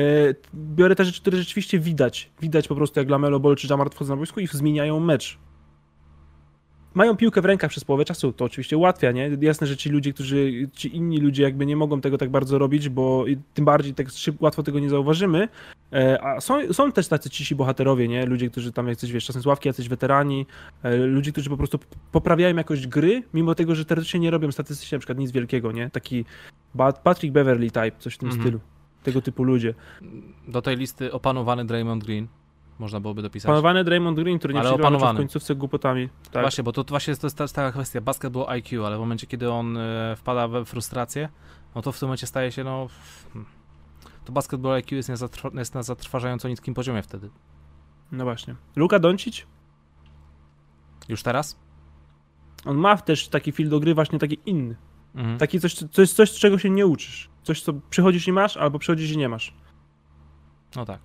biorę 0.54 0.94
te 0.96 1.04
rzeczy, 1.04 1.20
które 1.20 1.38
rzeczywiście 1.38 1.78
widać. 1.78 2.30
Widać 2.40 2.68
po 2.68 2.74
prostu 2.74 3.00
jak 3.00 3.10
Lamelo 3.10 3.40
Ball 3.40 3.56
czy 3.56 3.66
Jamart 3.70 3.94
wchodzą 3.94 4.12
na 4.12 4.16
boisku 4.16 4.40
i 4.40 4.46
zmieniają 4.46 5.00
mecz 5.00 5.38
mają 6.96 7.16
piłkę 7.16 7.40
w 7.40 7.44
rękach 7.44 7.70
przez 7.70 7.84
połowę 7.84 8.04
czasu, 8.04 8.32
to 8.32 8.44
oczywiście 8.44 8.76
ułatwia, 8.76 9.12
nie? 9.12 9.30
Jasne, 9.40 9.66
że 9.66 9.76
ci 9.76 9.90
ludzie, 9.90 10.12
którzy, 10.12 10.68
ci 10.72 10.96
inni 10.96 11.18
ludzie 11.18 11.42
jakby 11.42 11.66
nie 11.66 11.76
mogą 11.76 12.00
tego 12.00 12.18
tak 12.18 12.30
bardzo 12.30 12.58
robić, 12.58 12.88
bo 12.88 13.24
tym 13.54 13.64
bardziej 13.64 13.94
tak 13.94 14.06
łatwo 14.40 14.62
tego 14.62 14.78
nie 14.78 14.90
zauważymy, 14.90 15.48
e, 15.92 16.24
a 16.24 16.40
są, 16.40 16.72
są 16.72 16.92
też 16.92 17.08
tacy 17.08 17.30
cisi 17.30 17.54
bohaterowie, 17.54 18.08
nie? 18.08 18.26
Ludzie, 18.26 18.50
którzy 18.50 18.72
tam 18.72 18.88
jacyś, 18.88 19.12
wiesz, 19.12 19.24
czasem 19.24 19.42
z 19.42 19.46
ławki, 19.46 19.68
jacyś 19.68 19.88
weterani, 19.88 20.46
e, 20.82 20.96
ludzie, 20.96 21.32
którzy 21.32 21.50
po 21.50 21.56
prostu 21.56 21.78
poprawiają 22.12 22.56
jakość 22.56 22.86
gry, 22.86 23.22
mimo 23.34 23.54
tego, 23.54 23.74
że 23.74 23.84
teoretycznie 23.84 24.20
nie 24.20 24.30
robią 24.30 24.52
statystycznie 24.52 24.96
na 24.96 25.00
przykład 25.00 25.18
nic 25.18 25.30
wielkiego, 25.30 25.72
nie? 25.72 25.90
Taki 25.90 26.24
Patrick 27.04 27.32
Beverly 27.32 27.70
type, 27.70 27.92
coś 27.98 28.14
w 28.14 28.18
tym 28.18 28.28
mhm. 28.28 28.42
stylu. 28.42 28.60
Tego 29.02 29.22
typu 29.22 29.44
ludzie. 29.44 29.74
Do 30.48 30.62
tej 30.62 30.76
listy 30.76 31.12
opanowany 31.12 31.64
Draymond 31.64 32.04
Green 32.04 32.26
można 32.78 33.00
byłoby 33.00 33.22
dopisać. 33.22 33.46
Panowany 33.46 33.84
Draymond 33.84 34.18
Green, 34.18 34.38
który 34.38 34.54
nie 34.54 34.70
opanowany. 34.70 35.14
w 35.14 35.16
końcówce 35.16 35.54
głupotami. 35.54 36.08
Tak. 36.30 36.42
Właśnie, 36.42 36.64
bo 36.64 36.72
to 36.72 36.84
właśnie 36.84 37.16
to 37.16 37.26
jest 37.26 37.54
taka 37.54 37.72
kwestia, 37.72 38.00
basketball 38.00 38.44
IQ, 38.48 38.86
ale 38.86 38.96
w 38.96 39.00
momencie, 39.00 39.26
kiedy 39.26 39.50
on 39.50 39.76
e, 39.76 40.16
wpada 40.16 40.48
we 40.48 40.64
frustrację, 40.64 41.28
no 41.74 41.82
to 41.82 41.92
w 41.92 41.98
tym 41.98 42.08
momencie 42.08 42.26
staje 42.26 42.52
się, 42.52 42.64
no... 42.64 42.88
Hmm, 43.32 43.50
to 44.24 44.32
basketball 44.32 44.72
IQ 44.72 44.96
jest, 44.96 45.10
jest 45.54 45.74
na 45.74 45.82
zatrważająco 45.82 46.48
niskim 46.48 46.74
poziomie 46.74 47.02
wtedy. 47.02 47.30
No 48.12 48.24
właśnie. 48.24 48.54
Luka 48.76 48.98
Doncic? 48.98 49.46
Już 51.08 51.22
teraz? 51.22 51.58
On 52.64 52.76
ma 52.76 52.96
też 52.96 53.28
taki 53.28 53.52
feel 53.52 53.68
do 53.68 53.80
gry 53.80 53.94
właśnie 53.94 54.18
taki 54.18 54.38
inny. 54.46 54.76
Mhm. 55.14 55.38
Taki 55.38 55.60
coś, 55.60 55.76
jest 55.98 56.16
coś, 56.16 56.30
z 56.30 56.38
czego 56.38 56.58
się 56.58 56.70
nie 56.70 56.86
uczysz. 56.86 57.30
Coś, 57.42 57.62
co 57.62 57.72
przychodzisz 57.90 58.28
i 58.28 58.32
masz, 58.32 58.56
albo 58.56 58.78
przychodzisz 58.78 59.10
i 59.10 59.18
nie 59.18 59.28
masz. 59.28 59.54
No 60.76 60.84
tak. 60.84 61.00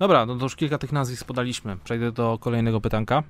Dobra, 0.00 0.26
no 0.26 0.36
to 0.36 0.44
już 0.44 0.56
kilka 0.56 0.78
tych 0.78 0.92
nazwisk 0.92 1.26
podaliśmy. 1.26 1.76
Przejdę 1.84 2.12
do 2.12 2.38
kolejnego 2.40 2.80
pytanka. 2.80 3.22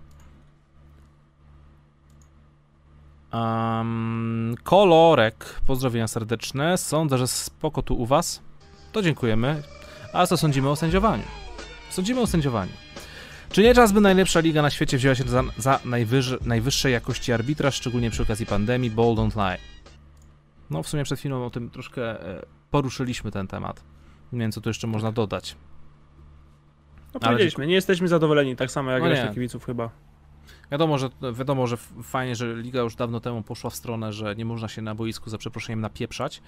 Um, 3.33 4.55
kolorek, 4.63 5.61
pozdrowienia 5.67 6.09
serdeczne. 6.09 6.79
Sądzę, 6.79 7.19
że 7.19 7.29
spoko 7.29 7.83
tu 7.83 7.95
u 7.95 8.07
was. 8.07 8.43
To 8.93 9.03
dziękujemy. 9.03 9.63
A 10.13 10.27
co 10.27 10.37
sądzimy 10.37 10.69
o 10.69 10.77
sędziowaniu? 10.77 11.25
Sądzimy 11.91 12.21
o 12.21 12.27
sędziowaniu. 12.27 12.73
Czy 13.53 13.63
nie 13.63 13.75
czas, 13.75 13.93
by 13.93 14.01
najlepsza 14.01 14.41
liga 14.41 14.63
na 14.63 14.71
świecie 14.71 14.97
wzięła 14.97 15.15
się 15.15 15.25
za, 15.25 15.43
za 15.59 15.81
najwyższej 16.45 16.93
jakości 16.93 17.33
arbitra, 17.33 17.71
szczególnie 17.71 18.11
przy 18.11 18.23
okazji 18.23 18.47
pandemii? 18.47 18.91
Bold 18.91 19.19
don't 19.19 19.37
lie. 19.37 19.59
No, 20.71 20.83
w 20.83 20.89
sumie 20.89 21.05
przed 21.05 21.19
chwilą 21.19 21.47
o 21.47 21.51
tym 21.51 21.71
troszkę 21.71 22.27
e, 22.27 22.47
poruszyliśmy 22.71 23.31
ten 23.31 23.47
temat. 23.47 23.83
Nie 24.33 24.39
wiem, 24.39 24.53
co 24.53 24.61
tu 24.61 24.71
jeszcze 24.71 24.87
można 24.87 25.13
dodać. 25.13 25.57
No 27.15 27.21
powiedzieliśmy, 27.21 27.67
nie 27.67 27.75
jesteśmy 27.75 28.09
zadowoleni, 28.09 28.57
tak 28.57 28.71
samo 28.71 28.91
jak 28.91 29.03
no 29.03 29.09
reszta 29.09 29.29
kibiców 29.29 29.65
chyba. 29.65 29.91
Wiadomo 30.73 30.99
że, 30.99 31.09
wiadomo, 31.33 31.67
że 31.67 31.77
fajnie, 32.03 32.37
że 32.37 32.55
liga 32.55 32.81
już 32.81 32.97
dawno 32.97 33.21
temu 33.21 33.43
poszła 33.43 33.71
w 33.71 33.77
stronę, 33.77 34.13
że 34.13 34.37
nie 34.37 34.45
można 34.45 34.69
się 34.69 34.83
na 34.83 34.95
boisku 34.95 35.31
za 35.31 35.39
przeproszeniem 35.39 35.81
napieprzać, 35.81 36.43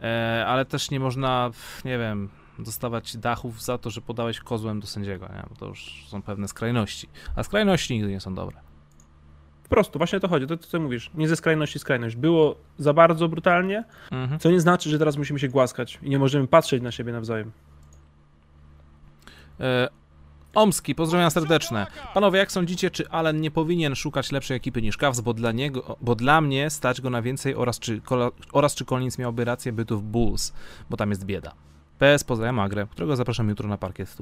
e, 0.00 0.44
ale 0.46 0.64
też 0.64 0.90
nie 0.90 1.00
można, 1.00 1.50
nie 1.84 1.98
wiem, 1.98 2.28
dostawać 2.58 3.16
dachów 3.16 3.62
za 3.62 3.78
to, 3.78 3.90
że 3.90 4.00
podałeś 4.00 4.40
kozłem 4.40 4.80
do 4.80 4.86
sędziego, 4.86 5.28
nie? 5.28 5.42
Bo 5.50 5.56
to 5.56 5.66
już 5.66 6.04
są 6.08 6.22
pewne 6.22 6.48
skrajności. 6.48 7.08
A 7.36 7.42
skrajności 7.42 7.94
nigdy 7.94 8.10
nie 8.10 8.20
są 8.20 8.34
dobre. 8.34 8.56
Po 9.62 9.68
prostu, 9.68 9.98
właśnie 9.98 10.18
o 10.18 10.20
to 10.20 10.28
chodzi, 10.28 10.46
to 10.46 10.56
co 10.56 10.80
mówisz. 10.80 11.10
Nie 11.14 11.28
ze 11.28 11.36
skrajności 11.36 11.78
skrajność. 11.78 12.16
Było 12.16 12.56
za 12.78 12.92
bardzo 12.92 13.28
brutalnie, 13.28 13.84
mhm. 14.10 14.40
co 14.40 14.50
nie 14.50 14.60
znaczy, 14.60 14.90
że 14.90 14.98
teraz 14.98 15.16
musimy 15.16 15.38
się 15.38 15.48
głaskać 15.48 15.98
i 16.02 16.10
nie 16.10 16.18
możemy 16.18 16.46
patrzeć 16.46 16.82
na 16.82 16.92
siebie 16.92 17.12
nawzajem. 17.12 17.52
E, 19.60 19.88
Omski, 20.54 20.94
pozdrowienia 20.94 21.30
serdeczne. 21.30 21.86
Panowie, 22.14 22.38
jak 22.38 22.52
sądzicie, 22.52 22.90
czy 22.90 23.10
Allen 23.10 23.40
nie 23.40 23.50
powinien 23.50 23.94
szukać 23.94 24.32
lepszej 24.32 24.56
ekipy 24.56 24.82
niż 24.82 24.96
Cavs, 24.96 25.20
bo 25.20 25.34
dla, 25.34 25.52
niego, 25.52 25.96
bo 26.00 26.14
dla 26.14 26.40
mnie 26.40 26.70
stać 26.70 27.00
go 27.00 27.10
na 27.10 27.22
więcej 27.22 27.54
oraz 27.54 27.78
czy, 27.78 28.00
oraz 28.52 28.74
czy 28.74 28.84
Collins 28.84 29.18
miałby 29.18 29.44
rację 29.44 29.72
bytu 29.72 29.98
w 29.98 30.02
Bulls, 30.02 30.52
bo 30.90 30.96
tam 30.96 31.10
jest 31.10 31.24
bieda. 31.24 31.52
PS, 31.98 32.24
pozdrawiam 32.24 32.58
Agrę, 32.58 32.86
którego 32.90 33.16
zapraszam 33.16 33.48
jutro 33.48 33.68
na 33.68 33.78
parkiet 33.78 34.08
w 34.08 34.16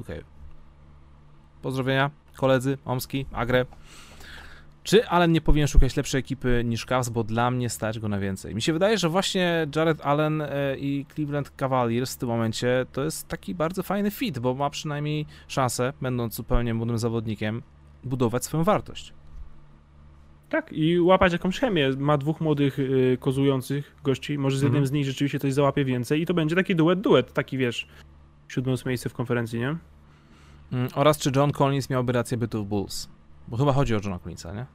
Pozdrowienia, 1.63 2.11
koledzy, 2.37 2.79
Omski, 2.85 3.27
Agre. 3.33 3.67
Czy 4.87 5.09
Allen 5.09 5.33
nie 5.33 5.41
powinien 5.41 5.69
szukać 5.69 5.97
lepszej 5.97 6.19
ekipy 6.19 6.63
niż 6.65 6.87
Cavs, 6.87 7.09
bo 7.09 7.25
dla 7.25 7.51
mnie 7.51 7.71
stać 7.71 7.99
go 7.99 8.09
na 8.09 8.19
więcej. 8.19 8.55
Mi 8.55 8.63
się 8.63 8.73
wydaje, 8.73 8.99
że 8.99 9.09
właśnie 9.09 9.67
Jared 9.77 10.01
Allen 10.01 10.43
e, 10.43 10.77
i 10.79 11.07
Cleveland 11.15 11.51
Cavaliers 11.51 12.15
w 12.15 12.19
tym 12.19 12.29
momencie 12.29 12.87
to 12.93 13.05
jest 13.05 13.29
taki 13.29 13.55
bardzo 13.55 13.83
fajny 13.83 14.11
fit, 14.11 14.39
bo 14.39 14.55
ma 14.55 14.71
przynajmniej 14.71 15.27
szansę, 15.49 15.93
będąc 16.01 16.35
zupełnie 16.35 16.75
młodym 16.75 16.99
zawodnikiem, 16.99 17.63
budować 18.05 18.45
swoją 18.45 18.65
wartość. 18.65 19.13
Tak, 20.49 20.73
i 20.73 21.01
łapać 21.01 21.33
jakąś 21.33 21.59
chemię. 21.59 21.91
Ma 21.99 22.19
dwóch 22.19 22.41
młodych 22.41 22.79
y, 22.79 23.19
kozujących 23.21 23.97
gości, 24.05 24.39
może 24.39 24.59
z 24.59 24.63
jednym 24.63 24.83
mhm. 24.83 24.87
z 24.87 24.93
nich 24.93 25.07
rzeczywiście 25.07 25.39
coś 25.39 25.53
załapie 25.53 25.85
więcej 25.85 26.23
i 26.23 26.27
to 26.27 26.35
będzie 26.35 26.57
taki 26.57 26.77
duet, 26.77 27.01
duet, 27.01 27.33
taki 27.33 27.59
wiesz, 27.59 27.89
siódme 28.49 28.75
miejsce 28.87 29.09
w 29.09 29.15
konferencji, 29.15 29.59
nie? 29.59 29.77
Mm, 30.73 30.89
oraz 30.95 31.19
czy 31.19 31.31
John 31.37 31.53
Collins 31.53 31.91
miałby 31.91 32.13
rację 32.13 32.37
bytu 32.37 32.65
w 32.65 32.69
Bulls? 32.69 33.16
Bo 33.49 33.57
chyba 33.57 33.73
chodzi 33.73 33.95
o 33.95 33.99
Johna 33.99 34.19
Collinsa, 34.19 34.55
nie? 34.55 34.67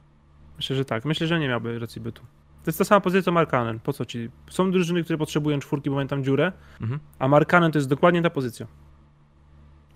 Myślę, 0.56 0.76
że 0.76 0.84
tak. 0.84 1.04
Myślę, 1.04 1.26
że 1.26 1.40
nie 1.40 1.48
miałby 1.48 1.78
racji 1.78 2.00
bytu. 2.00 2.22
To 2.62 2.68
jest 2.68 2.78
ta 2.78 2.84
sama 2.84 3.00
pozycja 3.00 3.22
co 3.22 3.32
Markanen. 3.32 3.80
Po 3.80 3.92
co 3.92 4.04
ci? 4.04 4.30
Są 4.50 4.70
drużyny, 4.70 5.04
które 5.04 5.18
potrzebują 5.18 5.58
czwórki, 5.58 5.90
bo 5.90 5.96
mają 5.96 6.08
tam 6.08 6.24
dziurę, 6.24 6.52
mhm. 6.80 7.00
a 7.18 7.28
Markanen 7.28 7.72
to 7.72 7.78
jest 7.78 7.88
dokładnie 7.88 8.22
ta 8.22 8.30
pozycja. 8.30 8.66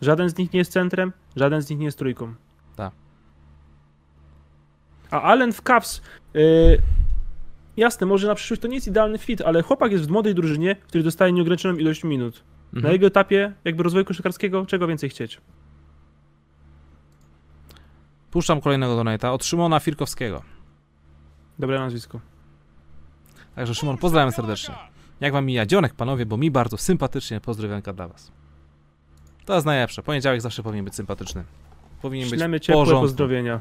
Żaden 0.00 0.28
z 0.28 0.38
nich 0.38 0.52
nie 0.52 0.58
jest 0.58 0.72
centrem, 0.72 1.12
żaden 1.36 1.62
z 1.62 1.70
nich 1.70 1.78
nie 1.78 1.84
jest 1.84 1.98
trójką. 1.98 2.34
Tak. 2.76 2.92
A 5.10 5.22
Allen 5.22 5.52
w 5.52 5.62
Caps, 5.62 6.02
yy, 6.34 6.42
jasne, 7.76 8.06
może 8.06 8.26
na 8.26 8.34
przyszłość 8.34 8.62
to 8.62 8.68
nie 8.68 8.74
jest 8.74 8.88
idealny 8.88 9.18
fit, 9.18 9.40
ale 9.40 9.62
chłopak 9.62 9.92
jest 9.92 10.06
w 10.06 10.10
młodej 10.10 10.34
drużynie, 10.34 10.76
który 10.76 11.04
dostaje 11.04 11.32
nieograniczoną 11.32 11.78
ilość 11.78 12.04
minut. 12.04 12.44
Mhm. 12.66 12.82
Na 12.82 12.92
jego 12.92 13.06
etapie 13.06 13.52
jakby 13.64 13.82
rozwoju 13.82 14.04
koszykarskiego, 14.04 14.66
czego 14.66 14.86
więcej 14.86 15.10
chcieć? 15.10 15.40
Puszczam 18.36 18.60
kolejnego 18.60 18.96
donata 18.96 19.32
od 19.32 19.44
Szymona 19.44 19.80
Firkowskiego. 19.80 20.42
Dobre 21.58 21.78
nazwisko. 21.78 22.20
Także 23.54 23.74
Szymon, 23.74 23.98
pozdrawiam 23.98 24.32
serdecznie. 24.32 24.74
Jak 25.20 25.32
wam 25.32 25.46
mija 25.46 25.66
dzionek, 25.66 25.94
panowie, 25.94 26.26
bo 26.26 26.36
mi 26.36 26.50
bardzo 26.50 26.76
sympatycznie 26.76 27.40
pozdrowionka 27.40 27.92
dla 27.92 28.08
was. 28.08 28.32
To 29.44 29.54
jest 29.54 29.66
najlepsze. 29.66 30.02
Poniedziałek 30.02 30.40
zawsze 30.40 30.62
powinien 30.62 30.84
być 30.84 30.94
sympatyczny. 30.94 31.44
Powinien 32.02 32.28
Ślemy 32.28 32.56
być 32.56 32.64
ciepłe 32.64 32.80
porządku. 32.80 33.02
pozdrowienia. 33.02 33.60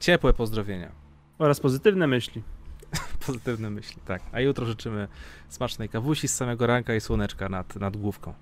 Ciepłe 0.00 0.32
pozdrowienia. 0.32 0.92
Oraz 1.38 1.60
pozytywne 1.60 2.06
myśli. 2.06 2.42
pozytywne 3.26 3.70
myśli, 3.70 4.02
tak. 4.04 4.22
A 4.32 4.40
jutro 4.40 4.66
życzymy 4.66 5.08
smacznej 5.48 5.88
kawusi 5.88 6.28
z 6.28 6.34
samego 6.34 6.66
ranka 6.66 6.94
i 6.94 7.00
słoneczka 7.00 7.48
nad, 7.48 7.76
nad 7.76 7.96
główką. 7.96 8.34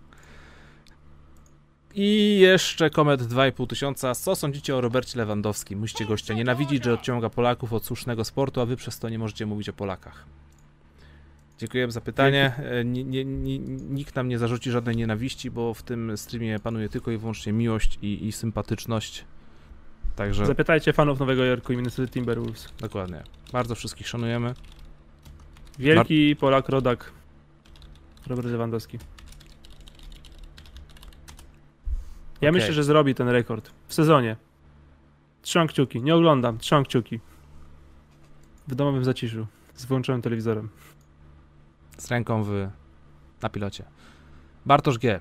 I 1.99 2.39
jeszcze 2.39 2.91
komet 2.91 3.23
2,5 3.23 3.67
tysiąca. 3.67 4.15
Co 4.15 4.37
sądzicie 4.37 4.77
o 4.77 4.81
Robercie 4.81 5.19
Lewandowskim? 5.19 5.79
Musicie 5.79 6.07
gościa 6.07 6.35
nienawidzić, 6.35 6.85
że 6.85 6.93
odciąga 6.93 7.31
Polaków 7.31 7.73
od 7.73 7.85
słusznego 7.85 8.25
sportu, 8.25 8.61
a 8.61 8.67
wy 8.67 8.77
przez 8.77 8.99
to 8.99 9.09
nie 9.09 9.19
możecie 9.19 9.47
mówić 9.47 9.69
o 9.69 9.73
Polakach. 9.73 10.25
Dziękuję 11.59 11.91
za 11.91 12.01
pytanie. 12.01 12.53
E, 12.59 12.85
nie, 12.85 13.25
nikt 13.25 14.15
nam 14.15 14.29
nie 14.29 14.39
zarzuci 14.39 14.71
żadnej 14.71 14.97
nienawiści, 14.97 15.51
bo 15.51 15.75
w 15.75 15.83
tym 15.83 16.17
streamie 16.17 16.59
panuje 16.59 16.89
tylko 16.89 17.11
i 17.11 17.17
wyłącznie 17.17 17.53
miłość 17.53 17.99
i, 18.03 18.27
i 18.27 18.33
sympatyczność. 18.33 19.25
Także... 20.17 20.47
Zapytajcie 20.47 20.93
fanów 20.93 21.21
Nowego 21.21 21.45
Jorku 21.45 21.73
i 21.73 21.77
Minnesota 21.77 22.13
Timberwolves. 22.13 22.73
Dokładnie. 22.81 23.23
Bardzo 23.53 23.75
wszystkich 23.75 24.09
szanujemy. 24.09 24.55
Wielki 25.79 26.35
Bar 26.35 26.41
Polak, 26.41 26.69
rodak. 26.69 27.13
Robert 28.27 28.49
Lewandowski. 28.49 28.99
Ja 32.41 32.49
okay. 32.49 32.53
myślę, 32.53 32.75
że 32.75 32.85
zrobi 32.85 33.15
ten 33.15 33.29
rekord 33.29 33.71
w 33.87 33.95
sezonie. 33.95 34.37
Trzymam 35.43 35.69
kciuki. 35.69 36.03
Nie 36.03 36.15
oglądam, 36.15 36.59
trzymam 36.59 36.85
kciuki. 36.85 37.21
W 38.69 38.75
domowym 38.75 39.05
zaciszu. 39.05 39.47
Z 39.75 39.85
włączonym 39.85 40.23
telewizorem. 40.23 40.69
Z 41.99 42.11
ręką 42.11 42.43
w... 42.45 42.69
na 43.43 43.49
pilocie. 43.49 43.85
Bartosz 44.67 44.99
G. 44.99 45.21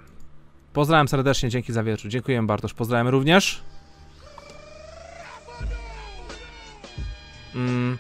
Pozdrawiam 0.74 1.08
serdecznie, 1.08 1.50
dzięki 1.50 1.74
za 1.74 1.84
wieczór. 1.84 2.12
Dziękuję 2.12 2.44
Bartosz. 2.44 2.74
Pozdrawiam 2.74 3.08
również. 3.08 3.62
Mm. 7.56 7.98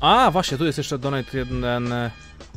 A, 0.00 0.30
właśnie, 0.30 0.58
tu 0.58 0.64
jest 0.64 0.78
jeszcze 0.78 0.98
donate 0.98 1.38
jeden 1.38 1.64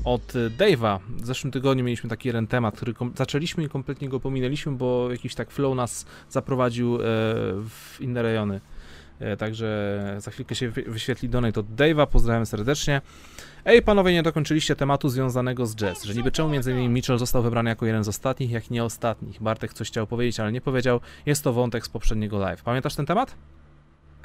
od 0.05 0.33
Dave'a. 0.57 0.99
W 1.09 1.25
zeszłym 1.25 1.51
tygodniu 1.51 1.83
mieliśmy 1.83 2.09
taki 2.09 2.29
jeden 2.29 2.47
temat, 2.47 2.75
który 2.75 2.93
zaczęliśmy 3.15 3.63
i 3.63 3.69
kompletnie 3.69 4.09
go 4.09 4.19
pominęliśmy, 4.19 4.71
bo 4.71 5.11
jakiś 5.11 5.35
tak 5.35 5.51
flow 5.51 5.75
nas 5.75 6.05
zaprowadził 6.29 6.95
e, 6.95 6.99
w 7.69 7.97
inne 7.99 8.21
rejony. 8.21 8.61
E, 9.19 9.37
także 9.37 10.15
za 10.17 10.31
chwilkę 10.31 10.55
się 10.55 10.69
wyświetli 10.69 11.29
donate 11.29 11.59
od 11.59 11.67
Dave'a, 11.67 12.07
pozdrawiam 12.07 12.45
serdecznie. 12.45 13.01
Ej, 13.65 13.81
panowie, 13.81 14.13
nie 14.13 14.23
dokończyliście 14.23 14.75
tematu 14.75 15.09
związanego 15.09 15.65
z 15.65 15.75
jazz, 15.75 16.03
że 16.03 16.13
niby 16.13 16.31
czemu 16.31 16.49
między 16.49 16.71
innymi 16.71 16.89
Mitchell 16.89 17.17
został 17.17 17.43
wybrany 17.43 17.69
jako 17.69 17.85
jeden 17.85 18.03
z 18.03 18.07
ostatnich, 18.07 18.51
jak 18.51 18.69
nie 18.69 18.83
ostatnich. 18.83 19.41
Bartek 19.41 19.73
coś 19.73 19.87
chciał 19.87 20.07
powiedzieć, 20.07 20.39
ale 20.39 20.51
nie 20.51 20.61
powiedział. 20.61 20.99
Jest 21.25 21.43
to 21.43 21.53
wątek 21.53 21.85
z 21.85 21.89
poprzedniego 21.89 22.39
live. 22.39 22.63
Pamiętasz 22.63 22.95
ten 22.95 23.05
temat? 23.05 23.35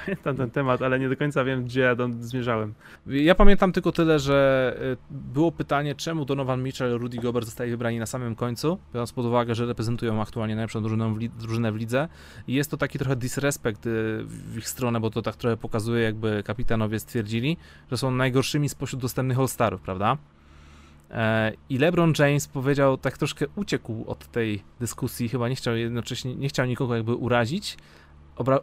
pamiętam 0.05 0.37
ten 0.37 0.51
temat, 0.51 0.81
ale 0.81 0.99
nie 0.99 1.09
do 1.09 1.17
końca 1.17 1.43
wiem, 1.43 1.63
gdzie 1.63 1.81
ja 1.81 1.95
zmierzałem. 2.19 2.73
Ja 3.07 3.35
pamiętam 3.35 3.71
tylko 3.71 3.91
tyle, 3.91 4.19
że 4.19 4.77
y, 4.93 4.97
było 5.11 5.51
pytanie, 5.51 5.95
czemu 5.95 6.25
Donovan 6.25 6.63
Mitchell, 6.63 6.97
Rudy 6.97 7.17
Gobert 7.17 7.45
zostali 7.45 7.71
wybrani 7.71 7.99
na 7.99 8.05
samym 8.05 8.35
końcu, 8.35 8.77
biorąc 8.93 9.11
pod 9.11 9.25
uwagę, 9.25 9.55
że 9.55 9.65
reprezentują 9.65 10.21
aktualnie 10.21 10.55
najlepszą 10.55 10.81
drużynę 10.81 11.13
w, 11.13 11.17
li 11.17 11.29
drużynę 11.29 11.71
w 11.71 11.75
lidze. 11.75 12.07
I 12.47 12.53
jest 12.53 12.71
to 12.71 12.77
taki 12.77 12.99
trochę 12.99 13.15
disrespekt 13.15 13.85
y, 13.85 13.89
w 14.25 14.57
ich 14.57 14.69
stronę, 14.69 14.99
bo 14.99 15.09
to 15.09 15.21
tak 15.21 15.35
trochę 15.35 15.57
pokazuje, 15.57 16.03
jakby 16.03 16.43
kapitanowie 16.43 16.99
stwierdzili, 16.99 17.57
że 17.91 17.97
są 17.97 18.11
najgorszymi 18.11 18.69
spośród 18.69 19.01
dostępnych 19.01 19.39
All-Starów, 19.39 19.81
prawda? 19.81 20.17
E, 21.11 21.51
I 21.69 21.77
LeBron 21.77 22.13
James 22.19 22.47
powiedział, 22.47 22.97
tak 22.97 23.17
troszkę 23.17 23.45
uciekł 23.55 24.03
od 24.07 24.31
tej 24.31 24.63
dyskusji, 24.79 25.29
chyba 25.29 25.49
nie 25.49 25.55
chciał 25.55 25.75
jednocześnie, 25.75 26.35
nie 26.35 26.49
chciał 26.49 26.65
nikogo 26.65 26.95
jakby 26.95 27.15
urazić, 27.15 27.77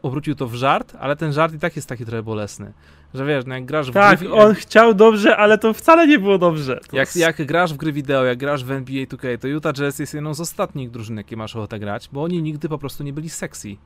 obrócił 0.03 0.35
to 0.35 0.47
w 0.47 0.55
żart, 0.55 0.97
ale 1.01 1.17
ten 1.17 1.33
żart 1.33 1.55
i 1.55 1.59
tak 1.59 1.77
jest 1.77 1.89
taki 1.89 2.05
trochę 2.05 2.23
bolesny. 2.23 2.73
Że 3.15 3.25
wiesz, 3.25 3.45
no 3.47 3.55
jak 3.55 3.65
grasz 3.65 3.91
w 3.91 3.95
Tak, 3.95 4.19
gry, 4.19 4.33
on 4.33 4.49
jak... 4.49 4.59
chciał 4.59 4.95
dobrze, 4.95 5.37
ale 5.37 5.59
to 5.59 5.73
wcale 5.73 6.07
nie 6.07 6.19
było 6.19 6.39
dobrze. 6.39 6.81
Jak, 6.93 7.17
jak 7.17 7.47
grasz 7.47 7.75
w 7.75 7.77
gry 7.77 7.93
wideo, 7.93 8.25
jak 8.25 8.39
grasz 8.39 8.65
w 8.65 8.71
NBA 8.71 9.05
2K, 9.05 9.39
to 9.39 9.49
Utah 9.49 9.73
Jazz 9.73 9.99
jest 9.99 10.15
jedną 10.15 10.35
z 10.35 10.41
ostatnich 10.41 10.91
drużyn, 10.91 11.17
jakie 11.17 11.37
masz 11.37 11.57
ochotę 11.57 11.79
grać, 11.79 12.09
bo 12.13 12.23
oni 12.23 12.43
nigdy 12.43 12.69
po 12.69 12.79
prostu 12.79 13.05
nie 13.05 13.13
byli 13.13 13.31
sexy. 13.31 13.77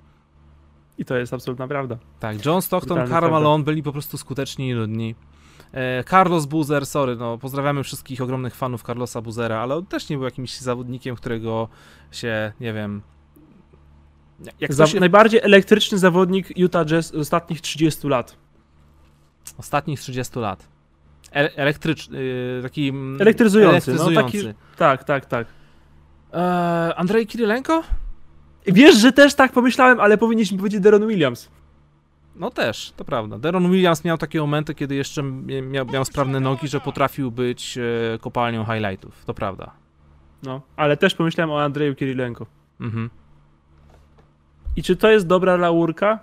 I 0.98 1.04
to 1.04 1.16
jest 1.16 1.34
absolutna 1.34 1.68
prawda. 1.68 1.98
Tak, 2.20 2.46
John 2.46 2.62
Stockton, 2.62 3.08
Karl 3.08 3.30
Malone 3.30 3.64
byli 3.64 3.82
po 3.82 3.92
prostu 3.92 4.18
skuteczni 4.18 4.68
i 4.68 4.72
ludni. 4.72 5.14
E, 5.72 6.04
Carlos 6.04 6.46
Buzer, 6.46 6.86
sorry, 6.86 7.16
no 7.16 7.38
pozdrawiamy 7.38 7.82
wszystkich 7.82 8.20
ogromnych 8.20 8.54
fanów 8.54 8.82
Carlosa 8.82 9.20
Buzera, 9.20 9.58
ale 9.58 9.74
on 9.74 9.86
też 9.86 10.08
nie 10.08 10.16
był 10.16 10.24
jakimś 10.24 10.58
zawodnikiem, 10.58 11.16
którego 11.16 11.68
się, 12.10 12.52
nie 12.60 12.72
wiem, 12.72 13.02
Za, 14.68 14.86
się... 14.86 15.00
Najbardziej 15.00 15.40
elektryczny 15.42 15.98
zawodnik 15.98 16.58
Utah 16.58 16.86
Jazz 16.86 17.06
z 17.06 17.14
ostatnich 17.14 17.60
30 17.60 18.08
lat. 18.08 18.36
Ostatnich 19.58 20.00
30 20.00 20.38
lat. 20.38 20.68
E 21.34 21.56
elektryczny, 21.56 22.18
taki... 22.62 22.88
Mm, 22.88 23.20
elektryzujący. 23.20 23.90
elektryzujący. 23.90 24.14
No, 24.14 24.22
taki, 24.22 24.58
tak, 24.76 25.04
tak, 25.04 25.26
tak. 25.26 25.46
Eee, 26.32 26.92
Andrzej 26.96 27.26
Kirilenko? 27.26 27.82
Wiesz, 28.66 28.96
że 28.96 29.12
też 29.12 29.34
tak 29.34 29.52
pomyślałem, 29.52 30.00
ale 30.00 30.18
powinniśmy 30.18 30.58
powiedzieć 30.58 30.80
Deron 30.80 31.06
Williams. 31.06 31.48
No 32.36 32.50
też, 32.50 32.92
to 32.96 33.04
prawda. 33.04 33.38
Deron 33.38 33.70
Williams 33.70 34.04
miał 34.04 34.18
takie 34.18 34.40
momenty, 34.40 34.74
kiedy 34.74 34.94
jeszcze 34.94 35.22
miał, 35.22 35.86
miał 35.86 36.04
sprawne 36.04 36.40
nogi, 36.40 36.68
że 36.68 36.80
potrafił 36.80 37.30
być 37.30 37.78
e, 37.78 38.18
kopalnią 38.18 38.64
highlightów. 38.64 39.24
To 39.24 39.34
prawda. 39.34 39.70
No, 40.42 40.60
ale 40.76 40.96
też 40.96 41.14
pomyślałem 41.14 41.50
o 41.50 41.62
Andrzeju 41.62 41.94
Kirilenko. 41.94 42.46
Mhm. 42.80 43.10
I 44.76 44.82
czy 44.82 44.96
to 44.96 45.10
jest 45.10 45.26
dobra 45.26 45.56
laurka? 45.56 46.18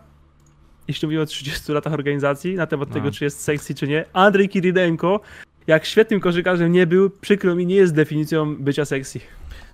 Jeśli 0.87 1.07
mówimy 1.07 1.21
o 1.21 1.25
30 1.25 1.71
latach 1.71 1.93
organizacji, 1.93 2.55
na 2.55 2.67
temat 2.67 2.89
no. 2.89 2.93
tego, 2.93 3.11
czy 3.11 3.23
jest 3.23 3.41
sexy, 3.41 3.75
czy 3.75 3.87
nie. 3.87 4.05
Andrzej 4.13 4.49
Kiridenko 4.49 5.21
jak 5.69 5.85
świetnym 5.85 6.19
koszykarzem 6.19 6.71
nie 6.71 6.87
był, 6.87 7.09
przykro 7.09 7.55
mi, 7.55 7.65
nie 7.65 7.75
jest 7.75 7.95
definicją 7.95 8.55
bycia 8.55 8.85
sexy. 8.85 9.19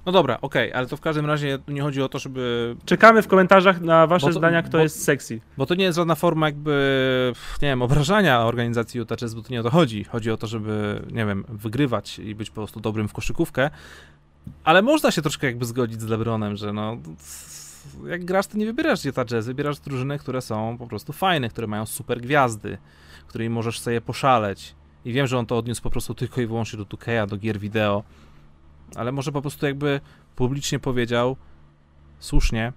No 0.06 0.12
dobra, 0.12 0.38
okej, 0.42 0.70
okay, 0.70 0.78
ale 0.78 0.88
to 0.88 0.98
w 0.98 1.02
każdym 1.02 1.26
razie 1.26 1.60
nie 1.68 1.82
chodzi 1.82 2.02
o 2.02 2.10
to, 2.10 2.20
żeby... 2.20 2.76
Czekamy 2.86 3.22
w 3.22 3.28
komentarzach 3.28 3.82
na 3.82 4.08
wasze 4.08 4.28
to, 4.28 4.34
zdania, 4.34 4.62
kto 4.62 4.78
bo, 4.78 4.84
jest 4.84 5.04
sexy. 5.04 5.40
Bo 5.58 5.66
to 5.66 5.76
nie 5.76 5.84
jest 5.84 5.96
żadna 5.96 6.16
forma 6.16 6.46
jakby, 6.46 7.34
nie 7.62 7.68
wiem, 7.68 7.82
obrażania 7.82 8.46
organizacji 8.46 9.00
Utah 9.00 9.18
Jazz, 9.18 9.34
bo 9.34 9.42
to 9.42 9.50
nie 9.50 9.60
o 9.60 9.64
to 9.64 9.70
chodzi. 9.70 10.04
Chodzi 10.04 10.32
o 10.32 10.38
to, 10.38 10.48
żeby, 10.48 11.02
nie 11.12 11.26
wiem, 11.26 11.46
wygrywać 11.50 12.20
i 12.20 12.36
być 12.36 12.50
po 12.50 12.56
prostu 12.56 12.80
dobrym 12.80 13.08
w 13.08 13.14
koszykówkę. 13.14 13.70
Ale 14.64 14.82
można 14.82 15.12
się 15.12 15.22
troszkę 15.22 15.48
jakby 15.48 15.66
zgodzić 15.66 16.02
z 16.02 16.08
LeBronem, 16.08 16.56
że 16.56 16.74
no 16.74 16.98
jak 18.08 18.26
grasz, 18.26 18.48
to 18.48 18.58
nie 18.58 18.66
wybierasz 18.66 19.06
Utah 19.06 19.26
Jazz, 19.26 19.46
wybierasz 19.46 19.80
drużyny, 19.80 20.20
które 20.20 20.42
są 20.42 20.78
po 20.78 20.88
prostu 20.88 21.14
fajne, 21.14 21.50
które 21.50 21.68
mają 21.68 21.86
super 21.86 22.22
gwiazdy, 22.22 22.78
którymi 23.28 23.50
możesz 23.50 23.80
sobie 23.80 24.02
poszaleć. 24.02 24.76
I 25.06 25.14
wiem, 25.14 25.28
że 25.28 25.38
on 25.38 25.46
to 25.46 25.58
odniósł 25.58 25.82
po 25.82 25.90
prostu 25.90 26.14
tylko 26.14 26.42
i 26.42 26.48
wyłącznie 26.48 26.78
do 26.78 26.86
2K, 26.86 27.28
do 27.28 27.38
gier 27.38 27.60
wideo, 27.60 28.04
ale 28.96 29.12
może 29.12 29.32
po 29.32 29.42
prostu 29.42 29.66
jakby 29.66 30.02
publicznie 30.36 30.80
powiedział, 30.80 31.38
słusznie, 32.20 32.74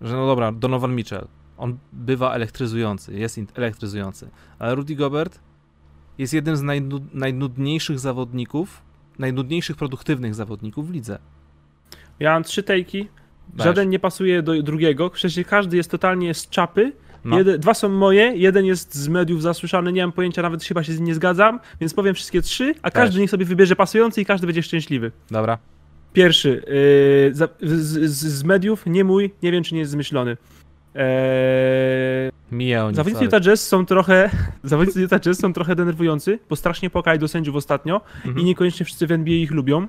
że 0.00 0.16
no 0.16 0.26
dobra, 0.26 0.52
Donovan 0.52 0.94
Mitchell, 0.94 1.28
on 1.56 1.78
bywa 1.92 2.34
elektryzujący, 2.34 3.14
jest 3.14 3.38
elektryzujący, 3.54 4.30
ale 4.58 4.74
Rudy 4.74 4.94
Gobert 4.94 5.40
jest 6.18 6.32
jednym 6.32 6.56
z 6.56 6.62
najnud 6.62 7.14
najnudniejszych 7.14 7.98
zawodników, 7.98 8.82
najnudniejszych 9.18 9.76
produktywnych 9.76 10.34
zawodników 10.34 10.88
w 10.88 10.90
lidze. 10.90 11.18
Ja 12.20 12.32
mam 12.32 12.42
trzy 12.42 12.62
tejki, 12.62 13.08
żaden 13.58 13.90
nie 13.90 13.98
pasuje 13.98 14.42
do 14.42 14.62
drugiego, 14.62 15.10
przecież 15.10 15.46
każdy 15.46 15.76
jest 15.76 15.90
totalnie 15.90 16.34
z 16.34 16.48
czapy, 16.48 16.92
no. 17.26 17.44
Dwa 17.58 17.74
są 17.74 17.88
moje, 17.88 18.32
jeden 18.36 18.64
jest 18.64 18.94
z 18.94 19.08
mediów 19.08 19.42
zasłyszany, 19.42 19.92
nie 19.92 20.02
mam 20.02 20.12
pojęcia, 20.12 20.42
nawet 20.42 20.64
chyba 20.64 20.82
się 20.82 20.92
z 20.92 20.98
nim 20.98 21.06
nie 21.06 21.14
zgadzam, 21.14 21.60
więc 21.80 21.94
powiem 21.94 22.14
wszystkie 22.14 22.42
trzy, 22.42 22.74
a 22.82 22.90
każdy 22.90 23.12
Też. 23.12 23.20
niech 23.20 23.30
sobie 23.30 23.44
wybierze 23.44 23.76
pasujący 23.76 24.20
i 24.20 24.24
każdy 24.24 24.46
będzie 24.46 24.62
szczęśliwy. 24.62 25.12
Dobra. 25.30 25.58
Pierwszy, 26.12 26.48
yy, 26.48 27.34
z, 27.34 27.56
z, 27.62 28.10
z, 28.10 28.44
mediów, 28.44 28.86
nie 28.86 29.04
mój, 29.04 29.30
nie 29.42 29.52
wiem 29.52 29.64
czy 29.64 29.74
nie 29.74 29.80
jest 29.80 29.92
zmyślony. 29.92 30.36
Eee, 30.94 32.32
Mija 32.52 32.92
Zawodnicy 32.92 33.24
Utah 33.24 33.40
Jazz 33.40 33.68
są 33.68 33.86
trochę, 33.86 34.30
zawodnicy 34.64 35.00
Utah 35.00 35.20
Jazz 35.20 35.38
są 35.38 35.52
trochę 35.52 35.76
denerwujący, 35.76 36.38
bo 36.48 36.56
strasznie 36.56 36.90
pokali 36.90 37.18
do 37.18 37.28
sędziów 37.28 37.56
ostatnio 37.56 38.00
mhm. 38.16 38.38
i 38.38 38.44
niekoniecznie 38.44 38.86
wszyscy 38.86 39.06
w 39.06 39.12
NBA 39.12 39.34
ich 39.34 39.50
lubią. 39.50 39.88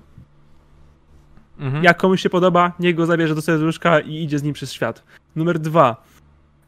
Mhm. 1.59 1.84
Jak 1.84 1.97
komuś 1.97 2.21
się 2.21 2.29
podoba, 2.29 2.71
niech 2.79 2.95
go 2.95 3.05
zabierze 3.05 3.35
do 3.35 3.41
serduszka 3.41 3.99
i 3.99 4.23
idzie 4.23 4.39
z 4.39 4.43
nim 4.43 4.53
przez 4.53 4.73
świat. 4.73 5.03
Numer 5.35 5.59
dwa. 5.59 6.03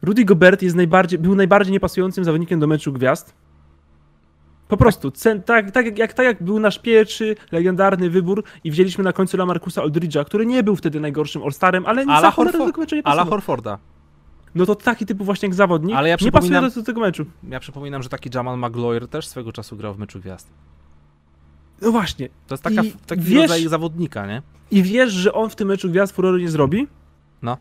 Rudy 0.02 0.24
Gobert 0.24 0.62
jest 0.62 0.76
najbardziej, 0.76 1.18
był 1.18 1.34
najbardziej 1.34 1.72
niepasującym 1.72 2.24
zawodnikiem 2.24 2.60
do 2.60 2.66
meczu 2.66 2.92
gwiazd. 2.92 3.34
Po 4.68 4.76
prostu, 4.76 5.10
cen, 5.10 5.42
tak, 5.42 5.70
tak, 5.70 5.98
jak, 5.98 6.12
tak 6.12 6.26
jak 6.26 6.42
był 6.42 6.58
nasz 6.58 6.78
pierwszy 6.78 7.36
legendarny 7.52 8.10
wybór 8.10 8.44
i 8.64 8.70
wzięliśmy 8.70 9.04
na 9.04 9.12
końcu 9.12 9.36
Lamarcusa 9.36 9.82
Aldridge'a, 9.82 10.24
który 10.24 10.46
nie 10.46 10.62
był 10.62 10.76
wtedy 10.76 11.00
najgorszym 11.00 11.42
All-Starem, 11.42 11.86
ale 11.86 12.02
Ala 12.02 12.32
za 12.36 12.44
do 12.44 12.52
tego 12.52 12.80
meczu 12.80 12.96
nie 12.96 13.02
pasował. 13.02 13.22
Ala 13.22 13.30
Horforda. 13.30 13.78
No 14.54 14.66
to 14.66 14.74
taki 14.74 15.06
typu 15.06 15.24
właśnie 15.24 15.46
jak 15.46 15.54
zawodnik 15.54 15.96
ale 15.96 16.08
ja 16.08 16.16
nie 16.20 16.32
pasuje 16.32 16.60
do, 16.60 16.70
do 16.70 16.82
tego 16.82 17.00
meczu. 17.00 17.26
Ja 17.48 17.60
przypominam, 17.60 18.02
że 18.02 18.08
taki 18.08 18.30
Jamal 18.34 18.58
Magloire 18.58 19.08
też 19.08 19.26
swego 19.26 19.52
czasu 19.52 19.76
grał 19.76 19.94
w 19.94 19.98
meczu 19.98 20.20
gwiazd. 20.20 20.50
No 21.82 21.92
właśnie. 21.92 22.28
To 22.46 22.54
jest 22.54 22.64
taka, 22.64 22.82
taki 23.06 23.22
wiesz, 23.22 23.42
rodzaj 23.42 23.68
zawodnika, 23.68 24.26
nie? 24.26 24.42
I 24.70 24.82
wiesz, 24.82 25.12
że 25.12 25.32
on 25.32 25.50
w 25.50 25.56
tym 25.56 25.68
meczu 25.68 25.90
gwiazd 25.90 26.14
furoru 26.14 26.38
nie 26.38 26.50
zrobi? 26.50 26.88
No. 27.42 27.56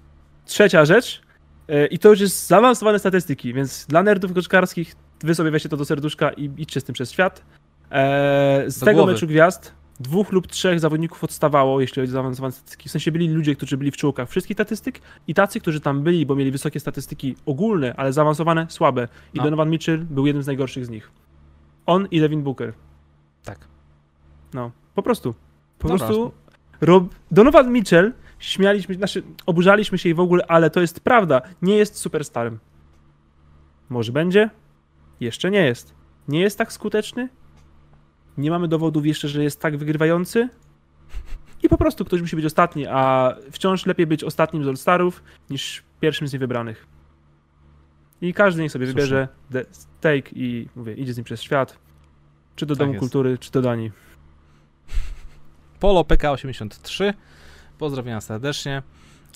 Trzecia 0.46 0.86
rzecz, 0.86 1.22
E, 1.70 1.86
I 1.86 2.00
to 2.00 2.10
już 2.10 2.20
jest 2.20 2.48
zaawansowane 2.48 3.00
statystyki, 3.00 3.54
więc 3.54 3.86
dla 3.86 4.04
nerdów 4.04 4.34
koczkarskich 4.34 4.96
wy 5.24 5.36
sobie 5.36 5.52
weźcie 5.52 5.70
to 5.70 5.78
do 5.78 5.86
serduszka 5.86 6.30
i 6.30 6.52
idźcie 6.58 6.82
z 6.82 6.84
tym 6.84 6.94
przez 6.94 7.12
świat. 7.12 7.46
Eee, 7.91 8.72
z 8.72 8.80
do 8.80 8.86
tego 8.86 8.98
głowy. 8.98 9.14
meczu 9.14 9.28
gwiazd 9.28 9.74
dwóch 10.00 10.32
lub 10.32 10.48
trzech 10.48 10.80
zawodników 10.80 11.24
odstawało, 11.24 11.82
jeśli 11.82 12.02
chodzi 12.02 12.12
o 12.12 12.14
zaawansowane 12.14 12.52
statystyki. 12.52 12.90
W 12.90 12.91
sensie 12.91 13.12
byli 13.12 13.30
ludzie, 13.30 13.56
którzy 13.56 13.78
byli 13.78 13.91
w 13.91 13.98
czołkach 13.98 14.30
wszystkich 14.30 14.56
statystyk 14.56 15.02
i 15.28 15.34
tacy, 15.34 15.60
którzy 15.60 15.80
tam 15.80 16.04
byli, 16.04 16.26
bo 16.26 16.36
mieli 16.36 16.52
wysokie 16.52 16.80
statystyki 16.80 17.36
ogólne, 17.46 17.94
ale 17.98 18.14
zaawansowane, 18.14 18.66
słabe. 18.70 19.08
I 19.34 19.38
no. 19.38 19.44
Donovan 19.44 19.70
Mitchell 19.70 20.06
był 20.10 20.26
jednym 20.26 20.44
z 20.44 20.48
najgorszych 20.48 20.86
z 20.86 20.90
nich. 20.90 21.12
On 21.86 22.08
i 22.12 22.20
Devin 22.20 22.44
Booker. 22.44 22.74
Tak. 23.44 23.60
No, 24.53 24.71
po 24.95 25.03
prostu. 25.03 25.34
Po 25.80 25.88
Dobra. 25.88 26.07
prostu 26.07 26.31
Rob... 26.81 27.15
Donovan 27.31 27.71
Mitchell 27.71 28.13
śmialiśmy, 28.39 28.95
znaczy 28.95 29.23
oburzaliśmy 29.45 29.97
się 29.97 30.09
i 30.09 30.13
w 30.13 30.19
ogóle, 30.19 30.45
ale 30.47 30.69
to 30.69 30.81
jest 30.81 30.99
prawda. 30.99 31.41
Nie 31.61 31.77
jest 31.77 31.97
superstarem. 31.97 32.59
Może 33.89 34.11
będzie? 34.11 34.49
Jeszcze 35.19 35.51
nie 35.51 35.65
jest. 35.65 35.93
Nie 36.27 36.39
jest 36.39 36.57
tak 36.57 36.73
skuteczny? 36.73 37.30
Nie 38.38 38.51
mamy 38.51 38.67
dowodów 38.67 39.05
jeszcze, 39.05 39.27
że 39.27 39.43
jest 39.43 39.61
tak 39.61 39.77
wygrywający? 39.77 40.49
I 41.63 41.69
po 41.69 41.77
prostu 41.77 42.05
ktoś 42.05 42.21
musi 42.21 42.35
być 42.35 42.45
ostatni, 42.45 42.88
a 42.88 43.34
wciąż 43.51 43.85
lepiej 43.85 44.07
być 44.07 44.23
ostatnim 44.23 44.63
z 44.63 44.67
All-Starów 44.67 45.23
niż 45.49 45.84
pierwszym 45.99 46.27
z 46.27 46.34
niewybranych. 46.34 46.88
I 48.21 48.34
każdy 48.34 48.61
niech 48.61 48.71
sobie 48.71 48.85
Słusznie. 48.85 49.01
wybierze 49.01 49.27
take 50.01 50.30
i 50.35 50.67
mówię, 50.76 50.93
idzie 50.93 51.13
z 51.13 51.17
nim 51.17 51.23
przez 51.23 51.41
świat. 51.41 51.77
Czy 52.55 52.65
do 52.65 52.76
tak 52.76 52.80
Domu 52.80 52.93
jest. 52.93 52.99
Kultury, 52.99 53.38
czy 53.38 53.51
do 53.51 53.61
Danii. 53.61 53.91
Polo 55.80 56.01
PK83 56.01 57.14
Pozdrawiam 57.80 58.22
serdecznie. 58.22 58.81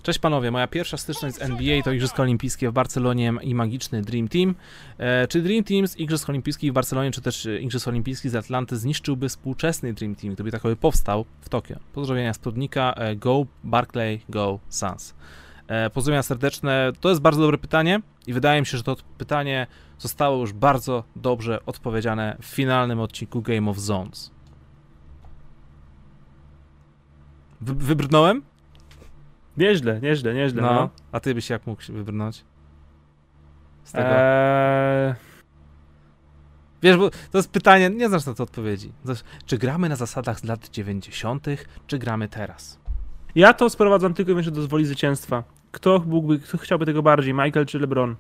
Cześć 0.01 0.19
panowie, 0.19 0.51
moja 0.51 0.67
pierwsza 0.67 0.97
styczność 0.97 1.35
z 1.35 1.41
NBA 1.41 1.81
to 1.83 1.91
Igrzyska 1.91 2.23
Olimpijskie 2.23 2.69
w 2.69 2.73
Barcelonie 2.73 3.33
i 3.41 3.55
magiczny 3.55 4.01
Dream 4.01 4.27
Team. 4.27 4.55
E, 4.97 5.27
czy 5.27 5.41
Dream 5.41 5.63
Team 5.63 5.87
z 5.87 5.97
Igrzysk 5.97 6.29
Olimpijskich 6.29 6.71
w 6.71 6.73
Barcelonie, 6.73 7.11
czy 7.11 7.21
też 7.21 7.47
Igrzysk 7.61 7.87
Olimpijskich 7.87 8.31
z 8.31 8.35
Atlanty 8.35 8.77
zniszczyłby 8.77 9.29
współczesny 9.29 9.93
Dream 9.93 10.15
Team, 10.15 10.33
gdyby 10.33 10.51
takowy 10.51 10.75
powstał 10.75 11.25
w 11.41 11.49
Tokio? 11.49 11.75
Pozdrowienia 11.93 12.33
z 12.33 12.39
e, 12.75 13.15
Go 13.15 13.45
Barclay, 13.63 14.21
Go 14.29 14.59
Suns. 14.69 15.13
E, 15.67 15.89
pozdrowienia 15.89 16.23
serdeczne. 16.23 16.91
To 17.01 17.09
jest 17.09 17.21
bardzo 17.21 17.41
dobre 17.41 17.57
pytanie 17.57 18.01
i 18.27 18.33
wydaje 18.33 18.61
mi 18.61 18.65
się, 18.65 18.77
że 18.77 18.83
to 18.83 18.95
pytanie 19.17 19.67
zostało 19.99 20.41
już 20.41 20.53
bardzo 20.53 21.03
dobrze 21.15 21.65
odpowiedziane 21.65 22.37
w 22.41 22.45
finalnym 22.45 22.99
odcinku 22.99 23.41
Game 23.41 23.71
of 23.71 23.77
Zones. 23.77 24.32
Wy 27.63 27.73
wybrnąłem? 27.73 28.41
Nieźle, 29.57 30.01
nieźle, 30.01 30.33
nieźle. 30.33 30.61
No. 30.61 30.73
no. 30.73 30.89
A 31.11 31.19
ty 31.19 31.35
byś 31.35 31.49
jak 31.49 31.67
mógł 31.67 31.81
wybrnąć? 31.89 32.45
Z 33.83 33.91
tego. 33.91 34.07
Eee... 34.09 35.13
Wiesz, 36.83 36.97
bo 36.97 37.09
to 37.09 37.37
jest 37.37 37.51
pytanie, 37.51 37.89
nie 37.89 38.09
znasz 38.09 38.25
na 38.25 38.33
to 38.33 38.43
odpowiedzi. 38.43 38.91
czy 39.45 39.57
gramy 39.57 39.89
na 39.89 39.95
zasadach 39.95 40.39
z 40.39 40.43
lat 40.43 40.69
90., 40.69 41.45
czy 41.87 41.99
gramy 41.99 42.27
teraz? 42.27 42.79
Ja 43.35 43.53
to 43.53 43.69
sprowadzam 43.69 44.13
tylko 44.13 44.31
jeszcze 44.31 44.51
do 44.51 44.67
woli 44.67 44.85
zwycięstwa. 44.85 45.43
Kto 45.71 46.03
mógłby, 46.07 46.39
kto 46.39 46.57
chciałby 46.57 46.85
tego 46.85 47.03
bardziej, 47.03 47.33
Michael 47.33 47.65
czy 47.65 47.79
LeBron? 47.79 48.15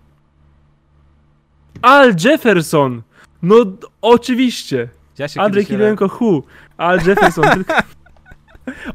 Al 1.81 2.15
Jefferson! 2.25 3.01
No 3.41 3.55
oczywiście! 4.01 4.89
Ja 5.17 5.27
Andrzej 5.37 5.65
Kirilenko, 5.65 6.09
hu! 6.09 6.43
Al 6.77 6.99
Jefferson. 7.07 7.43
tylko... 7.53 7.73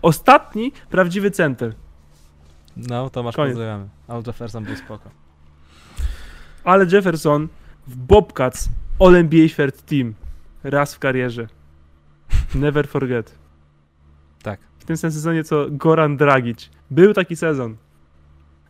Ostatni 0.03 0.73
prawdziwy 0.90 1.31
center. 1.31 1.74
No, 2.77 3.11
to 3.11 3.23
masz 3.23 3.36
pozdrawiamy. 3.36 3.89
Al 4.09 4.23
Jefferson 4.27 4.65
był 4.65 4.77
spoko. 4.77 5.11
Ale 6.65 6.86
Jefferson 6.93 7.49
w 7.86 7.97
Bobcats 7.97 8.69
NBA 9.01 9.49
Third 9.57 9.82
Team. 9.86 10.15
Raz 10.65 10.95
w 10.95 10.99
karierze. 10.99 11.47
Never 12.55 12.89
forget. 12.89 13.39
Tak. 14.43 14.61
W 14.78 14.85
tym 14.85 14.97
samym 14.97 15.12
sezonie 15.12 15.45
co 15.45 15.66
Goran 15.70 16.16
Dragic. 16.16 16.70
Był 16.90 17.15
taki 17.15 17.36
sezon. 17.36 17.77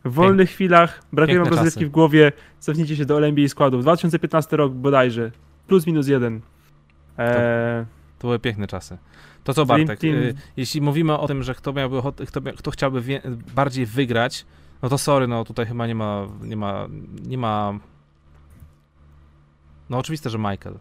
W 0.05 0.13
wolnych 0.13 0.47
Pięk... 0.47 0.55
chwilach, 0.55 1.03
brakuje 1.13 1.39
wam 1.39 1.47
rozrywki 1.47 1.85
w 1.85 1.89
głowie, 1.89 2.31
cofnijcie 2.59 2.95
się 2.95 3.05
do 3.05 3.17
All 3.17 3.23
NBA 3.23 3.47
składów. 3.47 3.81
2015 3.81 4.57
rok 4.57 4.73
bodajże. 4.73 5.31
Plus 5.67 5.87
minus 5.87 6.07
jeden. 6.07 6.41
Eee... 7.17 7.85
To, 7.85 8.19
to 8.19 8.27
były 8.27 8.39
piękne 8.39 8.67
czasy. 8.67 8.97
To 9.43 9.53
co 9.53 9.65
Bartek, 9.65 10.03
y, 10.03 10.35
jeśli 10.57 10.81
mówimy 10.81 11.17
o 11.17 11.27
tym, 11.27 11.43
że 11.43 11.55
kto, 11.55 11.73
miałby, 11.73 12.01
kto, 12.27 12.41
kto 12.57 12.71
chciałby 12.71 13.01
wie, 13.01 13.21
bardziej 13.55 13.85
wygrać, 13.85 14.45
no 14.81 14.89
to 14.89 14.97
sorry, 14.97 15.27
no 15.27 15.45
tutaj 15.45 15.65
chyba 15.65 15.87
nie 15.87 15.95
ma, 15.95 16.27
nie 16.41 16.57
ma, 16.57 16.87
nie 17.23 17.37
ma... 17.37 17.79
No 19.89 19.97
oczywiste, 19.97 20.29
że 20.29 20.37
Michael. 20.37 20.79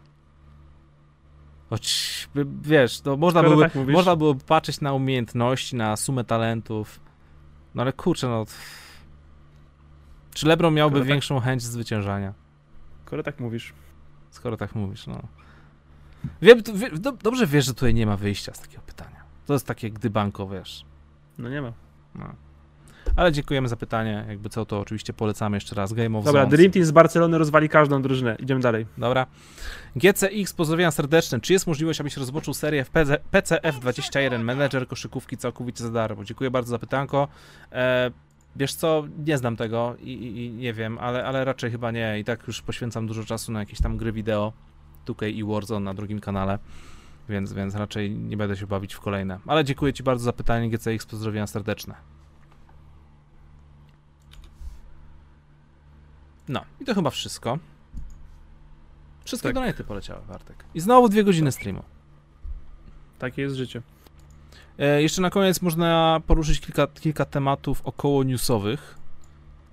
Choć, 1.71 2.29
wiesz, 2.63 3.05
no 3.05 3.17
można 3.17 3.43
było, 3.43 3.61
tak 3.61 3.75
można 3.75 4.17
było 4.17 4.35
patrzeć 4.35 4.81
na 4.81 4.93
umiejętności, 4.93 5.77
na 5.77 5.97
sumę 5.97 6.25
talentów, 6.25 7.01
no 7.75 7.83
ale 7.83 7.93
kurczę, 7.93 8.29
no... 8.29 8.45
Czy 10.35 10.47
LeBron 10.47 10.75
miałby 10.75 10.95
Skoro 10.95 11.05
tak- 11.05 11.09
większą 11.09 11.35
tak... 11.35 11.45
chęć 11.45 11.63
zwyciężania? 11.63 12.35
Skoro 13.07 13.23
tak 13.23 13.41
mówisz. 13.41 13.73
Skoro 14.31 14.57
tak 14.57 14.75
mówisz, 14.75 15.07
no. 15.07 15.23
Wiem, 16.43 16.63
wie, 16.75 16.91
do, 16.91 17.13
dobrze 17.13 17.47
wiesz, 17.47 17.65
że 17.65 17.75
tutaj 17.75 17.95
nie 17.95 18.07
ma 18.07 18.17
wyjścia 18.17 18.55
z 18.55 18.61
takiego 18.61 18.83
pytania. 18.87 19.23
To 19.47 19.53
jest 19.53 19.67
takie 19.67 19.91
gdybanko, 19.91 20.49
wiesz. 20.49 20.85
No 21.39 21.49
nie 21.49 21.63
ma. 21.63 21.73
No. 22.15 22.35
Ale 23.17 23.33
dziękujemy 23.33 23.69
za 23.69 23.77
pytanie. 23.77 24.25
Jakby 24.29 24.49
co, 24.49 24.67
to 24.67 24.81
oczywiście 24.81 25.13
polecamy 25.13 25.57
jeszcze 25.57 25.75
raz. 25.75 25.93
Game 25.93 26.19
of 26.19 26.25
Dobra, 26.25 26.43
Zones. 26.43 26.57
Dream 26.57 26.73
Team 26.73 26.85
z 26.85 26.91
Barcelony 26.91 27.39
rozwali 27.39 27.69
każdą 27.69 28.03
drużynę. 28.03 28.37
Idziemy 28.39 28.61
dalej. 28.61 28.87
Dobra. 28.99 29.27
GCX, 29.97 30.53
pozdrowienia 30.53 30.91
serdeczne. 30.91 31.41
Czy 31.41 31.53
jest 31.53 31.67
możliwość, 31.67 32.01
abyś 32.01 32.17
rozpoczął 32.17 32.55
serię 32.55 32.85
w 32.85 32.91
PCF21 33.33 34.45
Manager 34.45 34.89
koszykówki 34.89 35.37
całkowicie 35.37 35.85
za 35.85 35.91
darmo? 35.91 36.25
Dziękuję 36.25 36.51
bardzo 36.51 36.71
za 36.71 36.79
pytanko. 36.79 37.29
E, 37.73 38.11
wiesz 38.57 38.75
co, 38.75 39.05
nie 39.27 39.39
znam 39.39 39.57
tego 39.57 39.97
i, 40.01 40.13
i, 40.13 40.47
i, 40.47 40.53
nie 40.53 40.73
wiem, 40.73 40.99
ale, 40.99 41.25
ale 41.25 41.45
raczej 41.45 41.71
chyba 41.71 41.91
nie. 41.91 42.19
I 42.19 42.25
tak 42.25 42.47
już 42.47 42.63
poświęcam 42.63 43.07
dużo 43.07 43.25
czasu 43.25 43.53
na 43.53 43.61
jakieś 43.61 43.81
tam 43.81 43.97
gry 43.97 44.13
wideo. 44.13 44.53
2K 45.09 45.35
i 45.35 45.45
Warzone 45.45 45.85
na 45.85 45.95
drugim 45.95 46.21
kanale. 46.21 46.59
Więc, 47.29 47.53
więc 47.53 47.75
raczej 47.75 48.11
nie 48.11 48.37
będę 48.37 48.57
się 48.57 48.67
bawić 48.67 48.95
w 48.95 49.01
kolejne. 49.01 49.39
Ale 49.47 49.65
dziękuję 49.65 49.93
Ci 49.93 50.03
bardzo 50.03 50.25
za 50.25 50.33
pytanie, 50.33 50.71
GCX, 50.71 51.07
pozdrowienia 51.07 51.47
serdeczne. 51.47 51.95
No, 56.49 56.65
i 56.81 56.85
to 56.85 56.95
chyba 56.95 57.11
wszystko. 57.11 57.59
Wszystkie 59.25 59.49
tak. 59.49 59.55
donaty 59.55 59.85
poleciały, 59.85 60.21
Bartek. 60.29 60.65
I 60.75 60.81
znowu 60.81 61.09
dwie 61.09 61.25
godziny 61.25 61.53
streamu. 61.53 61.83
Takie 63.19 63.43
jest 63.43 63.57
życie. 63.57 63.83
E, 64.79 65.03
jeszcze 65.03 65.23
na 65.23 65.31
koniec 65.31 65.63
można 65.63 66.21
poruszyć 66.27 66.61
kilka, 66.61 66.87
kilka 66.87 67.25
tematów 67.25 67.81
około 67.85 68.25
newsowych. 68.25 68.99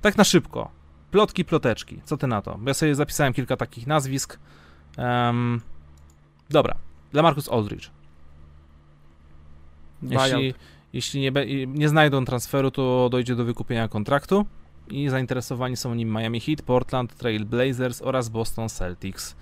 Tak 0.01 0.17
na 0.17 0.23
szybko. 0.23 0.71
Plotki, 1.11 1.45
ploteczki. 1.45 2.01
Co 2.03 2.17
ty 2.17 2.27
na 2.27 2.41
to? 2.41 2.59
Ja 2.65 2.73
sobie 2.73 2.95
zapisałem 2.95 3.33
kilka 3.33 3.57
takich 3.57 3.87
nazwisk. 3.87 4.39
Um, 4.97 5.61
dobra. 6.49 6.75
Dla 7.11 7.21
Marcus 7.21 7.49
Aldridge. 7.49 7.89
Jeśli, 10.03 10.53
jeśli 10.93 11.21
nie, 11.21 11.31
nie 11.67 11.89
znajdą 11.89 12.25
transferu, 12.25 12.71
to 12.71 13.09
dojdzie 13.11 13.35
do 13.35 13.45
wykupienia 13.45 13.87
kontraktu 13.87 14.45
i 14.89 15.09
zainteresowani 15.09 15.77
są 15.77 15.95
nim 15.95 16.09
Miami 16.09 16.39
Heat, 16.39 16.61
Portland 16.61 17.15
Trail 17.15 17.45
Blazers 17.45 18.01
oraz 18.01 18.29
Boston 18.29 18.69
Celtics. 18.69 19.35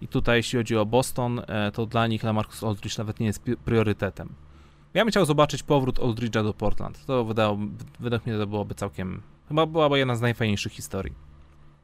I 0.00 0.08
tutaj 0.08 0.36
jeśli 0.36 0.58
chodzi 0.58 0.76
o 0.76 0.86
Boston, 0.86 1.40
e, 1.48 1.72
to 1.72 1.86
dla 1.86 2.06
nich 2.06 2.22
Lamarcus 2.22 2.64
Aldridge 2.64 2.98
nawet 2.98 3.20
nie 3.20 3.26
jest 3.26 3.42
priorytetem. 3.64 4.28
Ja 4.94 5.04
bym 5.04 5.10
chciał 5.10 5.24
zobaczyć 5.24 5.62
powrót 5.62 5.98
Aldridge'a 5.98 6.42
do 6.42 6.54
Portland. 6.54 7.06
To 7.06 7.24
wydało, 7.24 7.58
według 8.00 8.26
mnie 8.26 8.38
to 8.38 8.46
byłoby 8.46 8.74
całkiem, 8.74 9.22
chyba 9.48 9.66
byłaby 9.66 9.98
jedna 9.98 10.16
z 10.16 10.20
najfajniejszych 10.20 10.72
historii. 10.72 11.31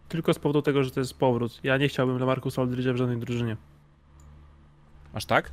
Tylko 0.08 0.34
z 0.34 0.38
powodu 0.38 0.62
tego, 0.62 0.84
że 0.84 0.90
to 0.90 1.00
jest 1.00 1.18
powrót. 1.18 1.60
Ja 1.62 1.76
nie 1.76 1.88
chciałbym 1.88 2.18
Lamarcus 2.18 2.56
Aldridge'a 2.56 2.92
w 2.92 2.96
żadnej 2.96 3.18
drużynie. 3.18 3.56
Aż 5.12 5.24
tak? 5.24 5.52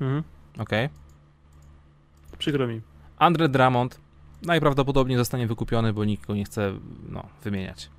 Mhm. 0.00 0.22
Okej. 0.58 0.86
Okay. 0.86 2.38
Przykro 2.38 2.66
mi. 2.66 2.80
Andre 3.18 3.48
Drummond 3.48 4.00
najprawdopodobniej 4.42 5.18
zostanie 5.18 5.46
wykupiony, 5.46 5.92
bo 5.92 6.04
nikt 6.04 6.26
go 6.26 6.34
nie 6.34 6.44
chce 6.44 6.72
no, 7.08 7.28
wymieniać. 7.44 7.90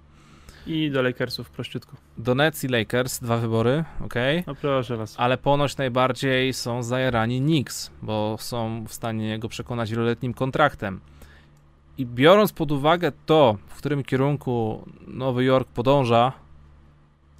I 0.68 0.91
do 0.91 1.02
Lakersów 1.02 1.50
prościutko. 1.50 1.98
Do 2.18 2.36
Nets 2.36 2.64
i 2.64 2.68
Lakers, 2.68 3.20
dwa 3.20 3.38
wybory, 3.38 3.84
ok. 4.06 4.14
No 4.48 4.56
proszę 4.56 4.98
was. 4.98 5.16
Ale 5.18 5.38
ponoć 5.38 5.78
najbardziej 5.78 6.54
są 6.54 6.84
zajarani 6.84 7.41
Knicks, 7.41 7.91
bo 8.02 8.36
są 8.40 8.86
w 8.88 8.94
stanie 8.94 9.40
go 9.40 9.50
przekonać 9.50 9.91
wieloletnim 9.91 10.34
kontraktem. 10.34 11.00
I 11.98 12.06
biorąc 12.06 12.53
pod 12.53 12.72
uwagę 12.72 13.11
to, 13.26 13.57
w 13.68 13.78
którym 13.78 14.03
kierunku 14.03 14.86
Nowy 15.07 15.44
Jork 15.44 15.70
podąża, 15.70 16.32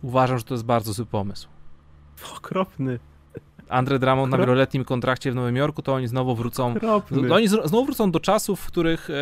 uważam, 0.02 0.38
że 0.38 0.44
to 0.44 0.54
jest 0.54 0.66
bardzo 0.66 0.94
zły 0.94 1.06
pomysł. 1.06 1.48
Okropny. 2.38 3.00
Andre 3.70 4.00
Drummond 4.00 4.32
na 4.32 4.38
wieloletnim 4.38 4.86
kontrakcie 4.86 5.32
w 5.32 5.36
Nowym 5.36 5.56
Jorku, 5.56 5.82
to 5.82 5.94
oni 5.94 6.08
znowu 6.08 6.36
wrócą. 6.36 6.74
Okropny. 6.76 7.34
Oni 7.34 7.48
znowu 7.48 7.86
wrócą 7.86 8.12
do 8.12 8.20
czasów, 8.20 8.60
w 8.60 8.68
których. 8.68 9.10
E, 9.10 9.14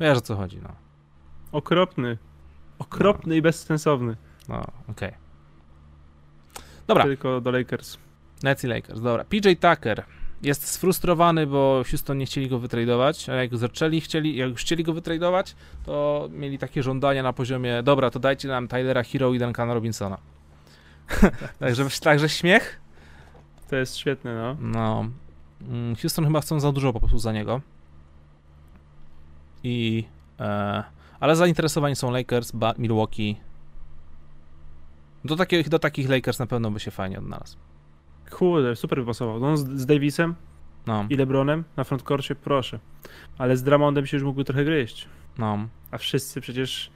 wiesz 0.00 0.18
o 0.18 0.20
co 0.20 0.36
chodzi, 0.36 0.60
no. 0.62 0.68
Okropny. 1.52 2.18
Okropny 2.78 3.30
no. 3.30 3.34
i 3.34 3.42
bezsensowny. 3.42 4.16
No, 4.48 4.60
okej. 4.60 5.08
Okay. 5.08 5.12
Dobra. 6.86 7.04
Tylko 7.04 7.40
do 7.40 7.50
Lakers. 7.50 7.98
Nets 8.42 8.64
i 8.64 8.66
Lakers, 8.66 9.00
dobra. 9.00 9.24
PJ 9.24 9.48
Tucker 9.60 10.04
jest 10.44 10.66
sfrustrowany, 10.66 11.46
bo 11.46 11.82
Houston 11.90 12.18
nie 12.18 12.26
chcieli 12.26 12.48
go 12.48 12.58
wytradować, 12.58 13.28
a 13.28 13.34
jak 13.34 13.56
zaczęli, 13.56 14.00
chcieli, 14.00 14.36
jak 14.36 14.50
już 14.50 14.60
chcieli 14.60 14.84
go 14.84 14.92
wytradować, 14.92 15.54
to 15.84 16.28
mieli 16.32 16.58
takie 16.58 16.82
żądania 16.82 17.22
na 17.22 17.32
poziomie, 17.32 17.82
dobra, 17.82 18.10
to 18.10 18.18
dajcie 18.18 18.48
nam 18.48 18.68
Tylera 18.68 19.02
Hero 19.02 19.34
i 19.34 19.38
Duncana 19.38 19.74
Robinsona. 19.74 20.18
także, 21.58 21.86
także 22.02 22.28
śmiech? 22.28 22.80
To 23.70 23.76
jest 23.76 23.96
świetne, 23.96 24.34
no. 24.34 24.56
No. 24.60 25.08
Mm, 25.68 25.96
Houston 25.96 26.24
chyba 26.24 26.40
chcą 26.40 26.60
za 26.60 26.72
dużo 26.72 26.92
po 26.92 27.00
prostu 27.00 27.18
za 27.18 27.32
niego. 27.32 27.60
I... 29.62 30.04
E, 30.40 30.84
ale 31.20 31.36
zainteresowani 31.36 31.96
są 31.96 32.10
Lakers, 32.10 32.52
Milwaukee. 32.78 33.36
Do 35.24 35.36
takich, 35.36 35.68
do 35.68 35.78
takich 35.78 36.08
Lakers 36.08 36.38
na 36.38 36.46
pewno 36.46 36.70
by 36.70 36.80
się 36.80 36.90
fajnie 36.90 37.18
odnalazł. 37.18 37.56
Kurde, 38.30 38.76
super 38.76 38.98
by 39.00 39.06
pasował. 39.06 39.40
No, 39.40 39.56
z, 39.56 39.68
z 39.68 39.86
Davisem 39.86 40.34
no. 40.86 41.06
i 41.10 41.16
LeBronem 41.16 41.64
na 41.76 41.84
frontcourcie, 41.84 42.34
proszę. 42.34 42.78
Ale 43.38 43.56
z 43.56 43.62
Dramondem 43.62 44.06
się 44.06 44.16
już 44.16 44.24
mógłby 44.24 44.44
trochę 44.44 44.64
gryźć. 44.64 45.08
No. 45.38 45.68
A 45.90 45.98
wszyscy 45.98 46.40
przecież 46.40 46.90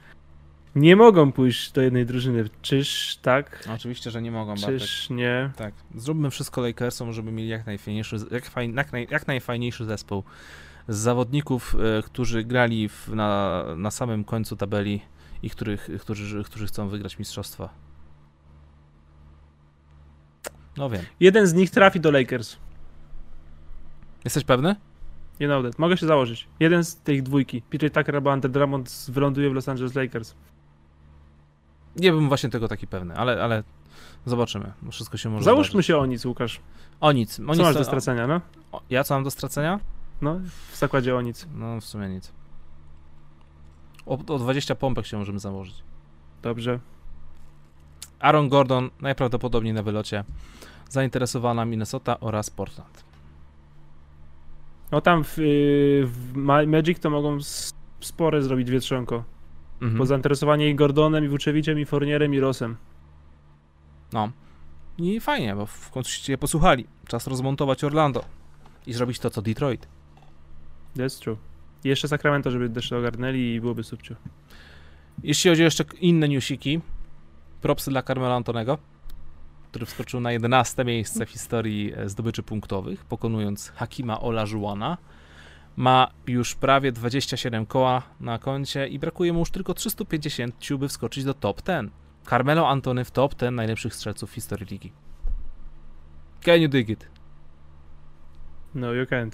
nie 0.75 0.95
mogą 0.95 1.31
pójść 1.31 1.71
do 1.71 1.81
jednej 1.81 2.05
drużyny. 2.05 2.49
Czyż 2.61 3.19
tak? 3.21 3.69
Oczywiście, 3.75 4.11
że 4.11 4.21
nie 4.21 4.31
mogą. 4.31 4.55
Czyż 4.55 4.63
Bartek. 4.63 5.17
nie? 5.17 5.49
Tak. 5.55 5.73
Zróbmy 5.95 6.29
wszystko 6.29 6.61
Lakersom, 6.61 7.13
żeby 7.13 7.31
mieli 7.31 7.49
jak 7.49 7.65
najfajniejszy, 7.65 8.17
jak, 8.31 8.45
faj, 8.45 8.73
jak, 8.73 8.91
naj, 8.91 9.07
jak 9.11 9.27
najfajniejszy 9.27 9.85
zespół 9.85 10.23
z 10.87 10.97
zawodników, 10.97 11.75
e, 11.97 12.03
którzy 12.03 12.43
grali 12.43 12.89
w, 12.89 13.07
na, 13.07 13.63
na 13.77 13.91
samym 13.91 14.23
końcu 14.23 14.55
tabeli 14.55 15.01
i 15.43 15.49
których, 15.49 15.89
którzy, 15.99 16.43
którzy 16.43 16.67
chcą 16.67 16.89
wygrać 16.89 17.19
mistrzostwa. 17.19 17.69
No 20.79 20.89
wiem. 20.89 21.01
Jeden 21.19 21.47
z 21.47 21.53
nich 21.53 21.69
trafi 21.69 21.99
do 21.99 22.11
Lakers. 22.11 22.57
Jesteś 24.25 24.43
pewny? 24.43 24.75
Nie 25.39 25.47
know 25.47 25.63
that. 25.63 25.79
Mogę 25.79 25.97
się 25.97 26.07
założyć. 26.07 26.47
Jeden 26.59 26.83
z 26.83 26.95
tych 26.95 27.23
dwójki, 27.23 27.61
PJ 27.61 27.85
Tucker 27.87 28.15
albo 28.15 28.31
Andre 28.31 28.49
Drummond 28.49 29.05
wyląduje 29.09 29.49
w 29.49 29.53
Los 29.53 29.69
Angeles 29.69 29.95
Lakers. 29.95 30.35
Nie 31.95 32.11
bym 32.11 32.27
właśnie 32.27 32.49
tego 32.49 32.67
taki 32.67 32.87
pewny, 32.87 33.15
ale, 33.15 33.43
ale 33.43 33.63
zobaczymy. 34.25 34.73
Wszystko 34.91 35.17
się 35.17 35.29
może 35.29 35.45
Załóżmy 35.45 35.71
zdarzyć. 35.71 35.87
się 35.87 35.97
o 35.97 36.05
nic, 36.05 36.25
Łukasz. 36.25 36.59
O 37.01 37.11
nic. 37.11 37.39
O 37.39 37.43
co 37.45 37.51
nic 37.53 37.61
masz 37.61 37.75
do 37.75 37.83
stracenia, 37.83 38.27
no? 38.27 38.41
O, 38.71 38.81
ja 38.89 39.03
co 39.03 39.13
mam 39.13 39.23
do 39.23 39.31
stracenia? 39.31 39.79
No, 40.21 40.39
w 40.71 40.77
zakładzie 40.77 41.15
o 41.15 41.21
nic. 41.21 41.47
No, 41.55 41.81
w 41.81 41.85
sumie 41.85 42.09
nic. 42.09 42.31
O, 44.05 44.17
o 44.27 44.39
20 44.39 44.75
pompek 44.75 45.05
się 45.05 45.17
możemy 45.17 45.39
założyć. 45.39 45.83
Dobrze. 46.41 46.79
Aaron 48.19 48.49
Gordon 48.49 48.89
najprawdopodobniej 49.01 49.73
na 49.73 49.83
wylocie. 49.83 50.23
Zainteresowana 50.89 51.65
Minnesota 51.65 52.19
oraz 52.19 52.49
Portland. 52.49 53.03
No 54.91 55.01
tam 55.01 55.23
w, 55.23 55.33
w 56.05 56.35
Magic 56.67 56.99
to 56.99 57.09
mogą 57.09 57.37
spore 57.99 58.41
zrobić 58.41 58.71
wietrzonko. 58.71 59.23
Mhm. 59.81 59.97
Po 59.97 60.05
zainteresowanie 60.05 60.69
i 60.69 60.75
Gordonem, 60.75 61.25
i 61.25 61.27
Vuceviciem, 61.27 61.79
i 61.79 61.85
Fornierem, 61.85 62.33
i 62.33 62.39
Rosem. 62.39 62.77
No. 64.13 64.31
I 64.97 65.19
fajnie, 65.19 65.55
bo 65.55 65.65
w 65.65 65.89
końcu 65.91 66.11
się 66.11 66.37
posłuchali. 66.37 66.87
Czas 67.07 67.27
rozmontować 67.27 67.83
Orlando 67.83 68.25
i 68.87 68.93
zrobić 68.93 69.19
to, 69.19 69.29
co 69.29 69.41
Detroit. 69.41 69.87
That's 70.95 71.21
true. 71.21 71.37
I 71.83 71.89
jeszcze 71.89 72.07
Sacramento, 72.07 72.51
żeby 72.51 72.69
też 72.69 72.93
ogarnęli 72.93 73.39
i 73.39 73.61
byłoby 73.61 73.83
subcio. 73.83 74.15
Jeśli 75.23 75.49
chodzi 75.49 75.61
o 75.61 75.65
jeszcze 75.65 75.83
inne 75.99 76.29
newsiki, 76.29 76.81
propsy 77.61 77.91
dla 77.91 78.03
Carmela 78.03 78.35
Antonego, 78.35 78.77
który 79.71 79.85
wskoczył 79.85 80.19
na 80.19 80.31
11 80.31 80.85
miejsce 80.85 81.25
w 81.25 81.29
historii 81.29 81.93
e, 81.95 82.09
zdobyczy 82.09 82.43
punktowych, 82.43 83.05
pokonując 83.05 83.71
Hakima 83.75 84.19
Olajuwona. 84.19 84.97
Ma 85.75 86.11
już 86.27 86.55
prawie 86.55 86.91
27 86.91 87.65
koła 87.65 88.01
na 88.19 88.39
koncie 88.39 88.87
i 88.87 88.99
brakuje 88.99 89.33
mu 89.33 89.39
już 89.39 89.51
tylko 89.51 89.73
350, 89.73 90.55
by 90.79 90.87
wskoczyć 90.87 91.23
do 91.23 91.33
top 91.33 91.61
10. 91.61 91.91
Carmelo 92.29 92.69
Antony 92.69 93.05
w 93.05 93.11
top 93.11 93.35
10 93.35 93.55
najlepszych 93.55 93.95
strzelców 93.95 94.31
w 94.31 94.33
historii 94.33 94.67
ligi. 94.71 94.91
Can 96.41 96.61
you 96.61 96.69
dig 96.69 96.89
it? 96.89 97.07
No, 98.75 98.93
you 98.93 99.05
can't. 99.05 99.31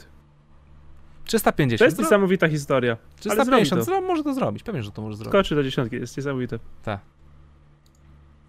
350. 1.26 1.80
To 1.80 1.85
jest 1.85 1.99
niesamowita 1.99 2.47
historia. 2.47 2.97
350, 3.15 3.85
to. 3.85 4.02
może 4.02 4.23
to 4.23 4.34
zrobić, 4.34 4.64
pewnie, 4.64 4.84
że 4.84 4.91
to 4.91 5.02
może 5.02 5.18
zrobić. 5.18 5.31
Skoczy 5.31 5.56
do 5.56 5.64
dziesiątki, 5.64 5.95
jest 5.95 6.18
niesamowite. 6.18 6.60
Tak. 6.84 6.99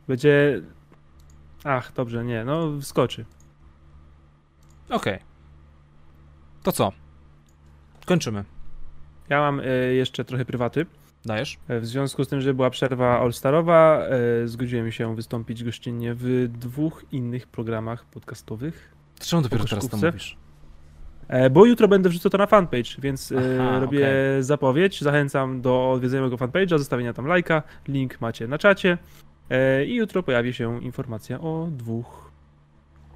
Będzie... 0.08 0.62
Ach, 1.64 1.92
dobrze, 1.92 2.24
nie, 2.24 2.44
no 2.44 2.82
skoczy. 2.82 3.24
Okej. 4.90 5.14
Okay. 5.14 5.26
To 6.62 6.72
co? 6.72 6.92
Kończymy. 8.06 8.44
Ja 9.28 9.40
mam 9.40 9.60
y, 9.60 9.94
jeszcze 9.94 10.24
trochę 10.24 10.44
prywaty. 10.44 10.86
Dajesz? 11.24 11.58
E, 11.68 11.80
w 11.80 11.86
związku 11.86 12.24
z 12.24 12.28
tym, 12.28 12.40
że 12.40 12.54
była 12.54 12.70
przerwa 12.70 13.20
all-starowa, 13.20 14.02
y, 14.44 14.48
zgodziłem 14.48 14.92
się 14.92 15.16
wystąpić 15.16 15.64
gościnnie 15.64 16.14
w 16.14 16.48
dwóch 16.48 17.04
innych 17.12 17.46
programach 17.46 18.04
podcastowych. 18.04 18.94
Czemu 19.20 19.42
dopiero 19.42 19.64
teraz 19.64 19.88
to 19.88 19.96
mówisz? 19.96 20.36
Bo 21.50 21.66
jutro 21.66 21.88
będę 21.88 22.08
wrzucał 22.08 22.30
to 22.30 22.38
na 22.38 22.46
fanpage, 22.46 22.90
więc 22.98 23.32
Aha, 23.32 23.80
robię 23.80 23.98
okay. 23.98 24.42
zapowiedź. 24.42 25.00
Zachęcam 25.00 25.60
do 25.60 25.90
odwiedzenia 25.90 26.20
mojego 26.20 26.36
fanpage'a, 26.36 26.78
zostawienia 26.78 27.12
tam 27.12 27.26
lajka. 27.26 27.62
Link 27.88 28.20
macie 28.20 28.48
na 28.48 28.58
czacie. 28.58 28.98
E, 29.50 29.84
I 29.84 29.94
jutro 29.94 30.22
pojawi 30.22 30.54
się 30.54 30.82
informacja 30.82 31.40
o 31.40 31.68
dwóch 31.70 32.30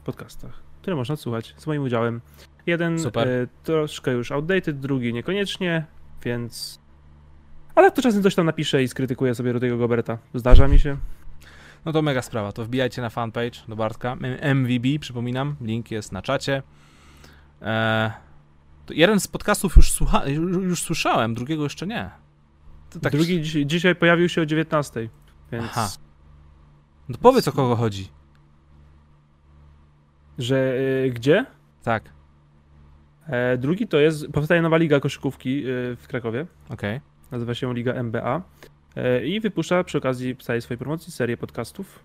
podcastach, 0.05 0.62
które 0.81 0.97
można 0.97 1.16
słuchać 1.16 1.55
z 1.57 1.66
moim 1.66 1.82
udziałem. 1.82 2.20
Jeden 2.66 2.98
Super. 2.98 3.48
troszkę 3.62 4.12
już 4.12 4.32
outdated, 4.32 4.81
drugi 4.81 5.12
niekoniecznie, 5.12 5.85
więc. 6.24 6.81
Ale 7.74 7.90
to 7.90 8.02
czasem 8.02 8.23
coś 8.23 8.35
tam 8.35 8.47
napiszę 8.47 8.82
i 8.82 8.89
skrytykuję 8.89 9.35
sobie 9.35 9.52
Rudego 9.52 9.78
Goberta. 9.78 10.19
Zdarza 10.35 10.69
mi 10.69 10.78
się. 10.78 10.97
No 11.85 11.93
to 11.93 12.02
mega 12.02 12.23
sprawa. 12.23 12.52
To 12.52 12.65
wbijajcie 12.65 13.02
na 13.02 13.11
fanpage 13.11 13.61
do 13.69 13.77
Bartka. 13.77 14.16
MVB, 14.55 15.01
przypominam, 15.01 15.57
link 15.61 15.90
jest 15.90 16.12
na 16.12 16.23
czacie. 16.23 16.62
Eee, 17.62 18.11
jeden 18.90 19.20
z 19.20 19.28
podcastów 19.28 19.77
już, 19.77 19.93
słucha, 19.93 20.28
już, 20.28 20.65
już, 20.65 20.82
słyszałem, 20.82 21.35
drugiego 21.35 21.62
jeszcze 21.62 21.86
nie. 21.86 22.11
Tak... 23.02 23.12
Drugi 23.12 23.43
dzisiaj, 23.43 23.66
dzisiaj 23.66 23.94
pojawił 23.94 24.28
się 24.28 24.43
o 24.43 24.47
19, 24.47 25.09
więc... 25.52 25.65
Aha. 25.65 25.89
No 27.11 27.16
powiedz 27.23 27.49
o 27.49 27.53
kogo 27.53 27.77
chodzi. 27.77 28.09
Że 30.39 30.74
y, 31.07 31.11
gdzie? 31.11 31.47
Tak. 31.82 32.12
E, 33.27 33.59
drugi 33.59 33.89
to 33.89 33.99
jest, 33.99 34.28
powstaje 34.32 34.62
nowa 34.62 34.77
liga 34.77 35.01
koszykówki 35.01 35.59
y, 35.66 35.97
w 35.97 36.09
Krakowie. 36.09 36.47
Okej. 36.69 36.97
Okay. 36.97 37.01
Nazywa 37.31 37.55
się 37.55 37.74
Liga 37.74 37.95
MBA. 37.95 38.43
E, 38.97 39.27
I 39.27 39.41
wypuszcza 39.41 39.85
przy 39.85 39.99
okazji 39.99 40.37
całej 40.37 40.62
swojej 40.62 40.78
promocji 40.78 41.12
serię 41.12 41.37
podcastów 41.37 42.05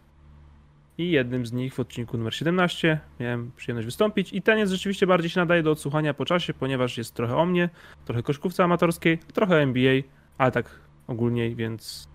i 0.98 1.12
jednym 1.12 1.46
z 1.46 1.52
nich 1.52 1.74
w 1.74 1.80
odcinku 1.80 2.18
numer 2.18 2.36
17 2.36 3.00
miałem 3.20 3.52
przyjemność 3.56 3.86
wystąpić 3.86 4.34
i 4.34 4.42
ten 4.42 4.58
jest 4.58 4.72
rzeczywiście 4.72 5.08
bardziej 5.08 5.30
się 5.30 5.40
nadaje 5.40 5.64
do 5.64 5.72
odsłuchania 5.72 6.14
po 6.14 6.26
czasie, 6.26 6.54
ponieważ 6.54 6.98
jest 6.98 7.14
trochę 7.14 7.36
o 7.36 7.46
mnie, 7.46 7.70
trochę 8.06 8.24
koszkówce 8.24 8.64
amatorskiej, 8.64 9.18
trochę 9.34 9.62
NBA, 9.62 10.02
ale 10.38 10.52
tak 10.52 10.80
ogólniej, 11.08 11.56
więc... 11.56 12.10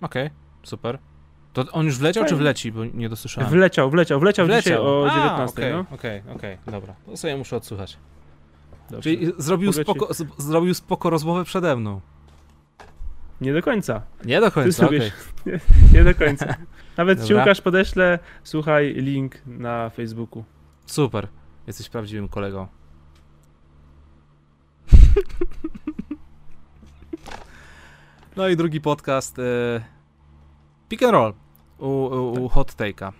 Okej, 0.00 0.26
okay, 0.26 0.36
super. 0.62 0.98
To 1.52 1.64
on 1.72 1.86
już 1.86 1.98
wleciał, 1.98 2.24
czy 2.24 2.36
wleci, 2.36 2.72
bo 2.72 2.84
nie 2.84 3.08
dosłyszałem? 3.08 3.50
Wleciał, 3.50 3.90
wleciał, 3.90 4.20
wleciał, 4.20 4.46
wleciał. 4.46 4.62
dzisiaj 4.62 4.86
o 4.86 5.10
19. 5.14 5.52
Okej, 5.52 5.72
no. 5.72 5.84
okej, 5.90 6.22
okej, 6.36 6.58
dobra. 6.66 6.94
To 7.06 7.16
sobie 7.16 7.36
muszę 7.36 7.56
odsłuchać. 7.56 7.96
Dobrze. 8.90 9.02
Czyli 9.02 9.32
zrobił 9.38 9.72
spoko, 9.72 10.08
zrobił 10.38 10.74
spoko 10.74 11.10
rozmowę 11.10 11.44
przede 11.44 11.76
mną. 11.76 12.00
Nie 13.40 13.52
do 13.52 13.62
końca. 13.62 14.02
Nie 14.24 14.40
do 14.40 14.50
końca, 14.50 14.86
okay. 14.86 15.10
nie, 15.46 15.60
nie 15.94 16.04
do 16.04 16.14
końca. 16.14 16.54
Nawet 16.96 17.18
Dobra. 17.18 17.28
ci 17.28 17.34
Łukasz 17.34 17.60
podeślę, 17.60 18.18
słuchaj, 18.44 18.94
link 18.94 19.42
na 19.46 19.90
Facebooku. 19.90 20.44
Super. 20.86 21.28
Jesteś 21.66 21.88
prawdziwym 21.88 22.28
kolegą. 22.28 22.66
no 28.36 28.48
i 28.48 28.56
drugi 28.56 28.80
podcast. 28.80 29.38
Y, 29.38 29.82
pick 30.88 31.02
and 31.02 31.12
roll 31.12 31.34
u, 31.80 31.86
u, 31.86 32.32
u 32.32 32.48
tak. 32.48 32.52
Hot 32.52 32.72
Take'a. 32.72 33.12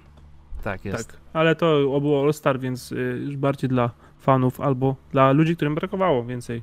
Tak 0.63 0.85
jest. 0.85 1.09
Tak, 1.09 1.21
ale 1.33 1.57
to 1.57 2.01
było 2.01 2.23
All 2.23 2.33
Star, 2.33 2.61
więc 2.61 2.93
y, 2.93 3.23
już 3.25 3.37
bardziej 3.37 3.71
dla 3.71 3.91
fanów 4.19 4.61
albo 4.61 4.97
dla 5.13 5.33
ludzi, 5.33 5.57
którym 5.57 5.75
brakowało 5.75 6.25
więcej 6.25 6.63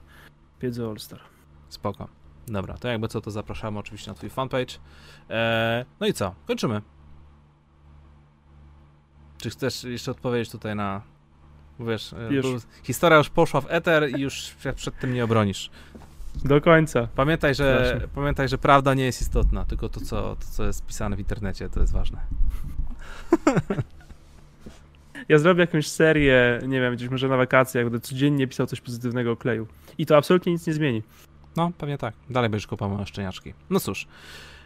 wiedzy 0.61 0.85
All 0.85 0.99
Star. 0.99 1.19
Spoko. 1.69 2.07
Dobra, 2.47 2.77
to 2.77 2.87
jakby 2.87 3.07
co, 3.07 3.21
to 3.21 3.31
zapraszamy 3.31 3.79
oczywiście 3.79 4.11
na 4.11 4.15
twój 4.15 4.29
fanpage. 4.29 4.73
Eee, 5.29 5.85
no 5.99 6.07
i 6.07 6.13
co? 6.13 6.35
Kończymy. 6.47 6.81
Czy 9.37 9.49
chcesz 9.49 9.83
jeszcze 9.83 10.11
odpowiedzieć 10.11 10.51
tutaj 10.51 10.75
na... 10.75 11.01
Wiesz, 11.79 12.13
e, 12.13 12.33
już. 12.33 12.45
historia 12.83 13.17
już 13.17 13.29
poszła 13.29 13.61
w 13.61 13.65
eter 13.69 14.17
i 14.17 14.21
już 14.21 14.55
przed 14.75 14.99
tym 14.99 15.13
nie 15.13 15.23
obronisz. 15.23 15.71
Do 16.45 16.61
końca. 16.61 17.07
Pamiętaj, 17.15 17.55
że, 17.55 18.01
pamiętaj, 18.15 18.49
że 18.49 18.57
prawda 18.57 18.93
nie 18.93 19.05
jest 19.05 19.21
istotna, 19.21 19.65
tylko 19.65 19.89
to 19.89 19.99
co, 19.99 20.35
to, 20.35 20.45
co 20.51 20.65
jest 20.65 20.85
pisane 20.85 21.15
w 21.15 21.19
internecie, 21.19 21.69
to 21.69 21.79
jest 21.79 21.93
ważne. 21.93 22.19
Ja 25.29 25.39
zrobię 25.39 25.61
jakąś 25.61 25.87
serię, 25.87 26.59
nie 26.67 26.81
wiem, 26.81 26.95
gdzieś 26.95 27.09
może 27.09 27.27
na 27.27 27.37
wakacjach, 27.37 27.83
będę 27.83 27.99
codziennie 27.99 28.47
pisał 28.47 28.67
coś 28.67 28.81
pozytywnego 28.81 29.31
o 29.31 29.35
kleju. 29.35 29.67
I 29.97 30.05
to 30.05 30.17
absolutnie 30.17 30.51
nic 30.51 30.67
nie 30.67 30.73
zmieni. 30.73 31.03
No, 31.55 31.71
pewnie 31.77 31.97
tak. 31.97 32.13
Dalej 32.29 32.49
będziesz 32.49 32.67
kopał 32.67 33.05
szczeniaczki. 33.05 33.53
No 33.69 33.79
cóż. 33.79 34.07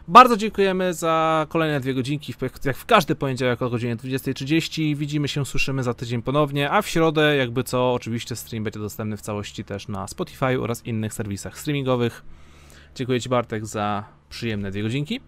Bardzo 0.08 0.38
dziękujemy 0.38 0.94
za 0.94 1.46
kolejne 1.50 1.80
dwie 1.80 1.94
godzinki, 1.94 2.34
jak 2.66 2.78
w 2.78 2.86
każdy 2.86 3.16
poniedziałek 3.16 3.62
o 3.62 3.70
godzinie 3.70 3.96
20.30. 3.96 4.96
Widzimy 4.96 5.28
się, 5.28 5.46
słyszymy 5.46 5.84
za 5.84 5.94
tydzień 5.94 6.22
ponownie, 6.22 6.72
a 6.72 6.82
w 6.82 6.88
środę, 6.88 7.36
jakby 7.36 7.64
co, 7.64 7.94
oczywiście 7.94 8.36
stream 8.36 8.64
będzie 8.64 8.80
dostępny 8.80 9.18
w 9.18 9.22
całości 9.22 9.64
też 9.64 9.88
na 9.88 10.08
Spotify 10.08 10.62
oraz 10.62 10.86
innych 10.86 11.14
serwisach 11.14 11.60
streamingowych. 11.60 12.24
Dziękuję 12.96 13.22
Ci 13.22 13.30
Bartek 13.30 13.66
za 13.66 14.04
przyjemne 14.30 14.72
dwie 14.72 14.84
godzinki. 14.84 15.22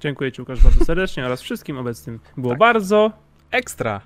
Dziękuję 0.00 0.32
Ci 0.32 0.40
Łukasz 0.40 0.62
bardzo 0.62 0.84
serdecznie 0.84 1.26
oraz 1.26 1.42
wszystkim 1.42 1.78
obecnym. 1.78 2.20
Było 2.36 2.52
tak. 2.52 2.58
bardzo 2.58 3.12
ekstra 3.50 4.00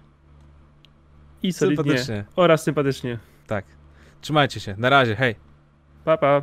i 1.43 1.53
solidnie 1.53 2.25
oraz 2.37 2.63
sympatycznie. 2.63 3.19
Tak. 3.47 3.65
Trzymajcie 4.21 4.61
się. 4.61 4.75
Na 4.79 4.91
razie. 4.91 5.17
Hej. 5.17 5.35
Pa, 6.05 6.17
pa. 6.17 6.43